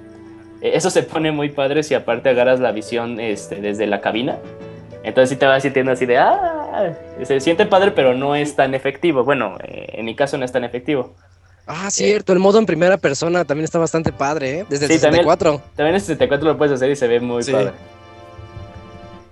Eh, 0.61 0.73
Eso 0.75 0.91
se 0.91 1.05
pone 1.05 1.33
muy 1.33 1.49
padre 1.49 1.83
si 1.85 1.95
aparte 1.95 2.29
agarras 2.29 2.61
la 2.61 2.73
visión 2.73 3.19
este, 3.19 3.62
desde 3.62 3.87
la 3.87 4.03
cabina. 4.03 4.37
Entonces 5.03 5.31
sí 5.31 5.37
te 5.37 5.47
vas 5.47 5.62
sintiendo 5.62 5.93
así 5.93 6.05
de, 6.05 6.19
ah, 6.19 6.93
se 7.23 7.41
siente 7.41 7.65
padre, 7.67 7.91
pero 7.93 8.15
no 8.15 8.35
es 8.35 8.55
tan 8.55 8.75
efectivo. 8.75 9.25
Bueno, 9.25 9.57
eh, 9.65 9.87
en 9.95 10.05
mi 10.05 10.15
caso 10.15 10.37
no 10.37 10.45
es 10.45 10.53
tan 10.53 10.65
efectivo. 10.65 11.15
Ah, 11.73 11.89
cierto, 11.91 12.33
el 12.33 12.41
modo 12.41 12.59
en 12.59 12.67
primera 12.67 12.97
persona 12.97 13.45
también 13.45 13.65
está 13.65 13.79
bastante 13.79 14.11
padre, 14.13 14.61
¿eh? 14.61 14.67
Desde 14.69 14.87
el 14.87 14.93
Sí, 14.93 14.99
también- 15.01 15.23
64. 15.25 15.63
También 15.77 15.95
en 15.95 16.01
64 16.01 16.49
lo 16.49 16.59
puedes 16.59 16.75
hacer 16.75 16.91
y 16.91 16.97
se 16.97 17.07
ve 17.07 17.21
muy 17.21 17.43
Sí. 17.45 17.53
padre. 17.53 17.71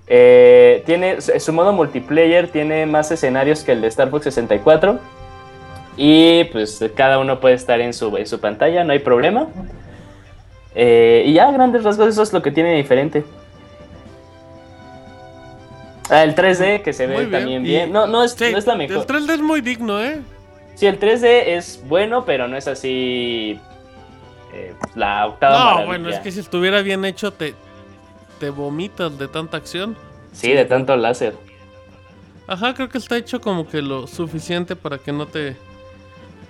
Eh, 0.07 0.83
tiene 0.87 1.21
su 1.21 1.53
modo 1.53 1.73
multiplayer 1.73 2.49
tiene 2.49 2.87
más 2.87 3.11
escenarios 3.11 3.63
que 3.65 3.73
el 3.73 3.81
de 3.83 3.89
Star 3.89 4.09
Fox 4.09 4.25
64 4.25 4.99
y 5.99 6.45
pues 6.45 6.83
cada 6.95 7.19
uno 7.19 7.41
puede 7.41 7.57
estar 7.57 7.81
en 7.81 7.93
su, 7.93 8.17
en 8.17 8.27
su 8.27 8.39
pantalla, 8.41 8.85
no 8.85 8.93
hay 8.93 9.01
problema. 9.01 9.49
Eh, 10.75 11.25
y 11.27 11.33
ya, 11.35 11.51
grandes 11.51 11.83
rasgos, 11.83 12.09
eso 12.09 12.23
es 12.23 12.33
lo 12.33 12.41
que 12.41 12.53
tiene 12.53 12.75
diferente. 12.77 13.25
Ah, 16.11 16.23
el 16.25 16.35
3D 16.35 16.81
que 16.83 16.93
se 16.95 17.07
ve 17.07 17.17
bien. 17.19 17.31
también 17.31 17.63
y- 17.67 17.69
bien. 17.69 17.93
No, 17.93 18.07
no 18.07 18.25
es, 18.25 18.33
sí, 18.33 18.47
no 18.51 18.59
es 18.59 18.67
la 18.67 18.77
mejor. 18.77 18.97
El 18.99 19.07
3D 19.07 19.35
es 19.35 19.41
muy 19.43 19.61
digno, 19.61 20.03
¿eh? 20.03 20.21
Sí, 20.79 20.87
el 20.87 21.01
3D 21.01 21.25
es 21.57 21.83
bueno, 21.89 22.25
pero 22.25 22.47
no 22.47 22.57
es 22.57 22.69
así 22.69 23.59
eh, 24.55 24.75
la 24.95 25.27
octava 25.27 25.59
No, 25.59 25.65
maravilla. 25.65 25.87
bueno, 25.87 26.09
es 26.11 26.21
que 26.21 26.31
si 26.31 26.39
estuviera 26.41 26.83
bien 26.83 27.05
hecho 27.05 27.33
te, 27.33 27.55
te 28.39 28.51
vomitas 28.51 29.19
de 29.19 29.27
tanta 29.29 29.57
acción. 29.57 29.97
Sí, 30.33 30.53
de 30.53 30.65
tanto 30.65 30.97
láser. 30.97 31.35
Ajá, 32.47 32.75
creo 32.75 32.89
que 32.89 32.99
está 32.99 33.17
hecho 33.17 33.41
como 33.41 33.69
que 33.69 33.83
lo 33.83 34.07
suficiente 34.07 34.77
para 34.77 34.99
que 34.99 35.13
no 35.13 35.27
te 35.27 35.57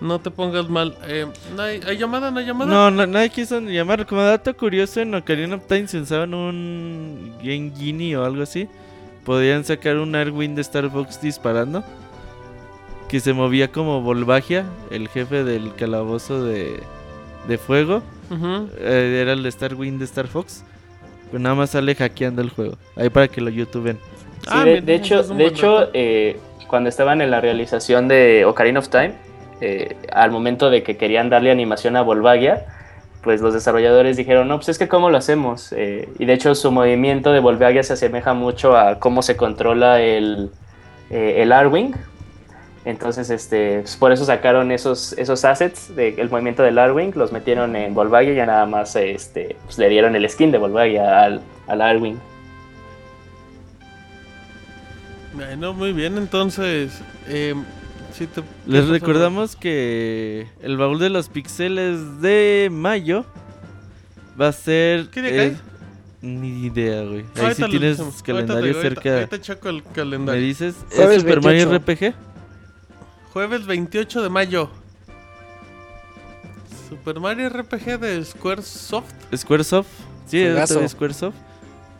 No 0.00 0.20
te 0.20 0.30
pongas 0.30 0.68
mal. 0.68 0.96
Eh, 1.06 1.26
¿no 1.56 1.62
hay, 1.62 1.80
¿hay 1.86 1.96
llamada? 1.96 2.30
¿No 2.30 2.38
hay 2.38 2.44
llamada? 2.46 2.70
No, 2.70 2.90
no, 2.90 3.06
nadie 3.06 3.30
quiso 3.30 3.59
llamar. 3.60 4.06
Como 4.06 4.22
dato 4.22 4.55
curioso, 4.56 5.00
en 5.00 5.14
Ocarina 5.14 5.56
of 5.56 5.66
Time 5.66 5.88
se 5.88 5.98
usaban 6.00 6.34
un 6.34 7.34
Game 7.42 7.72
Genie 7.76 8.14
o 8.16 8.24
algo 8.24 8.42
así. 8.42 8.68
Podían 9.24 9.64
sacar 9.64 9.96
un 9.96 10.14
Airwind 10.14 10.55
de 10.55 10.60
Star 10.62 10.88
Fox 10.90 11.20
disparando. 11.20 11.82
Que 13.09 13.20
se 13.20 13.32
movía 13.32 13.68
como 13.72 14.02
Volvagia, 14.02 14.64
el 14.90 15.09
jefe 15.09 15.43
del 15.44 15.74
calabozo 15.74 16.44
de, 16.44 16.80
de 17.47 17.59
fuego. 17.59 18.02
Eh, 18.30 19.20
era 19.22 19.32
el 19.32 19.47
Star 19.47 19.74
Wind 19.74 19.98
de 19.98 20.05
Star 20.05 20.26
Fox. 20.26 20.62
Pero 21.30 21.43
nada 21.43 21.55
más 21.55 21.70
sale 21.70 21.94
hackeando 21.94 22.43
el 22.43 22.51
juego. 22.51 22.74
Ahí 22.97 23.09
para 23.10 23.28
que 23.28 23.40
lo 23.40 23.51
youtuben. 23.51 23.98
Sí, 24.43 24.48
Ah, 24.51 24.64
de, 24.64 24.94
hecho, 24.94 25.22
de 25.22 25.47
hecho 25.47 25.89
eh, 25.94 26.39
cuando 26.68 26.89
estaban 26.89 27.20
en 27.20 27.30
la 27.30 27.40
realización 27.40 28.09
de 28.09 28.44
Ocarina 28.44 28.78
of 28.78 28.89
Time, 28.89 29.12
eh, 29.60 29.97
al 30.12 30.30
momento 30.30 30.70
de 30.70 30.82
que 30.82 30.97
querían 30.97 31.28
darle 31.28 31.51
animación 31.51 31.97
a 31.97 32.02
Volvagia, 32.02 32.66
pues 33.22 33.40
los 33.40 33.52
desarrolladores 33.52 34.16
dijeron, 34.16 34.48
no, 34.48 34.56
pues 34.56 34.68
es 34.68 34.78
que 34.78 34.86
cómo 34.89 35.10
lo 35.10 35.18
hacemos. 35.18 35.72
Eh, 35.72 36.09
y 36.18 36.24
de 36.24 36.32
hecho 36.35 36.55
su 36.55 36.70
movimiento 36.70 37.32
de 37.32 37.40
Volvagia 37.40 37.82
se 37.82 37.94
asemeja 37.94 38.32
mucho 38.35 38.76
a 38.76 38.98
cómo 39.01 39.22
se 39.22 39.36
controla 39.36 40.01
el, 40.01 40.51
eh, 41.10 41.36
el 41.39 41.52
Arwing. 41.52 41.94
Entonces, 42.84 43.28
este, 43.30 43.80
pues, 43.80 43.96
por 43.96 44.12
eso 44.12 44.24
sacaron 44.24 44.72
esos, 44.72 45.12
esos 45.18 45.44
assets 45.44 45.94
del 45.94 46.30
movimiento 46.30 46.62
del 46.62 46.78
Arwing, 46.78 47.12
los 47.16 47.32
metieron 47.32 47.76
en 47.76 47.92
Volvagia 47.94 48.32
y 48.32 48.36
ya 48.36 48.46
nada 48.46 48.64
más 48.66 48.94
este, 48.96 49.56
pues, 49.64 49.78
le 49.78 49.88
dieron 49.88 50.16
el 50.16 50.28
skin 50.30 50.50
de 50.52 50.59
Volvagia 50.59 51.22
al, 51.24 51.42
al 51.66 51.80
Arwing. 51.82 52.18
Bueno, 55.34 55.72
muy 55.74 55.92
bien, 55.92 56.16
entonces. 56.18 57.00
Eh, 57.28 57.55
te- 58.18 58.42
Les 58.66 58.88
recordamos 58.88 59.55
que 59.55 60.48
el 60.62 60.76
baúl 60.76 60.98
de 60.98 61.10
los 61.10 61.28
pixeles 61.28 62.20
de 62.20 62.68
mayo 62.72 63.24
va 64.40 64.48
a 64.48 64.52
ser. 64.52 65.09
¿Qué 65.10 65.22
día 65.22 65.30
eh, 65.30 65.36
cae? 65.36 65.56
Ni 66.20 66.66
idea, 66.66 67.02
güey. 67.02 67.24
Ahí 67.36 67.55
sí 67.55 67.62
tienes 67.70 68.00
calendario 68.24 68.62
te 68.62 68.66
digo, 68.68 68.80
ahorita- 68.80 69.02
cerca. 69.02 69.14
Ahorita 69.14 69.40
checo 69.40 69.68
el 69.68 69.76
¿Me 69.76 69.82
calendario. 69.94 70.42
dices? 70.42 70.74
Jueves 70.90 71.16
¿Es 71.18 71.22
Super 71.22 71.42
Mario 71.42 71.68
28. 71.70 71.84
RPG? 72.14 72.14
Jueves 73.32 73.66
28 73.66 74.22
de 74.22 74.28
mayo. 74.28 74.70
Super 76.88 77.20
Mario 77.20 77.48
RPG 77.50 77.98
de 77.98 78.24
Squaresoft. 78.24 79.12
Squaresoft. 79.36 79.89
Sí, 80.26 80.40
es 80.40 80.90
Squaresoft. 80.90 81.36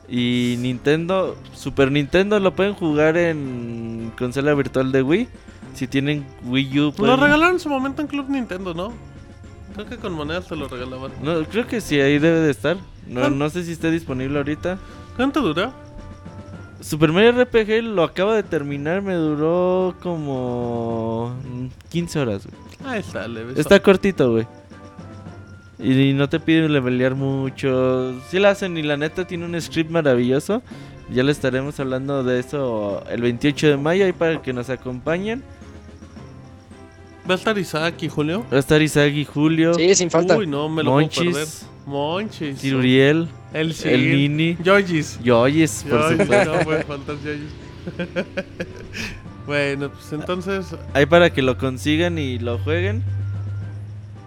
Y 0.09 0.57
Nintendo, 0.59 1.37
Super 1.55 1.93
Nintendo 1.93 2.41
lo 2.41 2.55
pueden 2.55 2.73
jugar 2.75 3.17
en 3.19 4.11
consola 4.19 4.55
virtual 4.55 4.91
de 4.91 5.03
Wii. 5.03 5.29
Si 5.75 5.87
tienen 5.87 6.25
Wii 6.47 6.81
U, 6.81 6.95
Lo 6.99 7.17
regalaron 7.17 7.55
en 7.55 7.61
su 7.61 7.69
momento 7.69 8.01
en 8.01 8.09
Club 8.09 8.31
Nintendo, 8.31 8.73
¿no? 8.73 8.93
Creo 9.75 9.87
que 9.87 9.99
con 9.99 10.15
monedas 10.15 10.49
te 10.49 10.57
lo 10.57 10.67
regalaban. 10.67 11.13
No, 11.23 11.45
creo 11.45 11.67
que 11.67 11.83
sí, 11.83 12.01
ahí 12.01 12.19
debe 12.19 12.41
de 12.41 12.51
estar. 12.51 12.79
No, 13.07 13.29
no 13.29 13.51
sé 13.51 13.65
si 13.65 13.73
está 13.73 13.91
disponible 13.91 14.39
ahorita. 14.39 14.79
¿Cuánto 15.17 15.43
duró? 15.43 15.73
Super 16.81 17.11
Mario 17.13 17.33
RPG 17.45 17.83
lo 17.83 18.05
acabo 18.05 18.33
de 18.33 18.43
terminar, 18.43 19.03
me 19.03 19.15
duró 19.15 19.97
como 20.01 21.35
15 21.91 22.19
horas. 22.21 22.47
güey. 22.47 22.93
Ahí 22.95 23.01
está, 23.01 23.27
leve. 23.27 23.61
Está 23.61 23.81
cortito, 23.81 24.31
güey. 24.33 24.47
Y 25.81 26.13
no 26.13 26.29
te 26.29 26.41
piden 26.41 26.73
levelear 26.73 27.15
mucho. 27.15 28.15
Sí 28.31 28.39
lo 28.39 28.49
hacen 28.49 28.77
y 28.77 28.83
la 28.83 28.97
neta 28.97 29.27
tiene 29.27 29.45
un 29.45 29.61
script 29.61 29.91
maravilloso. 29.91 30.63
Ya 31.11 31.23
le 31.23 31.33
estaremos 31.33 31.79
hablando 31.81 32.23
de 32.23 32.41
eso 32.41 33.03
el 33.09 33.23
28 33.23 33.69
de 33.69 33.77
mayo 33.77 34.05
ahí 34.05 34.13
para 34.13 34.43
que 34.43 34.53
nos 34.53 34.71
acompañen. 34.71 35.43
¿Va 37.29 37.35
a 37.35 37.37
estar 37.37 37.59
Isaac 37.59 38.03
y 38.03 38.09
Julio? 38.09 38.45
Va 38.53 38.57
a 38.57 38.61
estar 38.61 38.81
Isaac 38.81 39.13
y 39.13 39.25
Julio, 39.25 39.75
Sí, 39.75 39.95
sin 39.95 40.11
falta. 40.11 40.37
Uy, 40.37 40.47
no, 40.47 40.69
me 40.69 40.83
lo 40.83 40.93
puedo 40.93 41.09
perder. 41.09 41.33
Monchis, 41.33 41.67
Monchis. 41.87 42.61
El 43.53 43.75
el 43.85 44.11
Nini, 44.11 44.59
Yoyis. 44.63 45.17
Por 45.17 45.25
Yoyis, 45.25 45.71
supuesto. 45.71 46.57
no 46.57 46.61
puede 46.65 46.83
faltar 46.85 47.17
Yoyis. 47.25 47.51
bueno, 49.47 49.91
pues 49.91 50.13
entonces... 50.13 50.75
Ahí 50.95 51.07
para 51.07 51.31
que 51.31 51.43
lo 51.43 51.57
consigan 51.57 52.19
y 52.19 52.39
lo 52.39 52.59
jueguen. 52.59 53.03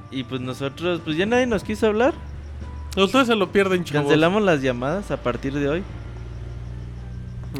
Y 0.09 0.23
pues 0.23 0.41
nosotros, 0.41 1.01
pues 1.03 1.17
ya 1.17 1.25
nadie 1.25 1.45
nos 1.45 1.63
quiso 1.63 1.87
hablar. 1.87 2.13
Ustedes 2.97 3.27
se 3.27 3.35
lo 3.35 3.51
pierden, 3.51 3.83
chavos. 3.83 4.07
Cancelamos 4.07 4.41
las 4.43 4.61
llamadas 4.61 5.11
a 5.11 5.17
partir 5.17 5.53
de 5.53 5.69
hoy. 5.69 5.83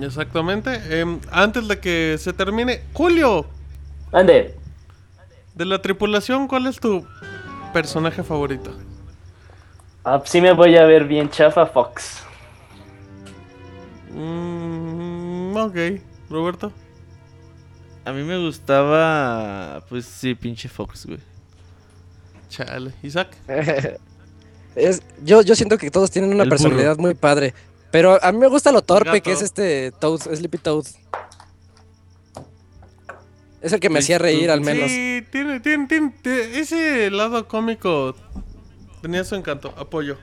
Exactamente. 0.02 1.00
Em, 1.00 1.20
antes 1.32 1.68
de 1.68 1.80
que 1.80 2.18
se 2.18 2.34
termine... 2.34 2.82
Julio, 2.94 3.46
Ande, 4.12 4.56
de 5.56 5.66
la 5.66 5.82
tripulación, 5.82 6.48
¿cuál 6.48 6.68
es 6.68 6.80
tu 6.80 7.06
personaje 7.72 8.24
favorito? 8.24 8.76
Ah, 10.04 10.22
sí 10.26 10.42
me 10.42 10.54
voy 10.54 10.78
a 10.78 10.86
ver 10.86 11.06
bien 11.06 11.30
chafa 11.30 11.66
Fox. 11.66 12.24
Mm, 14.14 15.56
ok. 15.56 15.78
Roberto. 16.30 16.72
A 18.04 18.12
mí 18.12 18.24
me 18.24 18.38
gustaba, 18.38 19.84
pues 19.90 20.06
sí, 20.06 20.34
pinche 20.34 20.68
Fox, 20.68 21.06
güey. 21.06 21.20
Chale. 22.50 22.92
Isaac. 23.04 23.36
Es, 24.74 25.02
yo, 25.22 25.42
yo 25.42 25.54
siento 25.54 25.78
que 25.78 25.92
todos 25.92 26.12
tienen 26.12 26.34
una 26.34 26.44
El 26.44 26.50
personalidad 26.50 26.98
muy 26.98 27.14
padre. 27.14 27.54
Pero 27.92 28.24
a 28.24 28.32
mí 28.32 28.38
me 28.38 28.48
gusta 28.48 28.72
lo 28.72 28.82
torpe 28.82 29.22
que 29.22 29.34
es 29.34 29.42
este 29.42 29.92
Toad, 29.92 30.22
Sleepy 30.34 30.58
Toad. 30.60 30.86
Es 33.62 33.74
el 33.74 33.80
que 33.80 33.90
me 33.90 34.00
hacía 34.00 34.18
reír 34.18 34.50
al 34.50 34.62
menos. 34.62 34.90
Sí, 34.90 35.24
tiene, 35.30 35.60
tiene, 35.60 35.88
tiene, 35.88 36.12
ese 36.58 37.12
lado 37.12 37.48
cómico 37.48 38.16
tenía 39.02 39.24
su 39.24 39.36
encanto. 39.36 39.74
Apoyo. 39.78 40.18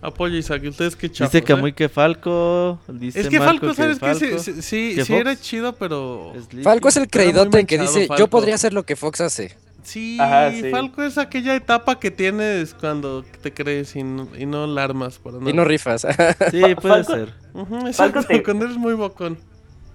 Apoyo, 0.00 0.36
Isaac. 0.36 0.62
¿Y 0.64 0.68
ustedes 0.68 0.96
qué 0.96 1.10
chavos? 1.10 1.32
Dice 1.32 1.42
eh? 1.42 1.46
Camuy 1.46 1.72
que 1.72 1.88
Falco. 1.88 2.78
Dice 2.88 3.20
Es 3.20 3.28
que 3.28 3.38
Marco 3.38 3.72
Falco, 3.72 3.74
¿sabes 3.74 3.98
qué? 3.98 4.14
Sí, 4.14 4.26
Falco, 4.26 4.38
sí, 4.42 4.52
sí, 4.62 4.92
¿Que 4.96 5.04
sí 5.04 5.12
Fox? 5.12 5.20
era 5.20 5.36
chido, 5.40 5.72
pero... 5.76 6.32
Falco 6.62 6.88
es 6.88 6.96
el 6.96 7.02
muy 7.02 7.08
creidote 7.08 7.64
que 7.64 7.78
dice, 7.78 8.06
Falco. 8.06 8.16
yo 8.22 8.28
podría 8.28 8.54
hacer 8.56 8.74
lo 8.74 8.82
que 8.84 8.96
Fox 8.96 9.20
hace. 9.22 9.56
Sí, 9.82 10.18
Ajá, 10.20 10.50
sí. 10.50 10.70
Falco 10.70 11.02
es 11.02 11.16
aquella 11.18 11.54
etapa 11.54 11.98
que 12.00 12.10
tienes 12.10 12.74
cuando 12.74 13.22
te 13.42 13.52
crees 13.52 13.94
y 13.96 14.02
no, 14.02 14.28
y 14.36 14.46
no 14.46 14.66
la 14.66 14.82
armas 14.84 15.18
para 15.18 15.38
nada. 15.38 15.50
Y 15.50 15.52
no 15.54 15.64
rifas. 15.64 16.06
Sí, 16.50 16.60
puede 16.80 17.04
Falco- 17.04 17.12
ser. 17.14 17.34
Ujú, 17.54 17.66
Falco 17.74 17.86
exacto, 17.88 18.24
te- 18.26 18.42
cuando 18.42 18.64
eres 18.66 18.76
muy 18.78 18.94
bocón. 18.94 19.38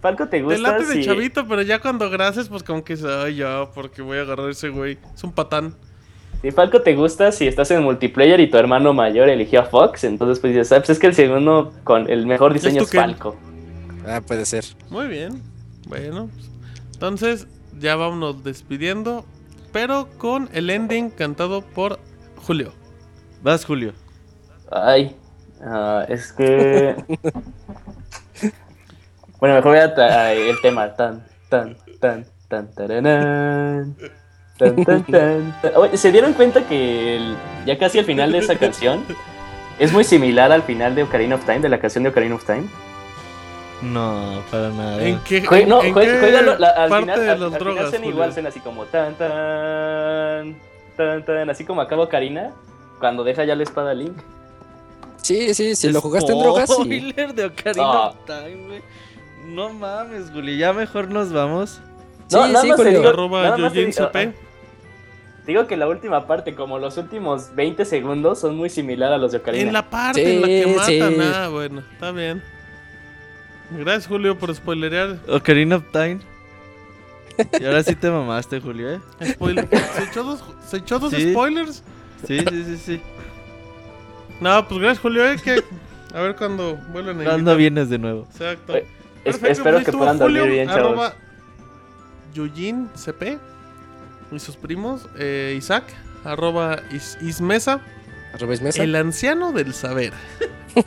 Falco, 0.01 0.25
¿te 0.25 0.37
Te 0.37 0.43
gusta? 0.43 0.59
late 0.59 0.85
de 0.85 1.03
chavito, 1.03 1.47
pero 1.47 1.61
ya 1.61 1.79
cuando 1.79 2.09
gracias, 2.09 2.49
pues 2.49 2.63
como 2.63 2.83
que 2.83 2.95
dices, 2.95 3.09
ay, 3.11 3.35
ya, 3.37 3.65
porque 3.73 4.01
voy 4.01 4.17
a 4.17 4.21
agarrar 4.21 4.47
a 4.47 4.51
ese 4.51 4.69
güey. 4.69 4.97
Es 5.13 5.23
un 5.23 5.33
patán. 5.33 5.75
Si 6.41 6.51
Falco 6.51 6.81
te 6.81 6.95
gusta 6.95 7.33
si 7.33 7.47
estás 7.47 7.69
en 7.71 7.83
multiplayer 7.83 8.39
y 8.39 8.49
tu 8.49 8.57
hermano 8.57 8.93
mayor 8.93 9.27
eligió 9.27 9.59
a 9.59 9.65
Fox, 9.65 10.05
entonces 10.05 10.39
pues 10.39 10.53
dices, 10.53 10.71
ah, 10.71 10.77
pues 10.77 10.91
es 10.91 10.99
que 10.99 11.07
el 11.07 11.13
segundo 11.13 11.73
con 11.83 12.09
el 12.09 12.25
mejor 12.25 12.53
diseño 12.53 12.83
es. 12.83 12.91
Falco. 12.91 13.35
ah, 14.07 14.21
puede 14.25 14.45
ser. 14.45 14.63
Muy 14.89 15.07
bien. 15.07 15.41
Bueno, 15.87 16.29
entonces 16.93 17.47
ya 17.77 17.97
vámonos 17.97 18.43
despidiendo, 18.43 19.25
pero 19.73 20.07
con 20.17 20.49
el 20.53 20.69
ending 20.69 21.09
cantado 21.09 21.61
por 21.61 21.99
Julio. 22.37 22.71
Vas, 23.41 23.65
Julio. 23.65 23.93
Ay, 24.71 25.15
ah, 25.61 26.05
es 26.07 26.31
que... 26.31 26.95
bueno, 29.39 29.55
mejor 29.55 29.71
voy 29.71 29.79
a 29.79 30.33
el 30.33 30.61
tema. 30.61 30.95
Tan, 30.95 31.25
tan, 31.49 31.75
tan, 31.99 32.25
tan, 32.47 32.71
taranán. 32.73 33.95
Tan, 34.59 34.75
tan, 34.85 35.03
tan, 35.05 35.61
tan. 35.61 35.71
Oye, 35.77 35.97
¿Se 35.97 36.11
dieron 36.11 36.33
cuenta 36.33 36.61
que 36.67 37.15
el- 37.15 37.35
ya 37.65 37.77
casi 37.79 37.97
al 37.97 38.05
final 38.05 38.31
de 38.31 38.37
esa 38.39 38.55
canción 38.57 39.03
es 39.79 39.91
muy 39.91 40.03
similar 40.03 40.51
al 40.51 40.61
final 40.63 40.93
de 40.93 41.03
Ocarina 41.03 41.35
of 41.35 41.45
Time, 41.45 41.59
de 41.61 41.69
la 41.69 41.79
canción 41.79 42.03
de 42.03 42.09
Ocarina 42.11 42.35
of 42.35 42.45
Time? 42.45 42.65
No, 43.81 44.43
para 44.51 44.69
nada. 44.69 45.01
¿En 45.01 45.19
qué, 45.23 45.41
Jue- 45.43 45.61
en- 45.61 45.69
no, 45.69 45.81
en 45.81 45.93
jue- 45.95 46.01
qué 46.01 46.31
la- 46.59 46.67
al 46.67 46.89
parte 46.89 47.01
final, 47.05 47.19
de 47.21 47.29
al- 47.29 47.39
las 47.39 47.41
al 47.41 47.49
final 47.49 47.59
drogas? 47.59 47.89
suena 47.89 47.97
Julio? 47.97 48.09
igual, 48.11 48.33
suena 48.33 48.49
así 48.49 48.59
como 48.59 48.85
tan 48.85 49.15
tan 49.15 50.55
tan 50.97 51.23
tan, 51.25 51.49
así 51.49 51.63
como 51.63 51.79
acaba 51.79 52.03
Ocarina 52.03 52.51
cuando 52.99 53.23
deja 53.23 53.45
ya 53.45 53.55
la 53.55 53.63
espada 53.63 53.91
a 53.91 53.93
Link. 53.93 54.17
Sí, 55.21 55.53
sí, 55.53 55.75
si 55.75 55.89
lo 55.91 56.01
jugaste 56.01 56.33
en 56.33 56.39
drogas, 56.39 56.69
sí. 56.69 56.75
Spoiler 56.83 57.33
de 57.33 57.45
Ocarina 57.45 57.85
Ah. 57.85 58.07
of 58.09 58.15
Time, 58.25 58.67
güey. 58.67 58.81
No 59.47 59.69
mames, 59.69 60.29
Julio. 60.31 60.55
Ya 60.57 60.73
mejor 60.73 61.09
nos 61.09 61.31
vamos. 61.31 61.79
No, 62.31 62.45
Sí, 62.45 62.51
nada 62.51 62.61
sí, 62.63 62.67
más 62.69 62.77
te 62.81 62.89
digo, 62.89 63.07
Arroba 63.07 63.43
nada 63.43 63.57
más 63.57 63.73
te 63.73 63.79
Yojin 63.79 63.91
digo- 63.91 64.07
CP. 64.11 64.33
Digo 65.49 65.65
que 65.65 65.75
la 65.77 65.87
última 65.87 66.27
parte, 66.27 66.53
como 66.53 66.77
los 66.77 66.97
últimos 66.97 67.55
20 67.55 67.83
segundos, 67.83 68.39
son 68.39 68.55
muy 68.55 68.69
similar 68.69 69.11
a 69.11 69.17
los 69.17 69.31
de 69.31 69.39
Ocarina. 69.39 69.63
En 69.67 69.73
la 69.73 69.89
parte 69.89 70.35
en 70.35 70.41
la 70.41 70.47
que 70.47 70.67
matan. 70.67 70.85
sí. 70.85 71.31
Ah, 71.33 71.47
bueno, 71.51 71.81
está 71.91 72.11
bien. 72.11 72.43
Gracias, 73.71 74.05
Julio, 74.07 74.37
por 74.37 74.53
spoilerear. 74.53 75.17
Ocarina 75.27 75.77
of 75.77 75.83
Time. 75.91 76.19
Y 77.59 77.65
ahora 77.65 77.81
sí 77.83 77.95
te 77.95 78.11
mamaste, 78.11 78.59
Julio, 78.61 78.91
¿eh? 78.93 78.99
Spoiler. 79.31 79.67
¿Se 79.95 80.03
echó 80.03 80.23
dos, 80.23 80.43
se 80.67 80.77
echó 80.77 80.99
dos 80.99 81.11
Sí. 81.13 81.31
spoilers? 81.31 81.83
Sí, 82.27 82.39
sí, 82.39 82.63
sí, 82.65 82.77
sí. 82.77 83.01
No, 84.41 84.67
pues 84.67 84.79
gracias, 84.81 84.99
Julio. 84.99 85.25
eh, 85.25 85.37
que 85.43 85.63
a 86.13 86.21
ver 86.21 86.35
cuando 86.35 86.75
vuelven 86.91 87.21
a 87.21 87.23
¿Cuándo 87.23 87.37
invitar. 87.39 87.57
vienes 87.57 87.89
de 87.89 87.97
nuevo? 87.97 88.27
Exacto. 88.31 88.75
Es- 88.75 88.83
Perfecto, 89.23 89.47
espero 89.51 89.77
pues 89.77 89.85
que 89.85 89.91
puedan 89.93 90.17
dormir 90.19 90.43
bien, 90.47 90.67
chavos. 90.67 90.85
arroba 90.85 91.13
Yujin 92.33 92.89
CP. 92.95 93.39
Y 94.31 94.39
sus 94.39 94.55
primos. 94.55 95.07
eh, 95.17 95.55
Isaac, 95.57 95.83
arroba 96.23 96.79
is- 96.91 97.17
ismesa, 97.21 97.81
Arroba 98.33 98.53
Ismesa. 98.53 98.83
el 98.83 98.95
anciano 98.95 99.51
del 99.51 99.73
saber. 99.73 100.13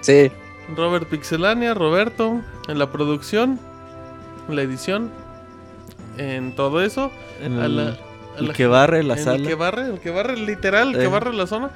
Sí. 0.00 0.30
Robert 0.76 1.08
Pixelania, 1.08 1.74
Roberto, 1.74 2.40
en 2.68 2.78
la 2.78 2.90
producción, 2.92 3.58
en 4.48 4.56
la 4.56 4.62
edición, 4.62 5.10
en 6.18 6.54
todo 6.54 6.82
eso. 6.82 7.10
En 7.42 7.58
A 7.58 7.66
el, 7.66 7.76
la, 7.76 7.82
a 7.82 8.38
el 8.38 8.48
la 8.48 8.54
que 8.54 8.66
barre 8.66 9.02
la 9.02 9.14
en 9.16 9.24
sala. 9.24 9.36
El 9.36 9.46
que 9.46 9.54
barre, 9.54 9.86
el 9.86 9.98
que 10.00 10.10
barre 10.10 10.36
literal, 10.36 10.90
el 10.90 10.98
que 10.98 11.04
Eh. 11.04 11.08
barre 11.08 11.32
la 11.34 11.46
zona. 11.46 11.70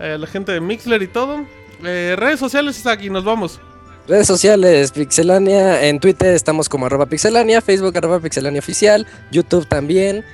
eh, 0.00 0.16
la 0.18 0.26
gente 0.26 0.52
de 0.52 0.60
Mixler 0.60 1.00
y 1.02 1.06
todo. 1.06 1.44
Eh, 1.84 2.14
redes 2.18 2.40
sociales, 2.40 2.78
Isaac, 2.78 3.00
y 3.02 3.10
nos 3.10 3.24
vamos. 3.24 3.60
Redes 4.08 4.26
sociales, 4.26 4.90
Pixelania. 4.92 5.86
En 5.86 6.00
Twitter 6.00 6.34
estamos 6.34 6.68
como 6.68 6.86
arroba 6.86 7.06
Pixelania. 7.06 7.60
Facebook 7.60 7.96
arroba 7.96 8.20
Pixelania 8.20 8.58
Oficial. 8.58 9.06
YouTube 9.30 9.66
también. 9.66 10.24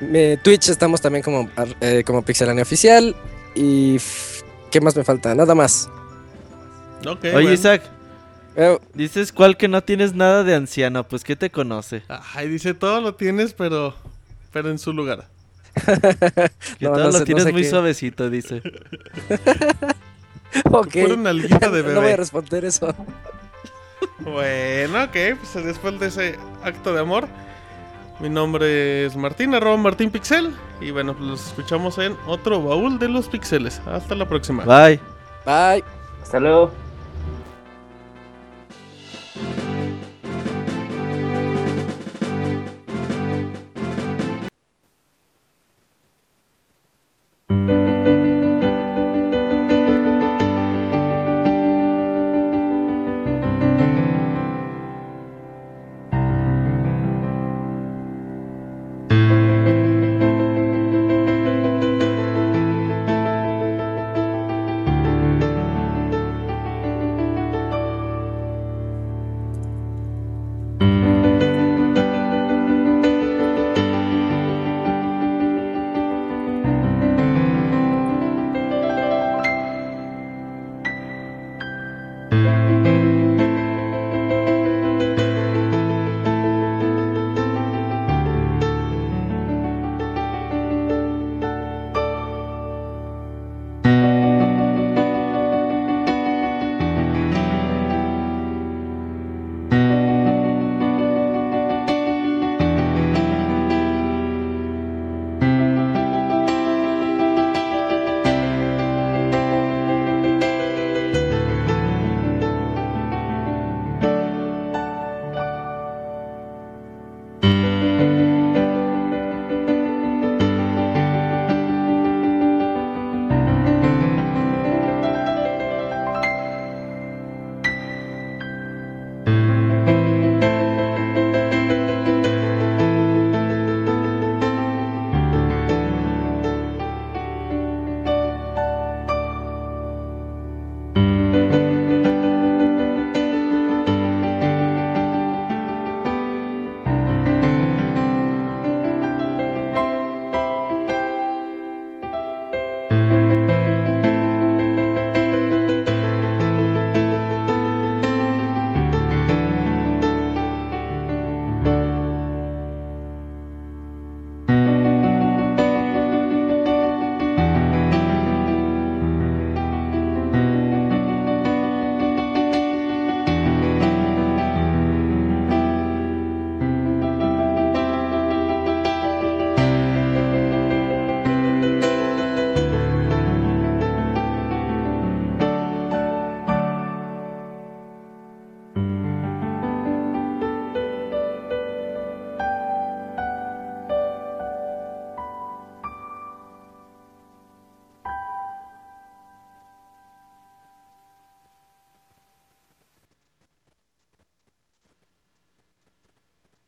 eh, 0.00 0.38
Twitch 0.42 0.68
estamos 0.68 1.00
también 1.00 1.22
como, 1.22 1.50
ar- 1.56 1.76
eh, 1.80 2.02
como 2.06 2.22
Pixelania 2.22 2.62
Oficial. 2.62 3.14
Y... 3.54 3.98
¿Qué 4.70 4.80
más 4.80 4.94
me 4.96 5.02
falta? 5.04 5.34
Nada 5.34 5.54
más. 5.54 5.88
Ok, 7.06 7.20
Oye, 7.24 7.32
bueno. 7.32 7.52
Isaac, 7.52 7.82
Eh, 8.56 8.78
dices 8.94 9.32
cuál 9.32 9.56
que 9.56 9.68
no 9.68 9.82
tienes 9.82 10.14
nada 10.14 10.42
de 10.44 10.54
anciano, 10.54 11.06
pues 11.06 11.22
¿qué 11.24 11.36
te 11.36 11.48
conoce? 11.50 12.02
Ay, 12.34 12.48
dice, 12.48 12.74
todo 12.74 13.00
lo 13.00 13.14
tienes, 13.14 13.52
pero, 13.54 13.94
pero 14.52 14.70
en 14.70 14.78
su 14.78 14.92
lugar. 14.92 15.26
Que 16.78 16.84
No, 16.86 16.92
todo 16.92 16.98
no 16.98 17.04
lo 17.06 17.12
sé- 17.12 17.18
no 17.20 17.24
tienes 17.24 17.44
sé 17.44 17.52
muy 17.52 17.62
qué. 17.62 17.70
suavecito, 17.70 18.28
dice. 18.30 18.62
ok. 20.70 20.96
Pura 21.00 21.16
nalguita 21.16 21.70
de 21.70 21.82
no 21.92 22.00
voy 22.00 22.12
a 22.12 22.16
bebé. 22.16 22.16
responder 22.16 22.64
eso. 22.64 22.94
Bueno, 24.18 25.04
ok, 25.04 25.16
pues 25.40 25.64
después 25.64 25.98
de 26.00 26.06
ese 26.06 26.38
acto 26.62 26.92
de 26.92 27.00
amor. 27.00 27.28
Mi 28.20 28.28
nombre 28.28 29.06
es 29.06 29.14
Martín, 29.16 29.54
arroba 29.54 29.76
Martín 29.76 30.10
Pixel. 30.10 30.54
Y 30.80 30.90
bueno, 30.90 31.14
pues 31.14 31.28
los 31.28 31.46
escuchamos 31.48 31.98
en 31.98 32.16
otro 32.26 32.60
baúl 32.62 32.98
de 32.98 33.08
los 33.08 33.28
pixeles. 33.28 33.80
Hasta 33.86 34.14
la 34.16 34.28
próxima. 34.28 34.64
Bye. 34.64 35.00
Bye. 35.46 35.84
Hasta 36.22 36.40
luego. 36.40 36.87